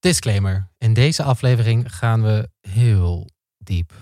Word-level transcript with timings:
Disclaimer. 0.00 0.70
In 0.78 0.94
deze 0.94 1.22
aflevering 1.22 1.94
gaan 1.96 2.22
we 2.22 2.48
heel 2.60 3.28
diep. 3.58 3.92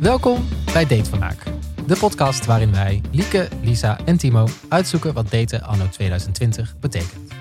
Welkom 0.00 0.48
bij 0.72 0.86
Datevermaak. 0.86 1.44
De 1.86 1.96
podcast 1.98 2.44
waarin 2.46 2.72
wij, 2.72 3.00
Lieke, 3.10 3.48
Lisa 3.62 3.98
en 4.04 4.16
Timo 4.16 4.48
uitzoeken 4.68 5.14
wat 5.14 5.30
daten 5.30 5.62
anno 5.62 5.88
2020 5.88 6.78
betekent. 6.78 7.32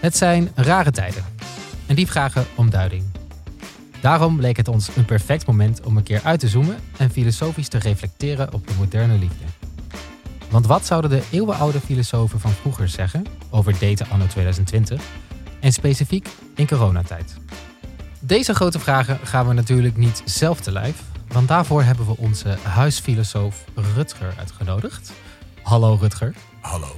Het 0.00 0.16
zijn 0.16 0.50
rare 0.54 0.90
tijden 0.90 1.24
en 1.86 1.94
die 1.94 2.06
vragen 2.06 2.46
om 2.56 2.70
duiding. 2.70 3.17
Daarom 4.00 4.40
leek 4.40 4.56
het 4.56 4.68
ons 4.68 4.96
een 4.96 5.04
perfect 5.04 5.46
moment 5.46 5.82
om 5.82 5.96
een 5.96 6.02
keer 6.02 6.20
uit 6.24 6.40
te 6.40 6.48
zoomen 6.48 6.76
en 6.96 7.10
filosofisch 7.10 7.68
te 7.68 7.78
reflecteren 7.78 8.52
op 8.52 8.66
de 8.66 8.74
moderne 8.78 9.18
liefde. 9.18 9.44
Want 10.50 10.66
wat 10.66 10.86
zouden 10.86 11.10
de 11.10 11.22
eeuwenoude 11.30 11.80
filosofen 11.80 12.40
van 12.40 12.50
vroeger 12.50 12.88
zeggen 12.88 13.24
over 13.50 13.72
daten 13.78 14.10
anno 14.10 14.26
2020 14.26 15.02
en 15.60 15.72
specifiek 15.72 16.28
in 16.54 16.66
coronatijd? 16.66 17.36
Deze 18.20 18.54
grote 18.54 18.78
vragen 18.78 19.18
gaan 19.22 19.48
we 19.48 19.54
natuurlijk 19.54 19.96
niet 19.96 20.22
zelf 20.24 20.60
te 20.60 20.72
lijf, 20.72 21.02
want 21.28 21.48
daarvoor 21.48 21.82
hebben 21.82 22.06
we 22.06 22.16
onze 22.16 22.56
huisfilosoof 22.62 23.64
Rutger 23.94 24.34
uitgenodigd. 24.38 25.12
Hallo 25.62 25.98
Rutger. 26.00 26.34
Hallo. 26.60 26.96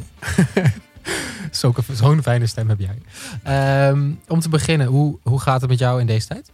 Zo'n 1.92 2.22
fijne 2.22 2.46
stem 2.46 2.68
heb 2.68 2.80
jij. 2.80 2.98
Ehm, 3.42 4.10
om 4.28 4.40
te 4.40 4.48
beginnen, 4.48 4.86
hoe, 4.86 5.18
hoe 5.22 5.40
gaat 5.40 5.60
het 5.60 5.70
met 5.70 5.78
jou 5.78 6.00
in 6.00 6.06
deze 6.06 6.26
tijd? 6.26 6.50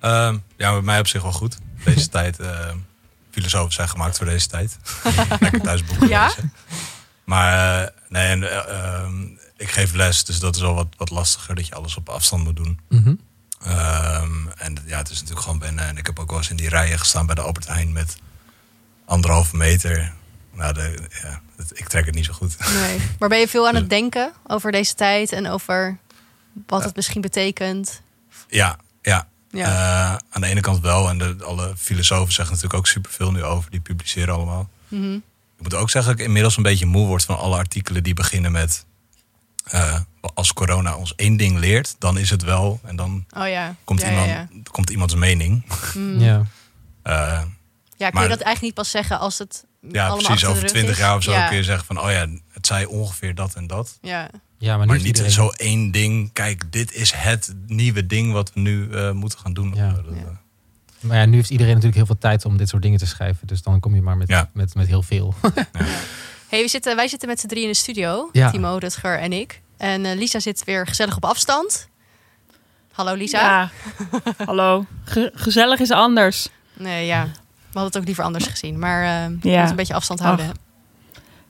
Ehm, 0.00 0.36
ja, 0.56 0.72
met 0.72 0.82
mij 0.84 0.98
op 0.98 1.06
zich 1.06 1.22
wel 1.22 1.32
goed. 1.32 1.58
Deze 1.84 2.08
tijd, 2.18 2.40
uh, 2.40 2.70
filosofen 3.30 3.72
zijn 3.72 3.88
gemaakt 3.88 4.16
voor 4.16 4.26
deze 4.26 4.46
tijd. 4.48 4.76
Lekker 5.40 5.60
thuis 5.60 5.84
boeken 5.84 6.08
Ja? 6.08 6.26
lezen. 6.26 6.52
Maar 7.24 7.82
eh, 7.82 7.88
nee, 8.08 8.26
en, 8.28 8.50
eh, 8.50 8.78
ehm, 8.78 9.22
ik 9.56 9.70
geef 9.70 9.92
les, 9.92 10.24
dus 10.24 10.38
dat 10.38 10.56
is 10.56 10.62
al 10.62 10.74
wat, 10.74 10.86
wat 10.96 11.10
lastiger 11.10 11.54
dat 11.54 11.66
je 11.66 11.74
alles 11.74 11.96
op 11.96 12.08
afstand 12.08 12.44
moet 12.44 12.56
doen. 12.56 12.80
Mhm. 12.88 13.14
Ehm, 13.64 14.48
en 14.56 14.76
ja, 14.86 14.98
het 14.98 15.10
is 15.10 15.16
natuurlijk 15.16 15.40
gewoon 15.46 15.58
wennen. 15.60 15.86
En 15.86 15.96
ik 15.96 16.06
heb 16.06 16.18
ook 16.18 16.28
wel 16.30 16.38
eens 16.38 16.50
in 16.50 16.56
die 16.56 16.68
rijen 16.68 16.98
gestaan 16.98 17.26
bij 17.26 17.34
de 17.34 17.40
Albert 17.40 17.66
Heijn 17.68 17.92
met 17.92 18.16
anderhalve 19.04 19.56
meter. 19.56 20.12
Nou, 20.52 20.72
de, 20.72 21.08
ja, 21.22 21.40
het- 21.56 21.78
ik 21.78 21.88
trek 21.88 22.06
het 22.06 22.14
niet 22.14 22.24
zo 22.24 22.32
goed. 22.32 22.56
Nee. 22.72 23.00
Maar 23.18 23.28
ben 23.28 23.38
je 23.38 23.48
veel 23.48 23.68
aan 23.68 23.74
het 23.74 23.90
denken 23.98 24.32
over 24.46 24.72
deze 24.72 24.94
tijd 24.94 25.32
en 25.32 25.46
over 25.48 25.98
wat 26.66 26.84
het 26.84 26.96
misschien 26.96 27.20
betekent? 27.20 28.00
Ja, 28.48 28.76
ja. 29.02 29.28
Ja. 29.50 29.66
Eh, 29.66 30.16
aan 30.30 30.40
de 30.40 30.46
ene 30.46 30.60
kant 30.60 30.80
wel. 30.80 31.08
En 31.08 31.18
de, 31.18 31.36
alle 31.44 31.72
filosofen 31.76 32.32
zeggen 32.32 32.54
natuurlijk 32.54 32.80
ook 32.80 32.86
superveel 32.88 33.32
nu 33.32 33.44
over. 33.44 33.70
Die 33.70 33.80
publiceren 33.80 34.34
allemaal. 34.34 34.68
Mhm. 34.88 35.14
Ik 35.56 35.62
moet 35.66 35.74
ook 35.74 35.90
zeggen 35.90 36.10
dat 36.10 36.20
ik 36.20 36.26
inmiddels 36.26 36.56
een 36.56 36.62
beetje 36.62 36.86
moe 36.86 37.06
word 37.06 37.24
van 37.24 37.38
alle 37.38 37.56
artikelen 37.56 38.02
die 38.02 38.14
beginnen 38.14 38.52
met. 38.52 38.84
eh, 39.64 40.00
als 40.34 40.52
corona 40.52 40.96
ons 40.96 41.14
één 41.14 41.36
ding 41.36 41.58
leert, 41.58 41.96
dan 41.98 42.18
is 42.18 42.30
het 42.30 42.42
wel. 42.42 42.80
En 42.84 42.96
dan 42.96 43.24
Oh 43.36 43.48
ja. 43.48 43.74
komt, 43.84 44.00
ja, 44.00 44.08
iemand, 44.08 44.26
Ja, 44.28 44.32
ja. 44.34 44.48
komt 44.70 44.90
iemands 44.90 45.14
mening. 45.14 45.64
Mm. 45.94 46.18
Ja. 46.20 46.42
Eh, 47.02 47.42
Ja, 47.96 48.06
kun 48.06 48.14
Maar- 48.14 48.22
je 48.22 48.28
dat 48.36 48.44
eigenlijk 48.46 48.60
niet 48.60 48.74
pas 48.74 48.90
zeggen 48.90 49.18
als 49.18 49.38
het 49.38 49.64
ja, 49.80 50.06
allemaal 50.06 50.24
precies. 50.26 50.46
Over 50.46 50.66
twintig 50.66 50.98
jaar 50.98 51.16
of 51.16 51.22
zo 51.22 51.30
Ja. 51.32 51.46
kun 51.48 51.56
je 51.56 51.64
zeggen 51.64 51.86
van, 51.86 52.00
oh 52.00 52.10
ja, 52.10 52.26
het 52.52 52.66
zei 52.66 52.86
ongeveer 52.86 53.34
dat 53.34 53.54
en 53.54 53.66
dat. 53.66 53.98
Ja. 54.00 54.30
Ja, 54.60 54.76
maar 54.76 54.86
niet 54.86 55.02
iedereen- 55.04 55.30
zo 55.30 55.48
één 55.48 55.90
ding. 55.90 56.32
Kijk, 56.32 56.72
dit 56.72 56.94
is 56.94 57.12
het 57.12 57.54
nieuwe 57.66 58.06
ding 58.06 58.32
wat 58.32 58.52
we 58.52 58.60
nu 58.60 58.90
eh, 58.90 59.10
moeten 59.10 59.38
gaan 59.38 59.52
doen. 59.52 59.72
Ja. 59.74 59.92
Dat, 59.92 60.04
Ja. 60.14 60.20
eh, 60.20 60.26
Maar 61.00 61.16
ja, 61.18 61.24
nu 61.24 61.34
heeft 61.36 61.50
iedereen 61.50 61.70
natuurlijk 61.74 61.96
heel 61.98 62.06
veel 62.06 62.18
tijd 62.18 62.44
om 62.44 62.56
dit 62.56 62.68
soort 62.68 62.82
dingen 62.82 62.98
te 62.98 63.06
schrijven. 63.06 63.46
Dus 63.46 63.62
dan 63.62 63.80
kom 63.80 63.94
je 63.94 64.02
maar 64.02 64.16
met, 64.16 64.28
Ja. 64.28 64.50
met, 64.52 64.74
met 64.74 64.86
heel 64.86 65.02
veel. 65.02 65.34
Hey, 66.48 66.62
we 66.62 66.68
zitten, 66.68 66.96
wij 66.96 67.08
zitten 67.08 67.28
met 67.28 67.40
z'n 67.40 67.46
drie 67.46 67.62
in 67.62 67.68
de 67.68 67.74
studio. 67.74 68.28
Ja. 68.32 68.50
Timo, 68.50 68.76
Rutger 68.76 69.18
en 69.18 69.32
ik. 69.32 69.60
En 69.76 70.04
eh, 70.04 70.16
Lisa 70.18 70.40
zit 70.40 70.64
weer 70.64 70.86
gezellig 70.86 71.16
op 71.16 71.24
afstand. 71.24 71.88
Hallo 72.92 73.14
Lisa. 73.14 73.40
Ja, 73.40 73.70
hallo. 74.46 74.84
Ge- 75.04 75.30
gezellig 75.34 75.78
is 75.80 75.90
anders. 75.90 76.48
Nee, 76.78 77.06
ja. 77.06 77.24
We 77.24 77.30
hadden 77.78 77.84
het 77.84 77.96
ook 77.96 78.04
liever 78.04 78.24
anders 78.24 78.46
gezien. 78.46 78.78
Maar 78.78 79.02
eh 79.02 79.08
we 79.08 79.48
Ja. 79.48 79.52
moeten 79.52 79.68
een 79.70 79.76
beetje 79.76 79.94
afstand 79.94 80.20
houden. 80.20 80.46
Ach. 80.48 80.54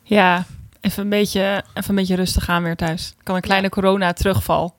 Ja, 0.03 0.45
even 0.81 1.03
een 1.03 1.09
beetje, 1.09 1.65
even 1.75 1.91
een 1.91 1.95
beetje 1.95 2.15
rustig 2.15 2.49
aan 2.49 2.63
weer 2.63 2.77
thuis. 2.77 3.09
Ik 3.19 3.25
kan 3.25 3.35
een 3.35 3.41
kleine 3.41 3.67
Ja. 3.67 3.73
corona 3.73 4.13
terugval. 4.13 4.77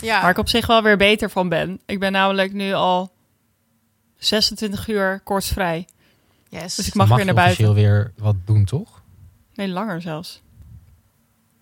Ja. 0.00 0.20
Waar 0.20 0.30
ik 0.30 0.38
op 0.38 0.48
zich 0.48 0.66
wel 0.66 0.82
weer 0.82 0.96
beter 0.96 1.30
van 1.30 1.48
ben. 1.48 1.80
Ik 1.86 2.00
ben 2.00 2.12
namelijk 2.12 2.52
nu 2.52 2.72
al 2.72 3.12
26 4.18 4.88
uur 4.88 5.20
koortsvrij. 5.24 5.86
Yes. 6.48 6.74
Dus 6.74 6.86
ik 6.86 6.94
mag, 6.94 7.06
Mag 7.08 7.16
weer 7.16 7.26
naar 7.26 7.34
buiten. 7.34 7.64
officieel 7.68 7.86
weer 7.88 8.12
wat 8.16 8.34
doen, 8.44 8.64
toch? 8.64 9.02
Nee, 9.54 9.68
langer 9.68 10.00
zelfs. 10.02 10.42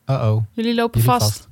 Uh-oh. 0.06 0.44
Jullie 0.52 0.74
lopen 0.74 1.00
Jullie 1.00 1.18
vast. 1.18 1.32
vast. 1.32 1.48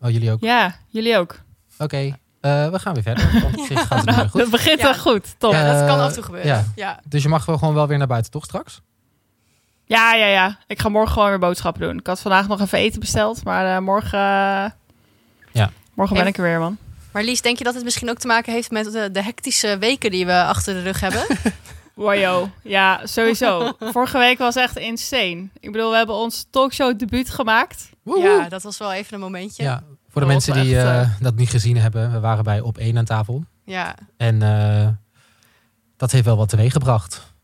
Oh, 0.00 0.10
jullie 0.10 0.30
ook? 0.32 0.40
Ja, 0.40 0.76
jullie 0.88 1.16
ook. 1.18 1.40
Oké. 1.78 1.96
Eh, 2.40 2.70
we 2.70 2.78
gaan 2.78 2.94
weer 2.94 3.02
verder. 3.02 3.30
Want 3.42 3.58
op 3.58 3.64
zich 3.66 3.86
gaat 3.86 4.04
het 4.06 4.14
weer 4.16 4.28
goed. 4.28 4.40
Dat 4.40 4.50
begint 4.50 4.78
Ja. 4.80 4.84
wel 4.84 4.94
goed. 4.98 5.34
Top. 5.38 5.52
ja, 5.52 5.58
Ja, 5.66 5.72
dat 5.78 5.86
kan 5.88 5.96
Eh, 5.98 6.02
af 6.02 6.08
en 6.08 6.14
toe 6.14 6.22
gebeuren. 6.22 6.50
ja. 6.50 6.64
ja. 6.74 7.00
Dus 7.08 7.22
je 7.22 7.28
mag 7.28 7.44
wel 7.44 7.58
gewoon 7.58 7.74
wel 7.74 7.86
weer 7.86 7.98
naar 7.98 8.06
buiten, 8.06 8.30
toch 8.30 8.44
straks? 8.44 8.80
Ja, 9.96 10.14
ja, 10.26 10.58
Ik 10.66 10.80
ga 10.80 10.88
morgen 10.88 11.12
gewoon 11.12 11.28
weer 11.28 11.38
boodschappen 11.38 11.82
doen. 11.82 11.98
Ik 11.98 12.06
had 12.06 12.20
vandaag 12.20 12.48
nog 12.48 12.60
even 12.60 12.78
eten 12.78 13.00
besteld. 13.00 13.44
Maar 13.44 13.76
eh, 13.76 13.82
morgen... 13.82 14.18
eh, 14.18 14.70
Ja. 15.52 15.70
Morgen 15.94 16.14
ben 16.16 16.24
En- 16.24 16.30
ik 16.30 16.36
er 16.36 16.42
weer, 16.42 16.58
man. 16.58 16.78
Maar 17.12 17.22
Lies, 17.24 17.40
denk 17.42 17.58
je 17.58 17.64
dat 17.64 17.74
het 17.74 17.84
misschien 17.84 18.10
ook 18.10 18.18
te 18.18 18.26
maken 18.26 18.52
heeft 18.52 18.70
met 18.70 18.92
de, 18.92 19.10
de 19.12 19.22
hectische 19.22 19.78
weken 19.78 20.10
die 20.10 20.26
we 20.26 20.42
achter 20.42 20.74
de 20.74 20.82
rug 20.82 21.00
hebben? 21.00 21.22
Wajo, 21.94 22.50
ja, 22.62 23.00
sowieso. 23.06 23.72
Vorige 23.92 24.18
week 24.18 24.38
was 24.38 24.56
echt 24.56 24.76
insane. 24.78 25.48
Ik 25.60 25.72
bedoel, 25.72 25.90
we 25.90 25.96
hebben 25.96 26.14
ons 26.14 26.46
talkshow 26.50 26.98
debuut 26.98 27.30
gemaakt. 27.30 27.90
Woehoe. 28.02 28.28
ja, 28.28 28.48
dat 28.48 28.62
was 28.62 28.78
wel 28.78 28.92
even 28.92 29.14
een 29.14 29.20
momentje. 29.20 29.62
Ja, 29.62 29.82
voor 30.08 30.20
de 30.20 30.20
Dat 30.20 30.28
mensen 30.28 30.52
die 30.62 30.76
echt, 30.78 30.86
eh, 30.86 31.10
dat 31.20 31.34
niet 31.34 31.50
gezien 31.50 31.76
hebben. 31.76 32.12
We 32.12 32.20
waren 32.20 32.44
bij 32.44 32.60
Op 32.60 32.78
1 32.78 32.98
aan 32.98 33.04
tafel. 33.04 33.44
Ja, 33.64 33.94
En 34.16 34.42
eh, 34.42 34.88
dat 35.96 36.10
heeft 36.12 36.24
wel 36.24 36.36
wat 36.36 36.48
teweeg 36.48 36.72
gebracht. 36.72 37.34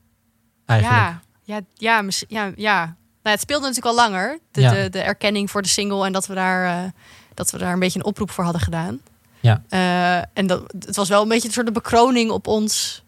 Eigenlijk. 0.66 1.00
ja, 1.02 1.20
ja, 1.46 1.60
ja, 1.74 2.02
ja, 2.28 2.52
ja. 2.56 2.84
Nou, 3.22 3.38
het 3.38 3.40
speelde 3.40 3.66
natuurlijk 3.66 3.96
al 3.98 4.02
langer. 4.04 4.38
De, 4.50 4.60
Ja. 4.60 4.70
de, 4.70 4.88
de 4.90 5.00
erkenning 5.00 5.50
voor 5.50 5.62
de 5.62 5.68
single 5.68 6.06
en 6.06 6.12
dat 6.12 6.26
we 6.26 6.34
daar, 6.34 6.84
eh, 6.84 6.90
dat 7.34 7.50
we 7.50 7.58
daar 7.58 7.72
een 7.72 7.78
beetje 7.78 7.98
een 7.98 8.04
oproep 8.04 8.30
voor 8.30 8.44
hadden 8.44 8.62
gedaan. 8.62 9.00
Ja. 9.40 9.62
Eh, 9.68 10.28
en 10.32 10.46
dat, 10.46 10.72
het 10.78 10.96
was 10.96 11.08
wel 11.08 11.22
een 11.22 11.28
beetje 11.28 11.48
een 11.48 11.54
soort 11.54 11.66
de 11.66 11.72
bekroning 11.72 12.30
op 12.30 12.46
ons. 12.46 13.02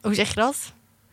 Hoe 0.00 0.14
zeg 0.14 0.28
je 0.28 0.34
dat? 0.34 0.56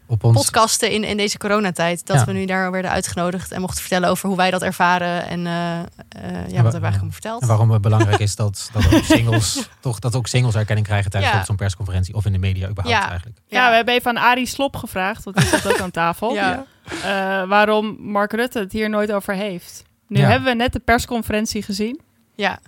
Op 0.06 0.24
ons 0.24 0.36
Podcasten 0.38 0.92
in, 0.92 1.04
in 1.04 1.18
deze 1.18 1.38
coronatijd. 1.38 2.06
Dat 2.06 2.16
Ja. 2.20 2.26
we 2.26 2.32
nu 2.32 2.46
daar 2.46 2.72
werden 2.72 2.92
uitgenodigd 2.92 3.52
en 3.52 3.62
mochten 3.62 3.80
vertellen 3.82 4.10
over 4.10 4.28
hoe 4.28 4.38
wij 4.38 4.52
dat 4.52 4.62
ervaren. 4.62 5.28
En 5.28 5.48
eh, 5.48 5.80
eh, 5.80 5.86
ja, 6.32 6.40
wat 6.42 6.52
hebben 6.54 6.72
we 6.72 6.80
eigenlijk 6.82 7.14
verteld. 7.14 7.42
En 7.42 7.48
waarom 7.48 7.72
het 7.72 7.82
belangrijk 7.82 8.20
is 8.20 8.36
dat, 8.36 8.70
dat 8.74 8.94
ook 8.94 9.04
singles 9.04 9.68
toch 9.80 10.00
dat 10.00 10.16
ook 10.16 10.28
singles 10.28 10.56
erkenning 10.56 10.88
krijgen 10.88 11.12
tijdens 11.12 11.34
Ja. 11.34 11.46
zo'n 11.46 11.56
persconferentie 11.56 12.14
of 12.16 12.26
in 12.26 12.32
de 12.32 12.38
media 12.38 12.68
überhaupt 12.70 12.98
Ja. 12.98 13.10
eigenlijk. 13.10 13.38
Ja, 13.48 13.70
we 13.70 13.76
hebben 13.76 13.94
even 13.94 14.18
aan 14.18 14.24
Arie 14.24 14.46
Slop 14.46 14.76
gevraagd, 14.76 15.24
want 15.24 15.38
die 15.38 15.46
zat 15.48 15.68
ook 15.68 15.80
aan 15.80 15.92
tafel. 15.92 16.34
Ja. 16.44 16.66
Eh, 17.04 17.48
waarom 17.50 17.98
Mark 18.00 18.32
Rutte 18.34 18.60
het 18.60 18.72
hier 18.72 18.90
nooit 18.90 19.12
over 19.12 19.34
heeft. 19.34 19.84
Nu 20.08 20.20
Ja. 20.20 20.28
hebben 20.28 20.50
we 20.50 20.56
net 20.56 20.74
de 20.74 20.80
persconferentie 20.80 21.64
gezien. 21.64 22.00
Ja, 22.36 22.60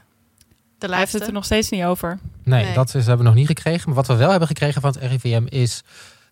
de 0.78 0.88
Hij 0.88 0.98
heeft 0.98 1.14
het 1.14 1.28
er 1.28 1.34
nog 1.34 1.46
steeds 1.46 1.70
niet 1.70 1.84
over. 1.84 2.20
Nee, 2.44 2.64
Nee. 2.66 2.74
dat 2.74 2.88
is, 2.96 3.06
hebben 3.06 3.18
we 3.18 3.24
nog 3.32 3.34
niet 3.34 3.48
gekregen. 3.48 3.84
Maar 3.86 3.96
wat 3.96 4.08
we 4.08 4.16
wel 4.16 4.30
hebben 4.30 4.48
gekregen 4.48 4.82
van 4.82 4.92
het 5.00 5.02
RIVM 5.12 5.46
is 5.50 5.84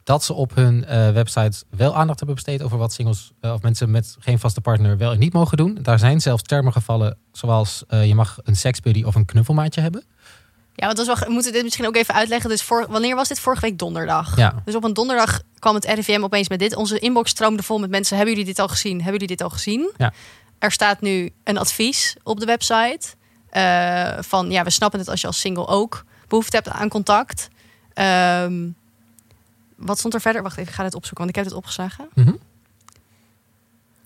dat 0.04 0.24
ze 0.24 0.34
op 0.34 0.56
hun 0.56 0.86
eh, 0.86 1.10
website 1.10 1.64
wel 1.70 1.96
aandacht 1.96 2.18
hebben 2.18 2.36
besteed 2.36 2.62
over 2.62 2.78
wat 2.78 2.94
singles 2.94 3.32
eh, 3.40 3.54
of 3.54 3.62
mensen 3.62 3.92
met 3.92 4.16
geen 4.20 4.40
vaste 4.40 4.62
partner 4.62 4.98
wel 4.98 5.12
en 5.12 5.20
niet 5.20 5.34
mogen 5.34 5.58
doen. 5.58 5.78
Daar 5.82 6.00
zijn 6.00 6.22
zelfs 6.22 6.44
termen 6.44 6.72
gevallen 6.74 7.18
zoals 7.32 7.84
eh, 7.88 8.06
je 8.06 8.16
mag 8.16 8.38
een 8.44 8.56
seksbuddy 8.56 9.04
of 9.04 9.16
een 9.16 9.26
knuffelmaatje 9.26 9.82
hebben. 9.82 10.04
Ja, 10.76 10.86
want 10.86 10.98
dat 10.98 11.08
is 11.08 11.14
wel, 11.20 11.28
we 11.28 11.34
moeten 11.34 11.52
dit 11.52 11.64
misschien 11.64 11.88
ook 11.88 11.96
even 11.96 12.14
uitleggen. 12.14 12.50
Dus 12.50 12.64
voor, 12.64 12.86
wanneer 12.90 13.16
was 13.16 13.28
dit? 13.28 13.40
Vorige 13.40 13.62
week 13.62 13.78
donderdag. 13.78 14.38
Ja, 14.38 14.62
Dus 14.66 14.76
op 14.76 14.84
een 14.84 14.94
donderdag 14.94 15.42
kwam 15.60 15.76
het 15.76 15.86
RIVM 15.86 16.24
opeens 16.24 16.50
met 16.50 16.60
dit. 16.60 16.76
Onze 16.76 17.00
inbox 17.00 17.30
stroomde 17.30 17.64
vol 17.64 17.80
met 17.80 17.90
mensen. 17.90 18.16
Hebben 18.18 18.36
jullie 18.36 18.50
dit 18.50 18.60
al 18.60 18.68
gezien? 18.68 18.96
Hebben 18.96 19.12
jullie 19.12 19.28
dit 19.28 19.42
al 19.42 19.50
gezien? 19.50 19.92
Ja. 19.98 20.14
Er 20.60 20.72
staat 20.72 21.02
nu 21.02 21.34
een 21.44 21.58
advies 21.58 22.16
op 22.24 22.40
de 22.40 22.46
website. 22.46 23.08
van 24.24 24.52
ja, 24.52 24.64
we 24.64 24.70
snappen 24.70 25.00
het 25.00 25.10
als 25.10 25.22
je 25.22 25.28
als 25.28 25.40
single 25.40 25.68
ook 25.68 26.04
behoefte 26.28 26.56
hebt 26.56 26.70
aan 26.70 26.90
contact. 26.90 27.48
Ehm, 27.94 28.70
wat 29.86 29.98
stond 30.00 30.14
er 30.14 30.22
verder? 30.22 30.42
Wacht 30.44 30.58
even, 30.58 30.70
ik 30.70 30.76
ga 30.76 30.84
het 30.84 30.96
opzoeken, 30.96 31.18
want 31.26 31.30
ik 31.30 31.36
heb 31.36 31.46
het 31.46 31.54
opgeslagen. 31.54 32.10
Mhm. 32.14 32.28
Het 32.28 32.38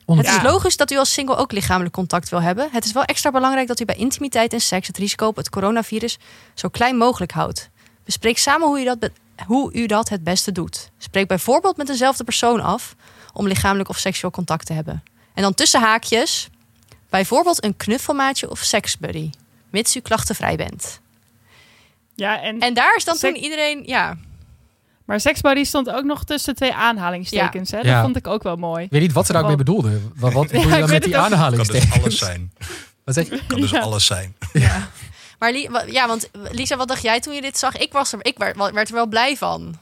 Ondertussen- 0.05 0.43
is 0.45 0.51
logisch 0.51 0.77
dat 0.77 0.91
u 0.91 0.97
als 0.97 1.13
single 1.13 1.35
ook 1.35 1.51
lichamelijk 1.51 1.93
contact 1.93 2.29
wil 2.29 2.41
hebben. 2.41 2.69
Het 2.71 2.85
is 2.85 2.91
wel 2.91 3.03
extra 3.03 3.31
belangrijk 3.31 3.67
dat 3.67 3.79
u 3.79 3.85
bij 3.85 3.95
intimiteit 3.95 4.53
en 4.53 4.61
seks 4.61 4.87
het 4.87 4.97
risico 4.97 5.27
op 5.27 5.35
het 5.35 5.49
coronavirus 5.49 6.17
zo 6.53 6.67
klein 6.69 6.97
mogelijk 6.97 7.31
houdt. 7.31 7.69
Bespreek 8.05 8.37
samen 8.37 8.67
hoe 8.67 8.79
u 8.81 8.83
dat, 8.83 9.09
hoe 9.45 9.73
u 9.73 9.85
dat 9.85 10.09
het 10.09 10.23
beste 10.23 10.51
doet. 10.51 10.89
Spreek 10.97 11.27
bijvoorbeeld 11.27 11.77
met 11.77 11.87
dezelfde 11.87 12.23
persoon 12.23 12.61
af 12.61 12.95
om 13.33 13.47
lichamelijk 13.47 13.89
of 13.89 13.97
seksueel 13.97 14.31
contact 14.31 14.65
te 14.65 14.73
hebben. 14.73 15.03
En 15.33 15.41
dan 15.41 15.53
tussen 15.53 15.81
haakjes, 15.81 16.49
bijvoorbeeld 17.09 17.63
een 17.63 17.77
knuffelmaatje 17.77 18.49
of 18.49 18.59
seksbuddy, 18.59 19.29
mits 19.69 19.95
u 19.95 19.99
klachtenvrij 19.99 20.55
bent. 20.55 20.99
Ja, 22.15 22.41
en, 22.41 22.59
En 22.59 22.73
daar 22.73 22.95
is 22.95 23.05
dan 23.05 23.17
toen 23.17 23.35
iedereen, 23.35 23.83
ja, 23.85 24.17
Maar 25.07 25.19
seksbody 25.19 25.63
stond 25.63 25.89
ook 25.89 26.03
nog 26.03 26.23
tussen 26.23 26.55
twee 26.55 26.73
aanhalingstekens. 26.73 27.71
Hè? 27.71 27.77
Dat 27.77 27.85
Ja. 27.85 28.01
vond 28.01 28.15
ik 28.15 28.27
ook 28.27 28.43
wel 28.43 28.55
mooi. 28.55 28.83
Ik 28.83 28.91
weet 28.91 29.01
niet 29.01 29.11
wat 29.13 29.25
ze 29.25 29.31
daar 29.31 29.41
ook 29.41 29.47
mee 29.47 29.55
bedoelden. 29.57 30.11
Wat, 30.15 30.33
wat 30.33 30.47
bedoel 30.51 30.61
je 30.61 30.67
ik 30.67 30.79
dan 30.79 30.89
met 30.89 31.03
die 31.03 31.15
het 31.15 31.23
ook. 31.23 31.29
Kan 31.29 31.29
dus 31.29 31.39
aanhalingstekens? 31.39 32.01
alles 32.01 32.17
zijn. 32.17 32.51
Wat 33.05 33.15
zeg 33.15 33.29
je? 33.29 33.41
Kan 33.47 33.61
dus 33.61 33.69
Ja. 33.71 33.79
alles 33.79 34.05
zijn. 34.05 34.35
Ja. 34.53 34.87
Maar 35.39 35.53
ja, 35.91 36.07
want 36.07 36.29
Lisa, 36.51 36.75
wat 36.77 36.87
dacht 36.87 37.01
jij 37.01 37.19
toen 37.19 37.33
je 37.33 37.41
dit 37.41 37.57
zag? 37.57 37.77
Ik, 37.77 37.91
was 37.91 38.13
er, 38.13 38.19
ik 38.21 38.37
werd, 38.37 38.55
werd 38.73 38.89
er 38.89 38.95
wel 38.95 39.07
blij 39.07 39.37
van. 39.37 39.79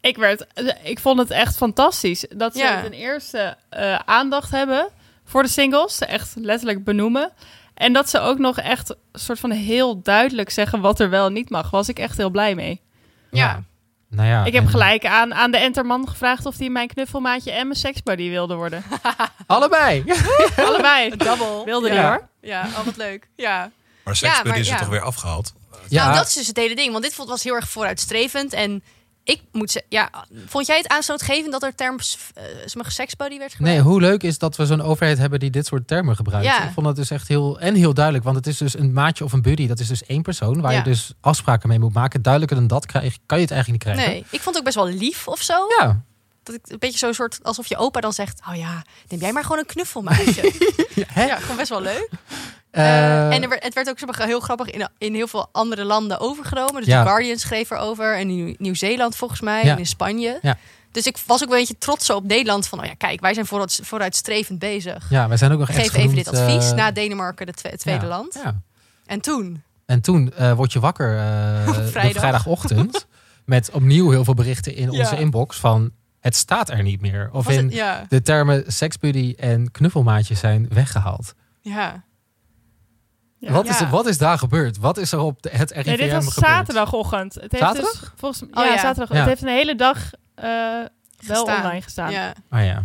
Ik, 0.00 0.16
werd, 0.16 0.46
ik 0.82 0.98
vond 0.98 1.18
het 1.18 1.30
echt 1.30 1.56
fantastisch. 1.56 2.24
Dat 2.36 2.52
ze 2.52 2.58
Ja. 2.58 2.82
ten 2.82 2.92
eerste 2.92 3.56
eh, 3.68 3.98
aandacht 4.04 4.50
hebben 4.50 4.88
voor 5.24 5.42
de 5.42 5.48
singles. 5.48 5.96
Ze 5.96 6.04
echt 6.06 6.32
letterlijk 6.36 6.84
benoemen. 6.84 7.32
En 7.74 7.92
dat 7.92 8.10
ze 8.10 8.18
ook 8.20 8.38
nog 8.38 8.58
echt 8.58 8.90
een 8.90 8.96
soort 9.20 9.38
van 9.40 9.50
heel 9.50 10.02
duidelijk 10.02 10.50
zeggen 10.50 10.80
wat 10.80 11.00
er 11.00 11.10
wel 11.10 11.26
en 11.26 11.32
niet 11.32 11.50
mag. 11.50 11.70
Was 11.70 11.88
ik 11.88 11.98
echt 11.98 12.16
heel 12.16 12.30
blij 12.30 12.54
mee. 12.54 12.80
Ja. 13.30 13.62
Nou 14.10 14.28
ja, 14.28 14.44
ik 14.44 14.52
heb 14.52 14.62
en- 14.64 14.68
gelijk 14.70 15.06
aan, 15.06 15.34
aan 15.34 15.50
de 15.50 15.56
enterman 15.58 16.08
gevraagd 16.08 16.46
of 16.46 16.58
hij 16.58 16.68
mijn 16.68 16.88
knuffelmaatje 16.88 17.50
en 17.52 17.66
mijn 17.66 17.78
seksbuddy 17.78 18.28
wilde 18.28 18.54
worden. 18.54 18.84
Allebei. 19.46 20.04
Allebei. 20.56 21.16
Double. 21.16 21.62
Wilde 21.64 21.88
die 21.88 21.96
Ja. 21.98 22.08
hoor. 22.08 22.28
Ja, 22.40 22.66
oh, 22.78 22.84
wat 22.84 22.96
leuk. 22.96 23.28
Ja. 23.36 23.70
Maar 24.04 24.16
seksbuddy 24.16 24.48
maar 24.48 24.58
is 24.58 24.66
er 24.68 24.72
ja. 24.74 24.78
toch 24.80 24.88
weer 24.88 25.00
afgehaald? 25.02 25.52
Ja, 25.88 26.04
Nou, 26.04 26.16
dat 26.16 26.26
is 26.26 26.32
dus 26.34 26.46
het 26.46 26.56
hele 26.56 26.74
ding. 26.74 26.92
Want 26.92 27.04
dit 27.04 27.14
vond- 27.14 27.28
was 27.28 27.42
heel 27.42 27.54
erg 27.54 27.68
vooruitstrevend. 27.68 28.52
En 28.52 28.82
ik 29.28 29.42
moet 29.52 29.70
zeggen, 29.70 29.90
ja, 29.90 30.10
vond 30.46 30.66
jij 30.66 30.76
het 30.76 30.88
aanstootgevend 30.88 31.52
dat 31.52 31.62
er 31.62 31.74
term 31.74 31.94
uh, 31.94 32.44
sommige 32.64 32.92
seksbuddy 32.92 33.38
werd 33.38 33.54
gebruikt? 33.54 33.76
Nee, 33.84 33.86
hoe 33.92 34.00
leuk 34.00 34.22
is 34.22 34.38
dat 34.38 34.56
we 34.56 34.66
zo'n 34.66 34.80
overheid 34.82 35.18
hebben 35.18 35.38
die 35.40 35.50
dit 35.50 35.66
soort 35.66 35.86
termen 35.86 36.16
gebruikt. 36.16 36.46
Ja. 36.46 36.64
Ik 36.66 36.72
vond 36.72 36.86
dat 36.86 36.96
dus 36.96 37.10
echt 37.10 37.28
heel, 37.28 37.60
en 37.60 37.74
heel 37.74 37.94
duidelijk. 37.94 38.24
Want 38.24 38.36
het 38.36 38.46
is 38.46 38.56
dus 38.56 38.78
een 38.78 38.92
maatje 38.92 39.24
of 39.24 39.32
een 39.32 39.42
buddy. 39.42 39.66
Dat 39.66 39.78
is 39.80 39.88
dus 39.88 40.04
één 40.06 40.22
persoon 40.22 40.60
waar 40.60 40.72
Ja. 40.72 40.78
je 40.78 40.84
dus 40.84 41.12
afspraken 41.20 41.68
mee 41.68 41.78
moet 41.78 41.94
maken. 41.94 42.22
Duidelijker 42.22 42.58
dan 42.58 42.66
dat 42.68 42.86
krijg, 42.86 43.18
kan 43.26 43.38
je 43.38 43.44
het 43.44 43.52
eigenlijk 43.52 43.84
niet 43.84 43.94
krijgen. 43.94 44.14
Nee, 44.14 44.24
ik 44.30 44.40
vond 44.40 44.44
het 44.44 44.56
ook 44.56 44.64
best 44.64 44.76
wel 44.76 44.86
lief 44.88 45.28
of 45.28 45.42
zo. 45.42 45.54
Ja. 45.78 46.02
Dat 46.42 46.54
ik 46.54 46.60
een 46.68 46.78
beetje 46.78 46.98
zo'n 46.98 47.14
soort, 47.14 47.38
alsof 47.42 47.66
je 47.66 47.76
opa 47.76 48.00
dan 48.00 48.12
zegt... 48.12 48.40
Oh 48.48 48.56
ja, 48.56 48.82
neem 49.08 49.20
jij 49.20 49.32
maar 49.32 49.42
gewoon 49.42 49.58
een 49.58 49.66
knuffelmaatje. 49.66 50.52
Ja, 50.94 51.04
hè? 51.08 51.24
ja, 51.24 51.36
gewoon 51.38 51.56
best 51.56 51.68
wel 51.68 51.80
leuk. 51.82 52.08
Eh, 52.78 53.26
Eh, 53.28 53.34
en 53.34 53.48
werd, 53.48 53.62
het 53.64 53.74
werd 53.74 53.88
ook 53.88 54.16
heel 54.18 54.40
grappig 54.40 54.70
in, 54.70 54.88
in 54.98 55.14
heel 55.14 55.26
veel 55.28 55.48
andere 55.52 55.84
landen 55.84 56.20
overgenomen. 56.20 56.74
Dus 56.74 56.86
Ja. 56.86 57.02
The 57.02 57.08
Guardian 57.08 57.36
schreef 57.38 57.70
erover. 57.70 58.16
En 58.16 58.30
in 58.30 58.56
Nieuw-Zeeland 58.58 59.16
volgens 59.16 59.40
mij. 59.40 59.64
Ja. 59.64 59.72
En 59.72 59.78
in 59.78 59.86
Spanje. 59.86 60.38
Ja. 60.42 60.56
Dus 60.92 61.06
ik 61.06 61.16
was 61.26 61.42
ook 61.42 61.48
wel 61.48 61.58
een 61.58 61.64
beetje 61.64 61.78
trots 61.78 62.10
op 62.10 62.24
Nederland. 62.24 62.66
Van, 62.66 62.78
oh 62.80 62.84
ja, 62.84 62.94
kijk, 62.94 63.20
wij 63.20 63.34
zijn 63.34 63.46
vooruit, 63.46 63.80
vooruitstrevend 63.82 64.58
bezig. 64.58 65.06
ja, 65.10 65.28
wij 65.28 65.36
zijn 65.36 65.52
ook 65.52 65.58
nog 65.58 65.68
echt 65.68 65.78
Geef 65.78 65.94
even 65.94 66.14
dit 66.14 66.28
genoemd, 66.28 66.48
advies 66.48 66.70
eh, 66.70 66.76
na 66.76 66.90
Denemarken, 66.90 67.46
de 67.46 67.52
twe- 67.52 67.76
tweede 67.76 68.06
land. 68.06 68.38
Ja. 68.44 68.60
En 69.06 69.20
toen? 69.20 69.62
En 69.86 70.00
toen 70.00 70.32
word 70.56 70.72
je 70.72 70.80
wakker 70.80 71.18
vrijdag. 71.90 72.20
vrijdagochtend. 72.20 73.06
met 73.44 73.70
opnieuw 73.70 74.10
heel 74.10 74.24
veel 74.24 74.34
berichten 74.34 74.74
in 74.74 74.90
onze 74.90 75.18
inbox 75.18 75.56
van... 75.56 75.90
Het 76.20 76.36
staat 76.36 76.70
er 76.70 76.82
niet 76.82 77.00
meer. 77.00 77.28
Of 77.32 77.48
in 77.48 77.70
het- 77.72 78.10
de 78.10 78.22
termen 78.22 78.64
seksbuddy 78.66 79.34
en 79.36 79.70
knuffelmaatje 79.70 80.34
zijn 80.34 80.66
weggehaald. 80.68 81.34
ja. 81.62 82.02
Ja. 83.40 83.52
Wat, 83.52 83.68
is, 83.68 83.78
Ja. 83.78 83.88
wat 83.88 84.06
is 84.06 84.18
daar 84.18 84.38
gebeurd? 84.38 84.78
Wat 84.78 84.96
is 84.96 85.12
er 85.12 85.18
op 85.18 85.42
de- 85.42 85.50
het 85.52 85.70
RIVM 85.70 85.86
Nee, 85.88 85.96
dit 85.96 86.12
was 86.12 86.34
gebeurd? 86.34 86.52
zaterdagochtend. 86.52 87.34
Het 87.34 87.52
heeft 87.52 87.62
Zaterdag? 87.64 88.00
Dus, 88.00 88.08
volgens, 88.16 88.42
Oh, 88.42 88.48
ja, 88.64 88.64
ja. 88.64 88.78
zaterdag. 88.78 89.08
Ja. 89.08 89.16
Het 89.16 89.26
heeft 89.28 89.42
een 89.42 89.48
hele 89.48 89.76
dag 89.76 89.98
eh, 90.34 90.44
wel 90.46 90.88
Gestaan. 91.18 91.56
online 91.56 91.82
gestaan. 91.82 92.10
ja. 92.10 92.32
Oh 92.52 92.64
ja. 92.64 92.82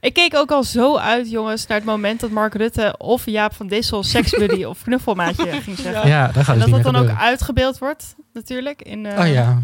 Ik 0.00 0.12
keek 0.14 0.34
ook 0.36 0.50
al 0.50 0.64
zo 0.64 0.96
uit, 0.96 1.30
jongens, 1.30 1.66
naar 1.66 1.76
het 1.76 1.86
moment 1.86 2.20
dat 2.20 2.30
Mark 2.30 2.54
Rutte 2.54 2.94
of 2.98 3.26
Jaap 3.26 3.54
van 3.54 3.66
Dissel 3.66 4.02
seksbuddy 4.02 4.64
of 4.72 4.82
knuffelmaatje 4.82 5.60
ging 5.62 5.78
zeggen. 5.78 6.08
Ja, 6.08 6.26
daar 6.26 6.44
gaat 6.44 6.54
En 6.54 6.60
het 6.60 6.70
dat 6.70 6.74
niet 6.76 6.84
dat 6.84 6.92
meer 6.92 7.02
dan 7.02 7.10
ook 7.10 7.18
uitgebeeld 7.20 7.78
wordt, 7.78 8.14
natuurlijk. 8.32 8.82
In, 8.82 9.06
eh, 9.06 9.18
Oh 9.20 9.32
ja. 9.32 9.62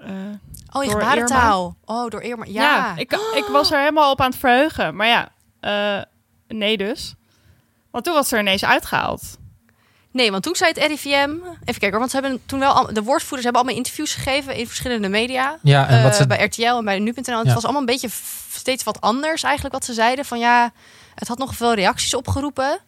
eh, 0.00 0.08
Oh, 0.72 0.84
je 0.84 0.90
Door 0.90 1.00
gebarentaal. 1.00 1.76
Oh, 1.84 2.10
door 2.10 2.22
Irma. 2.22 2.44
Ja. 2.44 2.52
ja, 2.62 2.92
ik, 2.96 3.12
ik 3.34 3.44
was 3.52 3.70
er 3.72 3.78
helemaal 3.78 4.10
op 4.10 4.20
aan 4.20 4.30
het 4.30 4.38
verheugen. 4.38 4.96
Maar 4.96 5.06
ja, 5.06 5.28
eh, 5.60 6.02
nee 6.48 6.76
dus. 6.76 7.14
Want 7.94 8.06
toen 8.06 8.14
was 8.14 8.32
er 8.32 8.38
ineens 8.40 8.64
uitgehaald. 8.64 9.38
Nee, 10.12 10.30
want 10.30 10.42
toen 10.42 10.54
zei 10.56 10.70
het 10.74 10.86
RIVM... 10.86 11.30
Even 11.30 11.64
kijken 11.64 11.90
hoor, 11.90 11.98
want 11.98 12.10
ze 12.10 12.20
hebben 12.20 12.40
toen 12.46 12.58
wel... 12.58 12.72
al- 12.72 12.92
De 12.92 13.02
woordvoerders 13.02 13.42
hebben 13.44 13.60
allemaal 13.62 13.76
interviews 13.76 14.14
gegeven 14.14 14.56
in 14.56 14.66
verschillende 14.66 15.08
media. 15.08 15.58
Ja, 15.62 15.88
en 15.88 16.02
wat 16.02 16.12
Eh, 16.12 16.18
ze... 16.18 16.26
bij 16.26 16.44
RTL 16.44 16.62
en 16.76 16.84
bij 16.84 16.98
nu.nl. 16.98 17.38
Het 17.38 17.52
was 17.52 17.62
allemaal 17.62 17.80
een 17.80 17.86
beetje 17.86 18.08
steeds 18.50 18.84
wat 18.84 19.00
anders 19.00 19.42
eigenlijk 19.42 19.74
wat 19.74 19.84
ze 19.84 19.92
zeiden. 19.92 20.24
Van 20.24 20.38
ja, 20.38 20.72
het 21.14 21.28
had 21.28 21.38
nog 21.38 21.54
veel 21.54 21.74
reacties 21.74 22.14
opgeroepen. 22.14 22.78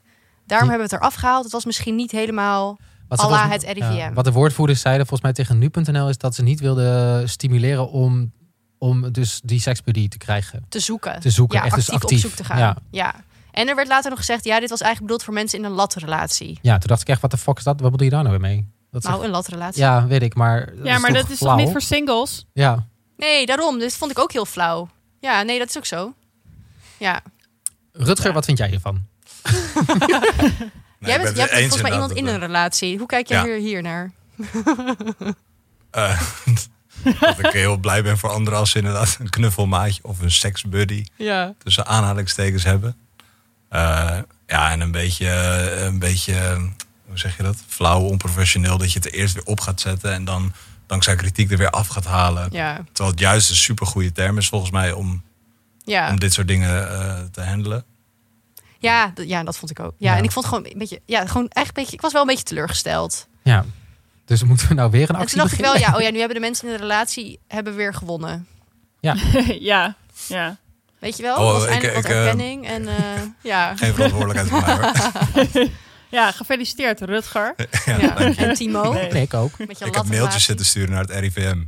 Daarom 0.46 0.66
Ja. 0.68 0.72
hebben 0.72 0.88
we 0.88 0.94
het 0.94 1.02
eraf 1.04 1.14
gehaald. 1.14 1.42
Het 1.44 1.52
was 1.52 1.64
misschien 1.64 1.94
niet 1.94 2.10
helemaal... 2.10 2.78
Wat 3.08 3.20
volgens- 3.20 3.52
het 3.52 3.62
RIVM. 3.62 3.92
ja, 3.92 4.12
wat 4.12 4.24
de 4.24 4.32
woordvoerders 4.32 4.80
zeiden 4.80 5.06
volgens 5.06 5.32
mij 5.32 5.44
tegen 5.44 5.58
nu.nl 5.58 6.08
is 6.08 6.18
dat 6.18 6.34
ze 6.34 6.42
niet 6.42 6.60
wilden 6.60 7.28
stimuleren 7.28 7.90
om, 7.90 8.32
om 8.78 9.12
dus 9.12 9.40
die 9.44 9.60
seksbuddy 9.60 10.08
te 10.08 10.18
krijgen. 10.18 10.64
te 10.68 10.80
zoeken. 10.80 11.20
Te 11.20 11.30
zoeken, 11.30 11.58
ja, 11.58 11.64
echt 11.64 11.74
dus 11.74 11.90
actief, 11.90 12.02
actief. 12.02 12.24
op 12.24 12.30
zoek 12.30 12.38
te 12.38 12.44
gaan. 12.44 12.58
Ja. 12.58 12.76
Ja. 12.90 13.14
En 13.56 13.68
er 13.68 13.74
werd 13.74 13.88
later 13.88 14.10
nog 14.10 14.18
gezegd, 14.18 14.44
ja, 14.44 14.60
dit 14.60 14.70
was 14.70 14.80
eigenlijk 14.80 15.00
bedoeld 15.12 15.22
voor 15.24 15.34
mensen 15.34 15.58
in 15.58 15.64
een 15.64 15.70
latrelatie. 15.70 16.58
Ja, 16.62 16.78
toen 16.78 16.88
dacht 16.88 17.00
ik 17.00 17.08
echt, 17.08 17.20
wat 17.20 17.30
de 17.30 17.36
fuck 17.36 17.58
is 17.58 17.64
dat? 17.64 17.80
Wat 17.80 17.90
bedoel 17.90 18.06
je 18.06 18.12
daar 18.12 18.22
nou 18.24 18.38
weer 18.38 18.48
mee? 18.50 18.68
Dat 18.90 19.02
is 19.02 19.08
Nou, 19.08 19.16
echt- 19.20 19.26
een 19.28 19.34
latrelatie. 19.36 19.82
ja, 19.82 20.06
weet 20.06 20.22
ik, 20.22 20.34
maar... 20.34 20.72
ja, 20.82 20.98
maar 20.98 21.12
dat 21.12 21.30
is 21.30 21.38
toch 21.38 21.56
niet 21.56 21.70
voor 21.70 21.80
singles? 21.80 22.46
Ja. 22.52 22.86
Nee, 23.16 23.46
daarom. 23.46 23.78
Dit 23.78 23.96
vond 23.96 24.10
ik 24.10 24.18
ook 24.18 24.32
heel 24.32 24.44
flauw. 24.44 24.88
Ja, 25.20 25.42
nee, 25.42 25.58
dat 25.58 25.68
is 25.68 25.76
ook 25.76 25.86
zo. 25.86 26.12
Ja. 26.98 27.20
Rutger, 27.92 28.26
Ja. 28.26 28.32
wat 28.32 28.44
vind 28.44 28.58
jij 28.58 28.68
hiervan? 28.68 29.04
Nee, 30.98 31.10
jij 31.10 31.20
bent, 31.22 31.34
ben 31.36 31.46
jij 31.46 31.58
het 31.58 31.58
bent 31.60 31.68
volgens 31.68 31.82
mij 31.82 31.92
iemand 31.92 32.12
in 32.12 32.26
een 32.26 32.38
relatie. 32.38 32.98
Hoe 32.98 33.06
kijk 33.06 33.28
jij 33.28 33.38
Ja. 33.38 33.44
hier, 33.44 33.56
hier 33.58 33.82
naar? 33.82 34.12
eh, 35.90 36.20
dat 37.20 37.38
ik 37.38 37.46
heel 37.52 37.76
blij 37.76 38.02
ben 38.02 38.18
voor 38.18 38.30
anderen 38.30 38.58
als 38.58 38.70
ze 38.70 38.78
inderdaad 38.78 39.16
een 39.20 39.30
knuffelmaatje 39.30 40.02
of 40.04 40.20
een 40.20 40.30
seksbuddy 40.30 41.04
Ja. 41.16 41.54
tussen 41.58 41.86
aanhalingstekens 41.86 42.64
hebben. 42.64 42.96
Eh, 43.68 44.18
ja, 44.46 44.70
en 44.70 44.80
een 44.80 44.90
beetje, 44.90 45.30
een 45.80 45.98
beetje, 45.98 46.54
hoe 47.06 47.18
zeg 47.18 47.36
je 47.36 47.42
dat? 47.42 47.56
Flauw, 47.66 48.00
onprofessioneel. 48.00 48.78
Dat 48.78 48.92
je 48.92 48.98
het 48.98 49.06
er 49.06 49.14
eerst 49.14 49.34
weer 49.34 49.44
op 49.44 49.60
gaat 49.60 49.80
zetten 49.80 50.12
en 50.12 50.24
dan 50.24 50.52
dankzij 50.86 51.16
kritiek 51.16 51.50
er 51.50 51.58
weer 51.58 51.70
af 51.70 51.88
gaat 51.88 52.04
halen. 52.04 52.48
Ja. 52.52 52.74
Terwijl 52.92 53.10
het 53.10 53.20
juist 53.20 53.50
een 53.50 53.56
supergoeie 53.56 54.12
term 54.12 54.38
is 54.38 54.48
volgens 54.48 54.70
mij 54.70 54.92
om, 54.92 55.22
Ja. 55.84 56.10
om 56.10 56.18
dit 56.18 56.32
soort 56.32 56.48
dingen 56.48 56.90
eh, 56.90 57.18
te 57.32 57.42
handelen. 57.42 57.84
Ja, 58.78 59.12
ja, 59.14 59.42
dat 59.42 59.56
vond 59.58 59.70
ik 59.70 59.80
ook. 59.80 59.94
Ja, 59.98 60.12
Ja. 60.12 60.18
en 60.18 60.24
ik 60.24 60.30
vond 60.32 60.46
gewoon 60.46 60.66
een 60.66 60.78
beetje, 60.78 61.00
ja, 61.06 61.26
gewoon 61.26 61.48
echt 61.48 61.66
een 61.66 61.72
beetje, 61.74 61.92
ik 61.92 62.00
was 62.00 62.12
wel 62.12 62.20
een 62.20 62.26
beetje 62.28 62.42
teleurgesteld. 62.44 63.28
Ja. 63.42 63.64
Dus 64.24 64.42
moeten 64.42 64.68
we 64.68 64.74
nou 64.74 64.90
weer 64.90 65.00
een 65.00 65.06
En 65.08 65.12
toen 65.14 65.22
actie 65.22 65.38
dacht 65.38 65.52
ik 65.52 65.60
wel, 65.60 65.76
ja, 65.76 65.94
oh 65.96 66.00
ja, 66.00 66.10
nu 66.10 66.18
hebben 66.18 66.34
de 66.36 66.42
mensen 66.42 66.66
in 66.68 66.72
de 66.74 66.80
relatie 66.80 67.38
hebben 67.48 67.74
weer 67.74 67.94
gewonnen. 67.94 68.46
ja, 69.00 69.16
ja. 70.28 70.56
Weet 71.06 71.16
je 71.16 71.22
wel? 71.22 71.36
Oh, 71.36 71.52
was 71.52 71.64
ik- 71.66 71.82
ik, 71.82 71.82
eh, 71.82 71.96
erkenning 71.96 72.66
en 72.66 72.88
eh, 72.88 72.94
ja. 73.52 73.76
Geen 73.76 73.94
verantwoordelijkheid 73.94 74.48
voor 74.48 74.60
mij 74.60 74.92
hoor. 75.54 75.68
Ja, 76.10 76.30
gefeliciteerd 76.32 77.00
Rutger. 77.00 77.54
ja. 78.00 78.16
En 78.16 78.54
Timo 78.54 78.92
Nee. 78.92 79.08
Ik 79.08 79.34
ook. 79.34 79.58
met 79.58 79.78
je 79.78 79.84
Ik 79.84 79.94
heb 79.94 80.04
mailtjes 80.04 80.44
zitten 80.44 80.66
sturen 80.66 80.90
naar 80.90 81.00
het 81.00 81.10
RIVM. 81.10 81.62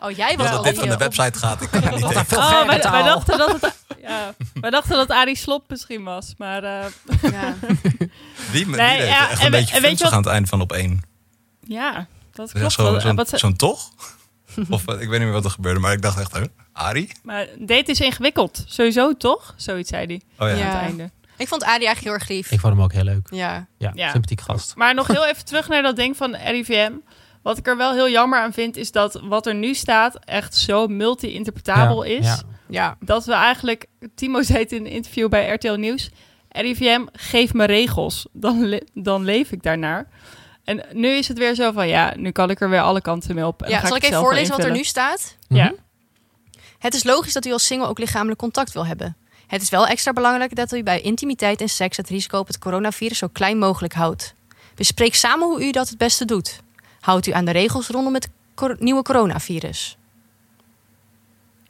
Oh, 0.00 0.10
jij 0.16 0.36
was 0.36 0.50
Dat 0.50 0.64
dit 0.64 0.78
van 0.78 0.88
de 0.88 0.96
website 0.96 1.38
gaat, 1.38 1.62
ik 1.62 1.70
kan 1.70 1.82
het 1.82 1.94
niet 1.94 2.00
Wat 2.04 2.12
vulgaire 2.26 2.60
Oh, 2.60 2.66
wij, 2.82 2.90
wij 2.90 3.02
dachten 3.02 3.38
dat 3.38 3.60
het, 3.60 3.74
ja, 4.02 4.34
wij 4.54 4.70
dachten 4.70 4.96
dat 4.96 5.10
Arie 5.10 5.36
Slop 5.36 5.64
misschien 5.68 6.04
was. 6.04 6.34
Maar 6.38 6.62
eh, 6.64 6.86
op- 7.06 7.30
ja. 7.30 7.54
Die, 7.60 7.96
die 8.52 8.66
Nee, 8.66 9.06
ja, 9.06 9.28
echt 9.30 9.38
en 9.40 9.46
een 9.46 9.50
we- 9.52 9.58
beetje 9.58 9.74
en 9.76 9.82
weet 9.82 9.98
je 9.98 10.04
wat- 10.04 10.12
aan 10.12 10.22
het 10.22 10.32
eind 10.32 10.48
van 10.48 10.60
op 10.60 10.72
één. 10.72 11.02
ja, 11.60 12.06
dat 12.32 12.50
Ja, 12.52 12.58
klopt. 12.58 12.72
Zo'n 13.02 13.26
ze- 13.26 13.36
zo'n 13.38 13.56
toch? 13.56 13.90
Of 14.70 14.86
eh, 14.86 14.94
ik 15.00 15.08
weet 15.08 15.18
niet 15.18 15.18
meer 15.28 15.32
wat 15.32 15.44
er 15.44 15.50
gebeurde, 15.50 15.80
maar 15.80 15.92
ik 15.92 16.02
dacht 16.02 16.18
echt, 16.20 16.32
hè? 16.32 16.42
Arie? 16.72 17.12
maar 17.22 17.46
date 17.58 17.90
is 17.90 18.00
ingewikkeld. 18.00 18.64
Sowieso 18.66 19.16
toch? 19.16 19.54
Zoiets 19.56 19.88
zei 19.88 20.06
hij 20.06 20.20
Oh 20.48 20.48
ja. 20.58 20.64
Ja. 20.64 20.70
aan 20.70 20.76
het 20.76 20.84
einde. 20.84 21.10
Ik 21.36 21.48
vond 21.48 21.62
Adi 21.64 21.70
eigenlijk 21.84 22.00
heel 22.04 22.12
erg 22.12 22.28
lief. 22.28 22.50
Ik 22.50 22.60
vond 22.60 22.72
hem 22.72 22.82
ook 22.82 22.92
heel 22.92 23.04
leuk. 23.04 23.28
Ja. 23.30 23.66
Ja, 23.78 23.90
Ja. 23.94 24.10
sympathiek 24.10 24.40
gast. 24.40 24.76
Maar 24.76 24.94
nog 24.94 25.06
heel 25.06 25.26
even 25.30 25.44
terug 25.44 25.68
naar 25.68 25.82
dat 25.82 25.96
ding 25.96 26.16
van 26.16 26.34
RIVM. 26.36 26.92
Wat 27.42 27.58
ik 27.58 27.66
er 27.66 27.76
wel 27.76 27.92
heel 27.92 28.08
jammer 28.10 28.38
aan 28.40 28.52
vind, 28.52 28.76
is 28.76 28.92
dat 28.92 29.20
wat 29.24 29.46
er 29.46 29.54
nu 29.54 29.74
staat 29.74 30.18
echt 30.24 30.56
zo 30.56 30.86
multi-interpretabel 30.86 32.04
Ja, 32.04 32.18
is. 32.18 32.24
ja. 32.26 32.38
Ja. 32.68 32.96
Dat 33.00 33.24
we 33.24 33.32
eigenlijk, 33.32 33.86
Timo 34.14 34.42
zei 34.42 34.58
het 34.58 34.72
in 34.72 34.84
een 34.86 34.90
interview 34.92 35.28
bij 35.28 35.48
RTL 35.52 35.72
Nieuws. 35.72 36.10
RIVM, 36.48 37.00
geef 37.12 37.54
me 37.54 37.64
regels. 37.64 38.26
Dan, 38.32 38.64
le- 38.68 38.82
dan 38.94 39.24
leef 39.24 39.52
ik 39.52 39.62
daarnaar. 39.62 40.08
En 40.68 40.84
nu 40.92 41.08
is 41.08 41.28
het 41.28 41.38
weer 41.38 41.54
zo 41.54 41.72
van, 41.72 41.88
ja, 41.88 42.14
nu 42.16 42.30
kan 42.30 42.50
ik 42.50 42.60
er 42.60 42.70
weer 42.70 42.80
alle 42.80 43.00
kanten 43.00 43.34
mee 43.34 43.46
op. 43.46 43.62
En 43.62 43.64
dan 43.64 43.74
ja, 43.74 43.80
ga 43.80 43.86
zal 43.86 43.96
ik 43.96 44.02
even 44.02 44.18
voorlezen 44.18 44.56
wat 44.56 44.64
er 44.66 44.72
nu 44.72 44.84
staat? 44.84 45.36
Ja. 45.48 45.64
Mhm. 45.64 45.74
Het 46.78 46.94
is 46.94 47.04
logisch 47.04 47.32
dat 47.32 47.46
u 47.46 47.52
als 47.52 47.66
single 47.66 47.88
ook 47.88 47.98
lichamelijk 47.98 48.38
contact 48.38 48.72
wil 48.72 48.86
hebben. 48.86 49.16
Het 49.46 49.62
is 49.62 49.68
wel 49.70 49.86
extra 49.86 50.12
belangrijk 50.12 50.54
dat 50.56 50.72
u 50.72 50.82
bij 50.82 51.00
intimiteit 51.00 51.60
en 51.60 51.68
seks 51.68 51.96
het 51.96 52.08
risico 52.08 52.38
op 52.38 52.46
het 52.46 52.58
coronavirus 52.58 53.18
zo 53.18 53.28
klein 53.32 53.58
mogelijk 53.58 53.92
houdt. 53.94 54.34
Bespreek 54.74 55.14
samen 55.14 55.46
hoe 55.46 55.64
u 55.66 55.70
dat 55.70 55.88
het 55.88 55.98
beste 55.98 56.24
doet. 56.24 56.60
Houdt 57.00 57.26
u 57.26 57.32
aan 57.32 57.44
de 57.44 57.50
regels 57.50 57.88
rondom 57.88 58.14
het 58.14 58.28
cor- 58.54 58.76
nieuwe 58.78 59.02
coronavirus. 59.02 59.96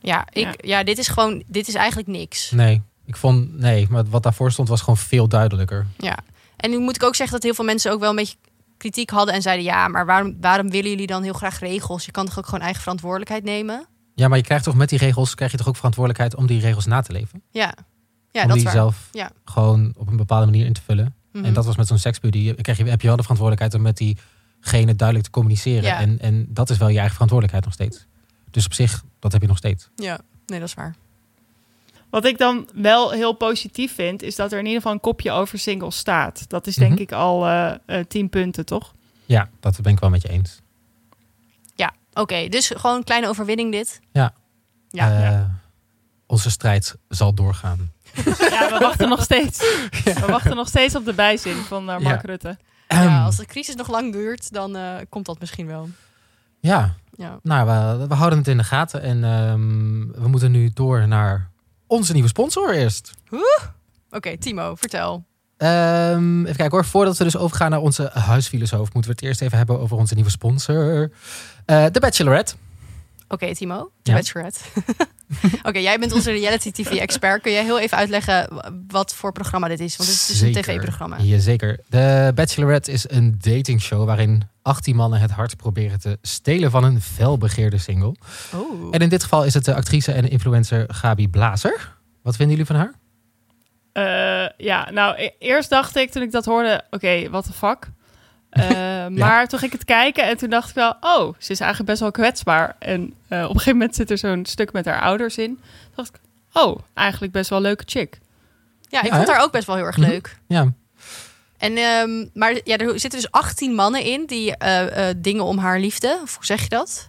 Ja, 0.01 0.27
ik, 0.33 0.45
Ja. 0.45 0.55
ja. 0.79 0.83
dit 0.85 0.99
is 0.99 1.09
gewoon, 1.09 1.43
dit 1.47 1.69
is 1.69 1.75
eigenlijk 1.75 2.09
niks. 2.09 2.51
Nee, 2.51 2.83
ik 3.07 3.17
vond... 3.17 3.59
Nee, 3.59 3.87
maar 3.91 4.05
wat 4.05 4.23
daarvoor 4.23 4.53
stond 4.53 4.69
was 4.69 4.81
gewoon 4.81 4.97
veel 4.97 5.29
duidelijker. 5.29 5.87
Ja. 5.97 6.19
En 6.57 6.71
nu 6.71 6.79
moet 6.79 6.97
ik 6.97 7.03
ook 7.03 7.15
zeggen 7.15 7.35
dat 7.35 7.45
heel 7.45 7.55
veel 7.55 7.65
mensen 7.65 7.93
ook 7.93 8.01
wel 8.01 8.11
een 8.11 8.17
beetje 8.17 8.37
kritiek 8.79 9.11
hadden 9.11 9.35
en 9.35 9.43
zeiden... 9.43 9.65
ja, 9.65 9.89
maar 9.89 10.07
waarom, 10.07 10.37
waarom 10.41 10.71
willen 10.71 10.91
jullie 10.91 11.07
dan 11.07 11.23
heel 11.23 11.33
graag 11.33 11.59
regels? 11.59 12.05
Je 12.05 12.11
kan 12.11 12.27
toch 12.27 12.39
ook 12.39 12.45
gewoon 12.45 12.61
eigen 12.61 12.83
verantwoordelijkheid 12.83 13.45
nemen? 13.45 13.87
Ja, 14.15 14.29
maar 14.29 14.39
je 14.39 14.45
krijgt 14.45 14.65
toch 14.65 14.75
met 14.75 14.89
die 14.89 14.99
regels 14.99 15.35
krijg 15.35 15.51
je 15.51 15.57
toch 15.57 15.69
ook 15.69 15.77
verantwoordelijkheid 15.77 16.37
om 16.37 16.47
die 16.47 16.61
regels 16.61 16.87
na 16.87 17.01
te 17.01 17.13
leven? 17.13 17.43
Ja, 17.51 17.75
ja 18.31 18.43
om 18.43 18.49
dat 18.49 18.57
die 18.57 18.65
waar. 18.65 18.75
zelf 18.75 19.09
Ja. 19.13 19.31
gewoon 19.45 19.93
op 19.97 20.09
een 20.09 20.17
bepaalde 20.17 20.47
manier 20.47 20.67
in 20.67 20.73
te 20.73 20.83
vullen. 20.83 21.15
Mhm. 21.33 21.45
En 21.45 21.53
dat 21.53 21.65
was 21.65 21.77
met 21.77 21.87
zo'n 21.87 21.99
seksbuddy. 21.99 22.55
Krijg 22.55 22.79
je, 22.79 22.85
heb 22.85 23.01
je 23.01 23.07
wel 23.07 23.17
de 23.17 23.23
verantwoordelijkheid 23.23 23.75
om 23.75 23.83
met 23.83 23.97
diegene 23.97 24.95
duidelijk 24.95 25.27
te 25.27 25.33
communiceren. 25.33 25.83
Ja. 25.83 25.99
En, 25.99 26.19
en 26.21 26.47
dat 26.49 26.71
is 26.71 26.77
wel 26.77 26.89
je 26.89 26.97
eigen 26.97 27.15
verantwoordelijkheid 27.15 27.65
nog 27.65 27.75
steeds. 27.75 28.07
Dus 28.51 28.65
op 28.65 28.73
zich, 28.73 29.05
dat 29.19 29.33
heb 29.33 29.43
je 29.43 29.49
nog 29.49 29.57
steeds. 29.57 29.89
Ja, 29.97 30.21
nee, 30.47 30.59
dat 30.59 30.69
is 30.69 30.75
waar. 30.75 30.95
Wat 32.11 32.25
ik 32.25 32.39
dan 32.39 32.69
wel 32.75 33.11
heel 33.11 33.33
positief 33.33 33.95
vind, 33.95 34.23
is 34.23 34.37
dat 34.37 34.53
er 34.53 34.59
in 34.59 34.65
ieder 34.65 34.81
geval 34.81 34.93
een 34.95 35.01
kopje 35.01 35.31
over 35.31 35.59
singles 35.59 35.97
staat. 35.97 36.49
Dat 36.49 36.67
is 36.67 36.75
denk 36.75 36.93
Mhm. 36.93 37.01
ik 37.03 37.13
al 37.13 37.47
eh 37.47 37.75
eh, 37.87 38.05
tien 38.09 38.29
punten, 38.29 38.67
toch? 38.67 38.95
Ja, 39.27 39.49
dat 39.61 39.81
ben 39.81 39.93
ik 39.93 39.99
wel 40.01 40.11
met 40.11 40.23
je 40.23 40.29
eens. 40.29 40.61
Ja, 41.75 41.93
oké. 42.13 42.49
dus 42.49 42.73
gewoon 42.77 42.97
een 42.97 43.05
kleine 43.05 43.29
overwinning 43.29 43.73
dit. 43.73 44.01
Ja. 44.13 44.33
Ja. 44.91 45.11
Eh, 45.15 45.21
Ja. 45.21 45.51
Onze 46.27 46.51
strijd 46.51 46.97
zal 47.09 47.35
doorgaan. 47.35 47.93
Ja, 48.51 48.69
we 48.73 48.79
wachten 48.81 49.09
nog 49.09 49.23
steeds. 49.23 49.59
We 50.21 50.27
wachten 50.27 50.57
nog 50.57 50.69
steeds 50.69 50.95
op 50.97 51.05
de 51.05 51.13
bijzin 51.15 51.55
van 51.57 51.85
Mark 51.85 52.01
Ja. 52.03 52.21
Rutte. 52.23 52.49
ja, 52.89 53.05
Ehm, 53.05 53.25
als 53.25 53.37
de 53.37 53.45
crisis 53.47 53.75
nog 53.75 53.89
lang 53.91 54.13
duurt, 54.13 54.53
dan 54.53 54.77
eh, 54.77 54.95
komt 55.09 55.27
dat 55.27 55.41
misschien 55.41 55.67
wel. 55.67 55.89
ja, 56.61 56.95
Ja. 57.17 57.39
nou, 57.43 57.67
we, 57.99 58.07
we 58.07 58.15
houden 58.15 58.39
het 58.39 58.49
in 58.49 58.57
de 58.57 58.65
gaten. 58.65 59.03
En 59.03 59.25
ehm, 59.25 60.21
we 60.23 60.29
moeten 60.29 60.51
nu 60.51 60.71
door 60.75 61.09
naar 61.09 61.51
onze 61.89 62.13
nieuwe 62.13 62.29
sponsor 62.29 62.75
eerst. 62.75 63.13
Oké, 64.11 64.37
Timo, 64.39 64.75
vertel. 64.75 65.25
Ehm, 65.57 66.41
even 66.43 66.57
kijken 66.57 66.71
hoor. 66.71 66.85
Voordat 66.85 67.17
we 67.17 67.25
dus 67.25 67.37
overgaan 67.37 67.71
naar 67.71 67.81
onze 67.81 68.11
huisfilosoof, 68.15 68.93
moeten 68.93 69.11
we 69.11 69.17
het 69.17 69.23
eerst 69.23 69.41
even 69.41 69.59
hebben 69.59 69.81
over 69.81 69.97
onze 69.97 70.15
nieuwe 70.15 70.31
sponsor. 70.31 71.11
eh 71.65 71.85
The 71.85 72.01
Bachelorette. 72.01 72.55
Oké, 73.29 73.55
Timo, 73.55 73.91
de 74.03 74.11
Ja. 74.11 74.17
Bachelorette. 74.17 74.61
Oké, 75.69 75.79
jij 75.79 75.99
bent 75.99 76.13
onze 76.13 76.31
reality 76.31 76.71
TV-expert. 76.71 77.43
Kun 77.43 77.53
jij 77.53 77.65
heel 77.65 77.79
even 77.81 77.97
uitleggen 77.97 78.49
wat 78.89 79.15
voor 79.15 79.33
programma 79.33 79.69
dit 79.69 79.81
is? 79.81 79.97
Want 79.97 80.09
het 80.11 80.19
is 80.19 80.27
dus 80.27 80.41
een 80.41 80.53
tv-programma. 80.53 81.17
Jazeker. 81.19 81.81
De 81.89 82.33
Bachelorette 82.35 82.93
is 82.93 83.11
een 83.11 83.37
datingshow 83.41 84.07
waarin 84.07 84.43
18 84.63 84.97
mannen 84.97 85.21
het 85.21 85.31
hart 85.31 85.57
proberen 85.57 86.01
te 86.01 86.19
stelen 86.23 86.71
van 86.71 86.85
een 86.85 87.01
felbegeerde 87.01 87.79
single. 87.79 88.15
Oh. 88.55 88.89
En 88.91 89.01
in 89.01 89.09
dit 89.09 89.23
geval 89.23 89.45
is 89.45 89.55
het 89.55 89.65
de 89.65 89.75
actrice 89.75 90.13
en 90.13 90.31
influencer 90.31 90.85
Gabi 90.89 91.29
Blazer. 91.29 91.97
Wat 92.23 92.37
vinden 92.37 92.57
jullie 92.57 92.73
van 92.73 92.77
haar? 92.77 92.93
Eh, 93.93 94.67
ja, 94.67 94.91
nou, 94.91 95.15
e- 95.19 95.31
eerst 95.39 95.71
dacht 95.71 95.97
ik 95.97 96.11
toen 96.11 96.23
ik 96.23 96.33
dat 96.33 96.45
hoorde, 96.45 96.85
oké, 96.91 97.31
what 97.31 97.45
the 97.45 97.53
fuck. 97.53 97.91
Eh, 98.59 99.07
Maar 99.23 99.49
toen 99.49 99.59
ging 99.59 99.73
ik 99.73 99.79
het 99.79 99.87
kijken 99.89 100.25
en 100.25 100.37
toen 100.37 100.51
dacht 100.51 100.69
ik 100.69 100.75
wel, 100.75 100.97
oh, 101.01 101.35
ze 101.39 101.53
is 101.53 101.61
eigenlijk 101.61 101.91
best 101.91 102.01
wel 102.01 102.11
kwetsbaar. 102.11 102.77
En 102.79 103.15
eh, 103.29 103.39
op 103.39 103.45
een 103.49 103.53
gegeven 103.53 103.73
moment 103.73 103.95
zit 103.95 104.11
er 104.11 104.19
zo'n 104.19 104.45
stuk 104.47 104.73
met 104.73 104.85
haar 104.85 105.01
ouders 105.01 105.37
in. 105.39 105.55
Toen 105.55 105.93
dacht 105.95 106.09
ik, 106.15 106.21
oh, 106.53 106.79
eigenlijk 106.95 107.33
best 107.33 107.49
wel 107.51 107.59
een 107.59 107.65
leuke 107.65 107.85
chick. 107.87 108.19
Ja, 108.89 109.03
ik 109.03 109.11
Ja, 109.11 109.17
vond 109.17 109.29
haar 109.29 109.43
ook 109.43 109.53
best 109.53 109.67
wel 109.67 109.77
heel 109.77 109.85
erg 109.85 109.97
Mhm. 109.97 110.09
leuk. 110.09 110.37
Ja, 110.49 110.73
En, 111.59 111.77
ehm, 111.77 112.27
maar 112.35 112.61
ja, 112.65 112.77
er 112.77 113.01
zitten 113.01 113.21
dus 113.21 113.31
18 113.31 113.75
mannen 113.75 114.03
in 114.03 114.27
die 114.27 114.57
eh, 114.57 115.09
eh, 115.09 115.15
dingen 115.19 115.45
om 115.45 115.59
haar 115.59 115.81
liefde. 115.81 116.19
Of 116.23 116.35
hoe 116.35 116.45
zeg 116.45 116.63
je 116.63 116.69
dat? 116.69 117.09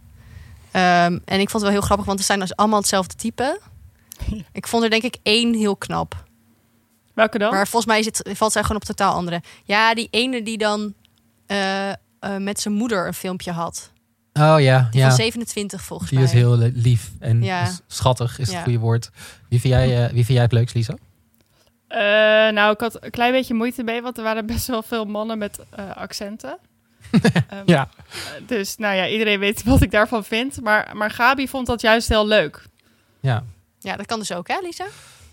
Ehm, 0.72 1.18
en 1.26 1.40
ik 1.40 1.50
vond 1.50 1.52
het 1.52 1.62
wel 1.62 1.72
heel 1.72 1.82
grappig, 1.82 2.06
want 2.06 2.20
we 2.20 2.26
zijn 2.26 2.40
dus 2.40 2.56
allemaal 2.56 2.80
hetzelfde 2.80 3.16
type. 3.16 3.60
Ik 4.52 4.68
vond 4.68 4.84
er 4.84 4.90
denk 4.90 5.04
ik 5.04 5.18
één 5.24 5.54
heel 5.54 5.76
knap. 5.76 6.24
Welke 7.14 7.38
dan? 7.38 7.52
Maar 7.54 7.68
volgens 7.68 7.92
mij 7.92 8.04
zit, 8.04 8.30
valt 8.34 8.52
zij 8.52 8.62
gewoon 8.62 8.78
op 8.78 8.84
totaal 8.84 9.14
andere. 9.14 9.42
Ja, 9.64 9.94
die 9.94 10.08
ene 10.12 10.44
die 10.44 10.58
dan 10.58 10.94
met 12.40 12.60
zijn 12.60 12.74
moeder 12.74 13.08
een 13.08 13.14
filmpje 13.14 13.52
had. 13.52 13.92
oh 14.34 14.56
ja, 14.60 14.88
Die 14.92 15.00
ja. 15.02 15.08
van 15.08 15.16
27 15.16 15.82
volgens 15.82 16.10
Die 16.10 16.20
mij. 16.20 16.28
is 16.28 16.34
heel 16.34 16.62
eh, 16.62 16.70
lief 16.74 17.12
en 17.20 17.44
Ja. 17.44 17.72
schattig 17.88 18.40
is 18.40 18.48
het 18.48 18.56
Ja. 18.56 18.64
goede 18.64 18.80
woord. 18.80 19.10
Wie 19.50 19.60
vind 19.60 19.74
jij, 19.74 19.98
eh, 19.98 20.06
wie 20.14 20.26
vind 20.26 20.28
jij 20.28 20.42
het 20.42 20.52
leukst, 20.52 20.76
Lisa? 20.76 20.94
Eh, 21.88 22.00
nou, 22.54 22.74
ik 22.74 22.80
had 22.80 23.04
een 23.04 23.12
klein 23.12 23.32
beetje 23.32 23.54
moeite 23.54 23.84
mee, 23.84 24.02
want 24.02 24.18
er 24.18 24.24
waren 24.24 24.46
best 24.46 24.68
wel 24.68 24.82
veel 24.84 25.06
mannen 25.06 25.38
met 25.38 25.60
eh, 25.70 25.96
accenten. 25.96 26.58
Ehm, 27.12 27.62
Ja. 27.66 27.90
eh, 28.00 28.48
Dus 28.48 28.78
nou 28.78 28.96
ja, 28.96 29.08
iedereen 29.08 29.40
weet 29.40 29.64
wat 29.64 29.82
ik 29.82 29.92
daarvan 29.92 30.24
vind. 30.24 30.62
Maar, 30.62 30.92
maar 30.94 31.12
Gabi 31.12 31.48
vond 31.48 31.68
dat 31.68 31.82
juist 31.82 32.08
heel 32.10 32.28
leuk. 32.28 32.64
Ja, 33.20 33.44
Ja, 33.80 33.96
dat 33.96 34.06
kan 34.06 34.20
dus 34.20 34.32
ook, 34.32 34.48
hè, 34.48 34.60
Lisa? 34.64 34.86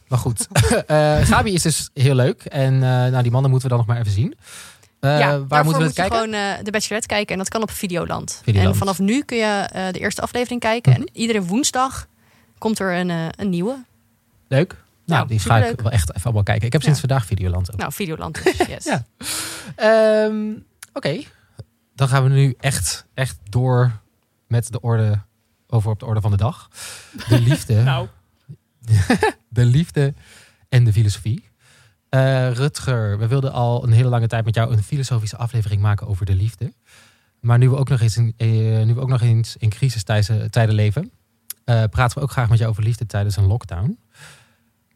maar 0.09 0.19
goed. 0.19 0.47
Eh 0.87 1.21
Gabi 1.21 1.53
is 1.53 1.63
dus 1.63 1.91
heel 1.95 2.15
leuk. 2.15 2.45
En 2.45 2.75
eh, 2.75 2.81
nou, 2.81 3.23
die 3.23 3.31
mannen 3.33 3.51
moeten 3.51 3.69
we 3.71 3.77
dan 3.77 3.85
nog 3.87 3.87
maar 3.87 3.99
even 4.07 4.13
zien. 4.13 4.35
Eh, 5.07 5.19
ja, 5.19 5.29
waar 5.29 5.39
moeten 5.39 5.59
we 5.61 5.65
moet 5.65 5.97
het 5.97 5.97
je 5.97 6.03
kijken? 6.03 6.19
gewoon 6.19 6.35
eh, 6.35 6.65
de 6.65 6.71
Bachelorette 6.71 7.09
kijken. 7.09 7.33
En 7.33 7.39
dat 7.39 7.49
kan 7.49 7.63
op 7.63 7.71
Videoland. 7.71 8.41
Videoland. 8.45 8.73
En 8.73 8.79
vanaf 8.79 8.99
nu 8.99 9.23
kun 9.23 9.37
je 9.37 9.45
eh, 9.73 9.93
de 9.93 9.99
eerste 9.99 10.21
aflevering 10.21 10.61
kijken. 10.61 10.93
Mhm. 10.93 11.01
En 11.01 11.09
iedere 11.13 11.43
woensdag 11.43 12.07
komt 12.59 12.79
er 12.79 12.95
een, 12.97 13.11
een 13.41 13.51
nieuwe. 13.51 13.85
Leuk. 14.49 14.85
Nou, 15.07 15.27
die 15.29 15.39
ga 15.39 15.57
ik 15.65 15.81
wel 15.81 15.91
echt 15.91 16.11
even 16.11 16.25
allemaal 16.25 16.43
kijken. 16.43 16.67
Ik 16.67 16.73
heb 16.73 16.83
sinds 16.83 17.01
Ja. 17.01 17.07
vandaag 17.07 17.27
Videoland 17.27 17.73
ook. 17.73 17.79
Nou, 17.79 17.93
Videoland 17.93 18.45
dus, 18.45 18.57
yes. 18.77 18.85
Ja. 18.85 19.05
Ehm, 19.77 20.53
Oké, 20.93 21.23
dan 21.95 22.09
gaan 22.09 22.23
we 22.23 22.29
nu 22.29 22.55
echt, 22.61 23.07
echt 23.15 23.39
door 23.49 23.93
met 24.49 24.73
de 24.73 24.81
orde 24.81 25.21
over 25.67 25.91
op 25.91 25.99
de 25.99 26.07
orde 26.07 26.21
van 26.21 26.31
de 26.31 26.37
dag. 26.37 26.69
De 27.29 27.41
liefde, 27.49 27.83
Nou, 27.83 28.09
de 29.49 29.65
liefde 29.65 30.15
en 30.69 30.85
de 30.85 30.93
filosofie. 30.93 31.45
Eh, 32.17 32.53
Rutger, 32.53 33.19
we 33.19 33.27
wilden 33.27 33.53
al 33.53 33.85
een 33.85 33.93
hele 33.93 34.09
lange 34.09 34.27
tijd 34.27 34.45
met 34.45 34.55
jou 34.55 34.73
een 34.73 34.83
filosofische 34.83 35.37
aflevering 35.37 35.81
maken 35.81 36.07
over 36.07 36.27
de 36.27 36.35
liefde. 36.35 36.73
Maar 37.41 37.59
nu 37.59 37.69
we 37.69 37.77
ook 37.77 37.89
nog 37.89 38.01
eens 38.01 38.17
in, 38.17 38.35
eh, 38.37 38.49
nu 38.85 38.95
we 38.95 39.01
ook 39.01 39.09
nog 39.09 39.21
eens 39.21 39.57
in 39.57 39.69
crisistijden 39.69 40.51
tijden 40.51 40.75
leven, 40.75 41.11
eh, 41.65 41.85
praten 41.91 42.19
we 42.19 42.25
ook 42.25 42.31
graag 42.31 42.49
met 42.49 42.59
jou 42.59 42.71
over 42.71 42.83
liefde 42.83 43.07
tijdens 43.07 43.37
een 43.37 43.47
lockdown. 43.47 43.99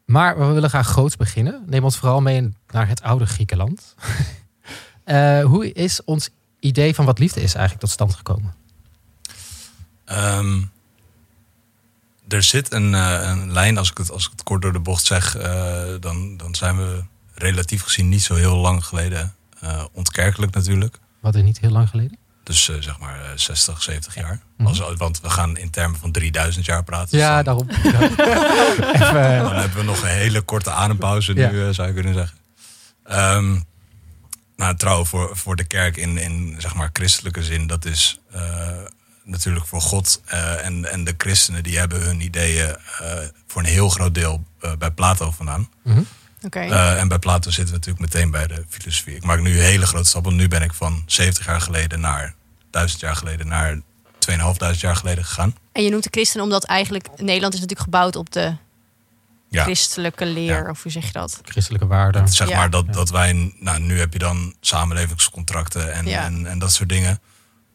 Maar 0.05 0.39
we 0.39 0.45
willen 0.45 0.69
graag 0.69 0.87
groots 0.87 1.17
beginnen. 1.17 1.63
Neem 1.67 1.85
ons 1.85 1.97
vooral 1.97 2.21
mee 2.21 2.55
naar 2.71 2.89
het 2.89 3.03
oude 3.03 3.27
Griekenland. 3.27 3.95
Hoe 5.53 5.73
is 5.73 6.05
ons 6.05 6.31
idee 6.61 6.95
van 6.95 7.05
wat 7.05 7.19
liefde 7.19 7.43
is 7.43 7.55
eigenlijk 7.55 7.81
tot 7.81 7.91
stand 7.91 8.15
gekomen? 8.15 8.55
Ehm, 10.05 10.63
er 12.29 12.43
zit 12.43 12.73
een, 12.73 12.93
een 12.93 13.53
lijn, 13.53 13.79
als 13.79 13.91
ik, 13.91 13.99
het, 13.99 14.11
als 14.11 14.25
ik 14.25 14.31
het 14.31 14.43
kort 14.43 14.63
door 14.63 14.73
de 14.73 14.81
bocht 14.81 15.05
zeg, 15.05 15.37
dan, 16.01 16.37
dan 16.37 16.55
zijn 16.55 16.77
we 16.77 17.05
relatief 17.43 17.83
gezien 17.83 18.09
niet 18.09 18.23
zo 18.23 18.35
heel 18.35 18.57
lang 18.57 18.85
geleden 18.85 19.35
eh, 19.61 19.85
ontkerkelijk 19.93 20.55
natuurlijk. 20.55 20.99
Wat 21.21 21.35
is 21.35 21.43
niet 21.43 21.61
heel 21.61 21.71
lang 21.71 21.89
geleden? 21.89 22.19
Dus 22.43 22.69
eh, 22.69 22.77
zeg 22.81 22.99
maar 22.99 23.21
eh, 23.25 23.31
60, 23.35 23.83
70 23.83 24.15
jaar. 24.15 24.41
Mhm. 24.57 24.69
Als, 24.69 24.83
want 24.97 25.21
we 25.21 25.31
gaan 25.31 25.57
in 25.57 25.71
termen 25.71 25.99
van 26.01 26.13
3000 26.13 26.65
jaar 26.65 26.85
praten. 26.85 27.11
Dus 27.11 27.21
Ja, 27.21 27.43
dan, 27.43 27.67
daarom. 27.67 27.69
Even, 28.95 29.43
dan 29.43 29.57
hebben 29.57 29.79
we 29.79 29.83
nog 29.85 30.03
een 30.03 30.09
hele 30.09 30.41
korte 30.41 30.71
adempauze 30.71 31.33
nu, 31.33 31.41
Ja. 31.41 31.51
eh, 31.69 31.75
zou 31.75 31.89
je 31.89 31.95
kunnen 31.95 32.15
zeggen. 32.15 32.39
Ehm 33.05 33.59
nou, 34.57 34.77
trouw 34.77 35.05
voor, 35.05 35.37
voor 35.37 35.57
de 35.57 35.65
kerk 35.65 35.97
in, 35.97 36.19
in 36.19 36.55
zeg 36.59 36.75
maar 36.75 36.91
christelijke 36.93 37.43
zin, 37.43 37.67
dat 37.67 37.85
is 37.85 38.21
eh, 38.33 38.69
natuurlijk 39.25 39.67
voor 39.67 39.81
God. 39.81 40.21
eh, 40.27 40.65
en, 40.65 40.91
en 40.91 41.05
de 41.05 41.15
christenen 41.19 41.63
die 41.63 41.79
hebben 41.79 42.03
hun 42.03 42.21
ideeën 42.21 42.77
eh, 43.01 43.13
voor 43.47 43.63
een 43.63 43.69
heel 43.69 43.89
groot 43.89 44.15
deel 44.15 44.45
eh, 44.61 44.73
bij 44.79 44.91
Plato 44.91 45.31
vandaan. 45.31 45.69
Mhm. 45.85 46.01
Oké. 46.43 46.59
Eh, 46.61 47.01
en 47.01 47.09
bij 47.09 47.19
Plato 47.19 47.51
zitten 47.51 47.75
we 47.75 47.81
natuurlijk 47.81 48.13
meteen 48.15 48.31
bij 48.31 48.47
de 48.47 48.65
filosofie. 48.69 49.15
Ik 49.15 49.25
maak 49.25 49.41
nu 49.41 49.51
een 49.59 49.65
hele 49.65 49.87
grote 49.87 50.09
stap, 50.09 50.25
want 50.25 50.37
nu 50.37 50.49
ben 50.49 50.63
ik 50.63 50.73
van 50.75 51.03
70 51.07 51.47
jaar 51.47 51.61
geleden 51.61 52.01
naar 52.01 52.35
1000 52.71 53.01
jaar 53.01 53.17
geleden 53.17 53.47
naar 53.47 53.81
2500 54.19 54.81
jaar 54.81 54.97
geleden 54.97 55.25
gegaan. 55.25 55.55
En 55.73 55.83
je 55.83 55.91
noemt 55.91 56.03
de 56.03 56.09
christen 56.13 56.41
omdat 56.43 56.65
eigenlijk 56.65 57.07
Nederland 57.17 57.55
is 57.55 57.61
natuurlijk 57.61 57.91
gebouwd 57.91 58.17
op 58.17 58.31
de 58.33 58.57
Ja. 59.49 59.63
christelijke 59.63 60.27
leer. 60.27 60.63
Ja. 60.65 60.71
Of 60.71 60.83
hoe 60.83 60.93
zeg 60.93 61.05
je 61.07 61.13
dat? 61.13 61.41
Christelijke 61.45 61.87
waarden. 61.87 62.29
Zeg 62.29 62.49
Ja. 62.49 62.57
maar 62.57 62.71
dat, 62.71 62.93
dat 62.93 63.11
wij, 63.11 63.53
nou 63.59 63.81
nu 63.81 63.99
heb 63.99 64.13
je 64.13 64.19
dan 64.19 64.55
samenlevingscontracten 64.61 65.93
en, 65.93 66.07
Ja. 66.07 66.25
en, 66.25 66.47
en 66.47 66.59
dat 66.59 66.73
soort 66.73 66.89
dingen. 66.89 67.21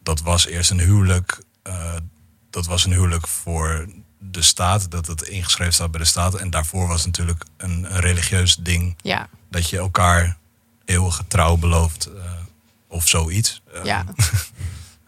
Dat 0.03 0.21
was 0.21 0.47
eerst 0.47 0.71
een 0.71 0.79
huwelijk. 0.79 1.43
eh, 1.63 1.93
dat 2.49 2.65
was 2.65 2.85
een 2.85 2.91
huwelijk 2.91 3.27
voor 3.27 3.85
de 4.31 4.41
staat, 4.41 4.91
dat 4.91 5.07
het 5.07 5.21
ingeschreven 5.21 5.73
staat 5.73 5.91
bij 5.91 5.99
de 5.99 6.05
staat. 6.05 6.35
En 6.35 6.49
daarvoor 6.49 6.87
was 6.87 7.05
natuurlijk 7.05 7.43
een, 7.57 7.93
een 7.93 7.99
religieus 7.99 8.55
ding 8.55 8.95
Ja, 9.01 9.29
dat 9.49 9.69
je 9.69 9.77
elkaar 9.77 10.37
eeuwige 10.85 11.27
trouw 11.27 11.55
belooft 11.55 12.05
eh, 12.05 12.31
of 12.87 13.07
zoiets. 13.07 13.61
Ja. 13.83 14.05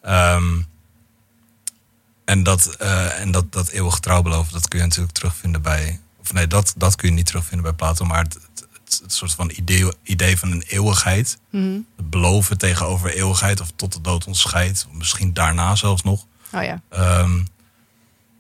Ehm, 0.01 0.61
en 2.25 2.43
dat, 2.43 2.75
eh, 2.75 3.19
en 3.19 3.31
dat, 3.31 3.51
dat 3.51 3.69
eeuwig 3.69 3.99
trouw 3.99 4.21
beloven, 4.21 4.53
dat 4.53 4.67
kun 4.67 4.79
je 4.79 4.85
natuurlijk 4.85 5.13
terugvinden 5.13 5.61
bij. 5.61 5.99
Of 6.19 6.33
nee, 6.33 6.47
dat, 6.47 6.73
dat 6.77 6.95
kun 6.95 7.09
je 7.09 7.15
niet 7.15 7.25
terugvinden 7.25 7.63
bij 7.63 7.73
Plato. 7.75 8.05
Maar 8.05 8.23
het, 8.23 8.33
het, 8.33 8.67
het, 8.83 8.99
het 9.03 9.13
soort 9.13 9.33
van 9.33 9.51
idee, 9.55 9.91
idee 10.03 10.37
van 10.37 10.51
een 10.51 10.63
eeuwigheid. 10.67 11.37
Mhm. 11.49 11.79
Het 11.95 12.09
beloven 12.09 12.57
tegenover 12.57 13.13
eeuwigheid. 13.13 13.61
Of 13.61 13.71
tot 13.75 13.93
de 13.93 14.01
dood 14.01 14.25
ons 14.25 14.39
scheidt. 14.39 14.85
Of 14.89 14.95
misschien 14.95 15.33
daarna 15.33 15.75
zelfs 15.75 16.03
nog. 16.03 16.25
Oh 16.51 16.63
ja. 16.63 16.81
ehm, 16.89 17.39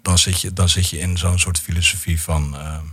dan, 0.07 0.17
zit 0.17 0.41
je, 0.41 0.53
dan 0.53 0.69
zit 0.69 0.89
je 0.89 0.99
in 0.99 1.17
zo'n 1.17 1.39
soort 1.39 1.59
filosofie 1.59 2.21
van, 2.21 2.57
ehm, 2.57 2.85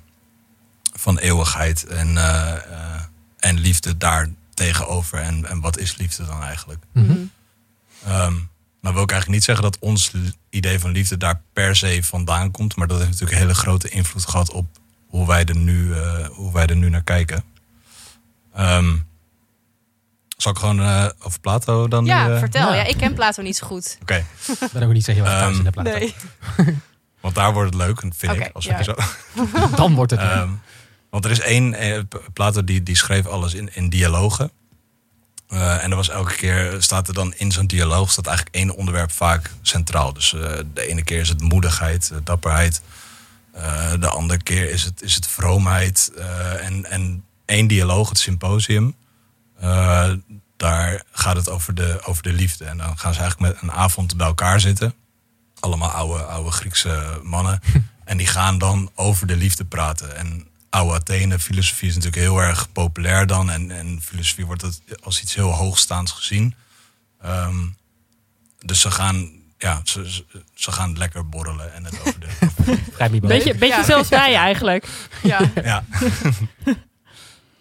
van 0.92 1.18
eeuwigheid 1.18 1.86
en, 1.86 2.16
eh, 2.16 2.52
eh, 2.52 3.02
en 3.38 3.58
liefde 3.58 3.96
daar 3.96 4.28
tegenover 4.54 5.18
en, 5.18 5.48
en 5.48 5.60
wat 5.60 5.78
is 5.78 5.96
liefde 5.96 6.26
dan 6.26 6.42
eigenlijk. 6.42 6.82
Mhm. 6.92 7.04
Mhm. 7.04 7.18
Ehm 8.06 8.34
nou 8.80 8.94
wil 8.96 9.04
ik 9.04 9.10
eigenlijk 9.10 9.28
niet 9.28 9.44
zeggen 9.44 9.64
dat 9.64 9.78
ons 9.78 10.12
idee 10.50 10.78
van 10.78 10.90
liefde 10.90 11.16
daar 11.16 11.40
per 11.52 11.76
se 11.76 12.02
vandaan 12.02 12.50
komt. 12.50 12.76
Maar 12.76 12.86
dat 12.86 12.98
heeft 12.98 13.10
natuurlijk 13.10 13.36
een 13.36 13.46
hele 13.46 13.58
grote 13.58 13.88
invloed 13.88 14.26
gehad 14.26 14.52
op 14.52 14.66
hoe 15.06 15.26
wij 15.26 15.44
er 15.44 15.56
nu, 15.56 15.94
eh, 15.94 16.26
hoe 16.26 16.52
wij 16.52 16.66
er 16.66 16.76
nu 16.76 16.88
naar 16.88 17.02
kijken. 17.02 17.44
Ehm, 18.54 18.96
zal 20.36 20.52
ik 20.52 20.58
gewoon 20.58 20.80
over 21.18 21.40
Plato 21.40 21.88
dan? 21.88 22.04
Ja, 22.04 22.26
nu, 22.26 22.38
vertel. 22.38 22.68
ja. 22.68 22.74
Ja. 22.74 22.84
ik 22.84 22.96
ken 22.96 23.14
Plato 23.14 23.42
niet 23.42 23.56
zo 23.56 23.66
goed. 23.66 23.98
Oké, 24.02 24.26
Ik 24.60 24.72
ben 24.72 24.82
ook 24.82 24.92
niet 24.92 25.04
zo 25.04 25.12
heel 25.12 25.24
erg 25.24 25.38
thuis 25.38 25.58
in 25.58 25.64
de 25.64 25.70
Plato. 25.70 26.08
want 27.24 27.34
daar 27.36 27.52
wordt 27.52 27.74
het 27.74 27.82
leuk, 27.82 28.00
vind 28.00 28.32
ik. 28.32 28.50
Als 28.52 28.64
ja. 28.64 28.78
ik 28.78 28.84
zo. 28.84 28.94
Dan 29.76 29.94
wordt 29.94 30.10
het 30.10 30.20
leuk. 30.20 30.30
Ehm, 30.30 30.50
want 31.10 31.24
er 31.24 31.30
is 31.30 31.40
één, 31.40 31.74
eh, 31.74 32.00
Plato 32.32 32.64
die, 32.64 32.82
die 32.82 32.96
schreef 32.96 33.26
alles 33.26 33.54
in, 33.54 33.74
in 33.74 33.88
dialogen. 33.88 34.50
Eh, 35.48 35.84
en 35.84 35.90
er 35.90 35.96
was 35.96 36.08
elke 36.08 36.34
keer, 36.34 36.76
staat 36.78 37.08
er 37.08 37.14
dan 37.14 37.34
in 37.34 37.52
zo'n 37.52 37.66
dialoog, 37.66 38.10
staat 38.10 38.26
eigenlijk 38.26 38.56
één 38.56 38.74
onderwerp 38.76 39.10
vaak 39.10 39.50
centraal. 39.62 40.12
Dus 40.12 40.34
eh, 40.34 40.58
de 40.74 40.86
ene 40.86 41.04
keer 41.04 41.20
is 41.20 41.28
het 41.28 41.40
moedigheid, 41.40 42.12
dapperheid. 42.24 42.82
Eh, 43.52 43.92
de 44.00 44.08
andere 44.08 44.42
keer 44.42 44.70
is 44.70 44.84
het, 44.84 45.02
is 45.02 45.14
het 45.14 45.26
vroomheid. 45.26 46.12
Eh, 46.16 46.66
en, 46.66 46.84
en 46.84 47.24
één 47.44 47.66
dialoog, 47.66 48.08
het 48.08 48.18
symposium, 48.18 48.94
eh, 49.58 50.10
daar 50.56 51.02
gaat 51.10 51.36
het 51.36 51.50
over 51.50 51.74
de, 51.74 52.00
over 52.04 52.22
de 52.22 52.32
liefde. 52.32 52.64
En 52.64 52.78
dan 52.78 52.98
gaan 52.98 53.14
ze 53.14 53.20
eigenlijk 53.20 53.52
met 53.52 53.62
een 53.62 53.72
avond 53.72 54.16
bij 54.16 54.26
elkaar 54.26 54.60
zitten. 54.60 54.94
Allemaal 55.64 55.90
oude, 55.90 56.22
oude 56.24 56.50
Griekse 56.50 57.20
mannen. 57.22 57.60
en 58.04 58.16
die 58.16 58.26
gaan 58.26 58.58
dan 58.58 58.90
over 58.94 59.26
de 59.26 59.36
liefde 59.36 59.64
praten. 59.64 60.16
En 60.16 60.46
oude 60.70 60.94
Athene, 60.94 61.38
filosofie 61.38 61.88
is 61.88 61.94
natuurlijk 61.94 62.22
heel 62.22 62.38
erg 62.42 62.72
populair 62.72 63.26
dan. 63.26 63.50
En, 63.50 63.70
en 63.70 64.00
filosofie 64.02 64.46
wordt 64.46 64.62
het 64.62 64.80
als 65.02 65.22
iets 65.22 65.34
heel 65.34 65.50
hoogstaands 65.52 66.12
gezien. 66.12 66.54
Ehm, 67.22 67.56
dus 68.58 68.80
ze 68.80 68.90
gaan, 68.90 69.30
ja, 69.58 69.80
ze, 69.84 70.22
ze, 70.54 70.72
gaan 70.72 70.98
lekker 70.98 71.28
borrelen 71.28 71.74
en 71.74 71.84
het 71.84 72.00
over 72.00 72.20
de. 72.20 72.26
over. 72.98 73.20
Beetje, 73.20 73.54
beetje 73.54 73.76
Ja. 73.76 73.84
zoals 73.84 74.08
wij 74.08 74.34
eigenlijk. 74.36 74.88
Ja, 75.22 75.40
ja, 75.64 75.84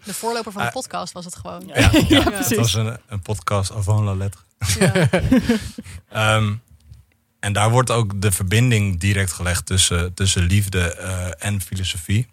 de 0.03 0.13
voorloper 0.13 0.51
van 0.51 0.61
de 0.61 0.67
Ah. 0.67 0.73
podcast 0.73 1.13
was 1.13 1.25
het 1.25 1.35
gewoon. 1.35 1.63
ja, 1.67 1.75
ja, 1.77 1.89
Ja, 2.07 2.23
het 2.23 2.33
precies. 2.33 2.57
was 2.57 2.73
een, 2.73 2.97
een 3.07 3.21
podcast 3.21 3.71
avant 3.71 4.03
la 4.03 4.13
lettre. 4.15 4.41
Ja. 4.79 5.09
En 7.43 7.53
daar 7.53 7.69
wordt 7.69 7.91
ook 7.91 8.21
de 8.21 8.31
verbinding 8.31 8.99
direct 8.99 9.31
gelegd 9.31 9.65
tussen, 9.65 10.13
tussen 10.13 10.43
liefde 10.43 10.93
eh, 10.95 11.27
en 11.47 11.61
filosofie. 11.61 12.27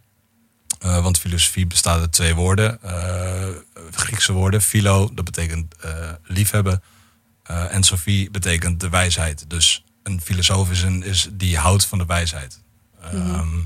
Eh, 0.79 1.03
want 1.03 1.19
filosofie 1.19 1.67
bestaat 1.67 2.01
uit 2.01 2.13
twee 2.13 2.35
woorden, 2.35 2.83
eh, 2.83 3.49
Griekse 3.91 4.33
woorden. 4.33 4.63
Philo, 4.63 5.11
dat 5.15 5.25
betekent 5.25 5.75
liefhebben. 6.25 6.83
En 7.45 7.83
Sophie 7.83 8.31
betekent 8.31 8.81
de 8.81 8.89
wijsheid. 8.89 9.45
Dus 9.51 9.85
een 10.03 10.21
filosoof 10.21 10.71
is, 10.71 10.83
een, 10.83 11.03
is 11.03 11.29
die 11.33 11.57
houdt 11.59 11.85
van 11.87 11.99
de 11.99 12.07
wijsheid. 12.07 12.63
Ehm, 13.03 13.59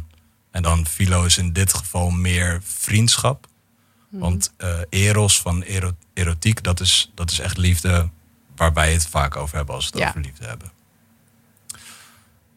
En 0.50 0.62
dan 0.62 0.86
philo 0.86 1.24
is 1.24 1.38
in 1.38 1.52
dit 1.52 1.74
geval 1.74 2.10
meer 2.10 2.60
vriendschap. 2.64 3.46
Want 4.10 4.52
eh, 4.56 4.78
eros 4.90 5.40
van 5.40 5.62
ero- 5.62 5.96
erotiek, 6.14 6.62
dat 6.62 6.80
is, 6.80 7.10
dat 7.14 7.30
is 7.30 7.38
echt 7.38 7.56
liefde 7.56 8.08
waar 8.56 8.72
wij 8.72 8.92
het 8.92 9.06
vaak 9.06 9.36
over 9.36 9.56
hebben 9.56 9.74
als 9.74 9.84
we 9.84 9.90
het 9.90 10.00
Ja. 10.02 10.08
over 10.08 10.20
liefde 10.20 10.46
hebben. 10.46 10.70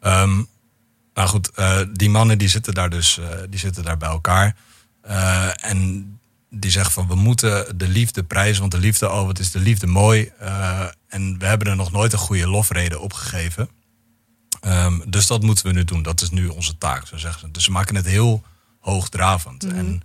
Ehm, 0.00 0.42
nou 1.14 1.28
goed, 1.28 1.50
eh, 1.50 1.80
die 1.92 2.10
mannen 2.10 2.38
die 2.38 2.48
zitten 2.48 2.74
daar 2.74 2.90
dus 2.90 3.18
eh, 3.18 3.28
die 3.48 3.58
zitten 3.58 3.84
daar 3.84 3.96
bij 3.96 4.08
elkaar. 4.08 4.56
Eh, 5.00 5.64
en 5.64 6.12
die 6.50 6.70
zeggen 6.70 6.92
van 6.92 7.08
we 7.08 7.14
moeten 7.14 7.78
de 7.78 7.88
liefde 7.88 8.24
prijzen, 8.24 8.60
want 8.60 8.72
de 8.72 8.78
liefde, 8.78 9.10
oh 9.10 9.26
wat 9.26 9.38
is 9.38 9.50
de 9.50 9.60
liefde 9.60 9.86
mooi. 9.86 10.32
En 11.08 11.38
we 11.38 11.46
hebben 11.46 11.68
er 11.68 11.76
nog 11.76 11.92
nooit 11.92 12.12
een 12.12 12.18
goede 12.18 12.48
lofrede 12.48 12.98
op 12.98 13.12
gegeven. 13.12 13.68
Ehm, 14.60 15.00
dus 15.06 15.26
dat 15.26 15.42
moeten 15.42 15.66
we 15.66 15.72
nu 15.72 15.84
doen. 15.84 16.02
Dat 16.02 16.20
is 16.20 16.30
nu 16.30 16.46
onze 16.46 16.78
taak, 16.78 17.06
zo 17.06 17.16
zeggen 17.16 17.40
ze. 17.40 17.50
Dus 17.50 17.64
ze 17.64 17.70
maken 17.70 17.94
het 17.94 18.06
heel 18.06 18.42
hoogdravend. 18.80 19.64
En 19.64 20.02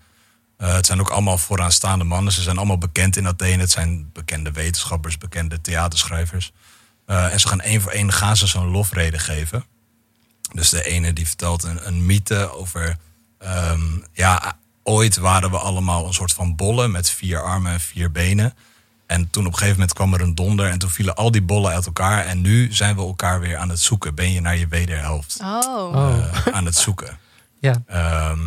eh, 0.58 0.74
het 0.74 0.86
zijn 0.86 1.00
ook 1.00 1.10
allemaal 1.10 1.38
vooraanstaande 1.38 2.04
mannen. 2.04 2.34
Ze 2.34 2.42
zijn 2.42 2.58
allemaal 2.58 2.78
bekend 2.78 3.16
in 3.18 3.28
Athene. 3.28 3.62
Het 3.62 3.72
zijn 3.72 4.10
bekende 4.14 4.52
wetenschappers, 4.52 5.18
bekende 5.18 5.62
theaterschrijvers. 5.62 6.52
En 7.06 7.40
ze 7.40 7.48
gaan 7.48 7.62
één 7.62 7.82
voor 7.82 7.92
één 7.92 8.14
gaan 8.14 8.38
ze 8.38 8.48
zo'n 8.48 8.72
lofrede 8.72 9.20
geven. 9.20 9.66
Dus 10.54 10.70
de 10.70 10.84
ene 10.84 11.14
die 11.14 11.28
vertelt 11.28 11.64
een, 11.64 11.88
een 11.88 12.06
mythe 12.06 12.52
over... 12.58 12.98
ehm, 13.38 13.82
ja, 14.14 14.58
ooit 14.84 15.18
waren 15.18 15.52
we 15.52 15.58
allemaal 15.58 16.08
een 16.08 16.14
soort 16.14 16.34
van 16.34 16.56
bollen 16.56 16.92
met 16.92 17.10
vier 17.10 17.42
armen 17.42 17.72
en 17.72 17.80
vier 17.80 18.12
benen. 18.12 18.54
En 19.06 19.30
toen 19.30 19.46
op 19.46 19.52
een 19.52 19.58
gegeven 19.58 19.80
moment 19.80 19.94
kwam 19.98 20.14
er 20.14 20.22
een 20.22 20.36
donder 20.36 20.70
en 20.70 20.80
toen 20.80 20.90
vielen 20.90 21.16
al 21.16 21.32
die 21.32 21.42
bollen 21.42 21.72
uit 21.72 21.86
elkaar. 21.86 22.26
En 22.26 22.42
nu 22.42 22.74
zijn 22.74 22.96
we 22.96 23.02
elkaar 23.02 23.40
weer 23.40 23.58
aan 23.58 23.70
het 23.70 23.80
zoeken. 23.80 24.16
Ben 24.16 24.32
je 24.32 24.42
naar 24.42 24.58
je 24.58 24.68
wederhelft 24.68 25.40
Oh, 25.42 25.94
Oh. 25.96 26.18
eh, 26.46 26.54
aan 26.54 26.66
het 26.66 26.76
zoeken. 26.76 27.18
Ja. 27.60 27.84
Ehm, 27.88 28.40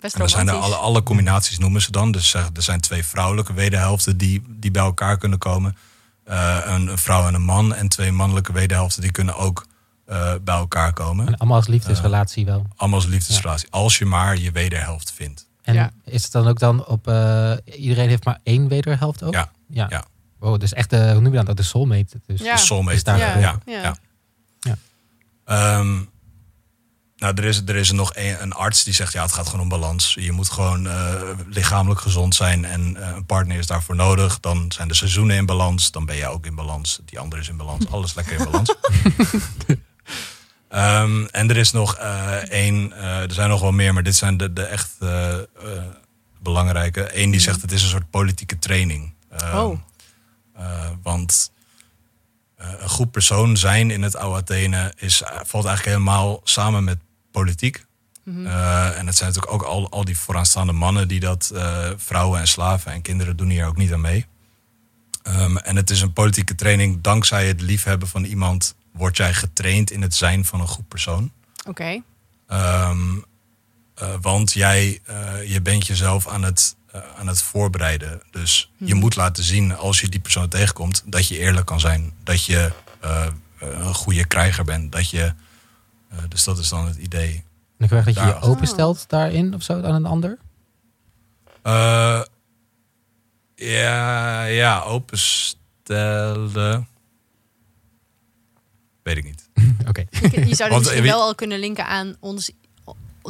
best 0.00 0.14
en 0.14 0.20
dan 0.20 0.28
zijn 0.28 0.48
er 0.48 0.54
alle, 0.54 0.74
alle 0.76 1.02
combinaties 1.02 1.58
noemen 1.58 1.82
ze 1.82 1.90
dan. 1.90 2.12
Dus 2.12 2.28
zeg, 2.28 2.50
er 2.54 2.62
zijn 2.62 2.80
twee 2.80 3.04
vrouwelijke 3.06 3.52
wederhelften 3.52 4.16
die, 4.16 4.42
die 4.48 4.70
bij 4.70 4.82
elkaar 4.82 5.18
kunnen 5.18 5.38
komen. 5.38 5.76
Eh, 6.24 6.58
een, 6.64 6.86
een 6.86 6.98
vrouw 6.98 7.26
en 7.26 7.34
een 7.34 7.42
man. 7.44 7.74
En 7.74 7.88
twee 7.88 8.12
mannelijke 8.12 8.52
wederhelften 8.52 9.02
die 9.02 9.10
kunnen 9.12 9.36
ook 9.36 9.66
eh, 10.08 10.32
bij 10.44 10.54
elkaar 10.54 10.92
komen. 10.92 11.26
En 11.26 11.36
allemaal 11.36 11.56
als 11.56 11.66
liefdesrelatie 11.66 12.44
wel. 12.44 12.66
Allemaal 12.76 12.98
als 12.98 13.08
liefdesrelatie. 13.08 13.68
Als 13.70 13.98
je 13.98 14.04
maar 14.04 14.36
je 14.38 14.50
wederhelft 14.50 15.12
vindt. 15.12 15.46
En 15.62 15.74
Ja. 15.74 15.90
is 16.04 16.22
het 16.22 16.32
dan 16.32 16.46
ook 16.48 16.58
dan 16.58 16.86
op... 16.86 17.08
eh, 17.08 17.52
iedereen 17.64 18.08
heeft 18.08 18.24
maar 18.24 18.38
één 18.42 18.68
wederhelft 18.68 19.22
ook? 19.22 19.34
Ja. 19.34 19.50
Ja. 19.68 19.86
Ja. 19.88 20.04
Wow, 20.38 20.60
dus 20.60 20.72
echt, 20.72 20.90
de, 20.90 21.10
hoe 21.12 21.20
noem 21.20 21.34
je 21.34 21.44
dat? 21.44 21.56
De 21.56 21.62
soulmate. 21.62 22.20
Dus. 22.26 22.40
Ja. 22.40 22.54
De 22.54 22.60
soulmate. 22.60 22.96
Is 22.96 23.04
daar 23.04 23.18
ja, 23.18 23.36
ja, 23.38 23.58
Ja. 23.66 23.82
ja. 23.82 23.96
Ja. 24.60 24.76
Ehm, 25.44 25.94
nou, 27.16 27.34
er 27.34 27.44
is, 27.44 27.62
er 27.66 27.76
is 27.76 27.90
nog 27.92 28.12
een, 28.14 28.42
een 28.42 28.52
arts 28.52 28.84
die 28.84 28.94
zegt, 28.94 29.12
ja, 29.12 29.22
het 29.22 29.32
gaat 29.32 29.46
gewoon 29.46 29.60
om 29.60 29.68
balans. 29.68 30.14
Je 30.14 30.32
moet 30.32 30.50
gewoon 30.50 30.86
eh, 30.86 31.12
lichamelijk 31.46 32.00
gezond 32.00 32.34
zijn 32.34 32.64
en 32.64 32.96
eh, 32.96 33.16
een 33.16 33.26
partner 33.26 33.58
is 33.58 33.66
daarvoor 33.66 33.96
nodig. 33.96 34.40
Dan 34.40 34.72
zijn 34.72 34.88
de 34.88 34.94
seizoenen 34.94 35.36
in 35.36 35.46
balans, 35.46 35.90
dan 35.90 36.04
ben 36.06 36.16
jij 36.16 36.28
ook 36.28 36.46
in 36.46 36.54
balans. 36.54 37.00
Die 37.04 37.18
andere 37.18 37.40
is 37.42 37.48
in 37.48 37.56
balans, 37.56 37.90
alles 37.90 38.14
lekker 38.14 38.38
in 38.38 38.44
balans. 38.44 38.74
Ehm, 40.68 41.24
en 41.24 41.50
er 41.50 41.56
is 41.56 41.72
nog 41.72 41.96
eh, 41.96 42.34
één, 42.34 42.92
eh, 42.92 43.22
er 43.22 43.32
zijn 43.32 43.48
nog 43.48 43.60
wel 43.60 43.72
meer, 43.72 43.94
maar 43.94 44.02
dit 44.02 44.16
zijn 44.16 44.36
de, 44.36 44.52
de 44.52 44.62
echt 44.62 44.90
eh, 45.00 45.36
belangrijke. 46.42 47.18
Eén 47.20 47.30
die 47.30 47.40
zegt, 47.40 47.62
het 47.62 47.72
is 47.72 47.82
een 47.82 47.88
soort 47.88 48.10
politieke 48.10 48.58
training. 48.58 49.14
Ehm, 49.30 49.56
Oh. 49.56 49.78
want 51.02 51.52
een 52.56 52.88
goed 52.88 53.10
persoon 53.10 53.56
zijn 53.56 53.90
in 53.90 54.02
het 54.02 54.16
oude 54.16 54.38
Athene 54.38 54.92
is, 54.96 55.22
valt 55.24 55.64
eigenlijk 55.64 55.84
helemaal 55.84 56.40
samen 56.44 56.84
met 56.84 56.98
politiek. 57.30 57.86
Eh, 58.24 58.98
en 58.98 59.06
het 59.06 59.16
zijn 59.16 59.28
natuurlijk 59.28 59.52
ook 59.52 59.62
al, 59.62 59.90
al 59.90 60.04
die 60.04 60.18
vooraanstaande 60.18 60.72
mannen 60.72 61.08
die 61.08 61.20
dat, 61.20 61.52
vrouwen 61.96 62.40
en 62.40 62.48
slaven 62.48 62.92
en 62.92 63.02
kinderen 63.02 63.36
doen 63.36 63.48
hier 63.48 63.66
ook 63.66 63.76
niet 63.76 63.92
aan 63.92 64.00
mee. 64.00 64.26
Ehm, 65.22 65.56
en 65.56 65.76
het 65.76 65.90
is 65.90 66.00
een 66.00 66.12
politieke 66.12 66.54
training. 66.54 67.00
Dankzij 67.00 67.46
het 67.46 67.60
liefhebben 67.60 68.08
van 68.08 68.24
iemand 68.24 68.74
word 68.98 69.16
jij 69.16 69.34
getraind 69.34 69.90
in 69.90 70.02
het 70.02 70.14
zijn 70.14 70.44
van 70.44 70.60
een 70.60 70.68
goed 70.68 70.88
persoon. 70.88 71.32
Oké. 71.66 72.02
Ehm, 72.46 73.16
eh, 73.94 74.14
want 74.20 74.52
jij 74.52 75.00
eh, 75.04 75.52
je 75.52 75.62
bent 75.62 75.86
jezelf 75.86 76.28
aan 76.28 76.42
het, 76.42 76.76
eh, 76.92 77.00
aan 77.18 77.26
het 77.26 77.42
voorbereiden. 77.42 78.22
Dus 78.30 78.70
je 78.76 78.94
moet 78.94 79.16
laten 79.16 79.44
zien 79.44 79.76
als 79.76 80.00
je 80.00 80.08
die 80.08 80.20
persoon 80.20 80.48
tegenkomt 80.48 81.02
dat 81.06 81.28
je 81.28 81.38
eerlijk 81.38 81.66
kan 81.66 81.80
zijn. 81.80 82.12
Dat 82.22 82.44
je 82.44 82.72
een 83.58 83.94
goede 83.94 84.24
krijger 84.24 84.64
bent. 84.64 84.92
Dat 84.92 85.10
je, 85.10 85.32
dus 86.28 86.44
dat 86.44 86.58
is 86.58 86.68
dan 86.68 86.86
het 86.86 86.96
idee. 86.96 87.44
En 87.78 87.84
ik 87.84 87.88
krijg 87.88 88.04
dat 88.04 88.14
je 88.14 88.20
je 88.20 88.40
openstelt 88.40 89.08
daarin 89.08 89.54
of 89.54 89.62
zo 89.62 89.82
aan 89.82 89.94
een 89.94 90.06
ander? 90.06 90.38
Eh, 91.62 92.22
ja, 93.54 94.44
ja, 94.44 94.80
openstellen. 94.80 96.88
Weet 99.08 99.16
ik 99.16 99.24
niet. 99.24 99.48
Oké. 99.88 100.04
Je 100.46 100.54
zou 100.54 100.74
misschien 100.74 100.98
eh, 101.04 101.10
wel 101.10 101.20
al 101.20 101.34
kunnen 101.34 101.58
linken 101.58 101.86
aan 101.86 102.16
ons, 102.20 102.50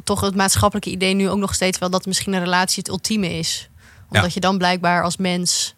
toch 0.04 0.20
het 0.20 0.34
maatschappelijke 0.34 0.90
idee 0.90 1.14
nu 1.14 1.28
ook 1.28 1.38
nog 1.38 1.54
steeds 1.54 1.78
wel 1.78 1.90
dat 1.90 2.06
misschien 2.06 2.32
een 2.32 2.40
relatie 2.44 2.78
het 2.78 2.88
ultieme 2.88 3.38
is. 3.38 3.68
Omdat 4.08 4.24
Ja. 4.26 4.30
je 4.34 4.40
dan 4.40 4.58
blijkbaar 4.58 5.02
als 5.02 5.16
mens, 5.16 5.74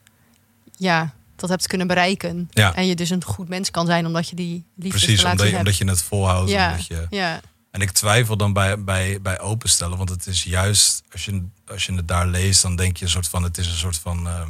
ja, 0.76 1.14
dat 1.36 1.48
hebt 1.50 1.66
kunnen 1.66 1.86
bereiken. 1.86 2.48
Ja. 2.50 2.74
En 2.74 2.86
je 2.86 2.94
dus 2.94 3.10
een 3.10 3.24
goed 3.24 3.48
mens 3.48 3.70
kan 3.70 3.86
zijn 3.86 4.06
omdat 4.06 4.28
je 4.28 4.36
die 4.36 4.64
Precies, 4.78 4.92
liefdesrelatie 5.06 5.30
omdat 5.30 5.46
je, 5.46 5.54
hebt. 5.54 5.58
omdat 5.66 5.76
je 5.76 5.84
het 5.88 6.02
volhoudt. 6.02 6.50
ja, 6.50 6.70
Omdat 6.70 6.86
je, 6.86 7.06
ja, 7.10 7.40
En 7.70 7.80
ik 7.80 7.90
twijfel 7.90 8.36
dan 8.36 8.52
bij, 8.52 8.84
bij, 8.84 9.20
bij 9.22 9.40
openstellen, 9.40 9.96
want 9.96 10.08
het 10.10 10.26
is 10.26 10.42
juist, 10.42 11.02
als 11.12 11.24
je, 11.24 11.44
als 11.66 11.86
je 11.86 11.92
het 11.94 12.08
daar 12.08 12.26
leest, 12.26 12.62
dan 12.62 12.76
denk 12.76 12.96
je 12.96 13.04
een 13.04 13.10
soort 13.10 13.28
van, 13.28 13.42
het 13.42 13.58
is 13.58 13.66
een 13.66 13.72
soort 13.76 13.98
van 13.98 14.26
ehm, 14.28 14.40
eh, 14.42 14.46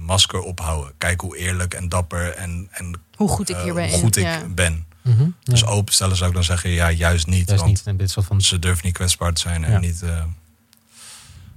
masker 0.00 0.40
ophouden. 0.40 0.92
Kijk 0.98 1.20
hoe 1.20 1.36
eerlijk 1.36 1.74
en 1.74 1.88
dapper 1.88 2.32
en, 2.34 2.68
en 2.70 3.00
hoe 3.16 3.28
goed 3.28 3.48
ik 3.48 3.56
eh, 3.56 3.62
hier 3.62 3.74
ben. 3.74 3.88
hoe 3.90 3.98
goed 3.98 4.16
ik 4.16 4.24
ja. 4.24 4.42
ben. 4.48 4.84
Dus 5.42 5.60
Ja. 5.60 5.66
openstellen 5.66 6.16
zou 6.16 6.28
ik 6.28 6.34
dan 6.34 6.44
zeggen, 6.44 6.70
ja, 6.70 6.90
juist 6.90 7.26
niet. 7.26 7.48
Want 7.54 7.86
niet 7.98 8.10
soort 8.10 8.26
van... 8.26 8.40
ze 8.40 8.58
durven 8.58 8.84
niet 8.84 8.94
kwetsbaar 8.94 9.32
te 9.32 9.40
zijn 9.40 9.64
en 9.64 9.72
Ja. 9.72 9.78
niet. 9.78 10.02
eh. 10.02 10.22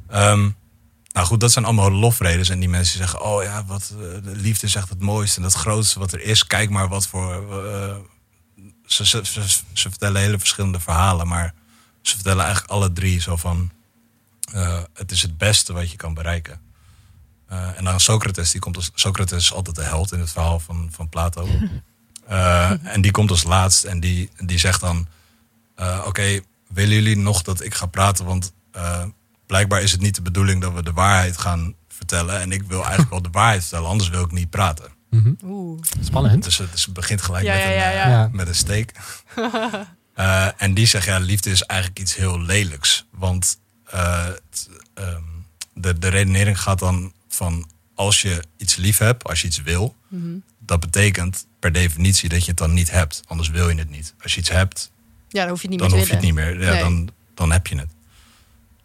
Ehm, 0.07 0.49
Nou 1.13 1.27
goed, 1.27 1.39
dat 1.39 1.51
zijn 1.51 1.65
allemaal 1.65 1.91
lofredens. 1.91 2.49
En 2.49 2.59
die 2.59 2.69
mensen 2.69 2.97
zeggen, 2.97 3.21
oh 3.21 3.43
ja, 3.43 3.65
wat, 3.65 3.93
eh, 3.93 3.97
de 4.23 4.35
liefde 4.35 4.67
is 4.67 4.75
echt 4.75 4.89
het 4.89 4.99
mooiste 5.01 5.37
en 5.37 5.43
het 5.43 5.53
grootste 5.53 5.99
wat 5.99 6.11
er 6.13 6.21
is. 6.21 6.45
Kijk 6.47 6.69
maar 6.69 6.87
wat 6.87 7.07
voor... 7.07 7.63
eh, 7.65 7.95
ze, 8.85 9.05
ze, 9.05 9.19
ze, 9.25 9.41
ze 9.73 9.89
vertellen 9.89 10.21
hele 10.21 10.39
verschillende 10.39 10.79
verhalen, 10.79 11.27
maar 11.27 11.53
ze 12.01 12.15
vertellen 12.15 12.43
eigenlijk 12.43 12.71
alle 12.73 12.93
drie 12.93 13.19
zo 13.21 13.35
van... 13.35 13.71
eh, 14.53 14.79
het 14.93 15.11
is 15.11 15.21
het 15.21 15.37
beste 15.37 15.73
wat 15.73 15.91
je 15.91 15.97
kan 15.97 16.13
bereiken. 16.13 16.61
Eh, 17.49 17.77
en 17.77 17.83
dan 17.83 17.99
Socrates, 17.99 18.51
die 18.51 18.61
komt 18.61 18.75
als, 18.75 18.91
Socrates 18.93 19.37
is 19.43 19.53
altijd 19.53 19.75
de 19.75 19.81
held 19.83 20.11
in 20.11 20.19
het 20.19 20.31
verhaal 20.31 20.59
van, 20.59 20.89
van 20.91 21.09
Plato. 21.09 21.47
Eh, 22.27 22.71
en 22.83 23.01
die 23.01 23.11
komt 23.11 23.29
als 23.29 23.43
laatst 23.43 23.83
en 23.83 23.99
die, 23.99 24.29
die 24.37 24.57
zegt 24.57 24.81
dan... 24.81 25.07
eh, 25.75 26.03
Oké, 26.05 26.39
willen 26.67 26.93
jullie 26.95 27.17
nog 27.17 27.41
dat 27.41 27.63
ik 27.63 27.73
ga 27.73 27.85
praten? 27.85 28.25
Want 28.25 28.53
eh, 28.71 29.03
blijkbaar 29.45 29.81
is 29.81 29.91
het 29.91 30.01
niet 30.01 30.15
de 30.15 30.21
bedoeling 30.21 30.61
dat 30.61 30.73
we 30.73 30.83
de 30.83 30.93
waarheid 30.93 31.37
gaan 31.37 31.73
vertellen. 31.87 32.39
En 32.41 32.51
ik 32.51 32.63
wil 32.63 32.79
eigenlijk 32.81 33.09
wel 33.09 33.21
de 33.21 33.29
waarheid 33.31 33.61
vertellen, 33.61 33.89
anders 33.89 34.09
wil 34.09 34.23
ik 34.23 34.31
niet 34.31 34.49
praten. 34.49 34.85
Oeh. 35.43 35.81
Spannend. 36.01 36.43
Dus 36.43 36.57
het, 36.57 36.71
dus 36.71 36.85
het 36.85 36.93
begint 36.93 37.21
gelijk 37.21 37.45
Ja, 37.45 37.53
met, 37.53 37.63
ja, 37.63 38.03
een, 38.05 38.11
ja, 38.11 38.29
met 38.31 38.47
een 38.47 38.55
steek. 38.55 38.91
Eh, 40.13 40.47
en 40.57 40.73
die 40.73 40.85
zegt, 40.85 41.05
ja, 41.05 41.17
liefde 41.19 41.49
is 41.49 41.61
eigenlijk 41.63 41.99
iets 41.99 42.15
heel 42.15 42.39
lelijks. 42.41 43.05
Want 43.11 43.59
eh, 43.85 44.25
het, 44.25 44.69
ehm, 44.93 45.21
de, 45.73 45.99
de 45.99 46.07
redenering 46.07 46.61
gaat 46.61 46.79
dan 46.79 47.13
van... 47.29 47.69
als 47.95 48.21
je 48.21 48.43
iets 48.57 48.75
lief 48.75 48.97
hebt, 48.97 49.23
als 49.23 49.41
je 49.41 49.47
iets 49.47 49.61
wil... 49.61 49.95
Mhm. 50.07 50.37
dat 50.59 50.79
betekent 50.79 51.45
per 51.59 51.71
definitie 51.71 52.29
dat 52.29 52.41
je 52.41 52.49
het 52.49 52.57
dan 52.57 52.73
niet 52.73 52.91
hebt. 52.91 53.21
Anders 53.27 53.49
wil 53.49 53.69
je 53.69 53.75
het 53.75 53.89
niet. 53.89 54.13
Als 54.23 54.33
je 54.33 54.39
iets 54.39 54.49
hebt, 54.49 54.91
Ja, 55.29 55.41
dan 55.41 55.49
hoef 55.49 55.61
je 55.61 55.67
het 55.67 55.79
niet 55.79 55.89
meer 55.91 56.05
je 56.05 56.13
het 56.13 56.21
niet 56.21 56.33
meer. 56.33 56.61
Ja, 56.61 56.71
Nee. 56.71 56.81
dan, 56.81 57.09
dan 57.33 57.51
heb 57.51 57.67
je 57.67 57.77
het. 57.77 57.91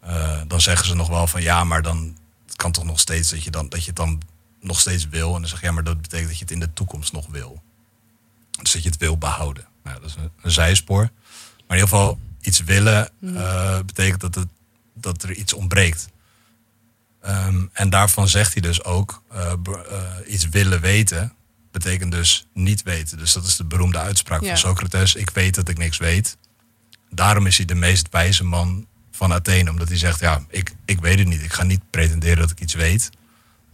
Eh, 0.01 0.41
dan 0.47 0.61
zeggen 0.61 0.87
ze 0.87 0.95
nog 0.95 1.07
wel 1.07 1.27
van 1.27 1.41
ja, 1.41 1.63
maar 1.63 1.81
dan 1.81 2.17
het 2.45 2.55
kan 2.55 2.71
toch 2.71 2.83
nog 2.83 2.99
steeds 2.99 3.29
dat 3.29 3.43
je, 3.43 3.51
dan, 3.51 3.69
dat 3.69 3.79
je 3.79 3.87
het 3.87 3.95
dan 3.95 4.21
nog 4.61 4.79
steeds 4.79 5.07
wil. 5.09 5.33
En 5.35 5.39
dan 5.39 5.49
zeg 5.49 5.59
je 5.59 5.65
ja, 5.65 5.71
maar 5.71 5.83
dat 5.83 6.01
betekent 6.01 6.27
dat 6.27 6.37
je 6.37 6.43
het 6.43 6.53
in 6.53 6.59
de 6.59 6.73
toekomst 6.73 7.13
nog 7.13 7.27
wil. 7.27 7.61
Dus 8.61 8.71
dat 8.71 8.83
je 8.83 8.89
het 8.89 8.97
wil 8.97 9.17
behouden. 9.17 9.67
Nou, 9.83 9.99
dat 9.99 10.09
is 10.09 10.15
een, 10.15 10.31
een 10.41 10.51
zijspoor. 10.51 11.01
Maar 11.67 11.77
in 11.77 11.83
ieder 11.83 11.87
geval, 11.87 12.19
iets 12.41 12.59
willen 12.63 13.09
eh, 13.21 13.79
betekent 13.85 14.21
dat, 14.21 14.35
het, 14.35 14.47
dat 14.93 15.23
er 15.23 15.31
iets 15.31 15.53
ontbreekt. 15.53 16.07
Ehm, 17.25 17.65
en 17.73 17.89
daarvan 17.89 18.27
zegt 18.27 18.53
hij 18.53 18.61
dus 18.61 18.83
ook, 18.83 19.23
eh, 19.31 19.51
eh, 19.51 19.53
iets 20.33 20.49
willen 20.49 20.81
weten 20.81 21.33
betekent 21.71 22.11
dus 22.11 22.47
niet 22.53 22.83
weten. 22.83 23.17
Dus 23.17 23.33
dat 23.33 23.45
is 23.45 23.55
de 23.55 23.63
beroemde 23.65 23.97
uitspraak 23.97 24.41
Ja. 24.41 24.47
van 24.47 24.57
Socrates. 24.57 25.15
Ik 25.15 25.29
weet 25.29 25.55
dat 25.55 25.69
ik 25.69 25.77
niks 25.77 25.97
weet. 25.97 26.37
Daarom 27.09 27.45
is 27.47 27.57
hij 27.57 27.65
de 27.65 27.75
meest 27.75 28.07
wijze 28.11 28.43
man 28.43 28.87
van 29.11 29.33
Athene. 29.33 29.69
Omdat 29.69 29.87
hij 29.87 29.97
zegt, 29.97 30.19
ja, 30.19 30.45
ik, 30.49 30.75
ik 30.85 30.99
weet 30.99 31.19
het 31.19 31.27
niet. 31.27 31.41
Ik 31.41 31.53
ga 31.53 31.63
niet 31.63 31.81
pretenderen 31.89 32.37
dat 32.37 32.51
ik 32.51 32.59
iets 32.59 32.73
weet. 32.73 33.09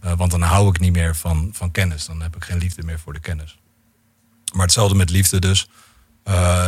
Eh, 0.00 0.12
want 0.16 0.30
dan 0.30 0.42
hou 0.42 0.68
ik 0.68 0.80
niet 0.80 0.92
meer 0.92 1.16
van, 1.16 1.50
van 1.52 1.70
kennis. 1.70 2.04
Dan 2.06 2.22
heb 2.22 2.36
ik 2.36 2.44
geen 2.44 2.58
liefde 2.58 2.82
meer 2.82 2.98
voor 2.98 3.12
de 3.12 3.20
kennis. 3.20 3.58
Maar 4.52 4.62
hetzelfde 4.62 4.94
met 4.96 5.10
liefde 5.10 5.38
dus. 5.40 5.68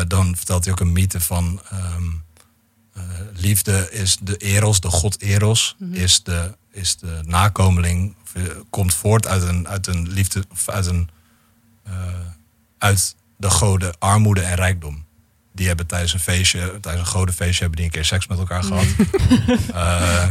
Dan 0.09 0.37
vertelt 0.37 0.64
hij 0.64 0.73
ook 0.73 0.81
een 0.81 0.92
mythe 0.92 1.20
van... 1.20 1.61
ehm, 1.70 2.03
eh, 2.92 3.03
liefde 3.33 3.88
is 3.90 4.16
de 4.23 4.37
Eros, 4.37 4.81
de 4.81 4.90
god 4.90 5.20
Eros, 5.20 5.77
is, 5.90 6.23
de, 6.23 6.57
is 6.75 6.97
de 6.97 7.21
nakomeling, 7.25 8.15
eh, 8.33 8.43
komt 8.71 8.95
voort 8.95 9.27
uit 9.27 9.43
een, 9.43 9.69
uit 9.69 9.87
een 9.87 10.09
liefde, 10.09 10.45
uit 10.67 10.87
een, 10.87 11.09
eh, 11.85 11.93
uit 12.79 13.17
de 13.37 13.51
goden 13.51 13.99
armoede 13.99 14.41
en 14.41 14.55
rijkdom. 14.55 15.05
Die 15.53 15.67
hebben 15.67 15.87
tijdens 15.87 16.13
een 16.13 16.21
feestje, 16.21 16.81
tijdens 16.81 17.07
een 17.07 17.13
godenfeestje, 17.13 17.61
hebben 17.61 17.77
die 17.77 17.85
een 17.87 17.93
keer 17.93 18.05
seks 18.05 18.27
met 18.27 18.39
elkaar 18.39 18.63
gehad. 18.63 18.87
Eh, 19.75 20.29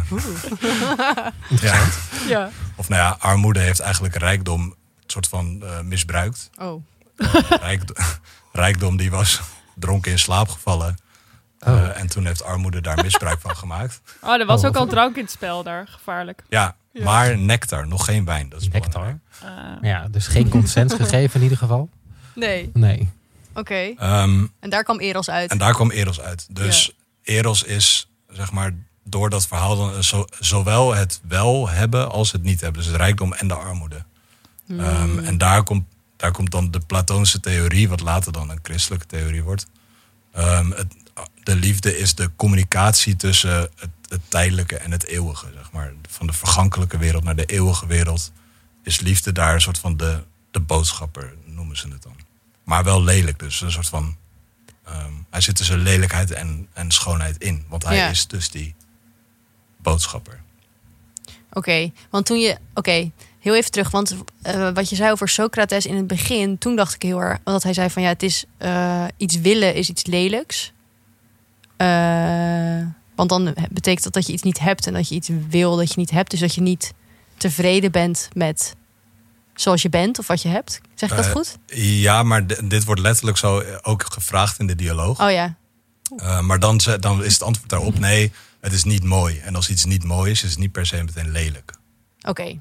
ja. 1.61 1.85
Ja. 2.27 2.49
Of 2.75 2.89
nou 2.89 3.01
ja, 3.01 3.17
armoede 3.19 3.59
heeft 3.59 3.79
eigenlijk 3.79 4.15
rijkdom 4.15 4.61
een 4.61 4.75
soort 5.07 5.27
van 5.27 5.63
misbruikt. 5.83 6.49
Oh. 6.57 6.83
Rijkdom 8.51 8.97
die 8.97 9.11
was 9.11 9.41
dronken 9.75 10.11
in 10.11 10.19
slaap 10.19 10.49
gevallen. 10.49 10.97
Oh. 11.65 11.73
Eh, 11.73 11.99
en 11.99 12.07
toen 12.07 12.25
heeft 12.25 12.43
armoede 12.43 12.81
daar 12.81 13.01
misbruik 13.03 13.39
van 13.41 13.55
gemaakt. 13.55 14.01
Oh, 14.21 14.39
er 14.39 14.45
was 14.45 14.61
Oh, 14.61 14.67
ook 14.67 14.75
al 14.75 14.87
drank 14.87 15.15
in 15.15 15.21
het 15.23 15.31
spel 15.31 15.63
daar. 15.63 15.87
Gevaarlijk. 15.87 16.43
Ja, 16.49 16.75
maar 17.03 17.37
nectar, 17.37 17.87
nog 17.87 18.05
geen 18.05 18.25
wijn. 18.25 18.49
Dat 18.49 18.61
is 18.61 18.67
Nectar. 18.67 19.19
belangrijk. 19.41 19.79
Eh, 19.81 19.89
Ja, 19.89 20.07
dus 20.07 20.27
geen 20.27 20.49
consent 20.49 20.93
gegeven 21.01 21.35
in 21.35 21.41
ieder 21.43 21.57
geval. 21.57 21.89
Nee. 22.35 22.69
Nee. 22.73 23.09
Oké. 23.55 23.93
Ehm, 23.97 24.45
En 24.59 24.69
daar 24.69 24.83
kwam 24.83 24.99
Eros 24.99 25.29
uit. 25.29 25.51
en 25.51 25.57
daar 25.57 25.73
kwam 25.73 25.91
Eros 25.91 26.19
uit. 26.21 26.55
Dus 26.55 26.91
Eros 27.23 27.63
is, 27.63 28.09
zeg 28.27 28.51
maar, 28.51 28.71
door 29.03 29.29
dat 29.29 29.47
verhaal 29.47 29.75
dan 29.77 30.03
zo, 30.03 30.25
zowel 30.39 30.93
het 30.95 31.21
wel 31.27 31.69
hebben 31.69 32.11
als 32.11 32.31
het 32.31 32.43
niet 32.43 32.61
hebben. 32.61 32.81
Dus 32.81 32.91
het 32.91 32.99
rijkdom 33.01 33.33
en 33.33 33.47
de 33.47 33.53
armoede. 33.55 34.03
Hmm. 34.65 34.79
Ehm, 34.79 35.19
en 35.19 35.37
daar 35.37 35.63
komt, 35.63 35.85
daar 36.17 36.31
komt 36.31 36.51
dan 36.51 36.71
de 36.71 36.79
Platoonse 36.79 37.39
theorie, 37.39 37.89
wat 37.89 37.99
later 38.01 38.31
dan 38.31 38.49
een 38.49 38.59
christelijke 38.61 39.05
theorie 39.05 39.43
wordt. 39.43 39.67
Ehm, 40.33 40.71
het, 40.71 40.93
de 41.43 41.55
liefde 41.55 41.97
is 41.97 42.15
de 42.15 42.29
communicatie 42.35 43.15
tussen 43.15 43.55
het, 43.59 43.89
het 44.07 44.21
tijdelijke 44.27 44.77
en 44.77 44.91
het 44.91 45.05
eeuwige. 45.05 45.47
Zeg 45.55 45.71
maar. 45.71 45.93
Van 46.09 46.27
de 46.27 46.33
vergankelijke 46.33 46.97
wereld 46.97 47.23
naar 47.23 47.35
de 47.35 47.45
eeuwige 47.45 47.87
wereld 47.87 48.31
is 48.83 48.99
liefde 48.99 49.31
daar 49.31 49.53
een 49.53 49.61
soort 49.61 49.77
van 49.77 49.97
de, 49.97 50.23
de 50.51 50.59
boodschapper, 50.59 51.33
noemen 51.45 51.77
ze 51.77 51.87
het 51.87 52.03
dan. 52.03 52.15
Maar 52.63 52.83
wel 52.83 53.03
lelijk, 53.03 53.39
dus 53.39 53.61
een 53.61 53.71
soort 53.71 53.87
van. 53.89 54.15
ehm, 54.85 55.11
hij 55.29 55.41
zit 55.41 55.55
tussen 55.55 55.79
lelijkheid 55.79 56.31
en, 56.31 56.67
en 56.73 56.91
schoonheid 56.91 57.37
in, 57.37 57.65
want 57.67 57.83
hij 57.83 57.95
Ja. 57.95 58.09
is 58.09 58.27
dus 58.27 58.49
die 58.49 58.75
boodschapper. 59.77 60.41
Oké, 61.53 61.91
want 62.09 62.25
toen 62.25 62.39
je... 62.39 62.57
Oké, 62.73 63.11
heel 63.39 63.55
even 63.55 63.71
terug. 63.71 63.91
Want 63.91 64.15
eh, 64.41 64.69
wat 64.73 64.89
je 64.89 64.95
zei 64.95 65.11
over 65.11 65.29
Socrates 65.29 65.85
in 65.85 65.95
het 65.95 66.07
begin... 66.07 66.57
Toen 66.57 66.75
dacht 66.75 66.93
ik 66.95 67.01
heel 67.01 67.21
erg... 67.21 67.39
Want 67.43 67.63
hij 67.63 67.73
zei 67.73 67.89
van 67.89 68.01
ja, 68.01 68.07
het 68.09 68.23
is... 68.23 68.45
eh, 68.57 69.05
iets 69.17 69.35
willen 69.35 69.75
is 69.75 69.89
iets 69.89 70.05
lelijks. 70.05 70.71
Eh, 71.83 72.87
want 73.15 73.29
dan 73.29 73.55
betekent 73.71 74.03
dat 74.03 74.13
dat 74.13 74.27
je 74.27 74.33
iets 74.33 74.41
niet 74.43 74.59
hebt... 74.59 74.87
en 74.87 74.93
dat 74.93 75.09
je 75.09 75.15
iets 75.15 75.29
wil 75.49 75.75
dat 75.75 75.89
je 75.89 75.99
niet 75.99 76.11
hebt. 76.11 76.31
Dus 76.31 76.39
dat 76.39 76.55
je 76.55 76.61
niet 76.61 76.93
tevreden 77.37 77.91
bent 77.91 78.29
met 78.33 78.75
zoals 79.55 79.81
je 79.81 79.89
bent 79.89 80.19
of 80.19 80.27
wat 80.27 80.41
je 80.41 80.49
hebt. 80.49 80.81
Zeg 80.95 81.09
ik 81.09 81.15
dat 81.15 81.25
Eh, 81.25 81.31
goed? 81.31 81.57
Ja, 81.75 82.23
maar 82.23 82.47
dit 82.67 82.83
wordt 82.83 83.01
letterlijk 83.01 83.37
zo 83.37 83.59
eh, 83.59 83.75
ook 83.81 84.03
gevraagd 84.13 84.59
in 84.59 84.67
de 84.67 84.75
dialoog. 84.75 85.21
Oh 85.21 85.31
ja. 85.31 85.55
Uh, 86.17 86.39
maar 86.41 86.59
dan, 86.59 86.79
dan 86.99 87.23
is 87.23 87.33
het 87.33 87.43
antwoord 87.43 87.69
daarop 87.69 87.99
nee, 87.99 88.31
het 88.61 88.73
is 88.73 88.83
niet 88.83 89.03
mooi. 89.03 89.39
En 89.39 89.55
als 89.55 89.69
iets 89.69 89.85
niet 89.85 90.03
mooi 90.03 90.31
is, 90.31 90.43
is 90.43 90.49
het 90.49 90.59
niet 90.59 90.71
per 90.71 90.85
se 90.85 91.03
meteen 91.03 91.31
lelijk. 91.31 91.73
Oké. 92.21 92.59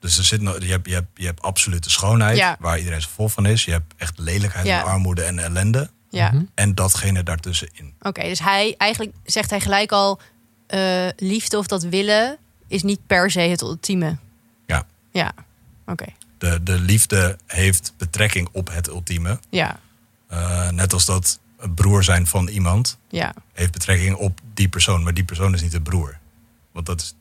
Dus 0.00 0.18
er 0.18 0.24
zit 0.24 0.40
je, 0.40 0.48
hebt, 0.70 0.86
je, 0.86 0.94
hebt, 0.94 1.08
je 1.14 1.26
hebt 1.26 1.42
absolute 1.42 1.90
schoonheid, 1.90 2.36
Ja. 2.36 2.56
waar 2.60 2.78
iedereen 2.78 3.00
zo 3.02 3.08
vol 3.14 3.28
van 3.28 3.46
is. 3.46 3.64
Je 3.64 3.70
hebt 3.70 3.94
echt 3.96 4.18
lelijkheid 4.18 4.66
Ja. 4.66 4.80
en 4.80 4.86
armoede 4.86 5.22
en 5.22 5.38
ellende. 5.38 5.90
Ja. 6.16 6.30
Mhm. 6.30 6.44
En 6.54 6.74
datgene 6.74 7.22
daartussenin. 7.22 7.94
Oké, 8.00 8.22
dus 8.22 8.38
hij 8.38 8.74
eigenlijk 8.78 9.16
zegt 9.24 9.50
hij 9.50 9.60
gelijk 9.60 9.92
al: 9.92 10.20
eh, 10.66 11.06
liefde 11.16 11.58
of 11.58 11.66
dat 11.66 11.82
willen 11.82 12.36
is 12.68 12.82
niet 12.82 13.00
per 13.06 13.30
se 13.30 13.40
het 13.40 13.60
ultieme. 13.60 14.16
Ja. 14.66 14.86
Ja. 15.12 15.32
Oké. 15.86 16.04
De, 16.38 16.62
de 16.62 16.78
liefde 16.78 17.38
heeft 17.46 17.92
betrekking 17.96 18.48
op 18.52 18.68
het 18.72 18.88
ultieme. 18.88 19.38
Ja. 19.50 19.78
Uh, 20.32 20.70
net 20.70 20.92
als 20.92 21.04
dat 21.04 21.38
een 21.58 21.74
broer 21.74 22.04
zijn 22.04 22.26
van 22.26 22.48
iemand 22.48 22.98
Ja. 23.08 23.34
heeft 23.52 23.72
betrekking 23.72 24.16
op 24.16 24.40
die 24.54 24.68
persoon. 24.68 25.02
Maar 25.02 25.14
die 25.14 25.24
persoon 25.24 25.54
is 25.54 25.62
niet 25.62 25.72
de 25.72 25.80
broer. 25.80 26.18
Want 26.72 26.86
dat 26.86 27.00
is... 27.00 27.14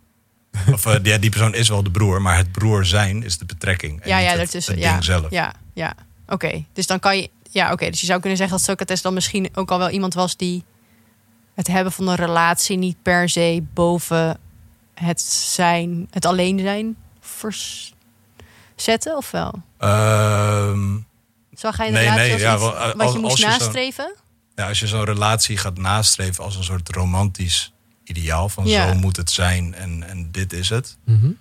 Of 0.73 0.85
uh, 0.85 0.95
ja, 1.03 1.17
die 1.17 1.29
persoon 1.29 1.53
is 1.53 1.69
wel 1.69 1.83
de 1.83 1.91
broer, 1.91 2.21
maar 2.21 2.37
het 2.37 2.51
broer 2.51 2.85
zijn 2.85 3.23
is 3.23 3.37
de 3.37 3.45
betrekking. 3.45 4.01
En 4.01 4.09
Ja, 4.09 4.15
niet 4.15 4.23
ja, 4.25 4.29
het, 4.31 4.39
daartussen. 4.39 4.73
het 4.73 4.83
ja. 4.83 4.91
ding 4.91 5.03
zelf. 5.03 5.29
Ja. 5.29 5.53
Ja. 5.73 5.95
Oké. 6.27 6.65
Dus 6.73 6.87
dan 6.87 6.99
kan 6.99 7.17
je. 7.17 7.29
Ja, 7.55 7.71
oké. 7.71 7.89
Dus 7.89 7.99
je 7.99 8.05
zou 8.05 8.19
kunnen 8.19 8.37
zeggen 8.37 8.57
dat 8.57 8.65
Socrates 8.65 9.01
dan 9.01 9.13
misschien 9.13 9.49
ook 9.53 9.71
al 9.71 9.77
wel 9.77 9.89
iemand 9.89 10.13
was 10.13 10.37
die 10.37 10.63
het 11.53 11.67
hebben 11.67 11.93
van 11.93 12.07
een 12.07 12.15
relatie 12.15 12.77
niet 12.77 12.97
per 13.01 13.29
se 13.29 13.63
boven 13.73 14.37
het 14.93 15.21
zijn, 15.21 16.07
het 16.11 16.25
alleen 16.25 16.59
zijn 16.59 16.97
vers- 17.19 17.93
zetten, 18.75 19.17
of 19.17 19.31
wel? 19.31 19.61
Ehm, 19.77 20.97
Zag 21.53 21.77
hij 21.77 21.87
een 21.87 21.93
Nee, 21.93 22.01
relatie 22.03 22.23
nee, 22.23 22.33
als 22.33 22.41
ja, 22.41 22.53
iets 22.53 22.61
wel, 22.61 22.77
eh, 22.77 22.85
wat 22.85 23.01
als- 23.01 23.13
je 23.13 23.19
moest 23.19 23.31
als 23.31 23.39
je 23.41 23.49
zo'n- 23.49 23.57
nastreven? 23.59 24.15
ja, 24.55 24.67
als 24.67 24.79
je 24.79 24.87
zo'n 24.87 25.03
relatie 25.03 25.57
gaat 25.57 25.77
nastreven 25.77 26.43
als 26.43 26.55
een 26.55 26.63
soort 26.63 26.89
romantisch 26.89 27.73
ideaal 28.03 28.49
van 28.49 28.65
Ja. 28.65 28.87
zo 28.87 28.93
moet 28.99 29.17
het 29.17 29.31
zijn 29.31 29.73
en, 29.73 30.03
en 30.07 30.31
dit 30.31 30.53
is 30.53 30.69
het, 30.69 30.97
Mhm. 31.05 31.31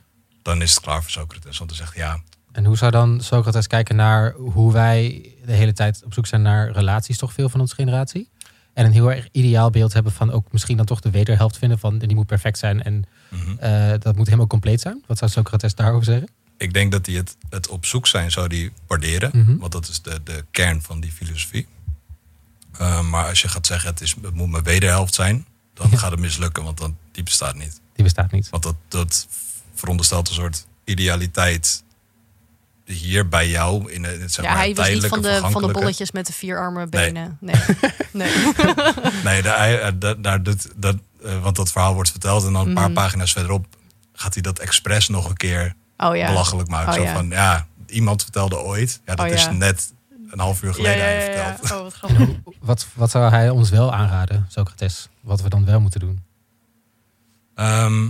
dan 0.42 0.62
is 0.62 0.70
het 0.74 0.81
klaar 0.81 1.03
voor 1.03 1.11
Socrates. 1.11 1.59
Want 1.59 1.70
dan 1.70 1.79
zegt 1.79 1.94
ja, 1.96 2.20
En 2.55 2.64
hoe 2.64 2.77
zou 2.77 2.90
dan 2.90 3.21
Socrates 3.21 3.67
kijken 3.67 3.97
naar 3.97 4.33
hoe 4.33 4.73
wij 4.73 5.33
de 5.45 5.53
hele 5.53 5.73
tijd 5.73 6.03
op 6.05 6.14
zoek 6.14 6.27
zijn 6.27 6.43
naar 6.43 6.71
relaties, 6.71 7.19
toch 7.19 7.33
veel 7.33 7.49
van 7.49 7.61
onze 7.61 7.75
generatie? 7.75 8.29
En 8.73 8.85
een 8.85 8.93
heel 8.93 9.12
erg 9.12 9.29
ideaal 9.33 9.71
beeld 9.71 9.93
hebben 9.93 10.12
van 10.12 10.31
ook 10.31 10.53
misschien 10.53 10.77
dan 10.77 10.87
toch 10.87 11.01
de 11.01 11.11
wederhelft 11.11 11.59
vinden 11.59 11.79
van 11.79 11.99
die 11.99 12.14
moet 12.14 12.27
perfect 12.27 12.59
zijn 12.59 12.83
en 12.83 13.05
mhm. 13.29 13.59
eh, 13.59 13.93
dat 13.99 14.17
moet 14.17 14.27
helemaal 14.27 14.47
compleet 14.47 14.81
zijn. 14.81 15.03
Wat 15.07 15.19
zou 15.19 15.31
Socrates 15.31 15.75
daarover 15.75 16.05
zeggen? 16.05 16.29
ik 16.57 16.73
denk 16.73 16.93
dat 16.93 17.07
hij 17.07 17.14
het, 17.14 17.37
het 17.49 17.69
op 17.69 17.87
zoek 17.87 18.07
zijn 18.07 18.31
zou 18.31 18.49
die 18.49 18.73
waarderen. 18.87 19.31
Mhm. 19.33 19.57
Want 19.57 19.73
dat 19.73 19.88
is 19.88 20.03
de, 20.03 20.21
de 20.25 20.45
kern 20.51 20.83
van 20.83 21.01
die 21.01 21.12
filosofie. 21.12 21.67
Uh, 22.81 23.01
maar 23.01 23.29
als 23.29 23.43
je 23.43 23.49
gaat 23.49 23.67
zeggen, 23.67 23.90
het, 23.90 24.01
is, 24.01 24.14
het 24.23 24.35
moet 24.35 24.51
mijn 24.51 24.62
wederhelft 24.62 25.14
zijn, 25.14 25.47
dan 25.75 25.90
Ja. 25.90 25.97
gaat 25.97 26.11
het 26.11 26.21
mislukken, 26.21 26.64
want 26.64 26.79
dan, 26.79 26.97
die 27.12 27.23
bestaat 27.23 27.55
niet. 27.55 27.81
Die 27.95 28.05
bestaat 28.05 28.33
niet. 28.33 28.51
Want 28.51 28.62
dat, 28.62 28.75
dat 28.88 29.29
veronderstelt 29.75 30.29
een 30.29 30.35
soort 30.35 30.67
idealiteit 30.85 31.84
hier 32.85 33.29
bij 33.29 33.49
jou 33.49 33.92
in 33.92 34.05
het 34.05 34.33
zeg 34.33 34.44
ja, 34.44 34.51
maar, 34.51 34.61
hij 34.61 34.75
was 34.75 34.88
niet 34.88 35.07
van 35.07 35.23
de, 35.23 35.40
van 35.51 35.62
de 35.62 35.73
bolletjes 35.73 36.11
met 36.11 36.27
de 36.27 36.33
vier 36.33 36.59
armen 36.59 36.90
benen. 36.90 37.38
Nee. 37.40 37.55
nee. 38.12 38.33
Nee, 39.25 39.42
daar, 39.42 39.75
eh, 39.81 39.92
daar, 39.99 40.23
daar 40.23 40.42
doet, 40.42 40.68
dat, 40.77 40.97
eh, 41.25 41.42
want 41.42 41.57
dat 41.57 41.73
verhaal 41.73 41.94
wordt 41.94 42.11
verteld 42.11 42.44
en 42.47 42.53
dan 42.53 42.68
een 42.68 42.75
paar 42.75 42.85
Mhm. 42.85 42.94
pagina's 42.94 43.33
verderop 43.33 43.66
gaat 44.12 44.35
hij 44.35 44.42
dat 44.42 44.59
expres 44.59 45.09
nog 45.09 45.29
een 45.29 45.37
keer 45.37 45.75
Oh 45.97 46.16
ja. 46.16 46.27
belachelijk 46.27 46.68
maken. 46.68 46.88
Oh, 46.88 46.94
Zo 46.99 47.03
ja. 47.03 47.12
van, 47.14 47.29
ja, 47.29 47.66
iemand 47.87 48.23
vertelde 48.23 48.59
ooit. 48.59 49.01
Ja, 49.07 49.14
dat 49.14 49.27
Oh, 49.27 49.33
is 49.33 49.49
net 49.51 49.92
een 50.31 50.38
half 50.38 50.62
uur 50.62 50.75
geleden 50.75 50.99
ja, 50.99 51.05
aan 51.07 51.12
je 51.14 51.31
ja, 51.31 51.47
ja. 51.47 51.57
verteld. 51.57 51.73
Oh, 51.79 51.83
wat 51.83 51.94
grappig. 51.94 52.29
Wat, 52.61 52.87
wat 52.94 53.11
zou 53.11 53.31
hij 53.31 53.51
ons 53.51 53.70
wel 53.70 53.92
aanraden, 53.94 54.47
Socrates? 54.49 55.09
Wat 55.20 55.42
we 55.42 55.49
dan 55.49 55.64
wel 55.64 55.81
moeten 55.81 56.01
doen? 56.01 56.23
Ehm, 57.55 58.07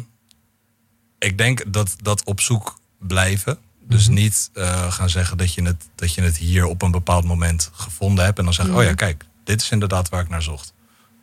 ik 1.19 1.39
denk 1.39 1.73
dat 1.73 1.97
dat 2.03 2.25
op 2.25 2.41
zoek 2.41 2.79
blijven. 2.99 3.59
Dus 3.89 4.07
Mhm. 4.07 4.15
niet 4.15 4.51
eh, 4.55 4.93
gaan 4.93 5.11
zeggen 5.11 5.37
dat 5.37 5.55
je, 5.55 5.63
het, 5.63 5.89
dat 5.95 6.15
je 6.15 6.23
het 6.23 6.37
hier 6.37 6.65
op 6.67 6.83
een 6.83 6.91
bepaald 6.91 7.25
moment 7.25 7.71
gevonden 7.73 8.25
hebt. 8.25 8.39
En 8.39 8.45
dan 8.45 8.55
zeggen, 8.55 8.75
Mhm. 8.75 8.83
oh 8.83 8.89
ja, 8.89 8.95
kijk, 8.95 9.25
dit 9.45 9.61
is 9.61 9.71
inderdaad 9.71 10.09
waar 10.09 10.21
ik 10.23 10.29
naar 10.29 10.43
zocht. 10.43 10.75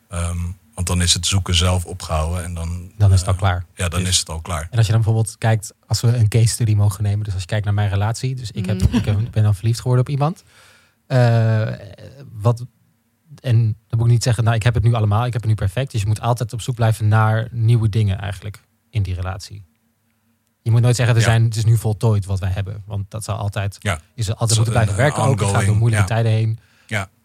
Ehm, 0.09 0.37
want 0.75 0.87
dan 0.87 1.01
is 1.01 1.13
het 1.13 1.25
zoeken 1.25 1.55
zelf 1.55 1.85
opgehouden. 1.85 2.43
En 2.43 2.53
dan, 2.53 2.91
Dan 2.97 3.11
is 3.13 3.19
het 3.19 3.27
eh, 3.27 3.33
al 3.33 3.39
klaar. 3.39 3.65
Ja, 3.75 3.89
dan 3.89 3.99
Dus- 3.99 4.09
is 4.09 4.19
het 4.19 4.29
al 4.29 4.41
klaar. 4.41 4.67
En 4.71 4.77
als 4.77 4.85
je 4.85 4.91
dan 4.93 5.01
bijvoorbeeld 5.01 5.37
kijkt, 5.37 5.73
als 5.87 6.01
we 6.01 6.17
een 6.17 6.27
case 6.27 6.47
study 6.47 6.73
mogen 6.73 7.03
nemen, 7.03 7.23
dus 7.23 7.33
als 7.33 7.41
je 7.41 7.47
kijkt 7.47 7.65
naar 7.65 7.73
mijn 7.73 7.89
relatie, 7.89 8.35
dus 8.35 8.51
ik, 8.51 8.65
heb, 8.65 8.81
Mhm. 8.81 8.95
ik 8.95 9.05
heb- 9.05 9.31
ben 9.31 9.43
dan 9.43 9.55
verliefd 9.55 9.79
geworden 9.79 10.01
op 10.05 10.09
iemand. 10.11 10.43
Eh, 11.07 11.71
wat, 12.31 12.65
en 13.41 13.57
dan 13.87 13.97
moet 13.97 14.05
ik 14.07 14.11
niet 14.13 14.23
zeggen, 14.23 14.43
nou 14.43 14.55
ik 14.55 14.63
heb 14.63 14.73
het 14.73 14.83
nu 14.83 14.93
allemaal, 14.93 15.25
ik 15.25 15.33
heb 15.33 15.41
het 15.41 15.49
nu 15.49 15.55
perfect. 15.55 15.91
Dus 15.91 16.01
je 16.01 16.07
moet 16.07 16.21
altijd 16.21 16.53
op 16.53 16.61
zoek 16.61 16.75
blijven 16.75 17.07
naar 17.07 17.47
nieuwe 17.51 17.89
dingen 17.89 18.19
eigenlijk 18.19 18.61
in 18.89 19.03
die 19.03 19.13
relatie. 19.13 19.63
Je 20.61 20.71
moet 20.71 20.81
nooit 20.81 20.95
zeggen, 20.95 21.15
Ja. 21.15 21.21
zijn, 21.21 21.43
het 21.43 21.55
is 21.55 21.65
nu 21.65 21.77
voltooid 21.77 22.25
wat 22.25 22.39
wij 22.39 22.49
hebben. 22.49 22.83
Want 22.85 23.11
dat 23.11 23.23
zal 23.23 23.35
altijd, 23.37 23.75
Ja. 23.79 23.99
is 24.15 24.27
er 24.27 24.33
altijd 24.35 24.55
moeten 24.59 24.73
blijven 24.73 24.93
een, 24.93 24.99
werken. 24.99 25.21
eh, 25.23 25.29
Ook 25.29 25.39
het 25.39 25.49
gaat 25.49 25.65
door 25.65 25.75
moeilijke 25.75 26.07
ja. 26.07 26.13
tijden 26.15 26.31
heen. 26.31 26.59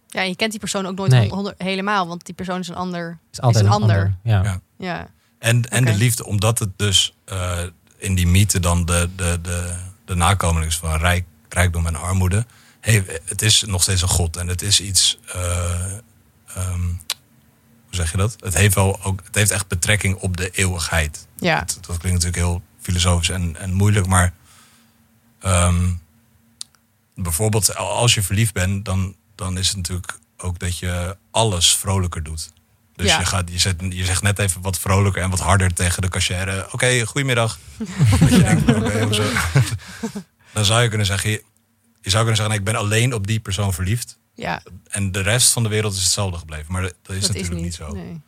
Ja, 0.09 0.22
je 0.22 0.37
kent 0.37 0.51
die 0.51 0.61
persoon 0.61 0.87
ook 0.87 0.96
nooit 0.96 1.11
Nee. 1.11 1.29
hond- 1.29 1.55
helemaal, 1.59 2.07
want 2.09 2.25
die 2.27 2.35
persoon 2.35 2.61
is 2.61 2.68
een 2.68 2.75
ander. 2.75 3.18
Is 3.33 3.40
altijd 3.40 3.64
een 3.64 3.70
een 3.70 3.77
ander. 3.77 3.96
ander. 3.96 4.16
Ja. 4.22 4.42
Ja. 4.42 4.61
Ja. 4.79 5.07
En, 5.38 5.64
en 5.70 5.85
de 5.85 5.94
liefde, 5.94 6.25
omdat 6.27 6.59
het 6.59 6.68
dus 6.77 7.14
eh, 7.25 7.59
in 7.96 8.14
die 8.14 8.27
mythe 8.27 8.61
dan 8.61 8.85
de, 8.85 9.09
de, 9.16 9.38
de, 9.42 9.75
de 10.05 10.14
nakomeling 10.14 10.70
is 10.70 10.77
van 10.79 10.96
rijk, 10.99 11.25
rijkdom 11.49 11.87
en 11.87 11.94
armoede. 11.96 12.46
Hey, 12.81 13.05
het 13.25 13.42
is 13.42 13.62
nog 13.66 13.83
steeds 13.83 14.03
een 14.03 14.09
god 14.09 14.37
en 14.37 14.49
het 14.49 14.62
is 14.62 14.81
iets. 14.81 15.18
eh, 15.35 15.92
ehm, 16.55 16.81
hoe 17.85 17.94
zeg 17.94 18.11
je 18.11 18.16
dat? 18.16 18.37
Het 18.40 18.55
heeft, 18.55 18.75
wel 18.75 19.03
ook, 19.05 19.20
het 19.25 19.35
heeft 19.35 19.51
echt 19.51 19.68
betrekking 19.68 20.16
op 20.16 20.37
de 20.37 20.51
eeuwigheid. 20.51 21.27
Ja. 21.37 21.59
Dat, 21.59 21.79
dat 21.87 21.99
klinkt 21.99 22.25
natuurlijk 22.25 22.37
heel 22.37 22.62
filosofisch 22.87 23.29
en, 23.29 23.57
en 23.57 23.72
moeilijk, 23.72 24.07
maar 24.07 24.33
ehm, 25.40 25.92
bijvoorbeeld 27.14 27.77
als 27.77 28.14
je 28.14 28.22
verliefd 28.22 28.53
bent, 28.53 28.85
dan, 28.85 29.16
dan 29.35 29.59
is 29.59 29.68
het 29.68 29.77
natuurlijk 29.77 30.18
ook 30.37 30.59
dat 30.59 30.79
je 30.79 31.16
alles 31.31 31.77
vrolijker 31.77 32.22
doet. 32.22 32.53
Dus 32.96 33.07
Ja. 33.07 33.18
je, 33.18 33.25
gaat, 33.27 33.51
je, 33.51 33.59
zet, 33.59 33.77
je 33.88 34.05
zegt 34.05 34.22
net 34.22 34.38
even 34.38 34.61
wat 34.62 34.79
vrolijker 34.79 35.22
en 35.22 35.31
wat 35.31 35.40
harder 35.40 35.75
tegen 35.75 36.03
de 36.03 36.09
cashier. 36.09 36.66
Oké, 36.72 37.05
goedemiddag. 37.07 37.59
Dat 38.20 38.29
je 38.31 38.38
denkt, 38.42 38.75
oké, 38.75 39.05
hoezo? 39.05 39.22
Dan 40.53 40.64
zou 40.64 40.83
je 40.83 40.88
kunnen 40.88 41.07
zeggen, 41.07 41.31
je, 41.31 41.44
je 42.01 42.11
zou 42.11 42.25
kunnen 42.25 42.37
zeggen, 42.37 42.49
nee, 42.49 42.59
ik 42.59 42.64
ben 42.64 42.75
alleen 42.77 43.14
op 43.14 43.27
die 43.27 43.40
persoon 43.40 43.75
verliefd. 43.75 44.18
Ja, 44.35 44.62
En 44.88 45.12
de 45.12 45.20
rest 45.20 45.53
van 45.53 45.62
de 45.62 45.68
wereld 45.68 45.94
is 45.94 46.03
hetzelfde 46.03 46.38
gebleven. 46.38 46.72
Maar 46.72 46.83
dat, 46.83 46.92
is 46.92 46.96
dat 47.07 47.14
is 47.16 47.27
natuurlijk 47.29 47.55
niet. 47.55 47.62
niet, 47.64 47.75
zo. 47.75 47.92
Nee. 47.92 48.20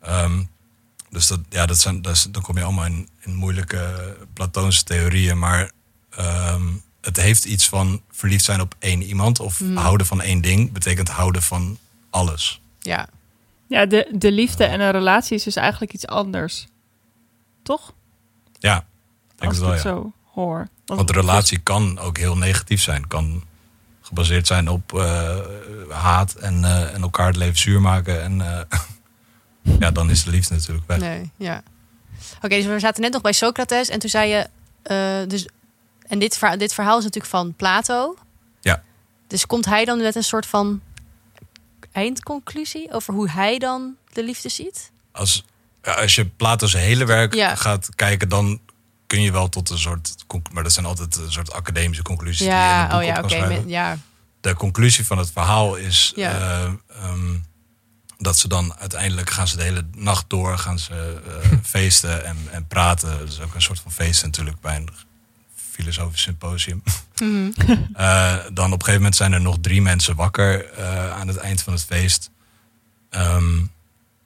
Ehm, 0.00 0.42
dus 1.14 1.26
dat, 1.26 1.40
ja, 1.48 1.66
dat 1.66 1.78
zijn, 1.78 2.02
dat 2.02 2.12
is, 2.12 2.22
dan 2.30 2.42
kom 2.42 2.56
je 2.58 2.64
allemaal 2.64 2.84
in, 2.84 3.08
in 3.20 3.34
moeilijke 3.34 4.16
platoonse 4.32 4.84
theorieën. 4.84 5.38
Maar 5.38 5.70
ehm, 6.10 6.62
het 7.00 7.16
heeft 7.16 7.44
iets 7.44 7.68
van 7.68 8.02
verliefd 8.10 8.44
zijn 8.44 8.60
op 8.60 8.74
één 8.78 9.02
iemand. 9.02 9.40
Of 9.40 9.60
Mhm. 9.60 9.76
houden 9.76 10.06
van 10.06 10.20
één 10.22 10.40
ding 10.40 10.72
betekent 10.72 11.08
houden 11.08 11.42
van 11.42 11.78
alles. 12.10 12.60
Ja. 12.80 13.08
Ja, 13.68 13.86
de, 13.86 14.08
de 14.14 14.32
liefde 14.32 14.64
en 14.64 14.80
een 14.80 14.90
relatie 14.90 15.36
is 15.36 15.42
dus 15.42 15.56
eigenlijk 15.56 15.92
iets 15.92 16.06
anders. 16.06 16.66
Toch? 17.62 17.92
Ja, 18.58 18.76
ik 18.78 18.84
denk 19.36 19.50
Als 19.50 19.56
ik 19.56 19.64
wel, 19.64 19.72
het 19.72 19.82
ja. 19.82 19.88
zo 19.88 20.12
hoor. 20.32 20.68
Want 20.86 21.06
de 21.06 21.12
relatie 21.14 21.58
kan 21.58 21.98
ook 21.98 22.18
heel 22.18 22.36
negatief 22.36 22.82
zijn. 22.82 23.06
Kan 23.06 23.44
gebaseerd 24.00 24.46
zijn 24.46 24.68
op 24.68 24.92
eh, 24.98 25.36
haat 25.88 26.34
en, 26.34 26.64
eh, 26.64 26.94
en 26.94 27.02
elkaar 27.02 27.26
het 27.26 27.36
leven 27.36 27.58
zuur 27.58 27.80
maken. 27.80 28.22
En 28.22 28.40
eh, 28.40 28.60
ja, 29.78 29.90
dan 29.90 30.10
is 30.10 30.24
de 30.24 30.30
liefde 30.30 30.54
natuurlijk 30.54 30.86
weg. 30.86 30.98
Nee, 30.98 31.30
ja. 31.36 31.62
Oké, 32.36 32.48
dus 32.56 32.64
we 32.64 32.78
zaten 32.78 33.02
net 33.02 33.12
nog 33.12 33.22
bij 33.22 33.32
Socrates 33.32 33.88
en 33.88 33.98
toen 33.98 34.10
zei 34.10 34.28
je, 34.30 34.46
eh, 34.82 35.28
dus, 35.28 35.46
en 36.06 36.18
dit, 36.18 36.36
verha- 36.38 36.56
dit 36.56 36.74
verhaal 36.74 36.98
is 36.98 37.04
natuurlijk 37.04 37.32
van 37.32 37.54
Plato. 37.54 38.16
Ja. 38.60 38.82
Dus 39.26 39.46
komt 39.46 39.64
hij 39.64 39.84
dan 39.84 40.02
met 40.02 40.14
een 40.14 40.22
soort 40.24 40.46
van 40.46 40.80
eindconclusie 41.92 42.92
over 42.92 43.14
hoe 43.14 43.30
hij 43.30 43.58
dan 43.58 43.94
de 44.12 44.24
liefde 44.24 44.48
ziet? 44.48 44.90
Als, 45.12 45.44
ja, 45.82 45.92
als 45.92 46.14
je 46.14 46.26
Plato's 46.26 46.72
hele 46.72 47.04
werk 47.04 47.34
Ja. 47.34 47.54
gaat 47.54 47.88
kijken, 47.94 48.28
dan 48.28 48.60
kun 49.06 49.22
je 49.22 49.32
wel 49.32 49.48
tot 49.48 49.70
een 49.70 49.78
soort. 49.78 50.14
Maar 50.52 50.62
dat 50.62 50.72
zijn 50.72 50.86
altijd 50.86 51.16
een 51.16 51.32
soort 51.32 51.52
academische 51.52 52.02
conclusies. 52.02 52.38
die 52.38 52.48
je 52.48 52.52
in 52.54 52.58
een 52.60 52.66
Ja, 52.68 52.86
boek 52.88 52.98
oh 52.98 53.04
ja, 53.04 53.20
oké. 53.22 53.62
ja, 53.66 53.98
De 54.40 54.54
conclusie 54.54 55.06
van 55.06 55.18
het 55.18 55.30
verhaal 55.30 55.74
is 55.76 56.12
Ja. 56.16 56.30
eh, 56.32 56.72
ehm, 57.02 57.34
dat 58.18 58.38
ze 58.38 58.48
dan 58.48 58.74
uiteindelijk 58.76 59.30
gaan 59.30 59.48
ze 59.48 59.56
de 59.56 59.62
hele 59.62 59.84
nacht 59.96 60.24
door, 60.28 60.58
gaan 60.58 60.78
ze 60.78 61.22
eh, 61.42 61.58
feesten 61.62 62.24
en, 62.24 62.36
en 62.50 62.66
praten. 62.66 63.18
Dat 63.18 63.28
is 63.28 63.40
ook 63.40 63.54
een 63.54 63.62
soort 63.62 63.80
van 63.80 63.92
feest 63.92 64.22
natuurlijk 64.22 64.60
bij 64.60 64.76
een 64.76 64.88
filosofisch 65.70 66.22
symposium. 66.22 66.82
Mhm. 67.18 67.50
Eh, 67.94 68.36
dan 68.52 68.66
op 68.66 68.78
een 68.78 68.84
gegeven 68.84 68.94
moment 68.94 69.16
zijn 69.16 69.32
er 69.32 69.40
nog 69.40 69.56
drie 69.60 69.82
mensen 69.82 70.16
wakker 70.16 70.70
eh, 70.70 71.10
aan 71.10 71.28
het 71.28 71.36
eind 71.36 71.62
van 71.62 71.72
het 71.72 71.84
feest. 71.84 72.30
Ehm, 73.10 73.58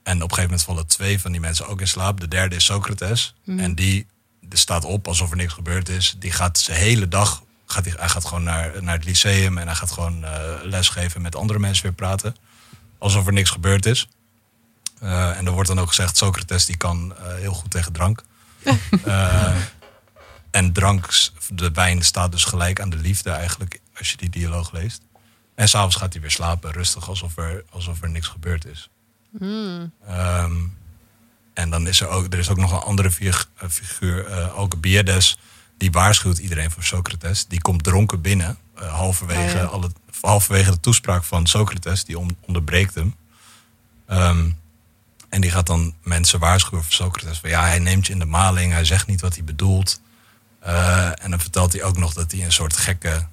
en 0.02 0.16
op 0.16 0.30
een 0.30 0.36
gegeven 0.36 0.42
moment 0.42 0.62
vallen 0.62 0.86
twee 0.86 1.20
van 1.20 1.32
die 1.32 1.40
mensen 1.40 1.66
ook 1.66 1.80
in 1.80 1.88
slaap. 1.88 2.20
De 2.20 2.28
derde 2.28 2.56
is 2.56 2.64
Socrates. 2.64 3.34
Mhm. 3.44 3.58
En 3.58 3.74
die, 3.74 4.06
die 4.40 4.58
staat 4.58 4.84
op 4.84 5.08
alsof 5.08 5.30
er 5.30 5.36
niks 5.36 5.52
gebeurd 5.52 5.88
is. 5.88 6.16
Die 6.18 6.32
gaat 6.32 6.58
zijn 6.58 6.78
hele 6.78 7.08
dag. 7.08 7.42
Gaat 7.66 7.84
die, 7.84 7.92
hij 7.96 8.08
gaat 8.08 8.24
gewoon 8.24 8.42
naar, 8.42 8.82
naar 8.82 8.94
het 8.94 9.04
lyceum 9.04 9.58
en 9.58 9.66
hij 9.66 9.76
gaat 9.76 9.90
gewoon 9.90 10.24
eh 10.24 10.40
lesgeven 10.62 11.22
met 11.22 11.36
andere 11.36 11.58
mensen 11.58 11.82
weer 11.82 11.92
praten. 11.92 12.34
Alsof 12.98 13.26
er 13.26 13.32
niks 13.32 13.50
gebeurd 13.50 13.86
is. 13.86 14.08
Eh, 15.00 15.36
en 15.38 15.46
er 15.46 15.52
wordt 15.52 15.68
dan 15.68 15.80
ook 15.80 15.88
gezegd: 15.88 16.16
Socrates 16.16 16.66
die 16.66 16.76
kan 16.76 17.14
eh, 17.16 17.34
heel 17.34 17.52
goed 17.52 17.70
tegen 17.70 17.92
drank. 17.92 18.24
Eh, 19.04 19.56
en 20.50 20.72
drank, 20.72 21.08
de 21.48 21.70
wijn 21.70 22.02
staat 22.04 22.32
dus 22.32 22.44
gelijk 22.44 22.80
aan 22.80 22.90
de 22.90 22.96
liefde 22.96 23.30
eigenlijk, 23.30 23.80
als 23.98 24.10
je 24.10 24.16
die 24.16 24.30
dialoog 24.30 24.72
leest. 24.72 25.02
En 25.54 25.68
s'avonds 25.68 25.96
gaat 25.96 26.12
hij 26.12 26.22
weer 26.22 26.30
slapen, 26.30 26.70
rustig, 26.72 27.08
alsof 27.08 27.36
er, 27.36 27.64
alsof 27.70 28.02
er 28.02 28.10
niks 28.10 28.26
gebeurd 28.26 28.64
is. 28.66 28.90
Hmm. 29.38 29.92
Ehm, 30.06 30.56
en 31.54 31.70
dan 31.70 31.86
is 31.86 32.00
er 32.00 32.08
ook, 32.08 32.32
er 32.32 32.38
is 32.38 32.48
ook 32.48 32.56
nog 32.56 32.72
een 32.72 32.78
andere 32.78 33.10
fig- 33.10 33.50
figuur, 33.68 34.26
eh 34.26 34.54
Alcibiades, 34.54 35.38
die 35.76 35.90
waarschuwt 35.90 36.38
iedereen 36.38 36.70
voor 36.70 36.84
Socrates. 36.84 37.46
Die 37.46 37.60
komt 37.60 37.84
dronken 37.84 38.20
binnen, 38.20 38.58
halverwege, 38.86 39.40
Oh 39.56 39.60
ja. 39.60 39.64
alle, 39.64 39.90
halverwege 40.20 40.70
de 40.70 40.80
toespraak 40.80 41.24
van 41.24 41.46
Socrates, 41.46 42.04
die 42.04 42.18
on- 42.18 42.36
onderbreekt 42.40 42.94
hem. 42.94 43.14
Ehm, 44.06 44.50
en 45.28 45.40
die 45.40 45.50
gaat 45.50 45.66
dan 45.66 45.94
mensen 46.02 46.38
waarschuwen 46.38 46.84
voor 46.84 46.92
Socrates. 46.92 47.38
Van 47.38 47.50
ja, 47.50 47.62
hij 47.62 47.78
neemt 47.78 48.06
je 48.06 48.12
in 48.12 48.18
de 48.18 48.24
maling, 48.24 48.72
hij 48.72 48.84
zegt 48.84 49.06
niet 49.06 49.20
wat 49.20 49.34
hij 49.34 49.44
bedoelt. 49.44 50.00
Eh, 50.60 51.24
en 51.24 51.30
dan 51.30 51.40
vertelt 51.40 51.72
hij 51.72 51.82
ook 51.82 51.96
nog 51.98 52.12
dat 52.12 52.32
hij 52.32 52.44
een 52.44 52.52
soort 52.52 52.76
gekke 52.76 53.26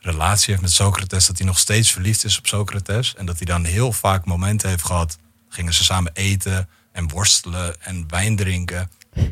relatie 0.00 0.50
heeft 0.50 0.62
met 0.62 0.72
Socrates. 0.72 1.26
Dat 1.26 1.38
hij 1.38 1.46
nog 1.46 1.58
steeds 1.58 1.92
verliefd 1.92 2.24
is 2.24 2.38
op 2.38 2.46
Socrates. 2.46 3.14
En 3.14 3.26
dat 3.26 3.36
hij 3.36 3.46
dan 3.46 3.64
heel 3.64 3.92
vaak 3.92 4.24
momenten 4.24 4.68
heeft 4.68 4.84
gehad. 4.84 5.18
Gingen 5.48 5.74
ze 5.74 5.84
samen 5.84 6.12
eten 6.14 6.68
en 6.92 7.08
worstelen 7.08 7.82
en 7.82 8.04
wijn 8.08 8.36
drinken. 8.36 8.90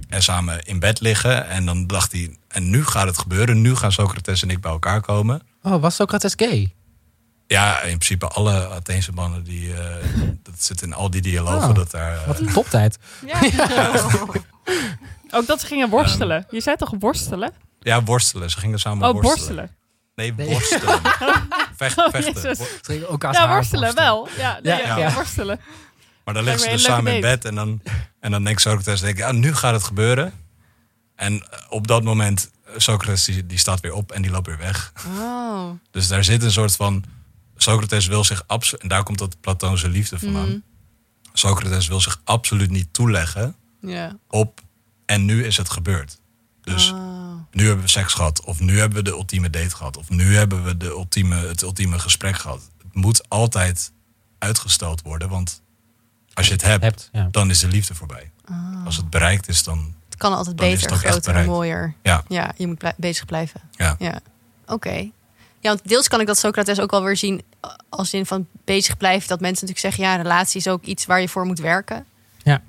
En 0.08 0.22
samen 0.22 0.62
in 0.64 0.78
bed 0.78 1.00
liggen. 1.00 1.48
En 1.48 1.66
dan 1.66 1.86
dacht 1.86 2.12
hij, 2.12 2.36
en 2.56 2.70
nu 2.70 2.84
gaat 2.84 3.06
het 3.06 3.18
gebeuren. 3.18 3.60
Nu 3.60 3.74
gaan 3.76 3.92
Socrates 3.92 4.42
en 4.42 4.50
ik 4.50 4.60
bij 4.60 4.70
elkaar 4.70 5.00
komen. 5.00 5.42
Oh, 5.62 5.80
was 5.80 5.94
Socrates 5.94 6.32
gay? 6.36 6.74
Ja, 7.46 7.80
in 7.80 7.98
principe 7.98 8.28
alle 8.28 8.68
Atheense 8.68 9.12
mannen, 9.12 9.44
die, 9.44 9.74
eh, 9.74 9.94
dat 10.42 10.54
zit 10.62 10.82
in 10.82 10.92
al 10.94 11.10
die 11.10 11.22
dialogen. 11.22 11.68
Oh, 11.68 11.74
dat 11.74 11.90
daar, 11.90 12.16
eh, 12.16 12.26
Wat 12.26 12.38
een 12.40 12.52
toptijd. 12.52 12.98
Ja. 13.26 13.40
Ook 15.36 15.46
dat 15.46 15.60
ze 15.60 15.66
gingen 15.66 15.88
worstelen. 15.88 16.46
Je 16.50 16.60
zei 16.60 16.76
toch 16.76 16.92
worstelen? 16.98 17.52
ja, 17.80 18.02
worstelen. 18.02 18.50
Ze 18.50 18.58
gingen 18.58 18.78
samen 18.78 19.08
Oh, 19.08 19.22
worstelen. 19.22 19.70
borstelen. 20.14 20.36
Nee, 20.36 20.48
worstelen. 20.48 21.00
Vecht, 21.76 21.98
Oh, 22.06 22.08
vechten. 22.10 22.56
Wo- 22.56 22.64
gingen 22.82 23.08
elkaars 23.08 23.36
Ja, 23.36 23.48
worstelen 23.48 23.94
wel. 23.94 24.28
Ja, 24.38 24.58
nee, 24.62 24.72
Ja, 24.78 24.86
ja, 24.86 24.96
ja. 24.98 25.12
worstelen. 25.14 25.60
Maar 26.24 26.34
dan 26.34 26.44
liggen 26.44 26.62
ze 26.62 26.68
dus 26.70 26.82
samen 26.82 27.14
in 27.14 27.20
bed 27.20 27.44
en 27.44 27.54
dan, 27.54 27.80
en 28.20 28.30
dan 28.30 28.44
denkt 28.44 28.60
Socrates, 28.60 29.00
denk 29.00 29.12
ik, 29.12 29.18
ja, 29.18 29.32
nu 29.32 29.54
gaat 29.54 29.72
het 29.74 29.84
gebeuren. 29.84 30.32
En 31.16 31.32
eh, 31.50 31.58
op 31.68 31.86
dat 31.86 32.04
moment, 32.04 32.50
eh, 32.64 32.72
Socrates 32.76 33.24
die, 33.24 33.46
die 33.46 33.58
staat 33.58 33.80
weer 33.80 33.92
op 33.92 34.12
en 34.12 34.22
die 34.22 34.30
loopt 34.30 34.46
weer 34.46 34.58
weg. 34.58 34.92
Oh. 35.18 35.70
Dus 35.90 36.08
daar 36.08 36.24
zit 36.24 36.42
een 36.42 36.52
soort 36.52 36.76
van, 36.76 37.04
Socrates 37.56 38.06
wil 38.06 38.24
zich 38.24 38.44
absoluut, 38.46 38.82
en 38.82 38.88
daar 38.88 39.02
komt 39.02 39.18
dat 39.18 39.40
Platoonse 39.40 39.88
liefde 39.88 40.18
vandaan. 40.18 40.48
Mhm. 40.48 40.58
Socrates 41.32 41.86
wil 41.88 42.00
zich 42.00 42.20
absoluut 42.24 42.70
niet 42.70 42.88
toeleggen 42.92 43.56
Ja. 43.80 44.16
op, 44.28 44.60
en 45.06 45.24
nu 45.24 45.44
is 45.44 45.56
het 45.56 45.70
gebeurd. 45.70 46.18
Dus 46.62 46.90
Oh. 46.92 47.34
nu 47.50 47.66
hebben 47.66 47.84
we 47.84 47.90
seks 47.90 48.12
gehad. 48.12 48.44
Of 48.44 48.60
nu 48.60 48.78
hebben 48.78 48.98
we 48.98 49.04
de 49.04 49.10
ultieme 49.16 49.50
date 49.50 49.76
gehad. 49.76 49.96
Of 49.96 50.08
nu 50.08 50.36
hebben 50.36 50.64
we 50.64 50.76
de 50.76 50.86
ultieme, 50.86 51.36
het 51.36 51.62
ultieme 51.62 51.98
gesprek 51.98 52.36
gehad. 52.38 52.70
Het 52.82 52.94
moet 52.94 53.28
altijd 53.28 53.92
uitgesteld 54.38 55.02
worden. 55.02 55.28
Want 55.28 55.62
als 56.34 56.46
je 56.46 56.52
het 56.52 56.62
hebt, 56.62 56.82
Hebt, 56.82 57.08
ja. 57.12 57.28
dan 57.30 57.50
is 57.50 57.58
de 57.58 57.68
liefde 57.68 57.94
voorbij. 57.94 58.30
Oh. 58.50 58.84
Als 58.86 58.96
het 58.96 59.10
bereikt 59.10 59.48
is, 59.48 59.62
dan... 59.62 59.94
Het 60.16 60.24
kan 60.24 60.36
altijd 60.36 60.56
Dan 60.58 60.68
beter, 60.68 60.90
groter 60.96 61.34
en 61.34 61.46
mooier. 61.46 61.94
Ja. 62.02 62.22
Ja, 62.28 62.52
je 62.56 62.66
moet 62.66 62.78
blij- 62.78 62.94
bezig 62.96 63.24
blijven. 63.24 63.60
Ja. 63.70 63.96
Ja. 63.98 64.20
Oké. 64.66 65.10
Ja, 65.60 65.68
want 65.72 65.88
deels 65.88 66.08
kan 66.08 66.20
ik 66.20 66.26
dat 66.26 66.38
Socrates 66.38 66.80
ook 66.80 66.90
wel 66.90 67.02
weer 67.02 67.16
zien 67.16 67.42
als 67.88 68.12
in 68.14 68.26
van 68.26 68.46
bezig 68.64 68.96
blijven. 68.96 69.28
Dat 69.28 69.40
mensen 69.40 69.66
natuurlijk 69.66 69.94
zeggen, 69.94 70.04
ja, 70.04 70.18
een 70.18 70.28
relatie 70.28 70.60
is 70.60 70.68
ook 70.68 70.84
iets 70.84 71.06
waar 71.06 71.20
je 71.20 71.28
voor 71.28 71.44
moet 71.46 71.58
werken. 71.58 72.06
Ja. 72.42 72.62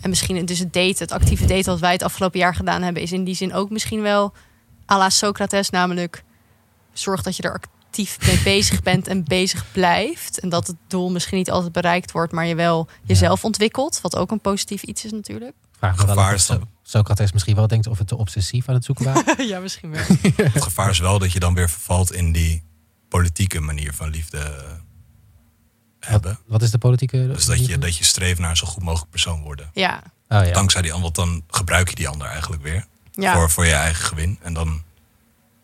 En 0.00 0.08
misschien 0.08 0.46
dus 0.46 0.58
het 0.58 0.72
daten, 0.72 0.98
het 0.98 1.12
actieve 1.12 1.46
daten 1.46 1.64
wat 1.72 1.80
wij 1.80 1.92
het 1.92 2.02
afgelopen 2.02 2.38
jaar 2.38 2.54
gedaan 2.54 2.82
hebben, 2.82 3.02
is 3.02 3.12
in 3.12 3.24
die 3.24 3.34
zin 3.34 3.54
ook 3.54 3.70
misschien 3.70 4.02
wel 4.02 4.32
à 4.90 4.98
la 4.98 5.10
Socrates, 5.10 5.70
namelijk 5.70 6.22
zorg 6.92 7.22
dat 7.22 7.36
je 7.36 7.42
er 7.42 7.52
actief 7.84 8.26
mee 8.26 8.40
bezig 8.42 8.82
bent 8.82 9.06
en 9.08 9.24
bezig 9.24 9.64
blijft. 9.72 10.40
En 10.40 10.48
dat 10.48 10.66
het 10.66 10.76
doel 10.86 11.10
misschien 11.10 11.38
niet 11.38 11.50
altijd 11.50 11.72
bereikt 11.72 12.12
wordt, 12.12 12.32
maar 12.32 12.46
je 12.46 12.54
wel 12.54 12.88
jezelf 13.04 13.44
ontwikkelt. 13.44 14.00
Wat 14.00 14.16
ook 14.16 14.30
een 14.30 14.40
positief 14.40 14.82
iets 14.82 15.04
is 15.04 15.12
natuurlijk. 15.12 15.52
Vraag 15.78 15.96
me 15.96 16.06
wel 16.06 16.14
Gevaar 16.14 16.34
is 16.34 16.46
dan- 16.46 16.68
Socrates 16.88 17.32
misschien 17.32 17.54
wel 17.54 17.66
denkt 17.66 17.86
of 17.86 17.98
het 17.98 18.06
te 18.08 18.16
obsessief 18.16 18.68
aan 18.68 18.74
het 18.74 18.84
zoeken 18.84 19.04
waren. 19.04 19.46
ja, 19.48 19.60
misschien 19.60 19.90
wel. 19.90 20.04
Het 20.52 20.62
gevaar 20.62 20.90
is 20.90 20.98
wel 20.98 21.18
dat 21.18 21.32
je 21.32 21.40
dan 21.40 21.54
weer 21.54 21.70
vervalt 21.70 22.12
in 22.12 22.32
die 22.32 22.62
politieke 23.08 23.60
manier 23.60 23.92
van 23.94 24.08
liefde 24.08 24.38
eh, 24.38 24.72
hebben. 26.00 26.38
Wat 26.46 26.62
is 26.62 26.70
de 26.70 26.78
politieke... 26.78 27.26
Dus 27.26 27.44
dat 27.44 27.66
je, 27.66 27.78
dat 27.78 27.96
je 27.96 28.04
streeft 28.04 28.38
naar 28.40 28.50
een 28.50 28.56
zo 28.56 28.66
goed 28.66 28.82
mogelijk 28.82 29.10
persoon 29.10 29.42
worden. 29.42 29.70
Ja, 29.72 30.02
Oh, 30.28 30.46
ja. 30.46 30.52
Dankzij 30.52 30.82
die 30.82 30.92
ander, 30.92 31.12
dan 31.12 31.42
gebruik 31.48 31.88
je 31.88 31.94
die 31.94 32.08
ander 32.08 32.26
eigenlijk 32.26 32.62
weer. 32.62 32.86
ja. 33.12 33.34
Voor, 33.34 33.50
voor 33.50 33.64
je 33.66 33.72
eigen 33.72 34.04
gewin. 34.04 34.38
En 34.42 34.52
dan, 34.54 34.82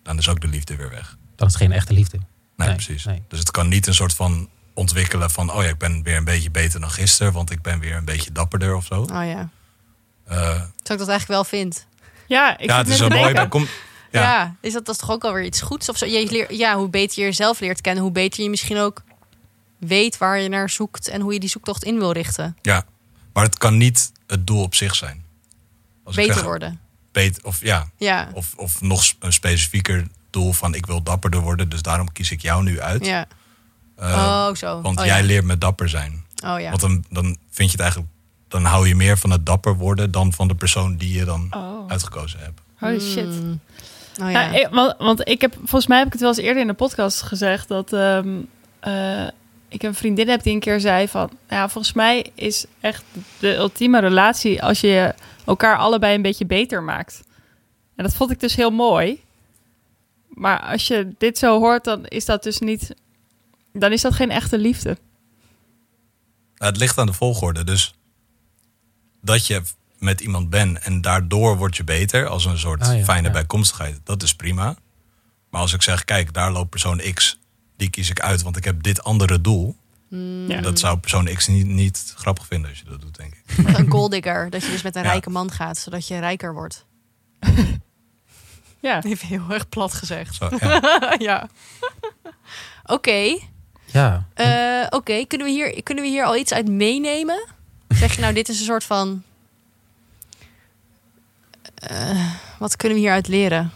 dan 0.03 0.19
is 0.19 0.29
ook 0.29 0.41
de 0.41 0.49
liefde 0.49 0.77
weer 0.77 0.91
weg. 0.91 1.17
Dan 1.37 1.47
is 1.47 1.53
het 1.53 1.63
geen 1.63 1.73
echte 1.73 1.93
liefde. 1.93 2.17
Nee, 2.57 2.67
Nee, 2.69 2.77
precies. 2.77 3.05
nee. 3.05 3.23
Dus 3.29 3.39
het 3.39 3.51
kan 3.51 3.69
niet 3.69 3.87
een 3.87 3.95
soort 3.95 4.15
van 4.15 4.49
ontwikkelen 4.75 5.31
van... 5.31 5.53
oh 5.53 5.63
ja, 5.63 5.69
ik 5.69 5.79
ben 5.79 6.03
weer 6.03 6.17
een 6.17 6.25
beetje 6.25 6.51
beter 6.51 6.81
dan 6.81 6.91
gisteren... 6.91 7.33
want 7.33 7.51
ik 7.51 7.63
ben 7.63 7.79
weer 7.79 7.97
een 7.97 8.05
beetje 8.05 8.33
dapperder 8.33 8.75
of 8.75 8.85
zo. 8.85 9.01
Oh 9.03 9.09
ja. 9.09 9.49
Eh, 10.27 10.37
Zou 10.39 10.59
ik 10.67 10.99
dat 10.99 11.09
eigenlijk 11.09 11.27
wel 11.29 11.45
vind. 11.45 11.87
Ja, 12.27 12.59
ik 12.59 12.69
ja, 12.69 12.77
het 12.79 12.89
is 12.89 12.99
wel 12.99 13.09
mooi. 13.09 13.33
Dan 13.35 13.49
komt, 13.49 13.69
Ja. 14.11 14.23
ja, 14.23 14.55
is 14.61 14.73
dat, 14.73 14.87
dat 14.87 14.95
is 14.95 15.01
toch 15.01 15.11
ook 15.11 15.25
alweer 15.25 15.45
iets 15.45 15.61
goeds? 15.61 15.89
Of 15.89 15.97
zo? 15.99 16.07
Je 16.07 16.31
leert, 16.31 16.57
ja, 16.57 16.77
hoe 16.77 16.89
beter 16.89 17.19
je 17.19 17.25
jezelf 17.25 17.61
leert 17.61 17.81
kennen, 17.81 18.03
hoe 18.03 18.13
beter 18.13 18.43
je 18.43 18.51
misschien 18.51 18.79
ook 18.79 19.03
weet 19.79 20.19
waar 20.19 20.39
je 20.39 20.49
naar 20.49 20.71
zoekt 20.71 21.09
en 21.09 21.21
hoe 21.21 21.33
je 21.33 21.41
die 21.41 21.49
zoektocht 21.49 21.85
in 21.85 21.99
wil 21.99 22.13
richten. 22.13 22.57
ja, 22.63 22.85
maar 23.33 23.45
het 23.45 23.59
kan 23.59 23.77
niet 23.77 24.13
het 24.27 24.47
doel 24.47 24.63
op 24.63 24.75
zich 24.75 24.95
zijn. 24.95 25.25
Als 26.05 26.17
ik 26.17 26.21
beter 26.21 26.35
zeg, 26.39 26.45
worden. 26.45 26.81
beter- 27.13 27.45
of, 27.45 27.61
ja, 27.61 27.89
Ja. 27.99 28.29
of, 28.33 28.53
of 28.57 28.81
nog 28.81 29.05
een 29.19 29.33
specifieker 29.33 30.07
doel 30.31 30.53
van... 30.53 30.75
ik 30.75 30.87
wil 30.87 31.03
dapperder 31.03 31.41
worden, 31.41 31.69
dus 31.69 31.83
daarom 31.83 32.13
kies 32.13 32.31
ik 32.31 32.41
jou 32.43 32.63
nu 32.63 32.81
uit. 32.81 33.07
ja. 33.07 33.27
Eh, 33.97 34.09
oh, 34.13 34.55
zo. 34.55 34.81
want 34.81 34.99
oh, 34.99 35.05
jij 35.05 35.21
ja. 35.21 35.27
leert 35.27 35.45
me 35.45 35.59
dapper 35.59 35.89
zijn. 35.89 36.25
Oh 36.45 36.61
ja. 36.61 36.69
Want 36.69 36.81
dan, 36.81 37.05
dan 37.11 37.25
vind 37.51 37.71
je 37.71 37.77
het 37.77 37.81
eigenlijk... 37.81 38.13
dan 38.55 38.65
hou 38.65 38.89
je 38.89 38.95
meer 38.95 39.19
van 39.19 39.31
het 39.31 39.47
dapper 39.47 39.77
worden... 39.77 40.11
dan 40.11 40.33
van 40.33 40.49
de 40.49 40.55
persoon 40.55 40.97
die 40.97 41.19
je 41.19 41.25
dan 41.25 41.47
Oh, 41.51 41.91
uitgekozen 41.91 42.39
hebt. 42.41 42.61
holy 42.75 43.01
shit. 43.01 43.27
Mm. 43.27 43.61
Oh 44.23 44.31
ja. 44.31 44.51
Ik- 44.53 44.69
want, 44.71 44.95
want 44.99 45.29
ik 45.29 45.41
heb, 45.41 45.55
volgens 45.59 45.87
mij 45.87 45.99
heb 45.99 46.07
ik 46.07 46.13
het 46.13 46.21
wel 46.23 46.31
eens 46.31 46.39
eerder 46.39 46.63
in 46.63 46.67
de 46.69 46.73
podcast 46.75 47.23
gezegd 47.23 47.69
dat 47.69 47.93
ehm, 47.93 48.29
eh, 48.81 49.27
ik 49.69 49.83
een 49.83 49.95
vriendin 49.95 50.29
heb 50.29 50.43
die 50.43 50.55
een 50.55 50.61
keer 50.61 50.81
zei 50.81 51.09
van, 51.09 51.31
ja, 51.49 51.69
volgens 51.69 51.95
mij 51.95 52.31
is 52.35 52.65
echt 52.81 53.05
de 53.39 53.55
ultieme 53.57 54.01
relatie 54.01 54.63
als 54.63 54.81
je 54.81 55.15
elkaar 55.45 55.77
allebei 55.77 56.15
een 56.15 56.23
beetje 56.23 56.47
beter 56.47 56.83
maakt. 56.83 57.23
En 57.97 58.05
dat 58.05 58.15
vond 58.15 58.31
ik 58.31 58.41
dus 58.41 58.55
heel 58.55 58.71
mooi. 58.71 59.23
Maar 60.29 60.61
als 60.61 60.87
je 60.87 61.15
dit 61.19 61.39
zo 61.39 61.59
hoort, 61.59 61.85
dan 61.85 62.07
is 62.07 62.25
dat 62.25 62.43
dus 62.43 62.59
niet, 62.59 62.95
dan 63.73 63.93
is 63.93 64.01
dat 64.03 64.15
geen 64.15 64.31
echte 64.31 64.59
liefde. 64.59 64.97
Nou, 66.57 66.71
Het 66.73 66.77
ligt 66.81 66.99
aan 66.99 67.07
de 67.07 67.13
volgorde. 67.13 67.65
Dus 67.65 67.95
dat 69.25 69.47
je 69.47 69.63
met 69.99 70.21
iemand 70.21 70.51
bent 70.51 70.79
en 70.79 71.01
daardoor 71.01 71.57
word 71.57 71.77
je 71.77 71.85
beter 71.85 72.27
als 72.27 72.45
een 72.45 72.59
soort 72.59 72.83
Ah, 72.83 72.99
ja, 72.99 73.05
fijne 73.05 73.27
ja. 73.27 73.33
bijkomstigheid. 73.33 74.01
Dat 74.05 74.23
is 74.23 74.35
prima. 74.35 74.77
Maar 75.51 75.61
als 75.61 75.73
ik 75.73 75.83
zeg, 75.83 76.05
kijk, 76.05 76.33
daar 76.33 76.53
loopt 76.53 76.71
persoon 76.71 77.01
X, 77.15 77.39
die 77.77 77.91
kies 77.91 78.11
ik 78.11 78.21
uit, 78.21 78.43
want 78.43 78.57
ik 78.57 78.65
heb 78.65 78.83
dit 78.83 79.03
andere 79.05 79.41
doel. 79.41 79.77
Mm. 80.09 80.51
Ja. 80.51 80.61
Dat 80.61 80.79
zou 80.79 80.99
persoon 80.99 81.25
X 81.35 81.47
niet, 81.47 81.67
niet 81.67 82.13
grappig 82.17 82.47
vinden 82.47 82.71
als 82.71 82.79
je 82.79 82.85
dat 82.85 83.01
doet, 83.01 83.17
denk 83.17 83.35
ik. 83.35 83.59
Een 83.79 83.91
golddigger. 83.91 84.51
Dat 84.51 84.65
je 84.65 84.71
dus 84.71 84.83
met 84.83 84.97
een 84.97 85.03
Ja. 85.03 85.11
rijke 85.11 85.31
man 85.31 85.51
gaat, 85.51 85.79
zodat 85.79 86.09
je 86.09 86.19
rijker 86.19 86.55
wordt. 86.55 86.87
Ja, 88.81 89.03
Even 89.05 89.27
heel 89.29 89.45
erg 89.51 89.69
plat 89.69 89.95
gezegd. 89.95 90.35
Zo, 90.35 90.49
ja. 90.61 91.15
ja. 91.19 91.49
Oké. 92.85 93.39
Ja. 93.85 94.27
Eh, 94.35 94.87
Oké, 94.91 95.25
kunnen, 95.27 95.47
we 95.47 95.53
hier, 95.53 95.83
kunnen 95.83 96.05
we 96.05 96.11
hier 96.11 96.25
al 96.25 96.37
iets 96.37 96.53
uit 96.53 96.69
meenemen? 96.69 97.45
Zeg 97.99 98.15
je 98.15 98.21
nou, 98.21 98.35
dit 98.35 98.49
is 98.49 98.59
een 98.59 98.65
soort 98.65 98.85
van. 98.85 99.23
Eh, 101.75 102.33
wat 102.59 102.77
kunnen 102.77 102.97
we 102.97 103.03
hieruit 103.05 103.29
leren? 103.29 103.71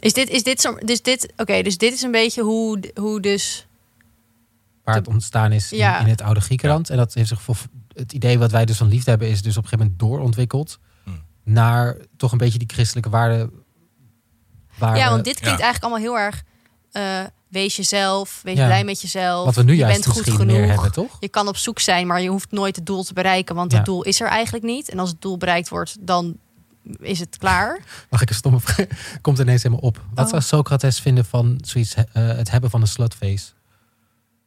Is 0.00 0.12
dit, 0.12 0.28
is 0.28 0.42
dit 0.42 0.60
zo. 0.60 0.74
Dus 0.74 1.02
dit, 1.02 1.32
Oké, 1.36 1.62
dus 1.62 1.78
dit 1.78 1.92
is 1.92 2.02
een 2.02 2.10
beetje 2.10 2.42
hoe, 2.42 2.92
hoe 2.94 3.20
dus. 3.20 3.66
waar 4.84 4.94
het 4.94 5.08
ontstaan 5.08 5.52
is 5.52 5.72
in, 5.72 5.78
Ja. 5.78 5.98
in 6.00 6.06
het 6.06 6.20
oude 6.22 6.40
Griekenland. 6.40 6.90
En 6.90 6.96
dat 6.96 7.14
heeft 7.14 7.28
zich 7.28 7.42
voor 7.42 7.56
het 7.92 8.12
idee 8.12 8.38
wat 8.38 8.50
wij 8.50 8.64
dus 8.64 8.76
van 8.76 8.88
liefde 8.88 9.10
hebben, 9.10 9.28
is 9.28 9.42
dus 9.42 9.56
op 9.56 9.62
een 9.62 9.68
gegeven 9.68 9.84
moment 9.92 9.98
doorontwikkeld 10.10 10.78
Hmm. 11.04 11.22
naar 11.42 11.96
toch 12.16 12.32
een 12.32 12.38
beetje 12.38 12.58
die 12.58 12.68
christelijke 12.72 13.10
waarden. 13.10 13.50
Waar 14.78 14.96
ja, 14.96 15.04
we- 15.04 15.10
want 15.10 15.24
dit 15.24 15.38
klinkt 15.40 15.58
ja. 15.58 15.64
eigenlijk 15.64 15.82
allemaal 15.94 16.14
heel 16.14 16.24
erg. 16.26 16.42
Eh, 16.96 17.24
wees 17.48 17.76
jezelf, 17.76 18.40
wees 18.42 18.56
Ja. 18.56 18.66
blij 18.66 18.84
met 18.84 19.00
jezelf. 19.00 19.44
wat 19.44 19.54
we 19.54 19.62
nu 19.62 19.72
je 19.72 19.78
juist 19.78 20.02
bent 20.04 20.16
goed 20.16 20.34
genoeg. 20.34 20.46
meer 20.56 20.68
hebben, 20.68 20.92
toch? 20.92 21.16
Je 21.20 21.28
kan 21.28 21.48
op 21.48 21.56
zoek 21.56 21.78
zijn, 21.78 22.06
maar 22.06 22.20
je 22.20 22.28
hoeft 22.28 22.50
nooit 22.50 22.76
het 22.76 22.86
doel 22.86 23.02
te 23.04 23.12
bereiken, 23.12 23.54
want 23.54 23.70
Ja. 23.70 23.76
het 23.76 23.86
doel 23.86 24.02
is 24.02 24.20
er 24.20 24.28
eigenlijk 24.28 24.64
niet. 24.64 24.88
En 24.88 24.98
als 24.98 25.08
het 25.10 25.20
doel 25.20 25.36
bereikt 25.36 25.68
wordt, 25.68 25.96
dan 26.00 26.36
is 27.00 27.18
het 27.20 27.36
klaar. 27.38 27.80
Mag 28.10 28.20
ik 28.22 28.28
een 28.28 28.34
stomme 28.34 28.60
vraag? 28.60 28.86
Komt 29.22 29.38
ineens 29.38 29.62
helemaal 29.62 29.84
op. 29.84 30.00
Wat 30.14 30.24
Oh. 30.24 30.30
zou 30.30 30.42
Socrates 30.42 31.00
vinden 31.00 31.24
van 31.24 31.58
zoiets, 31.64 31.94
eh, 31.94 32.04
het 32.12 32.50
hebben 32.50 32.70
van 32.70 32.80
een 32.80 32.86
slutface? 32.88 33.44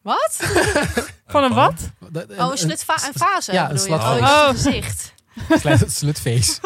Wat? 0.02 0.40
van 1.28 1.44
een 1.44 1.54
wat? 1.54 1.90
Oh, 2.38 2.52
een, 2.52 2.58
slutfa 2.58 2.94
een 3.08 3.14
fase. 3.16 3.52
Ja, 3.52 3.62
een 3.70 3.76
bedoel 3.76 3.86
je? 3.88 3.90
slutfase. 3.92 4.24
Oh, 4.24 4.30
Oh. 4.30 4.50
gezicht. 4.50 5.14
Slut- 5.60 5.92
slutface. 5.92 6.60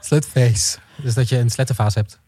slutface. 0.00 0.78
Dus 0.96 1.14
dat 1.14 1.28
je 1.28 1.38
een 1.38 1.50
slettenfase 1.50 1.98
hebt. 1.98 2.18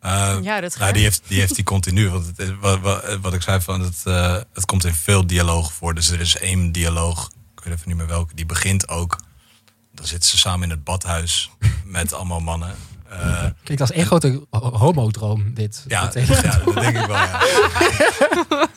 Eh, 0.00 0.36
Ja, 0.42 0.60
dat 0.60 0.78
nou, 0.78 0.92
die 0.92 1.02
heeft, 1.02 1.22
die 1.26 1.40
heeft 1.40 1.54
die 1.54 1.64
continu. 1.74 2.10
Want 2.10 2.26
het, 2.26 2.38
is- 2.38 2.50
wat, 2.60 2.80
wat, 2.80 3.16
wat 3.20 3.34
ik 3.34 3.42
zei, 3.42 3.60
van 3.60 3.80
het, 3.80 4.00
eh, 4.04 4.36
het 4.52 4.64
komt 4.64 4.84
in 4.84 4.94
veel 4.94 5.26
dialogen 5.26 5.72
voor. 5.74 5.94
Dus 5.94 6.10
er 6.10 6.20
is 6.20 6.36
één 6.36 6.72
dialoog, 6.72 7.30
ik 7.56 7.64
weet 7.64 7.74
even 7.74 7.88
niet 7.88 7.96
meer 7.96 8.06
welke, 8.06 8.34
die 8.34 8.46
begint 8.46 8.88
ook. 8.88 9.16
Dan 9.92 10.06
zitten 10.06 10.30
ze 10.30 10.38
samen 10.38 10.62
in 10.64 10.70
het 10.70 10.84
badhuis 10.84 11.50
met 11.84 12.12
allemaal 12.12 12.40
mannen. 12.40 12.74
Eh, 13.08 13.44
Klinkt 13.62 13.80
als 13.82 13.90
één 13.92 14.06
grote 14.06 14.46
ho- 14.50 14.76
homodroom, 14.76 15.54
dit. 15.54 15.84
Ja, 15.88 16.10
ja, 16.14 16.58
dat 16.64 16.74
denk 16.74 16.98
ik 16.98 17.06
wel. 17.06 17.16
Ja. 17.16 17.40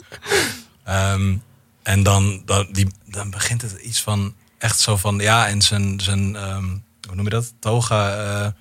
Ehm, 0.83 1.35
en 1.83 2.03
dan, 2.03 2.41
dan, 2.45 2.67
die, 2.71 2.87
dan 3.05 3.29
begint 3.29 3.61
het 3.61 3.71
iets 3.71 4.01
van 4.01 4.33
echt 4.57 4.79
zo 4.79 4.97
van 4.97 5.17
ja, 5.19 5.47
en 5.47 5.61
zijn, 5.61 5.99
zijn 5.99 6.35
ehm, 6.35 6.65
hoe 7.07 7.15
noem 7.15 7.23
je 7.23 7.29
dat? 7.29 7.53
Toga 7.59 8.15
eh 8.15 8.51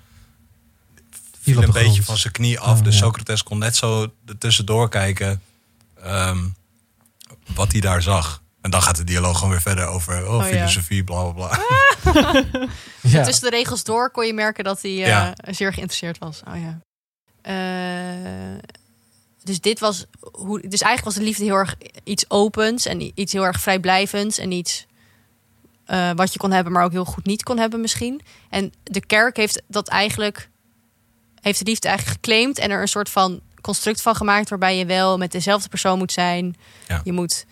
viel 1.53 1.63
een 1.63 1.71
beetje 1.71 2.03
van 2.03 2.17
zijn 2.17 2.33
knie 2.33 2.59
af. 2.59 2.77
Oh, 2.77 2.83
dus 2.83 2.93
ja. 2.93 2.99
Socrates 2.99 3.43
kon 3.43 3.57
net 3.57 3.75
zo 3.75 4.11
er 4.25 4.37
tussendoor 4.37 4.89
kijken 4.89 5.41
ehm, 6.03 6.37
wat 7.53 7.71
hij 7.71 7.81
daar 7.81 8.01
zag. 8.01 8.41
En 8.61 8.71
dan 8.71 8.81
gaat 8.81 8.95
de 8.95 9.03
dialoog 9.03 9.35
gewoon 9.35 9.49
weer 9.51 9.61
verder 9.61 9.85
over 9.87 10.27
oh, 10.27 10.33
Oh, 10.33 10.39
ja. 10.41 10.45
filosofie, 10.45 11.03
bla 11.03 11.23
bla 11.23 11.31
bla. 11.31 11.59
Ja. 13.01 13.23
Tussen 13.23 13.49
de 13.49 13.57
regels 13.57 13.83
door 13.83 14.11
kon 14.11 14.25
je 14.25 14.33
merken 14.33 14.63
dat 14.63 14.81
hij 14.81 14.91
eh, 14.91 15.07
Ja. 15.07 15.33
zeer 15.47 15.73
geïnteresseerd 15.73 16.17
was. 16.17 16.41
Oh 16.47 16.55
ja. 16.61 16.79
Eh, 17.41 18.59
dus 19.43 19.61
dit 19.61 19.79
was 19.79 20.05
hoe. 20.31 20.59
Dus 20.59 20.81
eigenlijk 20.81 21.03
was 21.03 21.13
de 21.13 21.21
liefde 21.21 21.43
heel 21.43 21.55
erg 21.55 21.75
iets 22.03 22.25
opens 22.27 22.85
en 22.85 23.11
iets 23.19 23.33
heel 23.33 23.45
erg 23.45 23.61
vrijblijvends 23.61 24.37
en 24.37 24.51
iets 24.51 24.85
eh, 25.85 26.11
wat 26.15 26.33
je 26.33 26.39
kon 26.39 26.51
hebben, 26.51 26.73
maar 26.73 26.83
ook 26.83 26.91
heel 26.91 27.05
goed 27.05 27.25
niet 27.25 27.43
kon 27.43 27.57
hebben 27.57 27.81
misschien. 27.81 28.21
En 28.49 28.73
de 28.83 29.05
kerk 29.05 29.37
heeft 29.37 29.61
dat 29.67 29.87
eigenlijk 29.87 30.49
heeft 31.41 31.59
de 31.59 31.65
liefde 31.65 31.87
eigenlijk 31.87 32.17
geclaimd 32.21 32.57
en 32.59 32.71
er 32.71 32.81
een 32.81 32.87
soort 32.87 33.09
van 33.09 33.39
construct 33.61 34.01
van 34.01 34.15
gemaakt 34.15 34.49
waarbij 34.49 34.77
je 34.77 34.85
wel 34.85 35.17
met 35.17 35.31
dezelfde 35.31 35.69
persoon 35.69 35.97
moet 35.97 36.11
zijn. 36.11 36.55
Ja. 36.87 37.01
Je 37.03 37.11
moet 37.11 37.45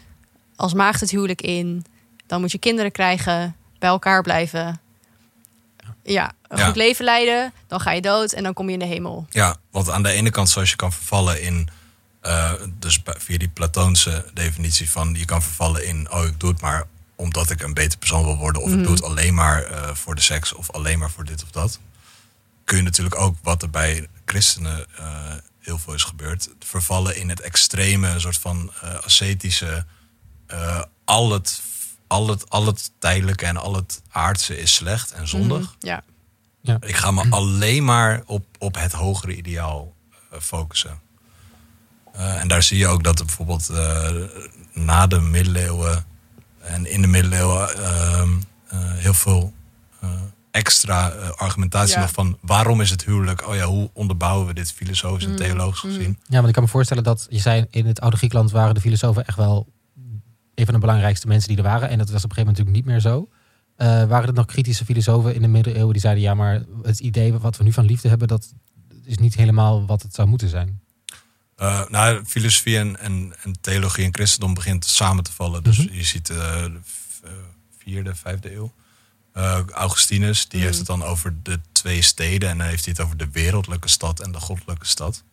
als 0.55 0.73
maagd 0.73 0.99
het 0.99 1.09
huwelijk 1.11 1.41
in, 1.41 1.85
dan 2.27 2.41
moet 2.41 2.51
je 2.51 2.57
kinderen 2.57 2.91
krijgen, 2.91 3.55
bij 3.79 3.89
elkaar 3.89 4.21
blijven. 4.21 4.79
Ja, 6.03 6.31
een 6.47 6.57
Ja. 6.57 6.65
goed 6.65 6.75
leven 6.75 7.05
leiden, 7.05 7.53
dan 7.67 7.79
ga 7.79 7.91
je 7.91 8.01
dood 8.01 8.31
en 8.31 8.43
dan 8.43 8.53
kom 8.53 8.67
je 8.67 8.73
in 8.73 8.79
de 8.79 8.85
hemel. 8.85 9.25
Ja, 9.29 9.55
want 9.71 9.89
aan 9.89 10.03
de 10.03 10.09
ene 10.11 10.29
kant 10.29 10.49
zoals 10.49 10.69
je 10.69 10.75
kan 10.75 10.93
vervallen 10.93 11.41
in, 11.41 11.69
eh, 12.21 12.51
dus 12.79 13.01
via 13.03 13.37
die 13.37 13.47
Platoonse 13.49 14.25
definitie 14.33 14.89
van 14.89 15.13
je 15.17 15.25
kan 15.25 15.41
vervallen 15.41 15.87
in, 15.87 16.11
oh 16.11 16.25
ik 16.25 16.39
doe 16.39 16.49
het 16.51 16.61
maar 16.61 16.83
omdat 17.15 17.49
ik 17.49 17.61
een 17.61 17.73
beter 17.73 17.97
persoon 17.99 18.23
wil 18.23 18.37
worden, 18.37 18.61
of 18.61 18.69
Mhm. 18.69 18.77
ik 18.79 18.83
doe 18.85 18.93
het 18.93 19.03
alleen 19.03 19.33
maar 19.33 19.63
eh, 19.63 19.93
voor 19.95 20.15
de 20.15 20.21
seks, 20.21 20.53
of 20.53 20.71
alleen 20.71 20.99
maar 20.99 21.11
voor 21.11 21.25
dit 21.25 21.43
of 21.43 21.49
dat. 21.51 21.79
Kun 22.67 22.77
je 22.77 22.83
natuurlijk 22.83 23.15
ook, 23.19 23.35
wat 23.41 23.61
er 23.61 23.69
bij 23.69 24.07
christenen 24.25 24.85
eh, 24.97 25.33
heel 25.59 25.77
veel 25.77 25.93
is 25.93 26.03
gebeurd, 26.03 26.49
vervallen 26.59 27.15
in 27.17 27.29
het 27.29 27.39
extreme, 27.41 28.07
een 28.07 28.21
soort 28.21 28.37
van 28.37 28.71
eh, 28.81 28.93
ascetische. 29.03 29.85
eh, 30.47 30.81
al, 31.05 31.31
het, 31.31 31.61
al, 32.07 32.27
het, 32.27 32.49
al 32.49 32.65
het 32.65 32.91
tijdelijke 32.99 33.45
en 33.45 33.57
al 33.57 33.75
het 33.75 34.01
aardse 34.11 34.59
is 34.59 34.73
slecht 34.73 35.11
en 35.11 35.27
zondig. 35.27 35.59
Mhm, 35.59 35.87
Ja. 35.87 36.03
Ik 36.79 36.95
ga 36.95 37.11
me 37.11 37.25
alleen 37.29 37.83
maar 37.85 38.21
op, 38.25 38.45
op 38.59 38.75
het 38.75 38.91
hogere 38.91 39.35
ideaal 39.35 39.95
focussen. 40.39 40.99
Eh, 42.13 42.39
en 42.41 42.47
daar 42.47 42.63
zie 42.63 42.77
je 42.77 42.87
ook 42.87 43.03
dat 43.03 43.19
er 43.19 43.25
bijvoorbeeld 43.25 43.69
eh, 43.69 44.09
na 44.73 45.07
de 45.07 45.19
middeleeuwen 45.19 46.05
en 46.59 46.85
in 46.85 47.01
de 47.01 47.07
middeleeuwen 47.07 47.83
ehm, 47.83 48.29
eh, 48.67 48.77
heel 48.93 49.13
veel 49.13 49.53
extra 50.57 51.11
eh, 51.11 51.29
argumentatie 51.29 51.95
Ja. 51.95 51.99
nog 52.01 52.11
van 52.11 52.37
waarom 52.41 52.81
is 52.81 52.89
het 52.89 53.05
huwelijk? 53.05 53.47
Oh 53.47 53.55
ja, 53.55 53.65
hoe 53.65 53.89
onderbouwen 53.93 54.47
we 54.47 54.53
dit 54.53 54.71
filosofisch 54.71 55.23
en 55.25 55.29
Mm, 55.31 55.37
theologisch 55.37 55.83
mm. 55.83 55.89
gezien? 55.95 56.17
Ja, 56.27 56.35
want 56.35 56.47
ik 56.47 56.53
kan 56.53 56.63
me 56.63 56.69
voorstellen 56.69 57.03
dat 57.03 57.27
je 57.29 57.39
zei 57.39 57.65
in 57.69 57.85
het 57.85 57.99
oude 58.01 58.17
Griekenland 58.17 58.51
waren 58.51 58.73
de 58.75 58.81
filosofen 58.81 59.25
echt 59.25 59.37
wel 59.37 59.67
een 60.55 60.65
van 60.65 60.73
de 60.73 60.79
belangrijkste 60.79 61.27
mensen 61.27 61.47
die 61.49 61.57
er 61.57 61.63
waren. 61.63 61.89
En 61.89 61.97
dat 61.97 62.09
was 62.09 62.23
op 62.23 62.29
een 62.29 62.35
gegeven 62.35 62.53
moment 62.63 62.75
natuurlijk 62.75 62.85
niet 62.85 62.93
meer 62.93 62.99
zo. 63.13 63.29
Eh, 63.75 64.09
waren 64.09 64.27
er 64.27 64.33
nog 64.33 64.45
kritische 64.45 64.85
filosofen 64.85 65.35
in 65.35 65.41
de 65.41 65.47
middeleeuwen 65.47 65.91
die 65.93 66.01
zeiden 66.01 66.23
ja, 66.23 66.33
maar 66.33 66.63
het 66.81 66.99
idee 66.99 67.33
wat 67.33 67.57
we 67.57 67.63
nu 67.63 67.73
van 67.73 67.85
liefde 67.85 68.07
hebben, 68.09 68.27
dat 68.27 68.53
is 69.03 69.17
niet 69.17 69.35
helemaal 69.35 69.85
wat 69.85 70.01
het 70.01 70.13
zou 70.15 70.27
moeten 70.27 70.49
zijn. 70.49 70.81
Eh, 71.55 71.87
nou, 71.89 72.25
filosofie 72.25 72.77
en, 72.77 72.99
en, 72.99 73.33
en 73.43 73.55
theologie 73.61 74.05
en 74.05 74.13
christendom 74.13 74.53
begint 74.53 74.85
samen 74.85 75.23
te 75.23 75.31
vallen. 75.31 75.63
Dus 75.63 75.77
Mhm. 75.85 75.93
je 75.93 76.03
ziet 76.03 76.29
eh, 76.29 76.37
de 76.63 76.79
vierde, 77.77 78.15
vijfde 78.15 78.53
eeuw. 78.55 78.73
Eh, 79.37 79.59
Augustinus, 79.71 80.47
die 80.47 80.61
heeft 80.61 80.77
het 80.77 80.87
dan 80.87 81.03
over 81.03 81.35
de 81.43 81.59
twee 81.71 82.01
steden. 82.01 82.49
En 82.49 82.57
dan 82.57 82.67
heeft 82.67 82.85
hij 82.85 82.93
het 82.97 83.05
over 83.05 83.17
de 83.17 83.29
wereldlijke 83.31 83.87
stad 83.87 84.19
en 84.19 84.31
de 84.31 84.39
goddelijke 84.39 84.85
stad. 84.85 85.23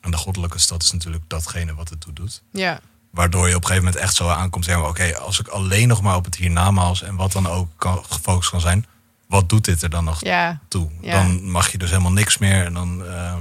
En 0.00 0.10
de 0.10 0.16
goddelijke 0.16 0.58
stad 0.58 0.82
is 0.82 0.92
natuurlijk 0.92 1.24
datgene 1.26 1.74
wat 1.74 1.88
het 1.88 2.00
toe 2.00 2.12
doet. 2.12 2.42
Ja. 2.52 2.80
Waardoor 3.10 3.48
je 3.48 3.54
op 3.54 3.60
een 3.60 3.66
gegeven 3.66 3.84
moment 3.84 4.02
echt 4.02 4.14
zo 4.14 4.28
aankomt. 4.28 4.64
Zeggen, 4.64 4.88
oké, 4.88 5.18
als 5.18 5.40
ik 5.40 5.48
alleen 5.48 5.88
nog 5.88 6.02
maar 6.02 6.16
op 6.16 6.24
het 6.24 6.34
hiernamaals 6.36 7.02
en 7.02 7.16
wat 7.16 7.32
dan 7.32 7.46
ook 7.48 7.68
kan, 7.76 8.04
gefocust 8.08 8.50
kan 8.50 8.60
zijn. 8.60 8.86
Wat 9.26 9.48
doet 9.48 9.64
dit 9.64 9.82
er 9.82 9.90
dan 9.90 10.04
nog 10.04 10.24
Ja. 10.24 10.60
toe. 10.68 10.90
Ja. 11.00 11.12
Dan 11.12 11.50
mag 11.50 11.72
je 11.72 11.78
dus 11.78 11.90
helemaal 11.90 12.12
niks 12.12 12.38
meer. 12.38 12.64
En 12.64 12.74
dan, 12.74 13.04
eh, 13.04 13.36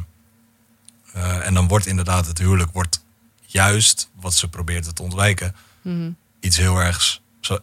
eh, 1.14 1.46
en 1.46 1.54
dan 1.54 1.68
wordt 1.68 1.86
inderdaad 1.86 2.28
het 2.28 2.38
huwelijk 2.38 2.72
wordt 2.72 3.04
juist 3.46 4.10
wat 4.20 4.34
ze 4.34 4.48
probeert 4.50 4.96
te 4.96 5.04
ontwijken. 5.04 5.56
Mhm. 5.82 6.12
Iets 6.40 6.58
heel 6.58 6.78
ergs 6.78 7.22
zo, 7.40 7.60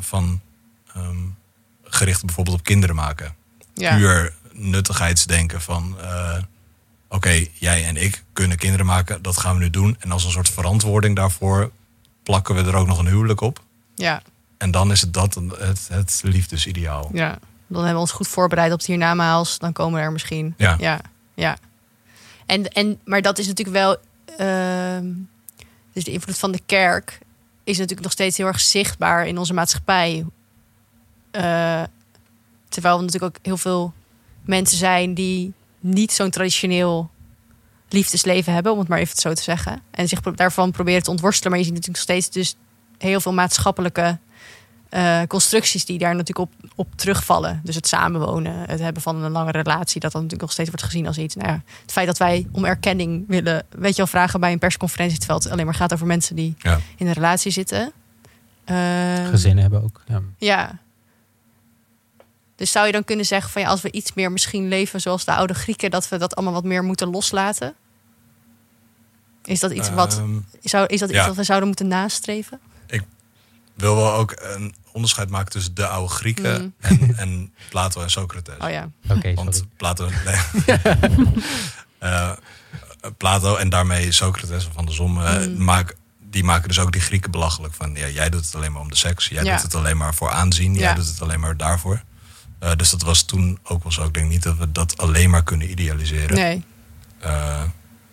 van 0.00 0.40
ehm, 0.94 1.16
gericht 1.94 2.24
bijvoorbeeld 2.24 2.56
op 2.56 2.64
kinderen 2.64 2.96
maken. 2.96 3.34
Ja. 3.74 3.96
Puur 3.96 4.32
nuttigheidsdenken 4.52 5.60
van 5.60 5.96
eh, 6.00 6.36
oké, 7.08 7.46
jij 7.52 7.84
en 7.84 7.96
ik 7.96 8.24
kunnen 8.32 8.56
kinderen 8.56 8.86
maken. 8.86 9.22
Dat 9.22 9.38
gaan 9.38 9.54
we 9.54 9.62
nu 9.62 9.70
doen. 9.70 9.96
En 9.98 10.12
als 10.12 10.24
een 10.24 10.30
soort 10.30 10.48
verantwoording 10.48 11.16
daarvoor 11.16 11.70
plakken 12.22 12.54
we 12.54 12.62
er 12.62 12.74
ook 12.74 12.86
nog 12.86 12.98
een 12.98 13.06
huwelijk 13.06 13.40
op. 13.40 13.62
Ja. 13.94 14.22
En 14.58 14.70
dan 14.70 14.90
is 14.90 15.00
het 15.00 15.12
dat 15.12 15.34
het, 15.58 15.88
het 15.88 16.20
liefdesideaal. 16.24 17.10
Ja. 17.12 17.38
Dan 17.66 17.76
hebben 17.76 17.94
we 17.94 18.00
ons 18.00 18.12
goed 18.12 18.28
voorbereid 18.28 18.72
op 18.72 18.78
het 18.78 18.86
hiernamaals. 18.86 19.58
Dan 19.58 19.72
komen 19.72 20.00
er 20.00 20.12
misschien. 20.12 20.54
Ja. 20.56 20.76
Ja. 20.78 21.00
ja. 21.34 21.56
En, 22.46 22.68
en, 22.68 23.00
maar 23.04 23.22
dat 23.22 23.38
is 23.38 23.46
natuurlijk 23.46 23.76
wel... 23.76 23.96
ehm, 24.38 25.06
dus 25.92 26.04
de 26.04 26.10
invloed 26.10 26.38
van 26.38 26.52
de 26.52 26.60
kerk 26.66 27.18
is 27.64 27.76
natuurlijk 27.76 28.02
nog 28.02 28.12
steeds 28.12 28.36
heel 28.36 28.46
erg 28.46 28.60
zichtbaar 28.60 29.26
in 29.26 29.38
onze 29.38 29.54
maatschappij. 29.54 30.24
Eh, 31.34 31.82
terwijl 32.68 32.96
we 32.96 33.02
natuurlijk 33.04 33.36
ook 33.36 33.44
heel 33.44 33.56
veel 33.56 33.92
mensen 34.44 34.78
zijn 34.78 35.14
die 35.14 35.52
niet 35.80 36.12
zo'n 36.12 36.30
traditioneel 36.30 37.10
liefdesleven 37.88 38.52
hebben, 38.52 38.72
om 38.72 38.78
het 38.78 38.88
maar 38.88 38.98
even 38.98 39.16
zo 39.18 39.32
te 39.32 39.42
zeggen. 39.42 39.82
En 39.90 40.08
zich 40.08 40.20
daarvan 40.20 40.70
proberen 40.70 41.02
te 41.02 41.10
ontworstelen. 41.10 41.50
Maar 41.50 41.60
je 41.60 41.64
ziet 41.66 41.74
natuurlijk 41.74 42.06
nog 42.06 42.16
steeds 42.18 42.34
dus 42.34 42.56
heel 42.98 43.20
veel 43.20 43.32
maatschappelijke 43.32 44.18
eh, 44.88 45.20
constructies 45.28 45.84
die 45.84 45.98
daar 45.98 46.14
natuurlijk 46.16 46.38
op, 46.38 46.70
op 46.74 46.88
terugvallen. 46.96 47.60
Dus 47.64 47.74
het 47.74 47.86
samenwonen, 47.86 48.54
het 48.68 48.80
hebben 48.80 49.02
van 49.02 49.22
een 49.22 49.30
lange 49.30 49.50
relatie, 49.50 50.00
dat 50.00 50.12
dan 50.12 50.22
natuurlijk 50.22 50.40
nog 50.40 50.52
steeds 50.52 50.68
wordt 50.68 50.84
gezien 50.84 51.06
als 51.06 51.18
iets. 51.18 51.34
Nou 51.34 51.48
ja, 51.48 51.62
het 51.82 51.92
feit 51.92 52.06
dat 52.06 52.18
wij 52.18 52.46
om 52.52 52.64
erkenning 52.64 53.24
willen, 53.28 53.66
weet 53.70 53.90
je 53.90 53.96
wel, 53.96 54.06
vragen 54.06 54.40
bij 54.40 54.52
een 54.52 54.58
persconferentie, 54.58 55.18
terwijl 55.18 55.38
het 55.38 55.50
alleen 55.50 55.64
maar 55.64 55.74
gaat 55.74 55.92
over 55.92 56.06
mensen 56.06 56.36
die 56.36 56.54
Ja. 56.58 56.78
in 56.96 57.06
een 57.06 57.12
relatie 57.12 57.50
zitten. 57.50 57.92
Ehm, 58.64 59.26
Gezinnen 59.26 59.62
hebben 59.62 59.82
ook. 59.82 60.02
Ja. 60.06 60.20
ja. 60.38 60.78
Dus 62.56 62.70
zou 62.72 62.86
je 62.86 62.92
dan 62.92 63.04
kunnen 63.04 63.24
zeggen 63.26 63.50
van 63.50 63.62
ja, 63.62 63.68
als 63.68 63.80
we 63.82 63.90
iets 63.92 64.12
meer 64.14 64.32
misschien 64.32 64.68
leven 64.68 65.00
zoals 65.00 65.24
de 65.24 65.34
oude 65.34 65.54
Grieken, 65.54 65.90
dat 65.90 66.08
we 66.08 66.18
dat 66.18 66.34
allemaal 66.36 66.54
wat 66.54 66.64
meer 66.64 66.82
moeten 66.84 67.10
loslaten? 67.10 67.74
Is 69.44 69.60
dat 69.60 69.70
iets 69.72 69.90
wat 69.90 70.16
Ehm, 70.18 70.38
zou, 70.62 70.86
is 70.86 71.00
dat 71.00 71.08
iets 71.08 71.18
ja. 71.18 71.26
wat 71.26 71.36
we 71.36 71.44
zouden 71.44 71.68
moeten 71.68 71.88
nastreven? 71.88 72.60
wil 73.74 73.96
wel 73.96 74.12
ook 74.12 74.34
een 74.40 74.74
onderscheid 74.92 75.30
maken 75.30 75.50
tussen 75.52 75.74
de 75.74 75.86
oude 75.86 76.08
Grieken 76.14 76.74
Mhm. 76.80 76.92
en, 77.02 77.16
en 77.16 77.52
Plato 77.68 78.02
en 78.02 78.10
Socrates. 78.10 78.54
Oh 78.58 78.70
ja. 78.70 78.90
Oké, 79.04 79.14
sorry. 79.14 79.34
Want 79.34 79.64
Plato, 79.76 80.08
nee. 80.26 80.36
Eh, 81.98 82.30
Plato 83.16 83.56
en 83.56 83.68
daarmee 83.68 84.12
Socrates 84.12 84.66
of 84.66 84.76
andersom, 84.76 85.22
eh, 85.22 85.32
Mhm. 85.38 85.64
maak, 85.64 85.94
die 86.30 86.44
maken 86.44 86.68
dus 86.68 86.78
ook 86.78 86.92
die 86.92 87.00
Grieken 87.00 87.30
belachelijk. 87.30 87.74
Van 87.74 87.94
ja, 87.94 88.08
jij 88.08 88.30
doet 88.30 88.44
het 88.44 88.54
alleen 88.54 88.72
maar 88.72 88.80
om 88.80 88.90
de 88.90 88.96
seks, 88.96 89.28
jij 89.28 89.44
Ja. 89.44 89.52
doet 89.54 89.62
het 89.62 89.74
alleen 89.74 89.96
maar 89.96 90.14
voor 90.14 90.30
aanzien, 90.30 90.74
jij 90.74 90.82
Ja. 90.88 90.94
doet 90.94 91.06
het 91.08 91.20
alleen 91.22 91.40
maar 91.40 91.56
daarvoor. 91.56 92.02
Eh, 92.64 92.76
dus 92.76 92.90
dat 92.90 93.02
was 93.02 93.22
toen 93.22 93.58
ook 93.62 93.82
wel 93.82 93.92
zo. 93.92 94.04
Ik 94.04 94.14
denk 94.14 94.28
niet 94.30 94.42
dat 94.42 94.56
we 94.56 94.72
dat 94.72 94.98
alleen 94.98 95.30
maar 95.30 95.42
kunnen 95.44 95.70
idealiseren. 95.70 96.34
Nee. 96.36 96.64
Eh, 97.18 97.62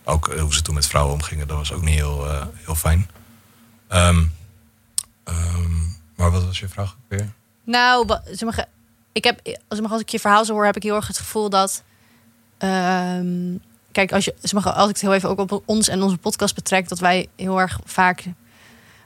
ook 0.04 0.28
eh, 0.28 0.41
hoe 0.41 0.54
ze 0.54 0.62
toen 0.62 0.76
met 0.76 0.88
vrouwen 0.88 1.14
omgingen, 1.14 1.47
dat 1.47 1.58
was 1.58 1.72
ook 1.74 1.82
niet 1.82 1.93
heel, 1.95 2.28
heel 2.54 2.76
fijn. 2.76 3.10
Ehm, 3.88 4.24
ehm, 5.24 5.72
maar 6.16 6.32
wat 6.32 6.43
was 6.45 6.60
je 6.60 6.68
vraag 6.68 6.91
ook 6.91 7.06
weer? 7.08 7.32
Nou, 7.64 8.18
ik 9.12 9.24
heb, 9.24 9.39
als, 9.68 9.80
ik- 9.80 9.86
als 9.91 10.02
ik 10.02 10.10
je 10.10 10.20
verhaal 10.20 10.45
zo 10.45 10.54
hoor, 10.54 10.66
heb 10.66 10.76
ik 10.76 10.84
heel 10.84 10.95
erg 10.95 11.08
het 11.08 11.18
gevoel 11.18 11.49
dat. 11.49 11.84
ehm, 12.58 13.56
kijk, 13.91 14.12
als, 14.12 14.26
je, 14.26 14.36
als 14.41 14.54
ik 14.89 14.93
het 14.95 15.02
heel 15.02 15.14
even 15.14 15.30
ook 15.30 15.39
op 15.52 15.64
ons 15.66 15.88
en 15.88 16.02
onze 16.02 16.18
podcast 16.18 16.56
betrek, 16.56 16.88
dat 16.89 16.99
wij 16.99 17.28
heel 17.36 17.60
erg 17.60 17.80
vaak 17.86 18.24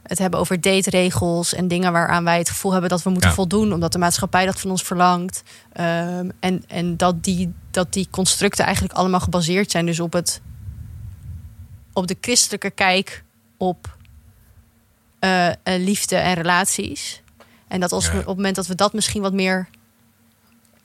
het 0.07 0.19
hebben 0.19 0.39
over 0.39 0.61
dateregels 0.61 1.53
en 1.53 1.67
dingen 1.67 1.91
waaraan 1.91 2.23
wij 2.23 2.37
het 2.37 2.49
gevoel 2.49 2.71
hebben 2.71 2.89
dat 2.89 3.03
we 3.03 3.09
moeten 3.09 3.29
Ja. 3.29 3.35
voldoen, 3.35 3.73
omdat 3.73 3.91
de 3.91 3.97
maatschappij 3.97 4.45
dat 4.45 4.59
van 4.59 4.69
ons 4.69 4.83
verlangt. 4.83 5.43
Ehm, 5.73 6.29
en 6.39 6.63
en 6.67 6.97
dat, 6.97 7.23
die, 7.23 7.53
dat 7.71 7.93
die 7.93 8.07
constructen 8.11 8.65
eigenlijk 8.65 8.95
allemaal 8.95 9.19
gebaseerd 9.19 9.71
zijn, 9.71 9.85
dus 9.85 9.99
op 9.99 10.13
het 10.13 10.41
op 11.93 12.07
de 12.07 12.17
christelijke 12.21 12.69
kijk 12.69 13.23
op 13.57 13.97
eh, 15.19 15.47
eh, 15.47 15.55
liefde 15.63 16.15
en 16.15 16.33
relaties. 16.33 17.21
En 17.67 17.79
dat 17.79 17.91
als 17.91 18.05
we 18.11 18.17
op 18.19 18.25
het 18.25 18.35
moment 18.35 18.55
dat 18.55 18.67
we 18.67 18.75
dat 18.75 18.93
misschien 18.93 19.21
wat 19.21 19.33
meer 19.33 19.67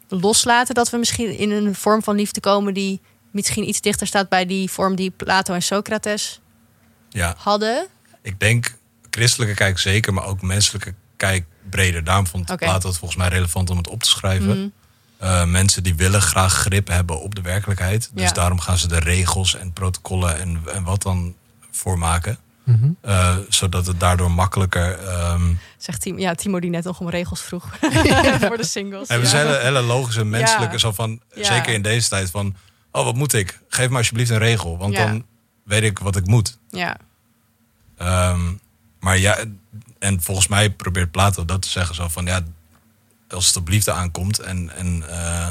loslaten, 0.09 0.75
dat 0.75 0.91
we 0.91 0.97
misschien 0.97 1.39
in 1.39 1.51
een 1.51 1.75
vorm 1.75 2.03
van 2.03 2.17
liefde 2.17 2.41
komen 2.41 2.75
die 2.75 3.01
misschien 3.31 3.69
iets 3.69 3.81
dichter 3.81 4.07
staat 4.07 4.29
bij 4.29 4.47
die 4.47 4.71
vorm 4.71 4.95
die 4.97 5.11
Plato 5.11 5.55
en 5.55 5.63
Socrates 5.63 6.41
Ja, 7.09 7.35
hadden. 7.39 7.87
ik 8.23 8.41
denk 8.41 8.75
christelijke 9.11 9.55
kijk 9.55 9.79
zeker, 9.79 10.15
maar 10.15 10.25
ook 10.27 10.43
menselijke 10.43 10.95
kijk 11.17 11.45
breder. 11.71 12.05
Daarom 12.05 12.27
vond 12.27 12.51
Oké. 12.51 12.65
Plato 12.65 12.89
het 12.89 12.99
volgens 12.99 13.21
mij 13.21 13.29
relevant 13.29 13.71
om 13.71 13.77
het 13.77 13.89
op 13.89 14.03
te 14.03 14.09
schrijven. 14.09 14.59
Mhm. 14.59 14.69
Eh, 15.19 15.45
mensen 15.45 15.83
die 15.83 15.95
willen 15.95 16.23
graag 16.23 16.53
grip 16.55 16.89
hebben 16.89 17.21
op 17.21 17.35
de 17.35 17.41
werkelijkheid. 17.41 18.11
Dus 18.15 18.25
Ja. 18.29 18.33
daarom 18.33 18.61
gaan 18.61 18.79
ze 18.79 18.89
de 18.89 18.99
regels 18.99 19.57
en 19.57 19.73
protocollen 19.73 20.39
en, 20.41 20.61
en 20.75 20.83
wat 20.85 21.03
dan 21.03 21.35
voor 21.71 21.99
maken. 21.99 22.39
Mhm. 22.65 22.91
Eh, 23.01 23.37
zodat 23.49 23.87
het 23.87 24.01
daardoor 24.01 24.31
makkelijker... 24.31 24.99
ehm 24.99 25.43
Zegt 25.77 26.01
Timo, 26.01 26.19
ja, 26.19 26.35
Timo 26.35 26.61
die 26.61 26.71
net 26.71 26.85
nog 26.85 27.01
om 27.01 27.09
regels 27.11 27.41
vroeg. 27.41 27.69
Voor 28.49 28.57
de 28.57 28.65
singles. 28.65 29.09
en 29.09 29.17
we 29.19 29.25
ja. 29.25 29.31
zijn 29.31 29.47
hele, 29.47 29.59
hele 29.59 29.81
logische, 29.81 30.25
menselijke, 30.25 30.73
Ja. 30.73 30.79
zo 30.79 30.93
van, 30.93 31.21
Ja. 31.35 31.45
zeker 31.45 31.73
in 31.73 31.83
deze 31.83 32.09
tijd, 32.09 32.31
van... 32.31 32.55
Oh, 32.93 33.05
wat 33.05 33.15
moet 33.15 33.33
ik? 33.33 33.61
Geef 33.69 33.89
me 33.89 33.97
alsjeblieft 33.97 34.31
een 34.31 34.39
regel, 34.39 34.79
want 34.79 34.93
Ja. 34.95 35.07
dan 35.07 35.25
weet 35.65 35.83
ik 35.83 35.99
wat 35.99 36.17
ik 36.17 36.27
moet. 36.27 36.59
Ja, 36.69 36.97
Ehm, 37.97 38.41
maar 39.01 39.19
ja, 39.19 39.39
en 39.99 40.23
volgens 40.23 40.49
mij 40.49 40.71
probeert 40.71 41.11
Plato 41.11 41.45
dat 41.45 41.63
te 41.63 41.69
zeggen 41.69 41.95
zo 41.95 42.09
van 42.09 42.25
ja, 42.27 42.41
als 43.29 43.47
het 43.47 43.57
op 43.57 43.69
liefde 43.69 43.93
aankomt 43.93 44.39
en, 44.39 44.77
en 44.77 45.09
eh, 45.09 45.49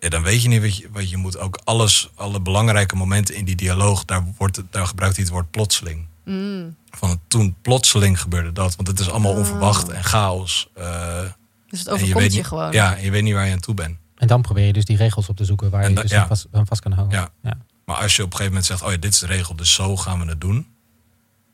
ja, 0.00 0.08
dan 0.08 0.22
weet 0.22 0.42
je 0.42 0.48
niet 0.48 0.60
wat 0.62 0.76
je, 0.76 0.88
wat 0.92 1.10
je 1.10 1.16
moet. 1.16 1.38
Ook 1.38 1.60
alles, 1.64 2.10
alle 2.14 2.40
belangrijke 2.40 2.96
momenten 2.96 3.34
in 3.34 3.44
die 3.44 3.56
dialoog, 3.56 4.04
daar, 4.04 4.24
wordt, 4.36 4.62
daar 4.70 4.86
gebruikt 4.86 5.16
hij 5.16 5.24
het 5.24 5.32
woord 5.34 5.50
plotseling. 5.50 6.06
Mm. 6.24 6.76
Van 6.90 7.20
toen 7.28 7.56
plotseling 7.62 8.20
gebeurde 8.20 8.52
dat, 8.52 8.76
want 8.76 8.88
het 8.88 9.00
is 9.00 9.10
allemaal 9.10 9.32
Oh. 9.32 9.38
onverwacht 9.38 9.88
en 9.88 10.04
chaos. 10.04 10.68
eh, 10.74 11.20
dus 11.68 11.78
het 11.78 11.88
en 11.88 11.94
overkomt 11.94 12.20
weet 12.20 12.32
je, 12.32 12.38
niet, 12.38 12.46
gewoon. 12.46 12.72
Ja, 12.72 12.96
je 12.96 13.10
weet 13.10 13.22
niet 13.22 13.34
waar 13.34 13.46
je 13.46 13.52
aan 13.52 13.60
toe 13.60 13.74
bent. 13.74 13.96
En 14.16 14.26
dan 14.26 14.42
probeer 14.42 14.66
je 14.66 14.72
dus 14.72 14.84
die 14.84 14.96
regels 14.96 15.28
op 15.28 15.36
te 15.36 15.44
zoeken 15.44 15.70
waar 15.70 15.88
je 15.88 15.94
dus 15.94 16.10
ja. 16.10 16.20
aan, 16.20 16.28
vast, 16.28 16.46
aan 16.52 16.66
vast 16.66 16.80
kan 16.80 16.92
houden. 16.92 17.30
Ja. 17.42 17.56
Maar 17.84 17.96
als 17.96 18.16
je 18.16 18.22
op 18.22 18.30
een 18.30 18.36
gegeven 18.36 18.52
moment 18.52 18.66
zegt, 18.66 18.82
oh 18.82 18.90
ja, 18.90 18.96
dit 18.96 19.12
is 19.12 19.18
de 19.18 19.26
regel, 19.26 19.56
dus 19.56 19.72
zo 19.74 19.96
gaan 19.96 20.20
we 20.20 20.26
het 20.26 20.40
doen. 20.40 20.66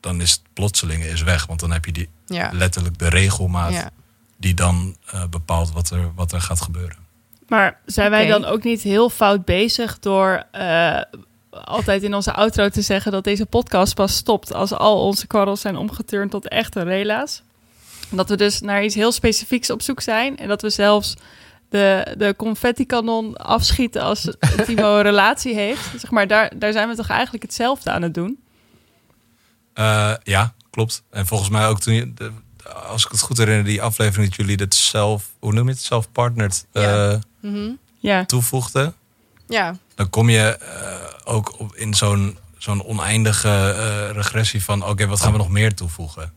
Dan 0.01 0.21
is 0.21 0.31
het 0.31 0.41
plotseling 0.53 1.05
is 1.05 1.23
weg. 1.23 1.47
Want 1.47 1.61
dan 1.61 1.71
heb 1.73 1.85
je 1.85 1.93
die 1.93 2.09
Ja. 2.27 2.51
letterlijk 2.53 2.99
de 2.99 3.09
regelmaat 3.09 3.73
Ja. 3.73 3.91
die 4.37 4.55
dan 4.55 4.97
eh, 5.07 5.25
bepaalt 5.31 5.73
wat 5.73 5.91
er, 5.91 6.11
wat 6.15 6.33
er 6.33 6.41
gaat 6.41 6.61
gebeuren. 6.61 6.97
Maar 7.49 7.79
zijn 7.87 8.11
wij 8.11 8.27
dan 8.27 8.45
ook 8.45 8.63
niet 8.63 8.83
heel 8.83 9.11
fout 9.11 9.45
bezig 9.45 9.99
door 9.99 10.43
eh, 10.51 11.01
altijd 11.51 12.03
in 12.03 12.15
onze 12.15 12.33
outro 12.33 12.69
te 12.69 12.83
zeggen 12.83 13.13
dat 13.13 13.25
deze 13.25 13.47
podcast 13.47 13.95
pas 13.95 14.17
stopt 14.17 14.55
als 14.55 14.73
al 14.73 15.01
onze 15.07 15.27
kwarrels 15.27 15.61
zijn 15.61 15.77
omgeturnd 15.77 16.31
tot 16.31 16.49
echte 16.49 16.83
rela's? 16.83 17.43
En 18.11 18.17
Dat 18.17 18.29
we 18.29 18.37
dus 18.37 18.61
naar 18.61 18.85
iets 18.85 18.95
heel 18.95 19.13
specifieks 19.13 19.71
op 19.71 19.83
zoek 19.83 20.01
zijn 20.01 20.37
en 20.39 20.49
dat 20.49 20.63
we 20.63 20.71
zelfs 20.71 21.15
de, 21.69 22.15
de 22.19 22.35
confetti-kanon 22.37 23.37
afschieten 23.37 24.03
als 24.03 24.29
Timo 24.65 24.97
een 24.97 25.03
relatie 25.13 25.55
heeft. 25.55 25.83
Zeg 26.01 26.11
maar, 26.11 26.27
daar, 26.27 26.53
daar 26.59 26.73
zijn 26.73 26.89
we 26.89 26.95
toch 26.95 27.09
eigenlijk 27.09 27.43
hetzelfde 27.43 27.91
aan 27.91 28.03
het 28.03 28.15
doen? 28.15 28.39
Eh, 29.81 30.13
ja, 30.23 30.55
klopt. 30.71 31.03
En 31.11 31.27
volgens 31.27 31.51
mij 31.51 31.67
ook 31.67 31.81
toen 31.81 31.95
je, 31.95 32.15
de- 32.15 32.31
als 32.89 33.05
ik 33.05 33.11
het 33.11 33.21
goed 33.21 33.39
herinner, 33.39 33.65
die 33.65 33.83
aflevering 33.83 34.29
dat 34.29 34.37
jullie 34.37 34.57
dat 34.57 34.75
zelf, 34.75 35.25
hoe 35.39 35.53
noem 35.53 35.67
je 35.67 35.73
het, 35.73 35.83
self-partnered 35.83 36.67
Ja. 36.73 37.11
eh, 37.13 37.19
Mhm. 37.41 37.71
Ja, 37.99 38.25
toevoegden. 38.25 38.95
ja. 39.49 39.77
dan 39.95 40.11
kom 40.11 40.29
je 40.31 40.57
eh, 40.57 40.97
ook 41.25 41.59
op, 41.61 41.75
in 41.77 41.95
zo'n 41.95 42.39
zo'n 42.59 42.85
oneindige 42.85 43.49
eh, 43.49 44.11
regressie 44.17 44.65
van... 44.65 44.85
oké, 44.85 45.07
wat 45.07 45.21
gaan 45.21 45.33
we 45.33 45.39
nog 45.39 45.49
meer 45.49 45.75
toevoegen? 45.75 46.33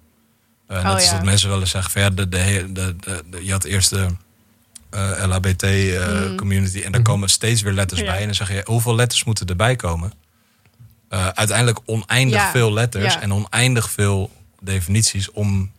Eh 0.68 0.76
net 0.76 0.86
Oh, 0.86 0.94
als 0.94 1.06
ja. 1.06 1.12
dat 1.12 1.24
mensen 1.24 1.50
wel 1.50 1.60
eens 1.60 1.70
zeggen... 1.72 1.92
Van, 1.92 2.02
ja, 2.02 2.10
de, 2.10 2.30
de, 2.30 2.70
de, 2.74 2.96
de, 3.00 3.24
de- 3.30 3.46
je 3.46 3.52
had 3.52 3.64
eerst 3.64 3.90
de 3.90 4.08
eh, 4.90 5.24
LHBT-community... 5.28 6.78
en 6.82 6.92
daar 6.92 7.02
Mhm. 7.02 7.10
komen 7.10 7.30
steeds 7.30 7.62
weer 7.62 7.74
letters 7.74 8.00
Ja. 8.02 8.06
bij. 8.06 8.20
En 8.20 8.26
dan 8.26 8.36
zeg 8.36 8.52
je, 8.52 8.62
hoeveel 8.66 8.96
letters 8.96 9.24
moeten 9.24 9.48
erbij 9.48 9.76
komen? 9.76 10.14
Eh, 11.14 11.28
uiteindelijk 11.28 11.80
oneindig 11.86 12.40
Ja. 12.42 12.52
veel 12.52 12.74
letters... 12.74 13.20
En 13.20 13.34
oneindig 13.34 13.92
veel 13.92 14.32
definities 14.60 15.32
om 15.32 15.72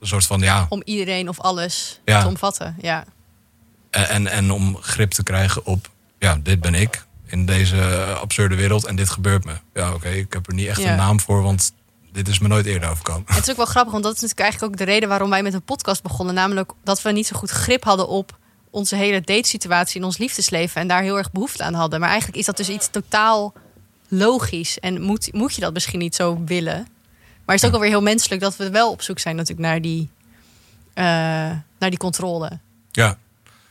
een 0.00 0.06
soort 0.06 0.26
van... 0.26 0.40
ja, 0.40 0.66
Om 0.68 0.82
iedereen 0.84 1.28
of 1.28 1.40
alles 1.40 2.00
te 2.04 2.24
omvatten. 2.26 2.76
Ja. 2.82 3.04
En, 3.90 4.08
en, 4.08 4.26
en 4.26 4.50
om 4.50 4.76
grip 4.80 5.10
te 5.10 5.22
krijgen 5.22 5.64
op, 5.66 5.90
ja, 6.18 6.38
dit 6.42 6.60
ben 6.60 6.74
ik 6.74 7.04
in 7.26 7.46
deze 7.46 8.04
absurde 8.20 8.54
wereld 8.54 8.84
en 8.86 8.96
dit 8.96 9.10
gebeurt 9.10 9.44
me. 9.44 9.52
Ja, 9.74 9.92
oké, 9.92 10.08
ik 10.08 10.32
heb 10.32 10.46
er 10.46 10.54
niet 10.54 10.66
echt 10.68 10.80
Ja. 10.80 10.90
een 10.90 10.96
naam 10.96 11.20
voor, 11.20 11.42
want 11.42 11.72
dit 12.12 12.28
is 12.28 12.38
me 12.38 12.48
nooit 12.48 12.66
eerder 12.66 12.90
overkomen. 12.90 13.24
Het 13.26 13.42
is 13.42 13.50
ook 13.50 13.56
wel 13.56 13.66
grappig, 13.66 13.92
want 13.92 14.04
dat 14.04 14.14
is 14.14 14.20
natuurlijk 14.20 14.48
eigenlijk 14.50 14.72
ook 14.72 14.86
de 14.86 14.92
reden 14.92 15.08
waarom 15.08 15.30
wij 15.30 15.42
met 15.42 15.54
een 15.54 15.62
podcast 15.62 16.02
begonnen. 16.02 16.34
Namelijk 16.34 16.72
dat 16.84 17.02
we 17.02 17.12
niet 17.12 17.26
zo 17.26 17.36
goed 17.38 17.50
grip 17.50 17.84
hadden 17.84 18.08
op 18.08 18.38
onze 18.70 18.96
hele 18.96 19.20
datesituatie 19.20 20.00
in 20.00 20.04
ons 20.06 20.18
liefdesleven. 20.18 20.80
En 20.80 20.88
daar 20.88 21.02
heel 21.02 21.18
erg 21.18 21.32
behoefte 21.32 21.64
aan 21.64 21.74
hadden. 21.74 22.00
Maar 22.00 22.08
eigenlijk 22.08 22.38
is 22.38 22.46
dat 22.46 22.56
dus 22.56 22.68
iets 22.68 22.88
totaal 22.90 23.52
logisch. 24.08 24.78
En 24.78 25.00
moet, 25.02 25.32
moet 25.32 25.54
je 25.54 25.60
dat 25.60 25.72
misschien 25.72 25.98
niet 25.98 26.14
zo 26.14 26.42
willen. 26.44 26.88
Maar 27.44 27.54
is 27.54 27.60
het 27.62 27.70
ook 27.70 27.76
alweer 27.76 27.90
heel 27.90 28.02
menselijk 28.02 28.40
dat 28.40 28.56
we 28.56 28.70
wel 28.70 28.90
op 28.90 29.02
zoek 29.02 29.18
zijn 29.18 29.36
natuurlijk 29.36 29.68
naar 29.68 29.80
die, 29.80 30.10
eh, 30.94 31.04
naar 31.78 31.90
die 31.90 31.98
controle. 31.98 32.58
Ja. 32.90 33.18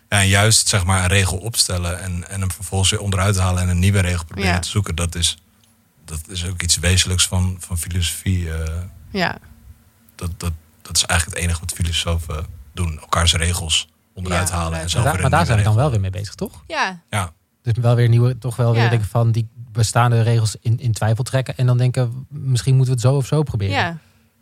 ja, 0.09 0.19
en 0.21 0.27
juist 0.27 0.67
zeg 0.67 0.85
maar 0.85 1.01
een 1.03 1.07
regel 1.09 1.37
opstellen 1.37 1.99
en, 1.99 2.29
en 2.29 2.39
hem 2.39 2.51
vervolgens 2.51 2.89
weer 2.89 2.99
onderuit 3.01 3.37
halen 3.37 3.61
en 3.61 3.69
een 3.69 3.79
nieuwe 3.79 3.99
regel 3.99 4.25
proberen 4.25 4.51
Ja. 4.51 4.59
te 4.59 4.69
zoeken. 4.69 4.95
Dat 4.95 5.15
is, 5.15 5.37
dat 6.05 6.19
is 6.27 6.45
ook 6.45 6.61
iets 6.61 6.77
wezenlijks 6.77 7.27
van, 7.27 7.57
van 7.59 7.77
filosofie. 7.77 8.51
eh, 8.53 8.81
Ja, 9.11 9.37
dat, 10.15 10.29
dat, 10.39 10.51
dat 10.81 10.95
is 10.95 11.03
eigenlijk 11.05 11.39
het 11.39 11.49
enige 11.49 11.59
wat 11.65 11.71
filosofen 11.77 12.45
doen. 12.73 12.99
Elkaars 12.99 13.33
regels 13.33 13.87
onderuit 14.13 14.49
Ja, 14.49 14.55
halen 14.55 14.79
en 14.79 14.89
zelf 14.89 15.03
Maar, 15.03 15.13
weer 15.13 15.21
daar- 15.21 15.29
maar 15.31 15.39
daar 15.39 15.45
zijn 15.47 15.57
we 15.57 15.63
dan 15.63 15.75
wel 15.75 15.89
weer 15.91 15.99
mee 15.99 16.09
bezig, 16.09 16.35
toch? 16.35 16.63
ja, 16.67 17.01
regel. 17.09 17.33
Dus 17.61 17.73
wel 17.83 17.95
weer 17.95 18.09
nieuwe, 18.09 18.37
toch 18.37 18.55
wel 18.55 18.73
weer 18.73 18.83
Ja. 18.83 18.89
denken 18.89 19.07
van 19.07 19.31
die 19.31 19.47
bestaande 19.77 20.21
regels 20.21 20.55
in, 20.61 20.79
in 20.79 20.91
twijfel 20.91 21.23
trekken. 21.23 21.57
En 21.57 21.65
dan 21.65 21.77
denken, 21.77 22.25
misschien 22.29 22.75
moeten 22.75 22.93
we 22.93 22.99
het 22.99 23.09
zo 23.09 23.15
of 23.15 23.25
zo 23.25 23.43
proberen. 23.43 23.75
ja. 23.75 23.97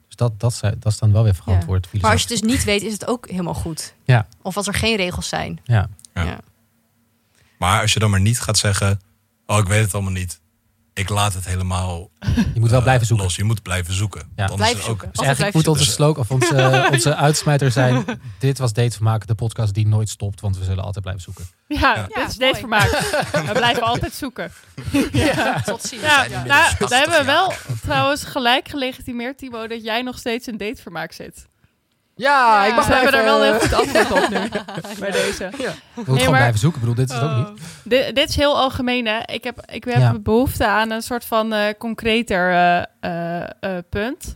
Dus 0.08 0.16
dat, 0.16 0.40
dat, 0.40 0.52
is, 0.52 0.60
dat 0.60 0.92
is 0.92 0.98
dan 0.98 1.12
wel 1.12 1.24
weer 1.24 1.36
verantwoord. 1.36 1.88
Maar 2.02 2.12
als 2.12 2.22
je 2.22 2.28
het 2.34 2.42
dus 2.42 2.52
niet 2.52 2.64
weet, 2.64 2.82
is 2.82 2.94
het 2.94 3.08
ook 3.08 3.30
helemaal 3.30 3.54
goed. 3.54 3.94
Ja. 4.04 4.28
Of 4.42 4.58
als 4.58 4.68
er 4.68 4.74
geen 4.74 4.96
regels 4.96 5.28
zijn. 5.28 5.60
Ja. 5.64 5.90
Ja. 6.14 6.24
Ja. 6.24 6.40
Maar 7.58 7.82
als 7.82 7.94
je 7.94 8.00
dan 8.00 8.10
maar 8.10 8.22
niet 8.22 8.40
gaat 8.40 8.58
zeggen, 8.58 9.00
oh 9.46 9.58
ik 9.58 9.68
weet 9.68 9.84
het 9.84 9.94
allemaal 9.94 10.12
niet. 10.12 10.40
Ik 10.96 11.10
laat 11.10 11.34
het 11.34 11.46
helemaal 11.46 12.10
Je 12.54 12.60
moet 12.60 12.70
wel 12.70 12.78
eh, 12.78 12.84
blijven 12.86 13.08
zoeken. 13.08 13.26
los. 13.26 13.36
Je 13.36 13.44
moet 13.44 13.62
blijven 13.62 13.94
zoeken. 13.94 14.32
Ja. 14.36 14.48
Dan 14.48 14.56
Blijven 14.56 14.80
is 14.80 14.88
ook. 14.88 15.00
Dus 15.12 15.26
eigenlijk 15.26 15.56
moet 15.56 15.68
onze 15.68 15.86
slogan 15.86 16.22
of 16.22 16.32
onze, 16.32 16.88
onze 16.92 17.16
uitsmijter 17.16 17.72
zijn: 17.72 18.06
Dit 18.40 18.58
was 18.58 18.74
Datevermaak, 18.74 19.28
de 19.28 19.36
podcast 19.36 19.74
die 19.74 19.88
nooit 19.88 20.10
stopt, 20.10 20.42
want 20.42 20.58
we 20.58 20.64
zullen 20.64 20.84
altijd 20.84 21.04
blijven 21.04 21.24
zoeken. 21.24 21.46
ja, 21.68 21.96
Ja. 21.96 22.04
dit 22.08 22.28
is 22.28 22.38
mooi. 22.38 22.52
deze 22.52 22.60
vermaak. 22.60 22.90
We 23.48 23.52
blijven 23.54 23.84
altijd 23.84 24.14
zoeken. 24.14 24.52
Ja, 25.12 25.62
tot 25.62 25.82
ziens. 25.84 26.02
Ja, 26.02 26.24
Ja. 26.24 26.44
nou, 26.44 26.64
80 26.78 26.90
we 26.90 26.96
hebben 26.96 27.26
wel 27.26 27.54
trouwens 27.82 28.24
gelijk 28.24 28.68
gelegitimeerd, 28.68 29.38
Timo, 29.38 29.68
dat 29.68 29.84
jij 29.84 30.02
nog 30.02 30.18
steeds 30.18 30.48
in 30.48 30.58
datevermaak 30.58 31.12
zit. 31.12 31.46
Ja, 32.16 32.66
ik 32.66 32.76
mag 32.76 32.88
we 32.88 32.94
hebben 32.94 33.12
daar 33.12 33.24
wel 33.24 33.38
een 33.38 33.44
heel 33.46 33.56
even- 33.56 33.78
goed 33.78 33.78
antwoord 33.98 34.24
op 34.24 34.30
nu, 34.30 34.38
bij 35.00 35.12
deze. 35.12 35.50
We 35.50 35.56
moeten 35.58 35.74
Nee, 35.96 36.06
gewoon 36.06 36.18
maar- 36.20 36.30
blijven 36.32 36.60
zoeken. 36.60 36.82
Ik 36.82 36.88
bedoel, 36.88 37.06
dit 37.06 37.10
is 37.16 37.22
het 37.22 37.30
ook 37.30 37.38
niet. 37.50 37.62
Dit, 37.84 38.16
dit 38.16 38.30
is 38.30 38.36
heel 38.36 38.58
algemeen, 38.58 39.06
hè. 39.08 39.20
Ik 39.26 39.44
heb, 39.44 39.62
ik 39.72 39.84
heb 39.84 39.98
Ja. 39.98 40.14
behoefte 40.20 40.66
aan 40.68 40.92
een 40.92 41.02
soort 41.02 41.26
van 41.26 41.54
eh, 41.54 41.74
concreter 41.78 42.52
eh, 42.52 42.84
eh, 43.00 43.42
eh, 43.60 43.84
punt. 43.90 44.36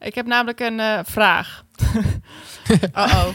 Ik 0.00 0.14
heb 0.14 0.26
namelijk 0.26 0.60
een 0.60 0.80
eh, 0.80 0.98
vraag. 1.04 1.62
Uh-oh. 2.70 3.26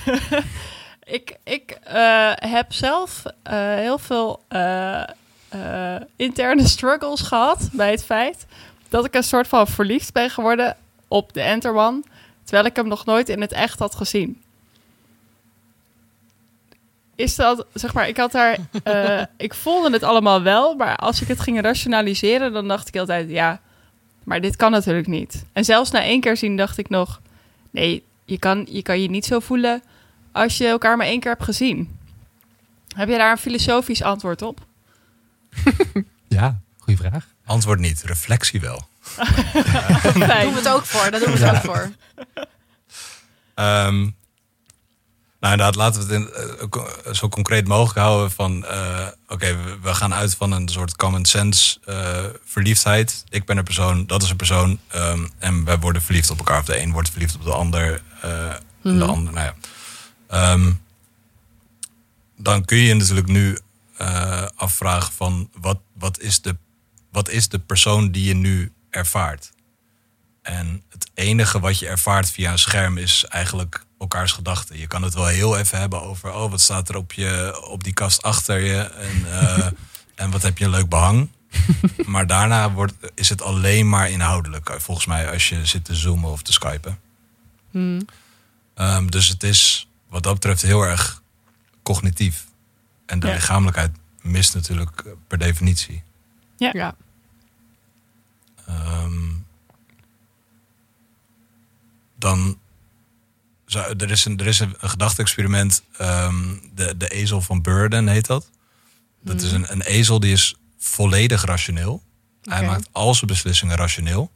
Ik, 1.04 1.38
ik 1.43 1.78
eh, 1.84 2.32
heb 2.36 2.74
zelf 2.74 3.24
eh, 3.43 3.54
heel 3.60 3.98
veel 3.98 4.43
eh, 4.48 5.02
eh, 5.50 6.02
interne 6.16 6.68
struggles 6.76 7.22
gehad 7.22 7.70
bij 7.72 7.91
het 7.91 8.06
feit 8.06 8.46
dat 8.89 9.06
ik 9.06 9.16
een 9.16 9.24
soort 9.24 9.48
van 9.48 9.68
verliefd 9.68 10.14
ben 10.14 10.30
geworden 10.30 10.76
op 11.08 11.34
de 11.34 11.41
Enterman, 11.41 12.04
terwijl 12.46 12.66
ik 12.66 12.76
hem 12.76 12.88
nog 12.88 13.06
nooit 13.06 13.30
in 13.30 13.41
het 13.41 13.52
echt 13.52 13.80
had 13.80 13.96
gezien. 13.96 14.41
Is 17.16 17.36
dat, 17.36 17.66
zeg 17.74 17.93
maar, 17.93 18.08
ik 18.08 18.18
had 18.18 18.32
daar, 18.32 18.58
eh, 18.84 19.22
ik 19.38 19.54
voelde 19.54 19.91
het 19.91 20.04
allemaal 20.04 20.41
wel, 20.41 20.76
maar 20.76 20.96
als 20.96 21.22
ik 21.22 21.28
het 21.28 21.39
ging 21.39 21.62
rationaliseren, 21.62 22.54
dan 22.54 22.68
dacht 22.68 22.88
ik 22.88 22.98
altijd, 22.98 23.30
ja, 23.30 23.62
maar 24.24 24.41
dit 24.41 24.56
kan 24.56 24.72
natuurlijk 24.72 25.08
niet. 25.08 25.46
En 25.54 25.66
zelfs 25.66 25.91
na 25.91 26.02
één 26.02 26.22
keer 26.22 26.38
zien 26.38 26.58
dacht 26.58 26.78
ik 26.78 26.89
nog, 26.89 27.22
nee, 27.72 28.04
je 28.26 28.39
kan 28.39 28.68
je, 28.70 28.82
kan 28.82 29.02
je 29.02 29.10
niet 29.10 29.26
zo 29.26 29.39
voelen 29.39 29.84
als 30.32 30.58
je 30.58 30.68
elkaar 30.68 30.98
maar 30.98 31.08
één 31.08 31.20
keer 31.20 31.32
hebt 31.32 31.43
gezien. 31.43 31.98
Heb 32.96 33.10
je 33.10 33.18
daar 33.18 33.32
een 33.32 33.38
filosofisch 33.38 34.02
antwoord 34.02 34.41
op? 34.41 34.60
Ja, 36.28 36.60
goede 36.78 37.00
vraag. 37.00 37.28
antwoord 37.46 37.80
niet, 37.80 38.04
reflectie 38.04 38.60
wel. 38.60 38.88
Daar 40.28 40.41
doen 40.43 40.51
we 40.53 40.58
het 40.60 40.68
ook 40.70 40.86
voor. 40.86 41.12
Daar 41.12 41.20
doen 41.20 41.32
we 41.34 41.38
het 41.38 41.39
Ja. 41.39 41.56
ook 41.56 41.62
voor. 41.64 41.91
Ehm, 43.56 43.99
nou 45.39 45.53
inderdaad, 45.53 45.76
laten 45.76 46.08
we 46.08 46.14
het 46.14 46.22
in, 46.24 46.34
eh, 47.06 47.14
zo 47.14 47.30
concreet 47.30 47.68
mogelijk 47.68 47.99
houden 47.99 48.32
van... 48.32 48.66
eh, 48.66 49.08
oké, 49.28 49.56
we, 49.64 49.78
we 49.82 49.93
gaan 49.93 50.14
uit 50.14 50.36
van 50.36 50.51
een 50.51 50.70
soort 50.70 50.95
common 50.95 51.26
sense 51.26 51.80
eh, 51.86 52.24
verliefdheid. 52.45 53.24
Ik 53.30 53.45
ben 53.45 53.58
een 53.58 53.64
persoon, 53.64 54.06
dat 54.06 54.24
is 54.24 54.30
een 54.30 54.36
persoon. 54.36 54.80
ehm, 54.88 55.28
en 55.39 55.64
wij 55.64 55.80
worden 55.80 56.01
verliefd 56.01 56.30
op 56.30 56.38
elkaar. 56.38 56.60
Of 56.60 56.66
de 56.66 56.80
een 56.82 56.91
wordt 56.91 57.10
verliefd 57.10 57.36
op 57.36 57.43
de 57.43 57.51
ander. 57.53 58.01
eh, 58.22 58.53
de 58.82 58.89
Mhm. 58.91 59.01
ander, 59.01 59.34
nou 59.34 59.45
ja. 59.45 59.56
Ehm, 60.28 60.72
dan 62.38 62.66
kun 62.66 62.78
je 62.78 62.84
je 62.86 62.93
natuurlijk 62.93 63.28
nu 63.28 63.60
eh, 63.97 64.45
afvragen 64.56 65.14
van... 65.14 65.49
Wat, 65.60 65.78
wat, 65.93 66.20
is 66.20 66.41
de, 66.41 66.58
wat 67.12 67.30
is 67.30 67.49
de 67.49 67.60
persoon 67.60 68.12
die 68.12 68.24
je 68.28 68.34
nu 68.36 68.72
ervaart? 68.96 69.52
En 70.41 70.84
het 70.89 71.10
enige 71.14 71.60
wat 71.60 71.80
je 71.80 71.88
ervaart 71.88 72.32
via 72.32 72.52
een 72.52 72.60
scherm 72.60 72.98
is 72.98 73.26
eigenlijk 73.26 73.86
elkaars 74.00 74.32
gedachten. 74.32 74.78
Je 74.78 74.88
kan 74.88 75.04
het 75.04 75.14
wel 75.14 75.26
heel 75.26 75.58
even 75.58 75.80
hebben 75.80 76.02
over, 76.02 76.34
oh, 76.34 76.50
wat 76.52 76.62
staat 76.62 76.89
er 76.89 76.96
op, 76.96 77.14
je, 77.14 77.62
op 77.70 77.84
die 77.84 77.93
kast 77.93 78.22
achter 78.22 78.60
je 78.60 78.78
en, 78.82 79.26
eh, 79.39 79.68
en 80.16 80.32
wat 80.32 80.41
heb 80.41 80.58
je 80.58 80.66
een 80.66 80.72
leuk 80.72 80.89
behang. 80.89 81.30
maar 82.06 82.28
daarna 82.28 82.72
wordt, 82.72 82.93
is 83.16 83.30
het 83.30 83.41
alleen 83.41 83.89
maar 83.89 84.10
inhoudelijk, 84.10 84.70
eh, 84.70 84.80
volgens 84.80 85.06
mij, 85.06 85.32
als 85.32 85.50
je 85.50 85.66
zit 85.66 85.86
te 85.86 85.96
zoomen 85.96 86.32
of 86.32 86.41
te 86.41 86.54
skypen. 86.54 87.00
Hmm. 87.72 88.06
Ehm, 88.76 89.08
dus 89.08 89.28
het 89.28 89.43
is 89.43 89.88
wat 90.10 90.24
dat 90.24 90.34
betreft 90.34 90.62
heel 90.62 90.82
erg 90.84 91.22
cognitief. 91.84 92.46
En 93.06 93.20
de 93.20 93.28
Ja. 93.28 93.34
lichamelijkheid 93.34 93.91
mist 94.22 94.54
natuurlijk 94.54 95.04
per 95.28 95.38
definitie. 95.38 96.04
Ja. 96.58 96.96
Ehm, 98.68 99.32
dan 102.18 102.57
zou, 103.66 103.95
er 103.97 104.11
is 104.11 104.26
een, 104.26 104.39
er 104.39 104.47
is 104.47 104.59
een, 104.59 104.76
een 104.80 104.89
gedachte-experiment, 104.89 105.84
ehm, 105.97 106.55
de, 106.74 106.97
de 106.97 107.07
ezel 107.07 107.41
van 107.41 107.61
Burden 107.61 108.07
heet 108.07 108.26
dat. 108.26 108.49
Dat 109.22 109.41
is 109.41 109.51
een, 109.51 109.72
een 109.72 109.82
ezel 109.82 110.20
die 110.20 110.32
is 110.32 110.55
volledig 110.78 111.43
rationeel. 111.43 112.03
Hij 112.41 112.66
maakt 112.66 112.89
al 112.91 113.13
zijn 113.13 113.28
beslissingen 113.28 113.76
rationeel. 113.76 114.32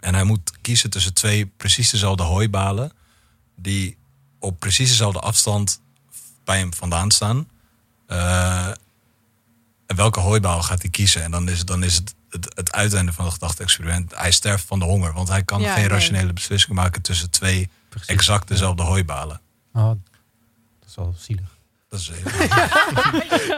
En 0.00 0.14
hij 0.14 0.24
moet 0.24 0.52
kiezen 0.60 0.90
tussen 0.90 1.14
twee 1.14 1.46
precies 1.46 1.90
dezelfde 1.90 2.22
hooibalen, 2.22 2.92
die 3.56 3.96
op 4.38 4.58
precies 4.58 4.88
dezelfde 4.88 5.20
afstand 5.20 5.80
bij 6.44 6.58
hem 6.58 6.74
vandaan 6.74 7.10
staan. 7.10 7.48
Eh, 8.06 8.68
en 9.86 9.96
welke 9.96 10.20
hooibaal 10.20 10.62
gaat 10.62 10.82
hij 10.82 10.90
kiezen? 10.90 11.22
En 11.22 11.30
dan 11.30 11.48
is, 11.48 11.64
dan 11.64 11.82
is 11.82 11.94
het 11.94 12.14
het, 12.30 12.52
het 12.54 12.72
uiteinde 12.72 13.12
van 13.12 13.24
het 13.24 13.34
gedachte-experiment. 13.34 14.12
Hij 14.16 14.30
sterft 14.30 14.64
van 14.64 14.78
de 14.78 14.84
honger, 14.84 15.12
want 15.12 15.28
hij 15.28 15.42
kan 15.42 15.60
Ja, 15.60 15.72
geen 15.72 15.80
nee. 15.82 15.90
rationele 15.90 16.32
beslissingen 16.32 16.76
maken 16.76 17.02
tussen 17.02 17.30
twee 17.30 17.70
Precies. 17.88 18.08
exact 18.08 18.48
dezelfde 18.48 18.82
hooibalen. 18.82 19.40
Oh, 19.72 19.88
dat 19.88 20.88
is 20.88 20.94
wel 20.94 21.14
zielig. 21.18 21.56
Dat 21.88 22.00
is 22.00 22.10
heel... 22.14 22.26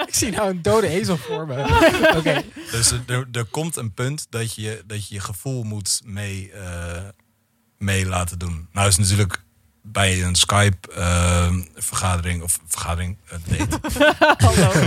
Ik 0.09 0.15
zie 0.15 0.31
nou 0.31 0.51
een 0.51 0.63
dode 0.63 0.89
ezel 0.89 1.17
voor 1.17 1.47
me. 1.47 1.63
Oké. 2.19 2.43
Dus 2.71 2.91
er- 2.91 3.03
er, 3.07 3.29
er 3.33 3.45
komt 3.45 3.77
een 3.77 3.93
punt 3.95 4.27
dat 4.31 4.55
je 4.55 4.83
dat 4.87 5.09
je, 5.09 5.15
je 5.15 5.21
gevoel 5.21 5.63
moet 5.63 6.01
mee, 6.05 6.53
eh, 6.53 7.03
mee 7.79 8.07
laten 8.07 8.39
doen. 8.39 8.69
Nou 8.73 8.89
is 8.89 8.97
natuurlijk 8.97 9.43
bij 9.83 10.23
een 10.23 10.35
Skype-vergadering 10.35 12.43
of 12.43 12.61
vergadering, 12.67 13.17
date, 13.49 13.79
Hallo. 14.45 14.71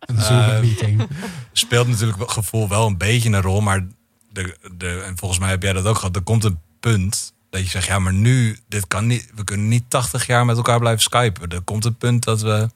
Een 0.00 0.20
Zoom-meeting. 0.20 1.08
speelt 1.52 1.88
natuurlijk 1.88 2.18
het 2.18 2.30
gevoel 2.30 2.68
wel 2.68 2.86
een 2.86 2.98
beetje 2.98 3.30
een 3.30 3.42
rol. 3.42 3.60
Maar 3.60 3.86
de, 4.32 4.56
de, 4.76 5.00
en 5.00 5.18
volgens 5.18 5.40
mij 5.40 5.48
heb 5.48 5.62
jij 5.62 5.72
dat 5.72 5.86
ook 5.86 5.96
gehad. 5.96 6.16
Er 6.16 6.22
komt 6.22 6.44
een 6.44 6.60
punt 6.80 7.32
dat 7.50 7.62
je 7.62 7.68
zegt, 7.68 7.86
ja, 7.86 7.98
maar 7.98 8.12
nu, 8.12 8.58
dit 8.68 8.86
kan 8.86 9.06
niet. 9.06 9.30
We 9.34 9.44
kunnen 9.44 9.68
niet 9.68 9.84
80 9.88 10.26
jaar 10.26 10.44
met 10.44 10.56
elkaar 10.56 10.78
blijven 10.78 11.02
skypen. 11.02 11.48
Er 11.48 11.60
komt 11.60 11.84
een 11.84 11.96
punt 11.96 12.24
dat 12.24 12.40
we 12.40 12.70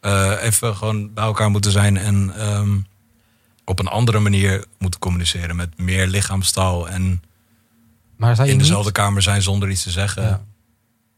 eh, 0.00 0.32
even 0.40 0.76
gewoon 0.76 1.14
bij 1.14 1.24
elkaar 1.24 1.50
moeten 1.50 1.70
zijn 1.70 1.96
en 1.96 2.34
ehm, 2.36 2.78
op 3.64 3.78
een 3.78 3.88
andere 3.88 4.18
manier 4.18 4.64
moeten 4.78 5.00
communiceren 5.00 5.56
met 5.56 5.78
meer 5.78 6.06
lichaamstaal 6.06 6.88
en 6.88 7.22
Maar 8.22 8.34
zou 8.34 8.46
je 8.46 8.52
in 8.52 8.58
niet, 8.58 8.66
dezelfde 8.68 8.92
kamer 8.92 9.22
zijn 9.22 9.42
zonder 9.42 9.70
iets 9.70 9.82
te 9.82 9.90
zeggen. 9.90 10.22
ja. 10.22 10.28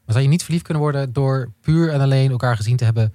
maar 0.05 0.15
zou 0.15 0.23
je 0.23 0.29
niet 0.29 0.43
verliefd 0.43 0.65
kunnen 0.65 0.83
worden 0.83 1.13
door 1.13 1.53
puur 1.61 1.93
en 1.93 2.01
alleen 2.01 2.31
elkaar 2.31 2.57
gezien 2.57 2.77
te 2.77 2.85
hebben 2.85 3.15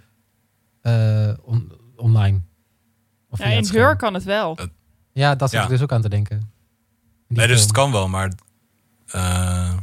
eh, 0.82 1.30
on- 1.42 1.72
online? 1.96 2.42
Of 3.30 3.40
Ja, 3.40 3.46
in? 3.46 3.68
Heur 3.72 3.96
kan 3.96 4.14
het 4.14 4.24
wel. 4.24 4.58
Ja, 5.14 5.36
dat 5.36 5.50
zit 5.50 5.60
Ja. 5.60 5.64
ik 5.66 5.72
dus 5.72 5.82
ook 5.82 5.92
aan 5.92 6.02
te 6.02 6.10
denken. 6.10 6.52
Nee, 7.28 7.48
dus 7.48 7.62
het 7.62 7.72
kan 7.72 7.92
wel, 7.92 8.08
maar 8.08 8.32
eh, 9.08 9.74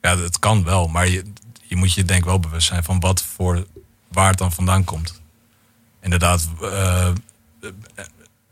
ja, 0.00 0.16
het 0.18 0.38
kan 0.38 0.64
wel, 0.64 0.88
maar 0.88 1.08
je, 1.08 1.22
je 1.62 1.76
moet 1.76 1.92
je 1.92 2.04
denk 2.04 2.18
ik 2.20 2.24
wel 2.26 2.40
bewust 2.40 2.66
zijn 2.66 2.84
van 2.84 3.00
wat 3.00 3.22
voor 3.22 3.66
waar 4.08 4.28
het 4.28 4.38
dan 4.38 4.52
vandaan 4.52 4.84
komt. 4.84 5.20
Inderdaad, 6.00 6.48
eh, 6.62 7.06
eh, 7.08 7.14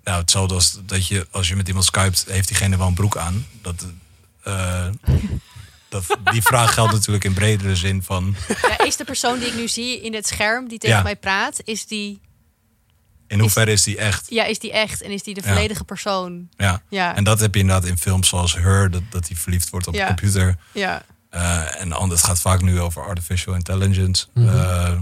nou, 0.05 0.21
hetzelfde 0.21 0.55
als 0.55 0.81
dat 0.87 1.07
je 1.07 1.27
als 1.31 1.49
je 1.49 1.57
met 1.57 1.69
iemand 1.69 1.85
skypt, 1.85 2.25
heeft 2.29 2.49
diegene 2.49 2.77
wel 2.77 2.87
een 2.87 2.95
broek 2.95 3.17
aan. 3.17 3.47
Dat, 3.63 3.87
eh, 4.45 4.87
dat, 5.89 6.17
die 6.33 6.43
vraag 6.43 6.75
geldt 6.75 6.93
natuurlijk 6.93 7.25
in 7.25 7.35
bredere 7.35 7.77
zin 7.77 8.03
van 8.03 8.37
Ja, 8.63 8.85
is 8.85 8.97
de 8.97 9.05
persoon 9.05 9.39
die 9.39 9.49
ik 9.49 9.55
nu 9.55 9.69
zie 9.69 10.01
in 10.01 10.15
het 10.15 10.27
scherm 10.27 10.69
die 10.69 10.79
tegen 10.79 10.97
Ja. 10.97 11.03
mij 11.03 11.17
praat, 11.17 11.61
is 11.65 11.87
die, 11.87 12.21
in 13.27 13.41
hoeverre 13.41 13.73
is 13.73 13.83
die 13.83 13.97
echt? 13.99 14.27
ja, 14.31 14.45
is 14.45 14.59
die 14.59 14.73
echt 14.73 15.03
en 15.03 15.11
is 15.11 15.23
die 15.23 15.35
de 15.35 15.41
Ja. 15.45 15.53
volledige 15.53 15.85
persoon? 15.85 16.49
Ja. 16.57 16.83
Ja, 16.89 17.17
En 17.17 17.25
dat 17.25 17.41
heb 17.41 17.55
je 17.55 17.61
inderdaad 17.61 17.89
in 17.89 17.99
films 17.99 18.29
zoals 18.29 18.55
Her, 18.55 18.91
dat, 18.91 19.03
dat 19.11 19.27
die 19.27 19.39
verliefd 19.39 19.71
wordt 19.71 19.87
op 19.87 19.95
Ja. 19.95 20.01
de 20.01 20.07
computer. 20.07 20.57
ja, 20.73 21.03
Eh, 21.31 21.81
en 21.81 21.93
anders, 21.93 22.21
het 22.21 22.31
gaat 22.31 22.41
vaak 22.41 22.61
nu 22.63 22.81
over 22.81 23.05
artificial 23.07 23.55
intelligence. 23.55 24.27
Mhm. 24.35 24.49
Eh, 24.49 25.01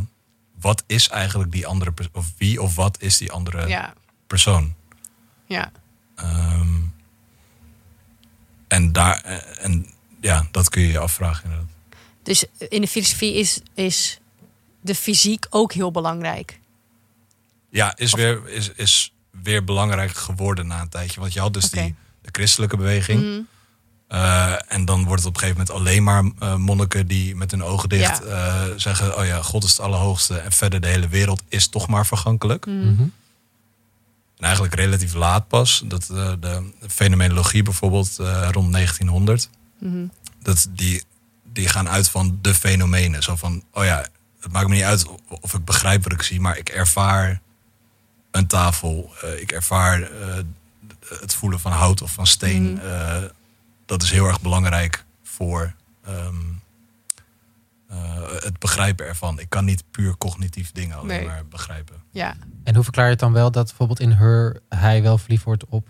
wat 0.61 0.85
is 0.87 1.09
eigenlijk 1.09 1.53
die 1.53 1.67
andere 1.67 1.93
persoon? 1.93 2.15
Of 2.15 2.27
wie 2.39 2.63
of 2.63 2.75
wat 2.75 2.97
is 3.01 3.19
die 3.19 3.33
andere 3.33 3.67
ja, 3.69 3.95
persoon? 4.27 4.75
ja. 5.47 5.73
Ehm, 6.17 6.69
en, 8.73 8.93
daar, 8.93 9.21
eh, 9.21 9.65
en 9.65 9.87
ja, 10.21 10.47
dat 10.51 10.69
kun 10.69 10.83
je 10.83 10.89
je 10.89 10.99
afvragen 10.99 11.45
inderdaad. 11.45 11.69
Dus 12.23 12.45
in 12.69 12.81
de 12.81 12.89
filosofie 12.89 13.35
is, 13.35 13.61
is 13.75 14.21
de 14.81 14.95
fysiek 14.95 15.47
ook 15.51 15.73
heel 15.73 15.91
belangrijk. 15.91 16.61
Ja, 17.71 17.97
is 17.97 18.13
weer, 18.15 18.49
is, 18.49 18.71
is 18.73 19.13
weer 19.43 19.65
belangrijk 19.65 20.13
geworden 20.13 20.67
na 20.67 20.81
een 20.81 20.89
tijdje. 20.89 21.21
Want 21.21 21.33
je 21.33 21.41
had 21.41 21.53
dus 21.55 21.71
die 21.71 21.95
de 22.23 22.29
christelijke 22.33 22.77
beweging. 22.77 23.21
Mhm. 23.23 23.41
Eh, 24.09 24.73
en 24.73 24.85
dan 24.85 25.05
wordt 25.05 25.23
het 25.23 25.29
op 25.29 25.35
een 25.35 25.41
gegeven 25.41 25.65
moment 25.67 25.81
alleen 25.81 26.03
maar 26.03 26.25
eh, 26.39 26.57
monniken 26.57 27.07
die 27.07 27.37
met 27.37 27.51
hun 27.51 27.63
ogen 27.65 27.89
dicht 27.89 28.23
Ja. 28.25 28.67
eh, 28.67 28.71
zeggen: 28.77 29.19
Oh 29.19 29.27
ja, 29.27 29.43
God 29.43 29.65
is 29.65 29.71
het 29.71 29.81
Allerhoogste. 29.81 30.39
En 30.39 30.53
verder 30.53 30.81
de 30.81 30.87
hele 30.89 31.09
wereld 31.09 31.43
is 31.49 31.69
toch 31.69 31.89
maar 31.89 32.07
vergankelijk. 32.07 32.67
Mhm. 32.67 33.05
En 34.43 34.49
eigenlijk 34.49 34.75
relatief 34.81 35.15
laat 35.15 35.49
pas. 35.49 35.83
Dat, 35.85 36.09
eh, 36.11 36.33
de 36.41 36.73
fenomenologie 36.89 37.63
bijvoorbeeld 37.63 38.19
eh, 38.19 38.49
rond 38.51 38.73
1900. 38.73 39.49
Mhm. 39.79 40.07
Dat 40.43 40.69
die, 40.71 41.03
die 41.53 41.69
gaan 41.69 41.89
uit 41.89 42.09
van 42.09 42.39
de 42.41 42.55
fenomenen. 42.55 43.23
Zo 43.23 43.37
van, 43.37 43.65
oh 43.73 43.85
ja, 43.85 44.07
het 44.41 44.53
maakt 44.53 44.69
me 44.69 44.75
niet 44.75 44.85
uit 44.85 45.07
of 45.29 45.55
ik 45.55 45.65
begrijp 45.65 46.03
wat 46.03 46.13
ik 46.13 46.23
zie. 46.23 46.41
Maar 46.41 46.59
ik 46.59 46.69
ervaar 46.69 47.41
een 48.31 48.47
tafel. 48.47 49.13
eh, 49.23 49.41
ik 49.41 49.53
ervaar 49.53 50.11
het 51.21 51.35
voelen 51.35 51.61
van 51.61 51.73
hout 51.73 52.03
of 52.03 52.13
van 52.13 52.27
steen. 52.27 52.73
Mhm. 52.73 53.29
dat 53.87 54.03
is 54.03 54.11
heel 54.11 54.27
erg 54.27 54.41
belangrijk 54.41 55.05
voor 55.23 55.75
ehm, 56.05 56.35
eh, 57.89 58.23
het 58.43 58.59
begrijpen 58.59 59.07
ervan. 59.07 59.39
Ik 59.39 59.49
kan 59.51 59.65
niet 59.65 59.85
puur 59.91 60.17
cognitief 60.19 60.73
dingen 60.73 60.97
alleen 60.97 61.07
Nee. 61.19 61.27
maar 61.27 61.47
begrijpen. 61.47 62.03
Ja, 62.11 62.37
En 62.65 62.75
hoe 62.75 62.85
verklaar 62.85 63.05
je 63.05 63.11
het 63.11 63.21
dan 63.21 63.33
wel 63.33 63.51
dat 63.51 63.67
bijvoorbeeld 63.67 64.01
in 64.01 64.11
Her 64.13 64.61
hij 64.69 65.03
wel 65.03 65.19
verliefd 65.19 65.45
wordt 65.45 65.65
op 65.67 65.89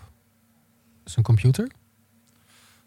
zijn 1.03 1.25
computer? 1.25 1.71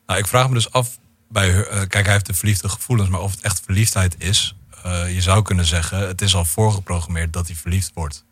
Nou, 0.06 0.18
ik 0.18 0.26
vraag 0.26 0.48
me 0.48 0.54
dus 0.54 0.72
af 0.72 0.98
bij 1.28 1.52
haar- 1.52 1.66
eh, 1.66 1.78
kijk, 1.88 2.04
hij 2.04 2.12
heeft 2.12 2.26
de 2.26 2.34
verliefde 2.34 2.68
gevoelens, 2.68 3.08
maar 3.08 3.20
of 3.20 3.30
het 3.30 3.40
echt 3.40 3.60
verliefdheid 3.64 4.14
is, 4.18 4.56
eh, 4.82 5.14
je 5.14 5.20
zou 5.20 5.42
kunnen 5.42 5.64
zeggen, 5.64 6.06
het 6.06 6.22
is 6.22 6.34
al 6.34 6.44
voorgeprogrammeerd 6.44 7.32
dat 7.32 7.46
hij 7.46 7.56
verliefd 7.56 7.90
wordt. 7.94 8.24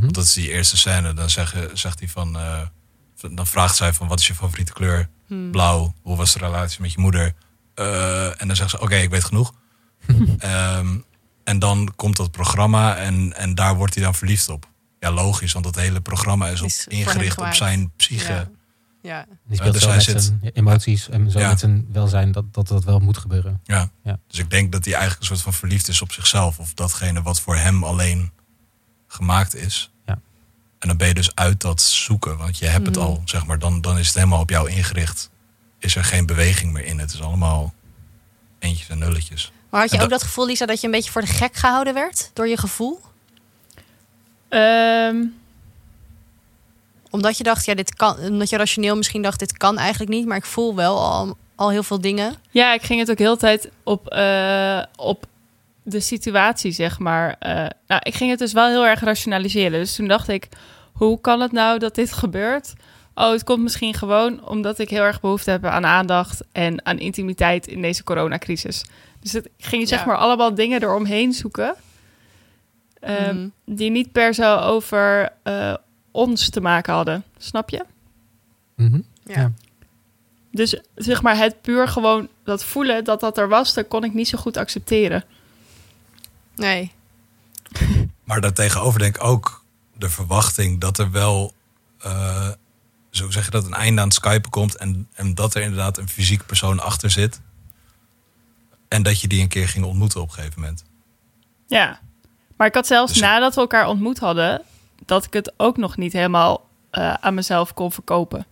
Want 0.00 0.14
dat 0.14 0.24
is 0.24 0.32
die 0.32 0.50
eerste 0.50 0.76
scène. 0.76 1.14
Dan 1.14 1.30
zeggen, 1.30 1.78
zegt 1.78 1.98
hij 1.98 2.08
van, 2.08 2.36
eh, 2.36 2.60
dan 3.30 3.46
vraagt 3.46 3.76
zij 3.76 3.92
van, 3.92 4.08
wat 4.08 4.20
is 4.20 4.26
je 4.26 4.34
favoriete 4.34 4.72
kleur? 4.72 5.08
Hmm. 5.26 5.50
Blauw. 5.50 5.94
Hoe 6.02 6.16
was 6.16 6.32
de 6.32 6.38
relatie 6.38 6.80
met 6.80 6.92
je 6.92 7.00
moeder? 7.00 7.34
Eh, 7.74 8.40
en 8.40 8.46
dan 8.46 8.56
zegt 8.56 8.70
ze, 8.70 8.80
oké, 8.80 8.94
ik 8.96 9.10
weet 9.10 9.24
genoeg. 9.24 9.52
Ehm, 10.38 10.98
en 11.44 11.58
dan 11.58 11.92
komt 11.96 12.16
dat 12.16 12.30
programma 12.30 12.96
en, 12.96 13.36
en 13.36 13.54
daar 13.54 13.74
wordt 13.76 13.94
hij 13.94 14.02
dan 14.02 14.14
verliefd 14.14 14.48
op. 14.48 14.70
Ja, 15.02 15.10
logisch, 15.10 15.52
want 15.52 15.64
dat 15.64 15.74
hele 15.74 16.00
programma 16.00 16.46
is, 16.48 16.60
op, 16.60 16.66
Is 16.66 16.86
ingericht 16.86 17.38
op 17.38 17.52
zijn 17.54 17.92
psyche. 17.96 18.32
ja, 18.32 18.50
ja. 19.02 19.26
Die 19.46 19.56
speelt 19.56 19.72
dus 19.72 19.82
zo 19.82 19.88
hij 19.88 19.96
met 19.96 20.04
zit- 20.04 20.22
zijn 20.22 20.40
emoties 20.52 21.08
en 21.08 21.30
zo 21.30 21.38
Ja. 21.38 21.48
met 21.48 21.58
zijn 21.60 21.86
welzijn 21.92 22.32
dat, 22.32 22.54
dat 22.54 22.68
dat 22.68 22.84
wel 22.84 22.98
moet 22.98 23.18
gebeuren. 23.18 23.60
Ja. 23.64 23.90
Ja. 24.04 24.18
Dus 24.28 24.38
ik 24.38 24.50
denk 24.50 24.72
dat 24.72 24.84
hij 24.84 24.92
eigenlijk 24.94 25.20
een 25.22 25.28
soort 25.28 25.40
van 25.40 25.52
verliefd 25.52 25.88
is 25.88 26.02
op 26.02 26.12
zichzelf. 26.12 26.58
Of 26.58 26.74
datgene 26.74 27.22
wat 27.22 27.40
voor 27.40 27.56
hem 27.56 27.84
alleen 27.84 28.30
gemaakt 29.06 29.54
is. 29.54 29.90
Ja. 30.06 30.18
En 30.78 30.88
dan 30.88 30.96
ben 30.96 31.08
je 31.08 31.14
dus 31.14 31.34
uit 31.34 31.60
dat 31.60 31.80
zoeken. 31.80 32.36
Want 32.36 32.58
je 32.58 32.66
hebt 32.66 32.86
het 32.86 32.96
Mhm. 32.96 33.04
al, 33.04 33.22
zeg 33.24 33.46
maar. 33.46 33.58
Dan, 33.58 33.80
dan 33.80 33.98
is 33.98 34.06
het 34.06 34.16
helemaal 34.16 34.40
op 34.40 34.50
jou 34.50 34.70
ingericht. 34.70 35.30
Is 35.78 35.96
er 35.96 36.04
geen 36.04 36.26
beweging 36.26 36.72
meer 36.72 36.84
in. 36.84 36.98
Het 36.98 37.12
is 37.12 37.22
allemaal 37.22 37.74
eentjes 38.58 38.88
en 38.88 38.98
nulletjes. 38.98 39.52
Maar 39.70 39.80
had 39.80 39.90
je 39.90 39.96
En 39.96 40.02
ook 40.02 40.10
dat- 40.10 40.18
dat 40.20 40.28
gevoel, 40.28 40.46
Lisa, 40.46 40.66
dat 40.66 40.80
je 40.80 40.86
een 40.86 40.92
beetje 40.92 41.10
voor 41.10 41.20
de 41.20 41.26
gek 41.26 41.54
gehouden 41.56 41.94
werd 41.94 42.30
door 42.34 42.48
je 42.48 42.56
gevoel? 42.58 43.00
Ehm, 44.52 45.24
Omdat 47.10 47.36
je 47.36 47.44
dacht, 47.44 47.64
ja, 47.64 47.74
dit 47.74 47.94
kan, 47.94 48.16
omdat 48.18 48.50
je 48.50 48.56
rationeel 48.56 48.96
misschien 48.96 49.22
dacht, 49.22 49.38
dit 49.38 49.56
kan 49.56 49.78
eigenlijk 49.78 50.10
niet, 50.10 50.26
maar 50.26 50.36
ik 50.36 50.44
voel 50.44 50.74
wel 50.74 50.98
al, 50.98 51.36
al 51.54 51.70
heel 51.70 51.82
veel 51.82 52.00
dingen. 52.00 52.34
ja, 52.50 52.72
ik 52.74 52.82
ging 52.82 53.00
het 53.00 53.10
ook 53.10 53.18
heel 53.18 53.32
de 53.34 53.38
tijd 53.40 53.70
op, 53.82 54.08
eh, 54.08 54.82
op 54.96 55.24
de 55.82 56.00
situatie, 56.00 56.72
zeg 56.72 56.98
maar. 56.98 57.36
Eh, 57.38 57.54
nou, 57.86 58.00
ik 58.02 58.14
ging 58.14 58.30
het 58.30 58.38
dus 58.38 58.52
wel 58.52 58.68
heel 58.68 58.86
erg 58.86 59.00
rationaliseren. 59.00 59.80
Dus 59.80 59.94
toen 59.96 60.08
dacht 60.08 60.28
ik, 60.28 60.48
hoe 60.92 61.20
kan 61.20 61.40
het 61.40 61.52
nou 61.52 61.78
dat 61.78 61.94
dit 61.94 62.12
gebeurt? 62.12 62.72
Oh, 63.14 63.30
het 63.30 63.44
komt 63.44 63.62
misschien 63.62 63.94
gewoon 63.94 64.48
omdat 64.48 64.78
ik 64.78 64.88
heel 64.90 65.02
erg 65.02 65.20
behoefte 65.20 65.50
heb 65.50 65.64
aan 65.64 65.86
aandacht 65.86 66.40
en 66.52 66.86
aan 66.86 66.98
intimiteit 66.98 67.66
in 67.66 67.82
deze 67.82 68.04
coronacrisis. 68.04 68.84
Dus 69.20 69.32
het, 69.32 69.48
ging 69.58 69.88
zeg 69.88 70.00
Ja. 70.00 70.06
maar 70.06 70.16
allemaal 70.16 70.54
dingen 70.54 70.82
eromheen 70.82 71.32
zoeken. 71.32 71.74
Ehm, 73.02 73.36
Mhm. 73.36 73.48
Die 73.64 73.90
niet 73.90 74.12
per 74.12 74.34
se 74.34 74.46
over 74.46 75.32
eh, 75.42 75.74
ons 76.10 76.48
te 76.50 76.60
maken 76.60 76.94
hadden. 76.94 77.24
Snap 77.38 77.70
je? 77.70 77.84
Mhm. 78.76 79.00
Ja. 79.24 79.34
Ja. 79.40 79.52
Dus 80.50 80.80
zeg 80.94 81.22
maar 81.22 81.36
het 81.36 81.60
puur 81.62 81.88
gewoon 81.88 82.28
dat 82.44 82.64
voelen 82.64 83.04
dat 83.04 83.20
dat 83.20 83.38
er 83.38 83.48
was, 83.48 83.74
dat 83.74 83.88
kon 83.88 84.04
ik 84.04 84.14
niet 84.14 84.28
zo 84.28 84.38
goed 84.38 84.56
accepteren. 84.56 85.24
Nee. 86.56 86.92
Maar 88.24 88.40
daartegenover 88.40 88.98
denk 88.98 89.16
ik 89.16 89.24
ook 89.24 89.64
de 89.96 90.08
verwachting 90.08 90.80
dat 90.80 90.98
er 90.98 91.10
wel... 91.10 91.52
eh, 91.98 92.48
zo 93.10 93.30
zeg 93.30 93.44
je 93.44 93.50
dat, 93.50 93.64
een 93.66 93.74
einde 93.74 94.00
aan 94.00 94.06
het 94.06 94.16
skypen 94.16 94.50
komt. 94.50 94.76
En, 94.76 95.08
en 95.14 95.34
dat 95.34 95.54
er 95.54 95.62
inderdaad 95.62 95.98
een 95.98 96.08
fysiek 96.08 96.46
persoon 96.46 96.80
achter 96.80 97.10
zit. 97.10 97.40
En 98.88 99.02
dat 99.02 99.20
je 99.20 99.28
die 99.28 99.42
een 99.42 99.48
keer 99.48 99.68
ging 99.68 99.84
ontmoeten 99.84 100.20
op 100.20 100.28
een 100.28 100.34
gegeven 100.34 100.60
moment. 100.60 100.84
Ja. 101.66 102.00
Maar 102.62 102.70
ik 102.70 102.76
had 102.76 102.86
zelfs 102.86 103.12
Dus- 103.12 103.22
nadat 103.22 103.54
we 103.54 103.60
elkaar 103.60 103.88
ontmoet 103.88 104.18
hadden, 104.18 104.62
dat 105.06 105.24
ik 105.24 105.32
het 105.32 105.52
ook 105.56 105.76
nog 105.76 105.96
niet 105.96 106.12
helemaal 106.12 106.68
eh, 106.90 107.14
aan 107.14 107.34
mezelf 107.34 107.74
kon 107.74 107.92
verkopen. 107.92 108.46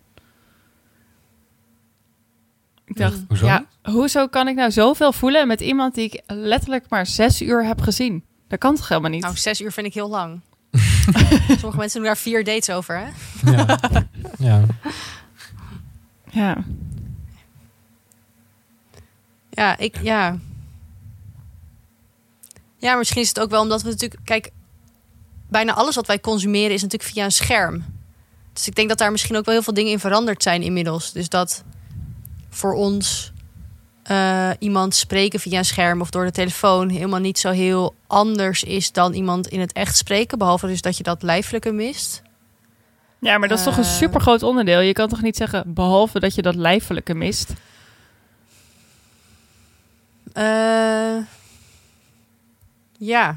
Ik 2.85 2.97
dacht, 2.97 3.17
Mm. 3.17 3.25
Hoezo? 3.29 3.47
ja, 3.47 3.65
hoezo 3.83 4.27
kan 4.27 4.49
ik 4.49 4.55
nou 4.57 4.71
zoveel 4.71 5.13
voelen 5.13 5.47
met 5.47 5.61
iemand 5.61 5.95
die 5.95 6.05
ik 6.05 6.23
letterlijk 6.27 6.85
maar 6.89 7.07
zes 7.07 7.43
uur 7.43 7.65
heb 7.65 7.81
gezien? 7.81 8.25
Dat 8.49 8.59
kan 8.59 8.75
toch 8.77 8.89
helemaal 8.89 9.11
niet? 9.11 9.23
Nou, 9.23 9.37
zes 9.37 9.61
uur 9.61 9.73
vind 9.73 9.87
ik 9.87 9.95
heel 9.95 10.09
lang. 10.09 10.41
Sommige 11.59 11.77
mensen 11.77 11.99
doen 11.99 12.09
daar 12.09 12.17
vier 12.17 12.45
dates 12.45 12.71
over, 12.71 12.99
hè? 12.99 13.07
Ja. 13.53 13.79
ja. 14.39 14.65
Ja. 16.31 16.57
Ja, 19.51 19.77
ik, 19.79 19.97
ja. 20.03 20.37
Ja, 22.81 22.95
misschien 22.95 23.23
is 23.23 23.29
het 23.29 23.41
ook 23.41 23.51
wel 23.51 23.61
omdat 23.63 23.83
we 23.83 23.89
natuurlijk... 23.89 24.21
Kijk, 24.25 24.51
bijna 25.49 25.75
alles 25.75 25.95
wat 25.95 26.07
wij 26.07 26.21
consumeren 26.21 26.75
is 26.75 26.83
natuurlijk 26.83 27.11
via 27.11 27.25
een 27.25 27.33
scherm. 27.33 27.85
Dus 28.53 28.67
ik 28.67 28.75
denk 28.75 28.89
dat 28.89 28.99
daar 28.99 29.11
misschien 29.11 29.37
ook 29.37 29.45
wel 29.45 29.55
heel 29.55 29.63
veel 29.63 29.75
dingen 29.75 29.93
in 29.93 29.99
veranderd 29.99 30.43
zijn 30.43 30.63
inmiddels. 30.63 31.13
Dus 31.13 31.29
dat 31.29 31.65
voor 32.51 32.75
ons 32.75 33.33
eh, 34.03 34.51
iemand 34.59 34.95
spreken 34.95 35.41
via 35.41 35.59
een 35.59 35.65
scherm 35.65 36.01
of 36.01 36.11
door 36.11 36.25
de 36.25 36.31
telefoon 36.31 36.89
helemaal 36.89 37.21
niet 37.21 37.39
zo 37.39 37.51
heel 37.51 37.95
anders 38.07 38.63
is 38.63 38.93
dan 38.93 39.13
iemand 39.13 39.47
in 39.49 39.61
het 39.61 39.73
echt 39.73 39.97
spreken. 39.97 40.39
Behalve 40.39 40.67
dus 40.67 40.81
dat 40.81 40.97
je 40.97 41.03
dat 41.03 41.23
lijfelijke 41.23 41.73
mist. 41.73 42.23
ja, 43.19 43.39
maar 43.39 43.49
dat 43.49 43.59
is 43.59 43.65
toch 43.65 43.77
een 43.77 43.85
Eh. 43.85 43.91
super 43.91 44.21
groot 44.21 44.43
onderdeel. 44.43 44.81
Je 44.81 44.93
kan 44.93 45.09
toch 45.09 45.23
niet 45.23 45.37
zeggen, 45.37 45.75
behalve 45.75 46.21
dat 46.21 46.35
je 46.35 46.43
dat 46.43 46.55
lijfelijke 46.55 47.15
mist. 47.15 47.53
Eh, 50.33 51.17
ja, 53.01 53.37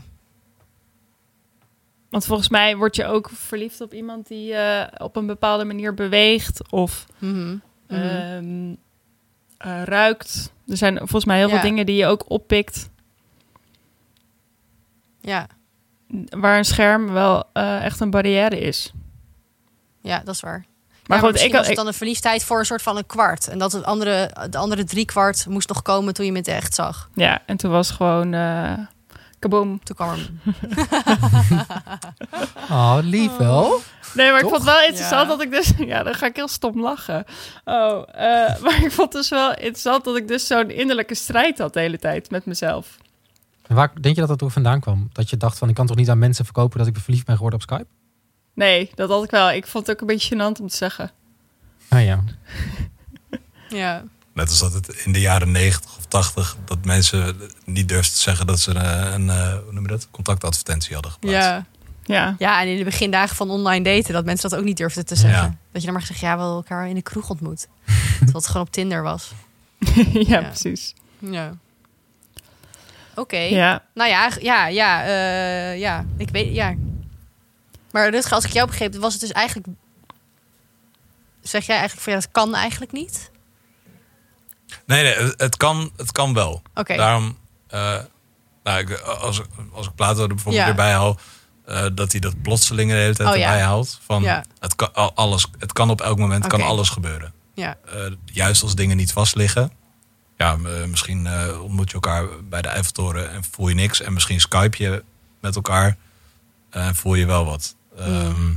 Want 2.09 2.25
volgens 2.25 2.49
mij 2.49 2.75
word 2.77 2.95
je 2.95 3.05
ook 3.05 3.29
verliefd 3.29 3.81
op 3.81 3.93
iemand 3.93 4.27
die 4.27 4.53
eh, 4.53 4.87
op 5.05 5.15
een 5.15 5.25
bepaalde 5.25 5.63
manier 5.65 5.93
beweegt 5.93 6.71
of 6.71 7.05
Mhm. 7.17 7.37
Mhm. 7.47 7.57
ehm, 7.87 8.73
eh, 9.57 9.83
ruikt. 9.83 10.53
Er 10.67 10.77
zijn 10.77 10.97
volgens 10.97 11.25
mij 11.25 11.37
heel 11.37 11.47
Ja. 11.47 11.53
veel 11.53 11.63
dingen 11.69 11.85
die 11.85 11.95
je 11.95 12.05
ook 12.05 12.29
oppikt. 12.29 12.89
ja, 15.21 15.47
Waar 16.29 16.57
een 16.57 16.65
scherm 16.65 17.11
wel 17.11 17.43
eh, 17.53 17.83
echt 17.85 17.99
een 17.99 18.09
barrière 18.09 18.59
is. 18.59 18.93
ja, 20.01 20.19
dat 20.19 20.35
is 20.35 20.41
waar. 20.41 20.59
Maar 20.59 21.21
Maar 21.21 21.29
goed, 21.31 21.41
ik, 21.41 21.51
het 21.51 21.75
dan 21.75 21.87
een 21.87 21.93
verliefdheid 21.93 22.43
voor 22.43 22.59
een 22.59 22.65
soort 22.65 22.81
van 22.81 22.97
een 22.97 23.05
kwart. 23.05 23.47
En 23.47 23.57
dat 23.59 23.71
het 23.71 23.83
andere, 23.83 24.31
de 24.49 24.57
andere 24.57 24.83
drie 24.83 25.05
kwart 25.05 25.45
moest 25.49 25.67
nog 25.67 25.81
komen 25.81 26.13
toen 26.13 26.25
je 26.25 26.31
het 26.31 26.47
echt 26.47 26.73
zag. 26.75 27.09
ja, 27.15 27.41
en 27.45 27.57
toen 27.57 27.71
was 27.71 27.91
gewoon 27.91 28.33
kaboom. 29.49 29.83
Toen 29.83 29.95
kwam 29.95 30.09
er... 30.09 30.31
Oh, 32.69 32.97
lief 33.01 33.37
wel. 33.37 33.79
Nee, 34.13 34.31
maar 34.31 34.39
ik 34.39 34.47
vond 34.47 34.55
het 34.55 34.63
wel 34.63 34.81
interessant 34.81 35.21
Ja. 35.21 35.27
dat 35.27 35.41
ik 35.41 35.51
dus... 35.51 35.73
Ja, 35.93 36.03
dan 36.03 36.13
ga 36.13 36.25
ik 36.25 36.35
heel 36.35 36.47
stom 36.47 36.81
lachen. 36.81 37.25
Oh, 37.65 38.03
eh, 38.11 38.59
maar 38.63 38.83
ik 38.83 38.91
vond 38.91 39.11
dus 39.11 39.29
wel 39.29 39.49
interessant 39.49 40.03
dat 40.03 40.15
ik 40.17 40.27
dus 40.27 40.47
zo'n 40.47 40.69
innerlijke 40.69 41.15
strijd 41.15 41.57
had 41.57 41.73
de 41.73 41.79
hele 41.79 41.99
tijd 41.99 42.31
met 42.31 42.45
mezelf. 42.45 42.97
En 43.67 43.75
waar 43.75 43.91
denk 44.01 44.15
je 44.15 44.21
dat 44.21 44.29
dat 44.29 44.43
ook 44.43 44.51
vandaan 44.51 44.79
kwam? 44.79 45.09
Dat 45.11 45.29
je 45.29 45.37
dacht 45.37 45.57
van, 45.57 45.69
ik 45.69 45.75
kan 45.75 45.87
toch 45.87 45.95
niet 45.95 46.09
aan 46.09 46.19
mensen 46.19 46.45
verkopen 46.45 46.77
dat 46.77 46.87
ik 46.87 46.97
verliefd 46.97 47.25
ben 47.25 47.35
geworden 47.35 47.59
op 47.59 47.65
Skype? 47.65 47.87
Nee, 48.53 48.91
dat 48.95 49.09
had 49.09 49.23
ik 49.23 49.31
wel. 49.31 49.51
Ik 49.51 49.67
vond 49.67 49.87
het 49.87 49.95
ook 49.95 50.01
een 50.01 50.07
beetje 50.15 50.35
gênant 50.35 50.61
om 50.61 50.67
te 50.67 50.75
zeggen. 50.75 51.11
Ah 51.89 52.03
ja. 52.03 52.23
Ja, 53.69 54.03
Net 54.33 54.49
als 54.49 54.59
dat 54.59 54.73
het 54.73 54.87
in 54.87 55.11
de 55.11 55.19
jaren 55.19 55.51
90 55.51 55.97
of 55.97 56.05
80 56.05 56.57
dat 56.65 56.85
mensen 56.85 57.39
niet 57.65 57.87
durfden 57.87 58.13
te 58.15 58.19
zeggen 58.21 58.47
dat 58.47 58.59
ze 58.59 58.71
een, 58.75 59.13
een 59.13 59.29
eh, 59.29 59.53
hoe 59.63 59.73
noem 59.73 59.83
je 59.83 59.89
dat? 59.89 60.07
contactadvertentie 60.11 60.93
hadden 60.93 61.11
geplaatst. 61.11 61.39
ja. 61.47 61.65
Ja, 62.05 62.35
ja, 62.37 62.61
en 62.61 62.67
in 62.67 62.77
de 62.77 62.83
begindagen 62.83 63.35
van 63.35 63.49
online 63.49 63.83
daten... 63.83 64.13
dat 64.13 64.25
mensen 64.25 64.49
dat 64.49 64.59
ook 64.59 64.65
niet 64.65 64.77
durfden 64.77 65.05
te 65.05 65.15
zeggen. 65.15 65.41
Ja. 65.41 65.55
Dat 65.71 65.81
je 65.81 65.81
dan 65.81 65.91
maar 65.91 66.01
gezegd, 66.01 66.19
ja, 66.19 66.33
we 66.35 66.39
hebben 66.39 66.55
elkaar 66.55 66.87
in 66.87 66.95
de 66.95 67.01
kroeg 67.01 67.29
ontmoet. 67.29 67.67
Terwijl 68.17 68.33
het 68.33 68.47
gewoon 68.47 68.61
op 68.65 68.71
Tinder 68.71 69.03
was. 69.03 69.31
ja, 70.13 70.21
Ja. 70.25 70.41
precies. 70.41 70.93
Ja. 71.19 71.53
Oké. 73.15 73.37
Ja. 73.37 73.83
Nou 73.93 74.09
ja, 74.09 74.29
ja, 74.41 74.67
ja, 74.67 75.03
eh, 75.05 75.79
ja. 75.79 76.05
Ik 76.17 76.29
weet, 76.29 76.53
ja. 76.53 76.73
Maar 77.91 78.09
Rutger, 78.09 78.33
als 78.33 78.45
ik 78.45 78.51
jou 78.51 78.67
begreep, 78.67 78.95
was 78.95 79.11
het 79.13 79.21
dus 79.21 79.31
eigenlijk... 79.31 79.67
Zeg 81.41 81.65
jij 81.65 81.75
eigenlijk 81.77 82.03
van, 82.05 82.13
ja, 82.13 82.19
dat 82.19 82.31
kan 82.31 82.55
eigenlijk 82.55 82.91
niet? 82.91 83.31
Nee, 84.85 85.03
nee, 85.03 85.33
het, 85.37 85.57
kan, 85.57 85.91
het 85.97 86.11
kan 86.11 86.33
wel. 86.33 86.61
Oké. 86.75 86.95
Daarom, 86.95 87.37
eh, 87.67 87.97
nou, 88.63 88.79
ik, 88.79 88.99
als, 88.99 89.41
als 89.71 89.87
ik 89.87 89.95
Plato 89.95 90.21
er 90.21 90.27
bijvoorbeeld 90.27 90.63
Ja. 90.63 90.69
erbij 90.69 90.91
haal, 90.93 91.19
eh, 91.65 91.85
dat 91.93 92.11
hij 92.11 92.21
dat 92.21 92.41
plotseling 92.41 92.89
de 92.91 92.95
hele 92.97 93.15
tijd 93.15 93.29
Oh, 93.29 93.35
ja. 93.35 93.43
erbij 93.45 93.61
haalt. 93.61 93.99
Van, 94.05 94.23
Ja. 94.23 94.43
het, 94.59 94.75
kan, 94.75 94.93
al- 94.93 95.11
alles, 95.15 95.47
het 95.59 95.73
kan 95.73 95.89
op 95.89 96.01
elk 96.01 96.17
moment 96.17 96.47
kan 96.47 96.61
alles 96.61 96.89
gebeuren. 96.89 97.33
Ja. 97.53 97.77
Eh, 97.93 97.95
juist 98.25 98.63
als 98.63 98.75
dingen 98.75 98.97
niet 98.97 99.11
vast 99.13 99.35
liggen. 99.35 99.71
Ja, 100.37 100.55
misschien 100.87 101.27
ontmoet 101.61 101.87
je 101.87 101.93
elkaar 101.93 102.25
bij 102.49 102.61
de 102.61 102.67
Eiffeltoren 102.67 103.31
en 103.31 103.43
voel 103.51 103.67
je 103.67 103.75
niks. 103.75 104.01
En 104.01 104.13
misschien 104.13 104.39
Skype 104.41 104.83
je 104.83 105.03
met 105.39 105.55
elkaar 105.55 105.97
en 106.69 106.95
voel 106.95 107.13
je 107.15 107.25
wel 107.25 107.45
wat. 107.45 107.75
Ehm, 107.97 108.51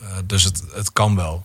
eh, 0.00 0.06
dus 0.24 0.44
het, 0.44 0.62
het 0.72 0.92
kan 0.92 1.16
wel. 1.16 1.44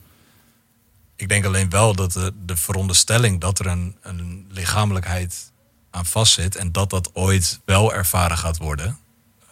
Ik 1.16 1.30
denk 1.30 1.46
alleen 1.46 1.70
wel 1.70 1.96
dat 1.96 2.12
de, 2.12 2.34
de 2.46 2.56
veronderstelling 2.58 3.42
dat 3.42 3.60
er 3.60 3.66
een, 3.68 3.98
een 4.02 4.46
lichamelijkheid 4.50 5.52
aan 5.92 6.06
vastzit... 6.06 6.56
en 6.56 6.72
dat 6.72 6.90
dat 6.90 7.10
ooit 7.14 7.60
wel 7.66 7.94
ervaren 7.94 8.38
gaat 8.38 8.58
worden... 8.58 8.98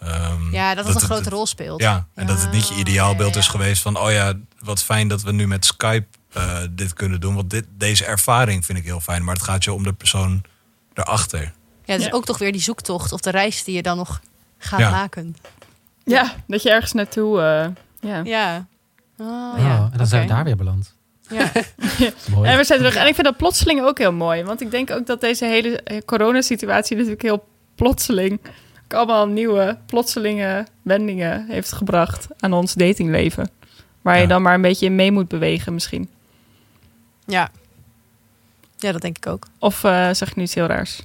ehm, 0.00 0.52
Ja, 0.52 0.74
dat 0.74 0.84
het 0.84 0.94
een 0.94 1.00
het- 1.00 1.10
grote 1.10 1.30
rol 1.30 1.46
speelt. 1.46 1.80
ja, 1.80 2.06
en 2.14 2.26
dat 2.26 2.40
het 2.42 2.50
niet 2.52 2.68
je 2.68 2.74
ideaalbeeld 2.74 3.34
ja, 3.34 3.40
is 3.40 3.48
geweest 3.48 3.82
van... 3.82 3.98
oh 3.98 4.10
ja, 4.10 4.32
wat 4.58 4.82
fijn 4.82 5.08
dat 5.08 5.22
we 5.22 5.32
nu 5.32 5.46
met 5.46 5.64
Skype 5.64 6.06
eh, 6.32 6.58
dit 6.70 6.92
kunnen 6.92 7.20
doen. 7.20 7.34
Want 7.34 7.50
dit, 7.50 7.64
deze 7.76 8.04
ervaring 8.04 8.64
vind 8.64 8.78
ik 8.78 8.84
heel 8.84 9.00
fijn. 9.00 9.24
Maar 9.24 9.34
het 9.34 9.44
gaat 9.44 9.64
je 9.64 9.72
om 9.72 9.82
de 9.82 9.92
persoon 9.92 10.42
erachter. 10.94 11.40
Ja, 11.84 11.92
het 11.92 12.00
is 12.00 12.06
Ja. 12.06 12.12
ook 12.12 12.24
toch 12.24 12.38
weer 12.38 12.52
die 12.52 12.60
zoektocht 12.60 13.12
of 13.12 13.20
de 13.20 13.30
reis 13.30 13.64
die 13.64 13.74
je 13.74 13.82
dan 13.82 13.96
nog 13.96 14.20
gaat 14.58 14.80
Ja. 14.80 14.90
maken. 14.90 15.36
ja, 16.04 16.34
dat 16.46 16.62
je 16.62 16.70
ergens 16.70 16.92
naartoe... 16.92 17.40
eh, 17.40 18.10
ja. 18.10 18.20
Ja. 18.24 18.66
Oh, 19.18 19.26
Oh, 19.26 19.58
ja. 19.58 19.88
en 19.92 19.98
dan 19.98 20.06
zijn 20.06 20.22
we 20.22 20.28
daar 20.34 20.44
weer 20.44 20.56
beland. 20.56 20.93
Ja. 21.28 21.52
Mooi. 22.34 22.48
En 22.50 22.56
we 22.56 22.64
zijn 22.64 22.78
terug. 22.78 22.96
En 22.96 23.06
ik 23.06 23.14
vind 23.14 23.26
dat 23.26 23.36
plotseling 23.36 23.82
ook 23.82 23.98
heel 23.98 24.12
mooi. 24.12 24.42
Want 24.42 24.60
ik 24.60 24.70
denk 24.70 24.90
ook 24.90 25.06
dat 25.06 25.20
deze 25.20 25.44
hele 25.44 25.80
eh, 25.80 26.00
coronasituatie 26.04 26.96
natuurlijk 26.96 27.22
heel 27.22 27.44
plotseling... 27.74 28.40
ook 28.84 28.92
allemaal 28.92 29.28
nieuwe 29.28 29.78
plotselinge 29.86 30.66
wendingen 30.82 31.46
heeft 31.48 31.72
gebracht 31.72 32.26
aan 32.38 32.52
ons 32.52 32.74
datingleven. 32.74 33.50
Waar 34.02 34.20
je 34.20 34.26
dan 34.26 34.42
maar 34.42 34.54
een 34.54 34.62
beetje 34.62 34.86
in 34.86 34.94
mee 34.94 35.12
moet 35.12 35.28
bewegen 35.28 35.74
misschien. 35.74 36.08
ja. 37.26 37.50
Ja, 38.76 38.92
dat 38.92 39.00
denk 39.00 39.16
ik 39.16 39.26
ook. 39.26 39.46
Of 39.58 39.84
eh, 39.84 40.08
zeg 40.12 40.28
ik 40.28 40.36
nu 40.36 40.42
iets 40.42 40.54
heel 40.54 40.66
raars? 40.66 41.02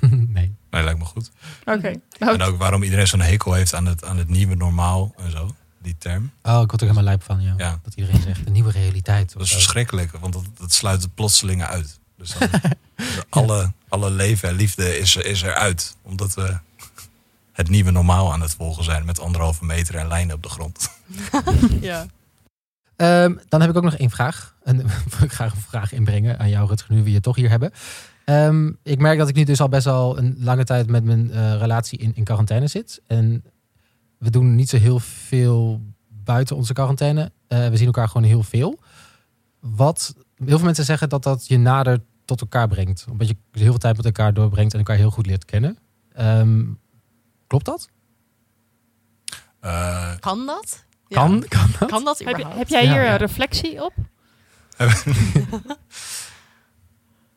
nee. 0.34 0.54
Nee, 0.70 0.82
lijkt 0.82 0.98
me 0.98 1.04
goed. 1.04 1.30
Oké. 1.64 1.94
En 2.18 2.42
ook 2.42 2.58
waarom 2.58 2.82
iedereen 2.82 3.06
zo'n 3.06 3.20
hekel 3.20 3.52
heeft 3.52 3.74
aan 3.74 3.86
het, 3.86 4.04
aan 4.04 4.16
het 4.16 4.28
nieuwe 4.28 4.54
normaal 4.54 5.14
en 5.16 5.30
zo. 5.30 5.50
Die 5.84 5.96
term. 5.98 6.30
Oh, 6.42 6.60
ik 6.62 6.70
word 6.70 6.72
er 6.72 6.80
helemaal 6.80 7.02
lijp 7.02 7.22
van, 7.22 7.42
ja. 7.42 7.54
Ja. 7.56 7.80
Dat 7.82 7.94
iedereen 7.94 8.22
zegt, 8.22 8.44
de 8.44 8.50
nieuwe 8.50 8.70
realiteit. 8.70 9.32
Dat 9.32 9.42
is 9.42 9.48
zo. 9.48 9.54
verschrikkelijk. 9.54 10.12
Want 10.12 10.32
dat, 10.32 10.44
dat 10.58 10.72
sluit 10.72 11.02
het 11.02 11.14
plotselinge 11.14 11.66
uit. 11.66 11.98
Dus 12.16 12.34
dan, 12.38 12.48
alle, 13.28 13.72
alle 13.88 14.10
leven 14.10 14.48
en 14.48 14.54
liefde 14.54 14.98
is, 14.98 15.16
is 15.16 15.42
eruit. 15.42 15.96
Omdat 16.02 16.34
we 16.34 16.58
het 17.52 17.68
nieuwe 17.68 17.90
normaal 17.90 18.32
aan 18.32 18.40
het 18.40 18.54
volgen 18.54 18.84
zijn. 18.84 19.04
Met 19.04 19.20
anderhalve 19.20 19.64
meter 19.64 19.94
en 19.94 20.08
lijnen 20.08 20.34
op 20.34 20.42
de 20.42 20.48
grond. 20.48 20.90
Ja. 21.80 22.06
Ehm, 22.96 23.34
dan 23.48 23.60
heb 23.60 23.70
ik 23.70 23.76
ook 23.76 23.82
nog 23.82 23.96
één 23.96 24.10
vraag. 24.10 24.54
En 24.62 24.76
wil 25.10 25.22
ik 25.22 25.32
graag 25.32 25.54
een 25.54 25.60
vraag 25.60 25.92
inbrengen 25.92 26.38
aan 26.38 26.48
jou, 26.48 26.68
Rutger, 26.68 26.94
nu 26.94 27.02
we 27.02 27.10
je 27.10 27.20
toch 27.20 27.36
hier 27.36 27.50
hebben. 27.50 27.72
Ehm, 28.24 28.70
ik 28.82 28.98
merk 28.98 29.18
dat 29.18 29.28
ik 29.28 29.34
nu 29.34 29.44
dus 29.44 29.60
al 29.60 29.68
best 29.68 29.84
wel 29.84 30.18
een 30.18 30.36
lange 30.38 30.64
tijd 30.64 30.86
met 30.90 31.04
mijn 31.04 31.30
eh, 31.30 31.56
relatie 31.58 31.98
in, 31.98 32.12
in 32.14 32.24
quarantaine 32.24 32.66
zit. 32.66 33.02
En 33.06 33.44
we 34.24 34.30
doen 34.30 34.54
niet 34.54 34.68
zo 34.68 34.76
heel 34.76 34.98
veel 34.98 35.80
buiten 36.08 36.56
onze 36.56 36.72
quarantaine. 36.72 37.32
Eh, 37.46 37.68
we 37.68 37.76
zien 37.76 37.86
elkaar 37.86 38.08
gewoon 38.08 38.26
heel 38.26 38.42
veel. 38.42 38.78
Wat 39.60 40.14
heel 40.36 40.56
veel 40.56 40.64
mensen 40.64 40.84
zeggen 40.84 41.08
dat 41.08 41.22
dat 41.22 41.46
je 41.46 41.58
nader 41.58 42.00
tot 42.24 42.40
elkaar 42.40 42.68
brengt. 42.68 43.04
Omdat 43.10 43.28
je 43.28 43.36
heel 43.52 43.64
veel 43.70 43.78
tijd 43.78 43.96
met 43.96 44.04
elkaar 44.04 44.34
doorbrengt 44.34 44.72
en 44.72 44.78
elkaar 44.78 44.96
heel 44.96 45.10
goed 45.10 45.26
leert 45.26 45.44
kennen. 45.44 45.78
Ehm, 46.12 46.64
klopt 47.46 47.64
dat? 47.64 47.88
Eh, 49.60 50.14
Kan 50.20 50.46
dat? 50.46 50.84
Ja. 51.06 51.16
Kan, 51.16 51.44
kan 51.48 51.70
dat? 51.78 51.88
Kan 51.88 52.04
dat 52.04 52.18
heb, 52.18 52.46
heb 52.48 52.68
jij 52.68 52.86
hier 52.86 53.04
ja. 53.04 53.12
een 53.12 53.16
reflectie 53.16 53.84
op? 53.84 53.92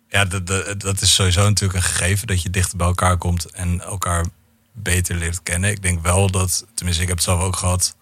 Ja, 0.10 0.26
dat, 0.26 0.48
dat, 0.48 0.80
dat 0.80 1.02
is 1.02 1.14
sowieso 1.14 1.44
natuurlijk 1.44 1.80
een 1.80 1.92
gegeven 1.92 2.28
dat 2.28 2.42
je 2.42 2.50
dichter 2.50 2.78
bij 2.78 2.88
elkaar 2.88 3.18
komt 3.18 3.52
en 3.52 3.82
elkaar 3.82 4.26
beter 4.84 5.16
leert 5.16 5.44
kennen. 5.44 5.70
Ik 5.72 5.82
denk 5.82 6.02
wel 6.02 6.32
dat, 6.32 6.66
tenminste, 6.74 7.02
ik 7.02 7.08
heb 7.08 7.18
het 7.18 7.26
zelf 7.26 7.42
ook 7.42 7.56
gehad, 7.56 7.96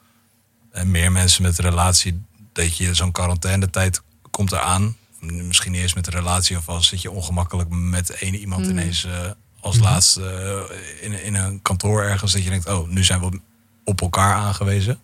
en 0.71 0.91
meer 0.91 1.11
mensen 1.11 1.41
met 1.43 1.57
een 1.57 1.65
relatie, 1.69 2.21
dat 2.53 2.77
je 2.77 2.93
zo'n 2.93 3.11
quarantainetijd 3.11 4.01
komt 4.31 4.51
eraan. 4.51 4.95
Misschien 5.19 5.71
niet 5.71 5.81
eens 5.81 5.93
met 5.93 6.07
een 6.07 6.13
relatie 6.13 6.57
of 6.57 6.69
als 6.69 6.87
zit 6.87 7.01
je 7.01 7.11
ongemakkelijk 7.11 7.69
met 7.69 8.09
één 8.09 8.35
iemand 8.35 8.61
Mhm. 8.61 8.69
ineens 8.69 9.03
eh, 9.05 9.29
als 9.59 9.75
Mhm. 9.75 9.83
laatste 9.83 10.29
eh, 10.69 11.03
in, 11.05 11.23
in 11.23 11.35
een 11.35 11.61
kantoor 11.61 12.03
ergens. 12.03 12.31
Dat 12.31 12.43
je 12.43 12.49
denkt, 12.49 12.67
oh, 12.67 12.87
nu 12.89 13.03
zijn 13.03 13.19
we 13.19 13.39
op 13.83 14.01
elkaar 14.01 14.33
aangewezen. 14.33 14.99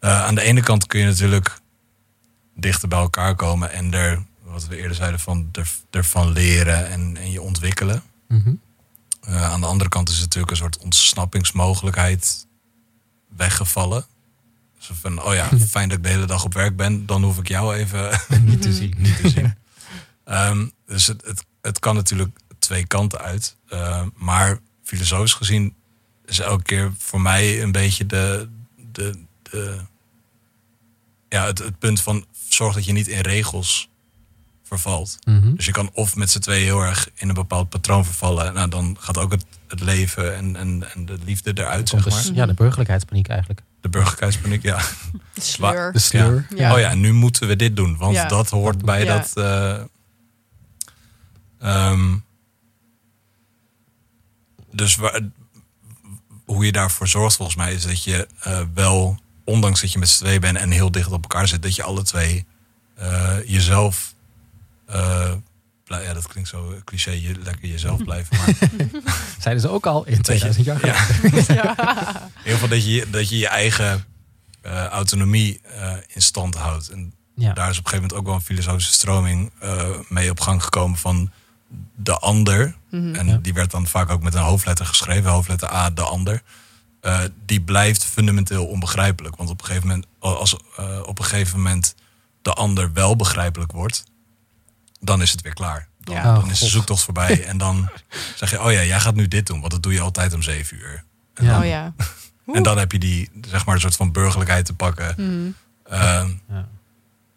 Eh, 0.00 0.24
aan 0.24 0.34
de 0.34 0.40
ene 0.42 0.60
kant 0.60 0.86
kun 0.86 1.00
je 1.00 1.06
natuurlijk 1.06 1.58
dichter 2.56 2.88
bij 2.88 2.98
elkaar 2.98 3.34
komen 3.34 3.72
en 3.72 3.94
er, 3.94 4.22
wat 4.42 4.66
we 4.66 4.76
eerder 4.76 4.96
zeiden, 4.96 5.20
van 5.20 5.48
er, 5.52 5.70
ervan 5.90 6.32
leren 6.32 6.88
en, 6.88 7.16
en 7.16 7.30
je 7.30 7.40
ontwikkelen. 7.42 8.02
Mhm. 8.28 8.52
Eh, 9.20 9.50
aan 9.50 9.60
de 9.60 9.66
andere 9.66 9.90
kant 9.90 10.08
is 10.08 10.14
het 10.14 10.24
natuurlijk 10.24 10.50
een 10.50 10.56
soort 10.56 10.78
ontsnappingsmogelijkheid 10.78 12.46
weggevallen. 13.36 14.06
Zo 14.78 14.94
van, 15.00 15.22
oh 15.22 15.34
ja, 15.34 15.48
fijn 15.68 15.88
dat 15.88 15.98
ik 15.98 16.04
de 16.04 16.10
hele 16.10 16.24
dag 16.24 16.44
op 16.44 16.54
werk 16.54 16.76
ben. 16.76 17.06
Dan 17.06 17.22
hoef 17.22 17.38
ik 17.38 17.48
jou 17.48 17.74
even 17.74 18.20
Niet 18.44 18.62
te 18.62 18.72
zien. 18.72 18.94
niet 18.96 19.16
te 19.16 19.28
zien. 19.28 19.54
Ehm, 20.24 20.66
dus 20.86 21.06
het, 21.06 21.24
het, 21.24 21.44
het 21.62 21.78
kan 21.78 21.94
natuurlijk 21.94 22.38
twee 22.58 22.86
kanten 22.86 23.20
uit. 23.20 23.56
Ehm, 23.68 24.08
maar 24.14 24.58
filosofisch 24.82 25.34
gezien 25.34 25.74
is 26.24 26.38
elke 26.38 26.62
keer 26.62 26.92
voor 26.98 27.20
mij 27.20 27.62
een 27.62 27.72
beetje 27.72 28.06
de, 28.06 28.48
de, 28.92 29.24
de 29.42 29.80
ja, 31.28 31.46
het, 31.46 31.58
het 31.58 31.78
punt 31.78 32.00
van 32.00 32.24
zorg 32.48 32.74
dat 32.74 32.84
je 32.84 32.92
niet 32.92 33.08
in 33.08 33.20
regels 33.20 33.89
vervalt. 34.70 35.18
Mhm. 35.24 35.54
Dus 35.54 35.64
je 35.66 35.72
kan 35.72 35.90
of 35.92 36.16
met 36.16 36.30
z'n 36.30 36.38
twee 36.38 36.64
heel 36.64 36.80
erg 36.82 37.08
in 37.14 37.28
een 37.28 37.34
bepaald 37.34 37.68
patroon 37.68 38.04
vervallen. 38.04 38.54
Nou, 38.54 38.68
dan 38.68 38.96
gaat 39.00 39.18
ook 39.18 39.30
het, 39.30 39.44
het 39.68 39.80
leven 39.80 40.36
en, 40.36 40.56
en, 40.56 40.92
en 40.94 41.06
de 41.06 41.18
liefde 41.24 41.50
eruit, 41.54 41.88
zeg 41.88 42.04
dus- 42.04 42.24
maar. 42.26 42.34
Ja, 42.34 42.46
de 42.46 42.54
burgerlijkheidspaniek 42.54 43.28
eigenlijk. 43.28 43.62
De 43.80 43.88
burgerlijkheidspaniek, 43.88 44.62
ja. 44.62 44.80
De 45.34 45.40
sleur. 45.40 45.92
De 45.92 45.98
sleur. 45.98 46.46
Ja. 46.56 46.72
Oh 46.74 46.78
ja, 46.80 46.94
nu 46.94 47.12
moeten 47.12 47.48
we 47.48 47.56
dit 47.56 47.76
doen. 47.76 47.96
Want 47.96 48.14
Ja. 48.14 48.28
dat 48.28 48.50
hoort 48.50 48.84
bij 48.84 49.04
Ja. 49.04 49.16
dat... 49.18 49.36
eh, 49.36 49.80
ehm, 51.58 52.16
dus 54.72 54.96
waar- 54.96 55.20
hoe 56.44 56.64
je 56.64 56.72
daarvoor 56.72 57.08
zorgt 57.08 57.36
volgens 57.36 57.56
mij... 57.56 57.72
is 57.74 57.82
dat 57.86 58.04
je 58.04 58.28
eh, 58.40 58.60
wel, 58.74 59.18
ondanks 59.44 59.80
dat 59.80 59.92
je 59.92 59.98
met 59.98 60.08
z'n 60.08 60.24
twee 60.24 60.38
bent... 60.38 60.56
en 60.56 60.70
heel 60.70 60.90
dicht 60.90 61.10
op 61.12 61.22
elkaar 61.22 61.48
zit... 61.48 61.62
dat 61.62 61.74
je 61.76 61.82
alle 61.82 62.02
twee 62.02 62.46
eh, 62.94 63.36
jezelf... 63.46 64.14
eh, 64.90 65.32
blij- 65.84 66.02
ja, 66.04 66.12
dat 66.12 66.26
klinkt 66.28 66.48
zo 66.48 66.74
cliché, 66.84 67.10
je, 67.10 67.34
lekker 67.42 67.68
jezelf 67.68 68.04
blijven. 68.08 68.36
Maar 68.36 68.54
Zeiden 69.40 69.62
ze 69.62 69.68
ook 69.68 69.86
al 69.86 70.06
in 70.06 70.22
2000 70.22 70.64
jaar. 70.64 70.86
ja, 70.86 70.94
Ja. 71.54 71.76
in 72.22 72.38
ieder 72.38 72.52
geval 72.52 72.68
dat 72.68 72.84
je 72.86 73.06
dat 73.10 73.28
je, 73.28 73.38
je 73.38 73.48
eigen 73.48 74.04
eh, 74.62 74.84
autonomie 74.86 75.60
eh, 75.60 75.92
in 76.06 76.22
stand 76.22 76.54
houdt. 76.54 76.88
En 76.88 77.12
Ja. 77.34 77.52
daar 77.52 77.70
is 77.70 77.78
op 77.78 77.84
een 77.84 77.90
gegeven 77.90 77.96
moment 77.96 78.14
ook 78.14 78.24
wel 78.26 78.34
een 78.34 78.40
filosofische 78.56 78.92
stroming 78.92 79.50
eh, 79.58 79.88
mee 80.08 80.30
op 80.30 80.40
gang 80.40 80.62
gekomen 80.62 80.98
van 80.98 81.30
de 81.96 82.18
ander. 82.18 82.74
Mhm. 82.90 83.14
En 83.14 83.26
Ja. 83.28 83.36
die 83.36 83.52
werd 83.54 83.70
dan 83.70 83.86
vaak 83.86 84.10
ook 84.10 84.22
met 84.22 84.34
een 84.34 84.42
hoofdletter 84.42 84.86
geschreven, 84.86 85.30
hoofdletter 85.30 85.72
A, 85.72 85.90
de 85.90 86.02
ander. 86.02 86.42
Eh, 87.00 87.20
die 87.46 87.60
blijft 87.60 88.04
fundamenteel 88.04 88.66
onbegrijpelijk. 88.66 89.36
Want 89.36 89.50
op 89.50 89.60
een 89.60 89.66
gegeven 89.66 89.88
moment, 89.88 90.06
als 90.18 90.56
eh, 90.76 91.00
op 91.06 91.18
een 91.18 91.24
gegeven 91.24 91.56
moment 91.56 91.94
de 92.42 92.52
ander 92.52 92.92
wel 92.92 93.16
begrijpelijk 93.16 93.72
wordt, 93.72 94.04
dan 95.00 95.22
is 95.22 95.30
het 95.30 95.40
weer 95.40 95.54
klaar. 95.54 95.88
Dan, 96.00 96.14
Ja. 96.14 96.22
dan 96.22 96.36
Oh, 96.44 96.50
is 96.50 96.58
de 96.58 96.64
God. 96.64 96.68
zoektocht 96.72 97.02
voorbij. 97.02 97.44
en 97.50 97.58
dan 97.58 97.88
zeg 98.36 98.50
je, 98.50 98.62
oh 98.62 98.72
ja, 98.72 98.82
jij 98.84 99.00
gaat 99.00 99.14
nu 99.14 99.28
dit 99.28 99.46
doen, 99.46 99.60
want 99.60 99.72
dat 99.72 99.82
doe 99.82 99.92
je 99.92 100.00
altijd 100.00 100.34
om 100.34 100.42
zeven 100.42 100.76
uur. 100.76 101.04
En, 101.34 101.44
Ja. 101.44 101.50
dan, 101.52 101.60
Oh 101.60 101.66
ja. 101.68 101.94
en 102.56 102.62
dan 102.62 102.78
heb 102.78 102.92
je 102.92 102.98
die, 102.98 103.30
zeg 103.48 103.66
maar, 103.66 103.74
een 103.74 103.80
soort 103.80 103.96
van 103.96 104.12
burgerlijkheid 104.12 104.64
te 104.64 104.74
pakken. 104.74 105.14
Mhm. 105.16 105.50
Eh, 105.94 106.24
Ja. 106.48 106.68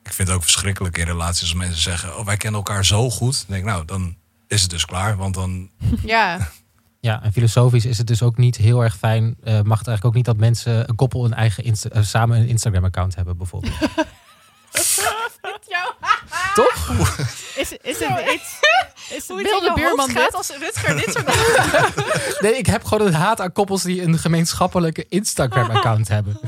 ik 0.03 0.13
vind 0.13 0.27
het 0.27 0.37
ook 0.37 0.43
verschrikkelijk 0.43 0.97
in 0.97 1.05
relaties 1.05 1.41
als 1.41 1.53
mensen 1.53 1.81
zeggen: 1.81 2.17
Oh, 2.17 2.25
wij 2.25 2.37
kennen 2.37 2.59
elkaar 2.59 2.85
zo 2.85 3.09
goed. 3.09 3.33
Dan 3.37 3.45
denk 3.47 3.59
ik, 3.59 3.69
nou, 3.71 3.85
dan 3.85 4.15
is 4.47 4.61
het 4.61 4.69
dus 4.69 4.85
klaar. 4.85 5.17
Want 5.17 5.33
dan. 5.33 5.69
Ja. 6.05 6.51
Ja, 6.99 7.23
en 7.23 7.33
filosofisch 7.33 7.85
is 7.85 7.97
het 7.97 8.07
dus 8.07 8.21
ook 8.21 8.37
niet 8.37 8.55
heel 8.57 8.83
erg 8.83 8.97
fijn. 8.97 9.35
eh, 9.43 9.53
mag 9.61 9.77
het 9.77 9.87
eigenlijk 9.87 10.05
ook 10.05 10.13
niet 10.13 10.25
dat 10.25 10.37
mensen, 10.37 10.89
een 10.89 10.95
koppel, 10.95 11.25
een 11.25 11.33
eigen 11.33 11.63
Insta- 11.63 11.89
eh, 11.89 12.03
samen 12.03 12.37
een 12.39 12.47
Instagram-account 12.47 13.15
hebben, 13.15 13.37
bijvoorbeeld. 13.37 13.73
Toch? 16.55 16.91
Is, 17.55 17.71
is 17.81 17.99
het 17.99 18.31
iets... 18.33 18.51
Is 19.17 19.27
Hoe 19.27 19.37
het 19.37 19.47
het 19.51 19.59
wilde 19.61 19.65
je 19.65 19.73
buurman 19.85 20.09
gaat 20.09 20.23
dit? 20.25 20.33
als 20.33 20.49
Rutger 20.59 20.95
dit 20.95 21.11
soort 21.13 21.25
dingen... 21.27 21.93
Nee, 22.41 22.57
ik 22.57 22.65
heb 22.65 22.83
gewoon 22.83 23.07
een 23.07 23.13
haat 23.13 23.41
aan 23.41 23.51
koppels 23.51 23.81
die 23.83 24.01
een 24.01 24.17
gemeenschappelijke 24.19 25.05
Instagram-account 25.09 26.07
hebben. 26.07 26.39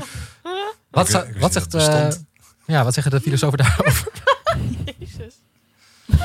Wat, 0.90 1.08
zou- 1.10 1.32
wat, 1.38 1.52
zegt, 1.52 1.72
het 1.72 1.82
eh, 1.82 1.88
bestond. 1.88 2.24
ja, 2.66 2.84
wat 2.84 2.94
zeggen 2.94 3.12
de 3.12 3.20
filosofen 3.20 3.58
daarover? 3.58 4.08
Jezus. 4.98 5.34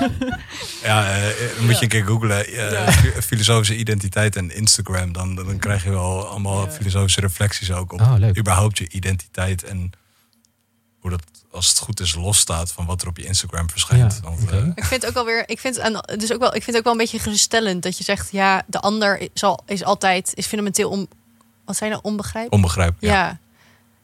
Ja, 0.84 1.15
eh, 1.17 1.23
moet 1.59 1.77
je 1.77 1.84
een 1.84 1.89
keer 1.89 2.05
googlen. 2.05 2.45
eh, 2.47 2.71
Ja. 2.71 2.91
Filosofische 3.21 3.75
identiteit 3.75 4.36
en 4.36 4.55
Instagram. 4.55 5.13
Dan, 5.13 5.36
dan 5.36 5.57
krijg 5.59 5.84
je 5.84 5.89
wel 5.89 6.27
allemaal 6.27 6.65
Ja. 6.65 6.71
filosofische 6.71 7.21
reflecties 7.21 7.71
ook 7.71 7.93
op 7.93 8.01
Oh, 8.01 8.13
leuk. 8.17 8.38
überhaupt 8.38 8.77
je 8.77 8.89
identiteit. 8.89 9.63
En 9.63 9.91
hoe 11.02 11.10
dat, 11.12 11.22
als 11.52 11.70
het 11.70 11.78
goed 11.78 11.99
is, 11.99 12.16
losstaat 12.16 12.72
van 12.72 12.86
wat 12.86 13.02
er 13.02 13.08
op 13.08 13.18
je 13.18 13.26
Instagram 13.26 13.70
verschijnt. 13.70 14.20
Ja, 14.24 14.30
Want, 14.30 14.41
oké. 14.43 14.58
eh, 14.58 14.72
Ik 14.76 14.84
vind 14.86 15.06
ook 15.06 15.14
wel 15.14 15.26
weer, 15.26 15.49
ik 15.49 15.60
vind, 15.60 15.76
dus 16.20 16.34
ook 16.34 16.39
wel, 16.39 16.56
ik 16.56 16.64
vind 16.64 16.78
ook 16.78 16.84
wel 16.84 16.91
een 16.91 16.97
beetje 16.97 17.20
geruststellend 17.20 17.84
dat 17.84 17.97
je 17.97 18.04
zegt, 18.04 18.32
ja, 18.32 18.64
de 18.68 18.80
ander 18.80 19.30
is, 19.34 19.43
al, 19.43 19.60
is 19.66 19.84
altijd, 19.84 20.32
is 20.36 20.45
fundamenteel 20.45 20.89
om, 20.89 21.08
wat 21.66 21.78
zijn 21.78 21.91
er, 21.91 22.02
onbegrijpelijk? 22.02 22.54
onbegrijpelijk. 22.54 23.14
Ja. 23.14 23.28
Ja. 23.28 23.39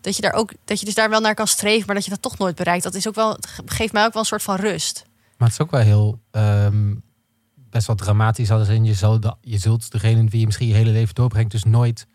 Dat 0.02 0.16
je 0.16 0.22
daar 0.22 0.34
ook, 0.34 0.52
dat 0.66 0.80
je 0.80 0.86
dus 0.86 0.94
daar 0.96 1.10
wel 1.10 1.20
naar 1.20 1.36
kan 1.36 1.48
streven, 1.48 1.86
maar 1.86 1.96
dat 1.96 2.04
je 2.04 2.10
dat 2.10 2.22
toch 2.22 2.38
nooit 2.38 2.56
bereikt. 2.56 2.84
Dat 2.84 2.96
is 2.96 3.08
ook 3.08 3.16
wel, 3.16 3.32
het 3.32 3.48
geeft 3.66 3.94
mij 3.94 4.06
ook 4.06 4.14
wel 4.14 4.22
een 4.22 4.28
soort 4.28 4.44
van 4.44 4.56
rust. 4.56 5.06
Maar 5.38 5.48
het 5.50 5.58
is 5.60 5.66
ook 5.66 5.72
wel 5.72 5.82
heel, 5.82 6.20
ehm, 6.32 6.94
best 7.70 7.88
wel 7.88 7.96
dramatisch. 7.96 8.52
Als 8.52 8.68
in 8.68 8.86
je, 8.86 8.94
zal 8.94 9.20
de, 9.20 9.36
je 9.42 9.58
zult 9.58 9.92
degene 9.92 10.24
wie 10.30 10.40
je 10.40 10.46
misschien 10.46 10.68
je 10.68 10.74
hele 10.74 10.92
leven 10.92 11.16
doorbrengt, 11.16 11.52
dus 11.52 11.64
nooit 11.64 12.08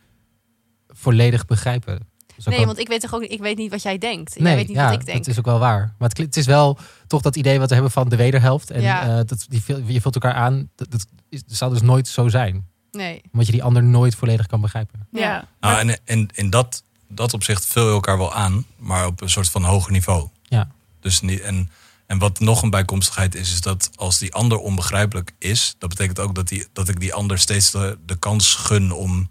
volledig 0.88 1.46
begrijpen. 1.46 2.08
Ook 2.38 2.54
Nee, 2.54 2.66
want 2.66 2.78
ik 2.78 2.88
weet 2.88 3.00
toch 3.00 3.14
ook, 3.14 3.22
ik 3.22 3.40
weet 3.40 3.56
niet 3.56 3.70
wat 3.70 3.82
jij 3.82 3.98
denkt. 3.98 4.34
Nee, 4.38 4.46
jij 4.46 4.56
weet 4.56 4.68
niet 4.68 4.76
ja, 4.76 4.84
wat 4.84 5.00
ik 5.00 5.06
denk. 5.06 5.18
dat 5.18 5.26
is 5.26 5.38
ook 5.38 5.44
wel 5.44 5.58
waar. 5.58 5.94
Maar 5.98 6.08
het, 6.08 6.18
het 6.18 6.36
is 6.36 6.46
wel 6.46 6.78
toch 7.06 7.22
dat 7.22 7.36
idee 7.36 7.58
wat 7.58 7.68
we 7.68 7.74
hebben 7.74 7.92
van 7.92 8.08
de 8.08 8.16
wederhelft. 8.16 8.70
En 8.70 8.80
Ja. 8.82 9.02
eh, 9.18 9.24
dat, 9.26 9.46
die, 9.48 9.62
je 9.86 10.00
vult 10.00 10.14
elkaar 10.14 10.34
aan. 10.34 10.70
Dat, 10.74 10.90
dat 10.90 11.06
is, 11.28 11.44
dat 11.44 11.56
zal 11.56 11.68
dus 11.70 11.82
nooit 11.82 12.08
zo 12.08 12.28
zijn. 12.28 12.66
Nee. 12.90 13.20
Omdat 13.32 13.46
je 13.46 13.52
die 13.52 13.62
ander 13.62 13.82
nooit 13.82 14.14
volledig 14.14 14.46
kan 14.46 14.60
begrijpen. 14.60 15.06
Ja. 15.12 15.48
Nou, 15.60 15.78
en 15.88 16.00
en 16.04 16.28
in 16.34 16.50
dat, 16.50 16.82
dat 17.08 17.34
opzicht 17.34 17.66
vul 17.66 17.86
je 17.86 17.92
elkaar 17.92 18.18
wel 18.18 18.34
aan, 18.34 18.64
maar 18.76 19.06
op 19.06 19.20
een 19.20 19.30
soort 19.30 19.50
van 19.50 19.64
hoger 19.64 19.92
niveau. 19.92 20.28
Ja. 20.42 20.68
Dus 21.00 21.20
niet, 21.20 21.40
en, 21.40 21.70
en 22.06 22.18
wat 22.18 22.40
nog 22.40 22.62
een 22.62 22.70
bijkomstigheid 22.70 23.34
is, 23.34 23.52
is 23.52 23.60
dat 23.60 23.90
als 23.94 24.18
die 24.18 24.34
ander 24.34 24.58
onbegrijpelijk 24.58 25.32
is, 25.38 25.74
dat 25.78 25.88
betekent 25.88 26.18
ook 26.20 26.34
dat, 26.34 26.48
die, 26.48 26.66
dat 26.72 26.88
ik 26.88 27.00
die 27.00 27.14
ander 27.14 27.38
steeds 27.38 27.70
de, 27.70 27.98
de 28.06 28.16
kans 28.16 28.54
gun 28.54 28.92
om 28.92 29.30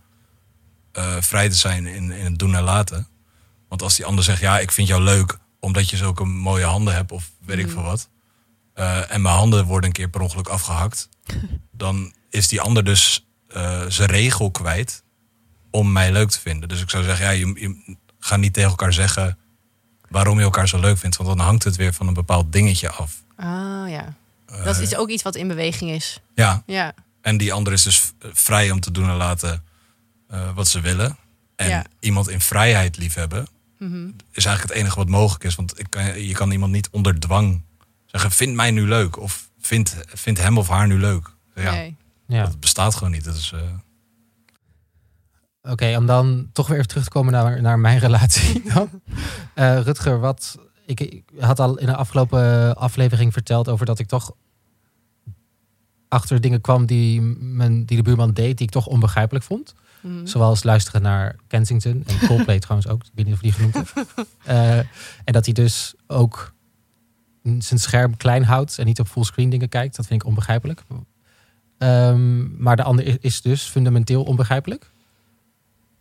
eh, 0.92 1.16
vrij 1.20 1.50
te 1.50 1.56
zijn 1.56 1.86
in, 1.86 2.12
in 2.12 2.26
het 2.26 2.40
doen 2.40 2.56
en 2.56 2.64
laten. 2.64 3.08
Want 3.68 3.82
als 3.82 3.96
die 3.96 4.06
ander 4.06 4.24
zegt, 4.24 4.42
ja, 4.42 4.60
ik 4.60 4.72
vind 4.72 4.88
jou 4.88 5.02
leuk 5.02 5.38
omdat 5.60 5.90
je 5.90 5.98
zulke 5.98 6.24
mooie 6.26 6.66
handen 6.66 6.94
hebt 6.94 7.12
of 7.12 7.32
weet 7.46 7.58
ik 7.58 7.66
Mhm. 7.66 7.74
veel 7.74 7.84
wat. 7.84 8.10
eh, 8.74 9.12
en 9.12 9.22
mijn 9.22 9.36
handen 9.36 9.66
worden 9.66 9.86
een 9.90 9.96
keer 9.96 10.10
per 10.10 10.22
ongeluk 10.22 10.48
afgehakt. 10.48 11.10
dan 11.72 12.14
is 12.30 12.48
die 12.48 12.62
ander 12.62 12.84
dus 12.84 13.26
eh, 13.48 13.82
zijn 13.88 14.10
regel 14.10 14.52
kwijt 14.52 15.04
om 15.72 15.92
mij 15.92 16.12
leuk 16.12 16.30
te 16.30 16.40
vinden. 16.40 16.70
Dus 16.70 16.82
ik 16.82 16.90
zou 16.90 17.04
zeggen, 17.04 17.26
ja, 17.26 17.32
je, 17.32 17.46
je 17.56 17.96
ga 18.20 18.36
niet 18.36 18.54
tegen 18.54 18.70
elkaar 18.70 18.94
zeggen 18.94 19.38
waarom 20.10 20.38
je 20.38 20.44
elkaar 20.44 20.68
zo 20.68 20.80
leuk 20.80 20.98
vindt. 20.98 21.18
Want 21.18 21.30
dan 21.30 21.40
hangt 21.40 21.64
het 21.64 21.76
weer 21.76 21.94
van 21.94 22.08
een 22.08 22.14
bepaald 22.14 22.52
dingetje 22.54 22.90
af. 22.92 23.24
Ah 23.36 23.90
ja. 23.90 24.14
Dat 24.64 24.80
is 24.80 24.96
ook 24.96 25.10
iets 25.10 25.24
wat 25.24 25.36
in 25.36 25.48
beweging 25.48 25.92
is. 25.92 26.20
Ja, 26.36 26.64
Ja. 26.66 26.94
en 27.22 27.38
die 27.38 27.54
ander 27.54 27.74
is 27.74 27.84
dus 27.84 28.12
vrij 28.20 28.72
om 28.72 28.80
te 28.80 28.92
doen 28.92 29.10
en 29.10 29.16
laten 29.16 29.64
eh, 30.32 30.56
wat 30.56 30.68
ze 30.68 30.80
willen. 30.82 31.18
En 31.56 31.68
Ja. 31.70 31.86
iemand 32.00 32.30
in 32.30 32.42
vrijheid 32.42 32.98
liefhebben 32.98 33.48
Mhm. 33.80 34.08
is 34.32 34.46
eigenlijk 34.46 34.62
het 34.62 34.72
enige 34.72 34.96
wat 34.96 35.10
mogelijk 35.10 35.44
is. 35.44 35.56
Want 35.56 35.80
ik 35.80 35.86
kan, 35.90 36.22
je 36.22 36.34
kan 36.34 36.52
iemand 36.52 36.72
niet 36.72 36.90
onder 36.90 37.20
dwang 37.20 37.62
zeggen, 38.06 38.32
vind 38.32 38.56
mij 38.56 38.72
nu 38.72 38.88
leuk. 38.88 39.18
Of 39.20 39.50
vind, 39.60 39.96
vind 40.08 40.38
hem 40.38 40.58
of 40.58 40.68
haar 40.68 40.88
nu 40.88 40.98
leuk. 41.00 41.30
Ja, 41.56 41.72
Nee. 41.72 41.96
Ja. 42.28 42.46
dat 42.46 42.60
bestaat 42.60 42.96
gewoon 42.96 43.12
niet. 43.12 43.24
Dat 43.24 43.36
is, 43.36 43.52
eh, 43.52 43.62
Oké, 45.72 45.98
om 45.98 46.06
dan 46.06 46.50
toch 46.54 46.68
weer 46.68 46.76
even 46.76 46.88
terug 46.88 47.04
te 47.04 47.10
komen 47.10 47.34
naar, 47.34 47.62
naar 47.62 47.80
mijn 47.80 48.00
relatie 48.08 48.62
dan. 48.74 48.90
Eh, 49.56 49.80
Rutger, 49.82 50.20
wat, 50.20 50.58
ik, 50.86 51.00
ik 51.00 51.24
had 51.40 51.60
al 51.60 51.78
in 51.78 51.86
de 51.86 51.96
afgelopen 51.96 52.76
aflevering 52.76 53.34
verteld 53.34 53.68
over 53.70 53.86
dat 53.86 54.00
ik 54.00 54.08
toch 54.08 54.32
achter 56.08 56.42
dingen 56.42 56.62
kwam 56.62 56.86
die, 56.86 57.22
men, 57.22 57.86
die 57.86 57.98
de 57.98 58.04
buurman 58.04 58.34
deed, 58.34 58.58
die 58.58 58.68
ik 58.68 58.74
toch 58.74 58.86
onbegrijpelijk 58.88 59.46
vond. 59.46 59.74
Mhm. 60.02 60.26
Zoals 60.26 60.64
luisteren 60.64 61.02
naar 61.02 61.36
Kensington 61.48 62.04
en 62.08 62.28
Coldplay 62.28 62.60
trouwens 62.66 62.90
ook. 62.92 63.04
Ik 63.04 63.12
weet 63.16 63.26
niet 63.26 63.34
of 63.34 63.42
die 63.42 63.52
genoemd 63.52 63.74
heb. 63.74 64.14
Eh, 64.44 64.78
en 64.78 64.88
dat 65.34 65.46
hij 65.46 65.54
dus 65.54 65.94
ook 66.08 66.54
zijn 67.60 67.80
scherm 67.80 68.18
klein 68.18 68.44
houdt 68.44 68.78
en 68.78 68.86
niet 68.86 69.00
op 69.00 69.08
fullscreen 69.08 69.50
dingen 69.50 69.70
kijkt. 69.70 69.96
Dat 69.96 70.06
vind 70.08 70.22
ik 70.22 70.28
onbegrijpelijk. 70.28 70.84
Ehm, 71.78 72.62
maar 72.64 72.76
de 72.76 72.84
ander 72.84 73.24
is- 73.24 73.42
dus 73.42 73.62
fundamenteel 73.64 74.24
onbegrijpelijk. 74.24 74.92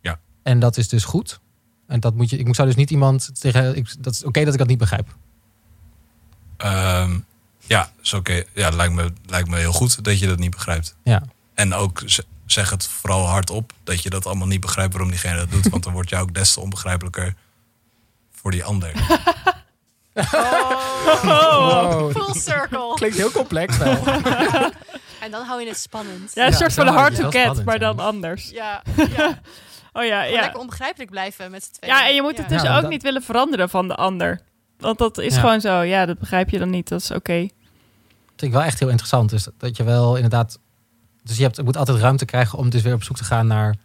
Ja. 0.01 0.19
En 0.43 0.59
dat 0.59 0.77
is 0.77 0.89
dus 0.89 1.03
goed. 1.03 1.39
En 1.87 1.99
dat 1.99 2.15
moet 2.15 2.29
je, 2.29 2.37
ik 2.37 2.55
zou 2.55 2.67
dus 2.67 2.77
niet 2.77 2.91
iemand 2.91 3.39
tegen. 3.41 3.75
Ik, 3.75 4.03
dat 4.03 4.13
is 4.13 4.23
oké 4.23 4.43
dat 4.43 4.53
ik 4.53 4.59
dat 4.59 4.67
niet 4.67 4.77
begrijp. 4.77 5.15
ehm, 6.57 7.19
ja, 7.67 7.91
is 8.01 8.13
oké. 8.13 8.43
Ja, 8.53 8.69
lijkt 8.69 8.93
me, 8.93 9.11
lijkt 9.25 9.49
me 9.49 9.57
heel 9.57 9.71
goed 9.71 10.03
dat 10.03 10.19
je 10.19 10.27
dat 10.27 10.39
niet 10.39 10.51
begrijpt. 10.51 10.95
Ja. 11.03 11.23
En 11.53 11.73
ook 11.73 12.01
zeg 12.51 12.69
het 12.69 12.87
vooral 12.87 13.25
hardop 13.27 13.71
dat 13.83 14.03
je 14.03 14.09
dat 14.09 14.25
allemaal 14.25 14.47
niet 14.47 14.59
begrijpt 14.61 14.91
waarom 14.93 15.09
diegene 15.11 15.37
dat 15.37 15.51
doet. 15.51 15.69
Want 15.69 15.83
dan 15.83 15.93
word 15.93 16.09
je 16.09 16.15
ook 16.17 16.33
des 16.33 16.53
te 16.53 16.59
onbegrijpelijker 16.59 17.33
voor 18.31 18.51
die 18.51 18.63
ander. 18.63 18.91
Oh. 20.13 21.23
Wow. 21.23 22.11
Full 22.17 22.33
circle. 22.41 22.93
Klinkt 22.95 23.17
heel 23.17 23.31
complex 23.31 23.77
wel. 23.77 23.97
En 25.19 25.31
dan 25.31 25.45
hou 25.45 25.61
je 25.61 25.67
het 25.67 25.77
spannend. 25.77 26.31
Ja, 26.33 26.45
een 26.45 26.51
Ja, 26.51 26.57
soort 26.57 26.73
van 26.73 26.87
hard 26.87 27.15
to 27.15 27.29
get, 27.29 27.65
maar 27.65 27.79
dan 27.79 27.99
anders. 27.99 28.49
Ja. 28.49 28.81
ja. 29.15 29.39
Oh 29.93 30.03
ja, 30.05 30.23
ja. 30.23 30.39
lekker 30.41 30.59
onbegrijpelijk 30.59 31.09
blijven 31.09 31.51
met 31.51 31.63
z'n 31.63 31.71
tweeën. 31.71 31.95
Ja, 31.95 32.07
en 32.07 32.15
je 32.15 32.21
moet 32.21 32.37
het 32.37 32.49
dus 32.49 32.61
Ja, 32.61 32.75
ook 32.75 32.81
dat- 32.81 32.89
niet 32.91 33.01
willen 33.03 33.23
veranderen 33.23 33.69
van 33.69 33.87
de 33.87 33.95
ander. 33.95 34.39
Want 34.77 34.97
dat 34.97 35.17
is 35.17 35.33
Ja. 35.35 35.39
gewoon 35.39 35.61
zo. 35.61 35.81
Ja, 35.81 36.05
dat 36.05 36.19
begrijp 36.19 36.49
je 36.49 36.59
dan 36.59 36.69
niet. 36.69 36.87
Dat 36.89 37.01
is 37.01 37.11
oké. 37.11 37.39
Dat 37.41 37.49
vind 38.27 38.41
ik 38.41 38.51
wel 38.51 38.61
echt 38.61 38.79
heel 38.79 38.87
interessant. 38.89 39.29
Dus 39.29 39.47
dat 39.57 39.77
je 39.77 39.83
wel 39.83 40.15
inderdaad. 40.15 40.59
Dus 41.23 41.37
je, 41.37 41.43
hebt, 41.43 41.55
je 41.55 41.63
moet 41.63 41.77
altijd 41.77 41.97
ruimte 41.97 42.25
krijgen 42.25 42.57
om 42.57 42.69
dus 42.69 42.81
weer 42.81 42.93
op 42.93 43.03
zoek 43.03 43.17
te 43.17 43.23
gaan 43.23 43.47
naar 43.47 43.75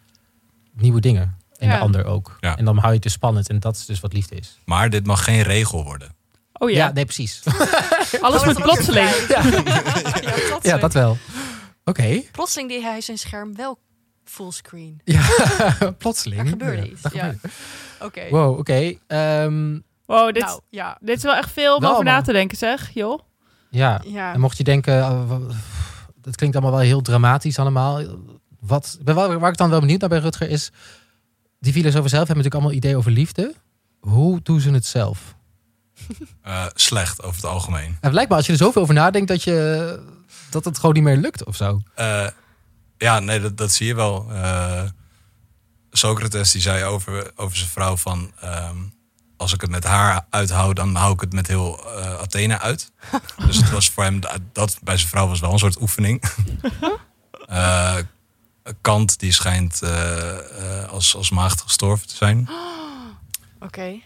nieuwe 0.73 1.01
dingen. 1.01 1.37
En 1.59 1.69
Ja. 1.69 1.75
de 1.77 1.81
ander 1.81 2.05
ook. 2.05 2.37
Ja. 2.41 2.57
En 2.57 2.65
dan 2.65 2.75
hou 2.77 2.89
je 2.89 2.95
het 2.95 3.03
dus 3.03 3.13
spannend. 3.13 3.49
En 3.49 3.61
dat 3.61 3.77
is 3.77 3.87
dus 3.87 4.01
wat 4.01 4.13
liefde 4.13 4.35
is. 4.35 4.59
Maar 4.65 4.91
dit 4.91 5.07
mag 5.07 5.25
geen 5.25 5.43
regel 5.43 5.85
worden. 5.85 6.15
Oh 6.53 6.71
Ja, 6.71 6.77
ja, 6.77 6.93
nee, 6.93 7.05
precies. 7.05 7.43
alles 8.21 8.45
was 8.45 8.55
plotseling. 8.55 9.09
Ja, 9.29 9.41
plotseling. 9.41 10.63
ja, 10.63 10.77
dat 10.79 10.93
wel. 10.93 11.17
Oké. 11.85 12.23
Plotseling 12.33 12.69
deed 12.69 12.83
hij 12.83 13.01
zijn 13.01 13.19
scherm 13.19 13.55
wel 13.57 13.79
fullscreen. 14.25 15.01
Ja, 15.05 15.23
plotseling. 15.99 16.41
Er 16.41 16.47
gebeurde 16.47 16.77
Ja, 16.83 16.85
iets, 16.89 17.03
ja. 17.13 17.35
Oké. 18.01 18.29
Wow, 18.31 18.59
oké. 18.59 18.95
Ehm, 19.07 19.79
Wow, 20.07 20.33
dit, 20.35 20.43
Nou, 20.45 20.61
ja. 20.71 20.99
dit 21.01 21.17
is 21.17 21.23
wel 21.23 21.35
echt 21.35 21.51
veel 21.53 21.77
om 21.77 21.85
over 21.85 22.05
na 22.05 22.21
te 22.21 22.33
denken, 22.33 22.57
zeg, 22.57 22.91
joh. 22.95 23.21
ja. 23.71 24.01
ja. 24.05 24.35
En 24.35 24.41
mocht 24.41 24.57
je 24.57 24.65
denken, 24.65 25.03
oh, 25.03 25.51
dat 26.27 26.37
klinkt 26.37 26.57
allemaal 26.57 26.75
wel 26.75 26.87
heel 26.87 27.03
dramatisch 27.03 27.59
allemaal. 27.59 28.03
Wat, 28.61 28.99
ben 29.03 29.15
waar 29.15 29.51
ik 29.51 29.57
dan 29.57 29.71
wel 29.71 29.81
benieuwd 29.81 30.01
naar 30.01 30.09
bij 30.09 30.19
Rutger 30.19 30.51
is, 30.51 30.71
die 31.61 31.73
filosofen 31.73 32.11
zelf 32.11 32.27
hebben 32.27 32.45
natuurlijk 32.45 32.55
allemaal 32.55 32.73
ideeën 32.73 32.97
over 32.97 33.11
liefde. 33.11 33.55
Hoe 34.01 34.41
doen 34.43 34.61
ze 34.61 34.71
het 34.71 34.87
zelf? 34.87 35.19
Eh, 36.43 36.67
slecht 36.75 37.23
over 37.23 37.37
het 37.37 37.51
algemeen. 37.51 37.97
En 38.01 38.11
blijkbaar 38.11 38.37
als 38.37 38.47
je 38.47 38.53
er 38.53 38.59
zoveel 38.59 38.83
over 38.83 38.95
nadenkt 38.95 39.29
dat, 39.29 39.43
je, 39.43 40.01
dat 40.51 40.65
het 40.65 40.79
gewoon 40.79 40.95
niet 40.95 41.05
meer 41.05 41.17
lukt 41.17 41.45
of 41.45 41.57
zo. 41.57 41.81
Eh, 41.95 42.29
ja, 42.99 43.21
nee, 43.21 43.41
dat, 43.41 43.57
dat 43.57 43.73
zie 43.73 43.87
je 43.87 43.95
wel. 43.95 44.27
Eh, 44.31 44.83
Socrates 45.91 46.53
die 46.53 46.61
zei 46.61 46.85
over, 46.85 47.33
over 47.37 47.57
zijn 47.57 47.69
vrouw 47.69 47.97
van... 47.97 48.33
ehm, 48.41 48.77
als 49.37 49.53
ik 49.53 49.61
het 49.61 49.71
met 49.71 49.85
haar 49.85 50.27
uithoud, 50.31 50.77
dan 50.77 50.95
hou 50.95 51.13
ik 51.13 51.21
het 51.21 51.33
met 51.33 51.47
heel 51.47 51.95
eh, 51.97 52.19
Athene 52.19 52.59
uit. 52.59 52.93
dus 53.47 53.57
het 53.57 53.71
was 53.71 53.91
voor 53.91 54.03
hem, 54.05 54.21
dat 54.53 54.79
bij 54.83 54.97
zijn 54.97 55.09
vrouw 55.09 55.27
was 55.29 55.41
wel 55.41 55.53
een 55.53 55.59
soort 55.59 55.81
oefening. 55.81 56.23
Eh, 57.47 57.97
Kant 58.81 59.19
die 59.19 59.33
schijnt 59.33 59.83
eh, 59.83 60.89
als, 60.89 61.17
als 61.17 61.31
maagd 61.31 61.61
gestorven 61.61 62.07
te 62.09 62.15
zijn. 62.15 62.49
Oké. 63.61 64.01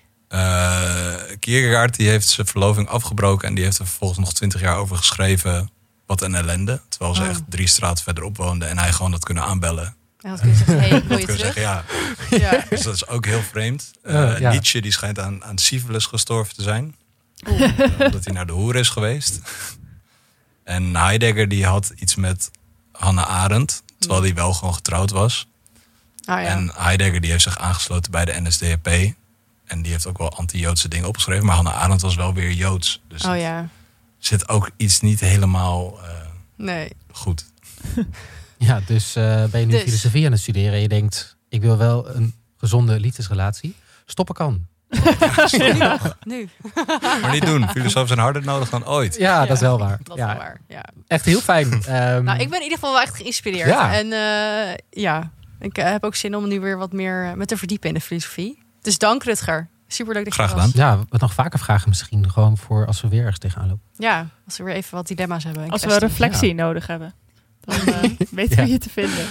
Kierkegaard 1.39 1.97
die 1.97 2.09
heeft 2.09 2.29
zijn 2.29 2.47
verloving 2.47 2.89
afgebroken 2.89 3.49
en 3.49 3.55
die 3.55 3.65
heeft 3.65 3.79
er 3.79 3.87
vervolgens 3.87 4.19
nog 4.21 4.33
twintig 4.33 4.61
jaar 4.61 4.77
over 4.77 4.97
geschreven. 4.97 5.71
Wat 6.07 6.23
een 6.23 6.35
ellende. 6.35 6.81
Terwijl 6.89 7.15
ze 7.15 7.23
Oh. 7.23 7.29
echt 7.29 7.43
drie 7.49 7.67
straten 7.67 8.05
verderop 8.05 8.37
woonde 8.37 8.65
en 8.65 8.79
hij 8.79 8.93
gewoon 8.93 9.11
dat 9.11 9.25
kunnen 9.25 9.45
aanbellen. 9.45 9.97
Je 10.23 10.37
zeggen, 10.55 10.79
hey, 10.79 10.89
ik 10.91 11.05
wil 11.05 11.19
je 11.19 11.25
terug? 11.25 11.41
zeggen, 11.41 11.63
ja. 11.63 11.85
Ja. 12.31 12.65
Dus 12.69 12.83
dat 12.83 12.95
is 12.95 13.07
ook 13.07 13.25
heel 13.27 13.43
vreemd. 13.43 13.91
Ja, 14.05 14.37
ja. 14.37 14.51
Nietzsche 14.51 14.81
die 14.81 14.93
schijnt 14.93 15.19
aan, 15.19 15.45
aan 15.45 15.59
syphilis 15.59 16.07
gestorven 16.07 16.55
te 16.55 16.63
zijn. 16.63 16.95
Eh, 17.37 17.53
omdat 17.99 18.25
hij 18.25 18.35
naar 18.35 18.47
de 18.47 18.53
hoer 18.53 18.77
is 18.77 18.89
geweest. 18.89 19.41
En 20.65 20.97
Heidegger 20.97 21.49
die 21.49 21.67
had 21.67 21.93
iets 21.97 22.15
met 22.15 22.51
Hannah 22.93 23.27
Arendt. 23.27 23.83
Terwijl 23.99 24.23
hij 24.23 24.35
wel 24.35 24.53
gewoon 24.53 24.75
getrouwd 24.75 25.11
was. 25.11 25.47
Oh, 26.21 26.25
ja. 26.27 26.43
En 26.43 26.73
Heidegger 26.75 27.21
die 27.21 27.31
heeft 27.31 27.43
zich 27.43 27.59
aangesloten 27.59 28.11
bij 28.11 28.25
de 28.25 28.41
NSDAP. 28.41 28.87
En 29.67 29.83
die 29.83 29.93
heeft 29.93 30.07
ook 30.07 30.19
wel 30.19 30.37
anti-Joodse 30.37 30.89
dingen 30.89 31.09
opgeschreven. 31.09 31.45
Maar 31.47 31.55
Hannah 31.55 31.83
Arendt 31.83 32.03
was 32.03 32.15
wel 32.15 32.35
weer 32.35 32.53
Joods. 32.53 33.01
Dus 33.09 33.25
oh 33.25 33.37
ja. 33.39 33.69
zit 34.19 34.49
ook 34.49 34.71
iets 34.77 35.01
niet 35.01 35.21
helemaal 35.21 36.01
eh, 36.05 36.11
Nee. 36.57 36.93
goed. 37.13 37.45
Ja, 38.67 38.81
dus 38.87 39.17
eh, 39.17 39.45
ben 39.45 39.61
je 39.61 39.67
nu 39.67 39.73
Dus. 39.73 39.83
filosofie 39.83 40.27
aan 40.27 40.33
het 40.33 40.41
studeren 40.41 40.73
en 40.73 40.81
je 40.81 40.89
denkt, 40.89 41.37
ik 41.49 41.61
wil 41.61 41.77
wel 41.77 42.15
een 42.15 42.35
gezonde 42.57 43.01
liefdesrelatie. 43.01 43.75
Stoppen 44.07 44.35
kan. 44.35 44.67
Nu 45.59 45.73
nog. 45.73 46.17
Nu. 46.23 46.49
Maar 47.23 47.31
niet 47.33 47.47
doen. 47.47 47.69
Filosofen 47.69 48.09
zijn 48.09 48.19
harder 48.19 48.45
nodig 48.45 48.71
dan 48.71 48.87
ooit. 48.87 49.17
Ja, 49.17 49.41
dat 49.47 49.57
is 49.57 49.61
wel 49.61 49.79
waar. 49.79 49.99
Dat 50.03 50.17
is 50.17 50.23
ja, 50.23 50.29
wel 50.29 50.37
waar. 50.37 50.61
Ja. 50.69 50.85
Echt 51.07 51.25
heel 51.25 51.41
fijn. 51.41 51.73
Ehm, 51.85 52.25
Nou, 52.25 52.39
ik 52.39 52.49
ben 52.49 52.59
in 52.59 52.63
ieder 52.63 52.79
geval 52.79 52.93
wel 52.93 53.01
echt 53.01 53.17
geïnspireerd. 53.17 53.69
Ja. 53.69 53.93
En 53.95 54.13
eh, 54.13 54.77
ja, 54.91 55.31
ik 55.59 55.79
eh, 55.79 55.91
heb 55.91 56.05
ook 56.05 56.15
zin 56.15 56.37
om 56.37 56.49
nu 56.49 56.61
weer 56.61 56.79
wat 56.79 56.93
meer 56.93 57.25
eh, 57.25 57.33
me 57.33 57.45
te 57.47 57.57
verdiepen 57.57 57.89
in 57.89 57.95
de 57.95 58.01
filosofie. 58.01 58.63
Dus 58.83 58.99
dank 58.99 59.23
Rutger. 59.25 59.69
Superleuk 59.87 60.25
dat 60.25 60.35
je 60.35 60.43
Graag 60.43 60.55
was. 60.55 60.73
Ja, 60.73 60.99
wat 61.09 61.21
nog 61.21 61.35
vaker 61.35 61.59
vragen 61.59 61.89
misschien 61.89 62.31
gewoon 62.31 62.57
voor 62.57 62.87
als 62.87 63.01
we 63.01 63.09
weer 63.09 63.21
ergens 63.21 63.39
tegenaan 63.39 63.69
lopen. 63.69 63.85
Ja, 63.97 64.27
als 64.47 64.57
we 64.59 64.65
weer 64.65 64.75
even 64.75 64.95
wat 64.95 65.07
dilemma's 65.07 65.45
hebben. 65.45 65.63
en 65.63 65.71
Als 65.71 65.85
we 65.85 65.99
reflectie 65.99 66.55
nodig 66.55 66.87
hebben. 66.87 67.15
Dan 67.61 67.95
eh, 67.95 68.11
weten 68.31 68.57
Ja. 68.57 68.65
we 68.65 68.71
je 68.71 68.79
te 68.79 68.91
vinden. 68.91 69.27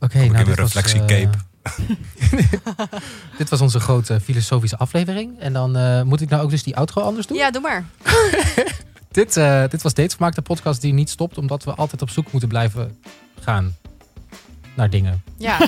Oké, 0.00 0.18
Kom 0.18 0.26
ik 0.26 0.32
nou, 0.32 0.44
dit 0.44 0.54
reflectiecape. 0.54 1.30
eh, 1.62 1.72
dit 3.38 3.48
was 3.48 3.60
onze 3.60 3.80
grote 3.80 4.20
filosofische 4.20 4.76
aflevering. 4.76 5.38
En 5.40 5.52
dan 5.52 5.76
eh, 5.76 6.02
moet 6.02 6.20
ik 6.20 6.28
nou 6.28 6.42
ook 6.42 6.50
dus 6.50 6.62
die 6.62 6.76
outro 6.76 7.00
anders 7.02 7.26
doen. 7.26 7.36
Ja, 7.36 7.50
doe 7.50 7.62
maar. 7.62 7.84
Dit, 9.10 9.36
eh, 9.36 9.62
dit 9.68 9.82
was 9.82 9.94
Datevermaak, 9.94 10.34
de 10.34 10.42
podcast 10.42 10.80
die 10.80 10.92
niet 10.92 11.10
stopt, 11.10 11.38
omdat 11.38 11.64
we 11.64 11.74
altijd 11.74 12.02
op 12.02 12.10
zoek 12.10 12.30
moeten 12.32 12.48
blijven 12.48 12.98
gaan 13.40 13.76
naar 14.74 14.90
dingen. 14.90 15.22
Ja. 15.36 15.58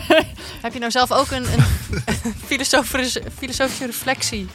heb 0.63 0.73
je 0.73 0.79
nou 0.79 0.91
zelf 0.91 1.13
ook 1.13 1.31
een, 1.31 1.45
een 1.53 1.65
filosofische, 2.45 3.23
filosofische 3.39 3.87
reflectie 3.87 4.47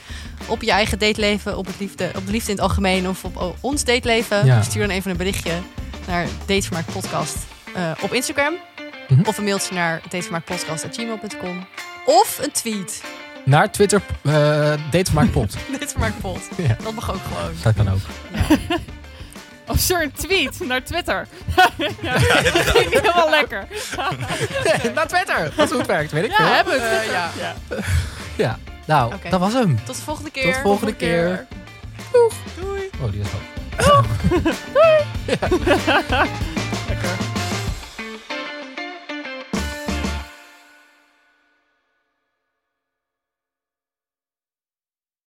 op 0.47 0.61
je 0.61 0.71
eigen 0.71 0.99
dateleven, 0.99 1.57
op, 1.57 1.65
het 1.65 1.79
liefde, 1.79 2.11
op 2.15 2.25
de 2.25 2.31
liefde 2.31 2.49
in 2.51 2.55
het 2.57 2.65
algemeen 2.65 3.07
of 3.09 3.23
op 3.23 3.55
ons 3.59 3.83
dateleven? 3.83 4.45
Ja. 4.45 4.61
Stuur 4.61 4.81
dan 4.87 4.95
even 4.95 5.11
een 5.11 5.17
berichtje 5.17 5.51
naar 6.07 6.25
Datevermaak 6.39 6.85
Podcast 6.85 7.35
eh, 7.75 7.91
op 8.01 8.13
Instagram. 8.13 8.53
Mhm. 9.07 9.21
Of 9.27 9.37
een 9.37 9.43
mailtje 9.43 9.73
naar 9.75 10.01
datevermaakpodcast.gmail.com. 10.01 11.65
Of 12.05 12.39
een 12.41 12.51
tweet. 12.51 13.03
Naar 13.45 13.71
Twitter, 13.71 14.01
eh 14.21 14.31
Datevermaak 14.91 15.31
Pod. 15.31 15.55
Datevermaak 15.71 16.13
Pod. 16.21 16.39
Ja. 16.57 16.75
Dat 16.83 16.93
mag 16.93 17.11
ook 17.13 17.19
gewoon. 17.33 17.51
Dat 17.63 17.73
kan 17.75 17.89
ook. 17.91 17.99
Of 19.67 19.79
stuur 19.79 20.01
een 20.01 20.11
tweet 20.11 20.59
naar 20.59 20.83
Twitter. 20.83 21.27
ja, 22.01 22.13
dat 22.41 22.51
vind 22.63 22.75
ik 22.75 22.89
niet 22.89 23.01
helemaal 23.01 23.29
lekker. 23.29 23.67
naar 24.95 25.07
Twitter. 25.07 25.51
Dat 25.55 25.65
is 25.65 25.69
hoe 25.69 25.77
het 25.77 25.87
werkt, 25.87 26.11
weet 26.11 26.23
ik 26.23 26.29
Ja, 26.31 26.35
veel. 26.37 26.45
hebben 26.53 26.73
we 26.73 26.79
Eh, 26.79 26.87
Twitter. 26.97 27.13
ja. 27.13 27.29
ja. 27.39 27.55
Ja, 28.35 28.59
nou, 28.85 29.13
dat 29.29 29.39
was 29.39 29.53
hem. 29.53 29.79
Tot 29.85 29.95
de 29.95 30.01
volgende 30.01 30.29
keer. 30.31 30.53
Tot 30.53 30.61
volgende 30.61 30.95
keer. 30.95 31.45
Doei. 32.59 32.89
Oh, 33.01 33.11
die 33.11 33.21
is 33.21 33.27
ook. 33.27 33.52
Oh. 33.79 34.03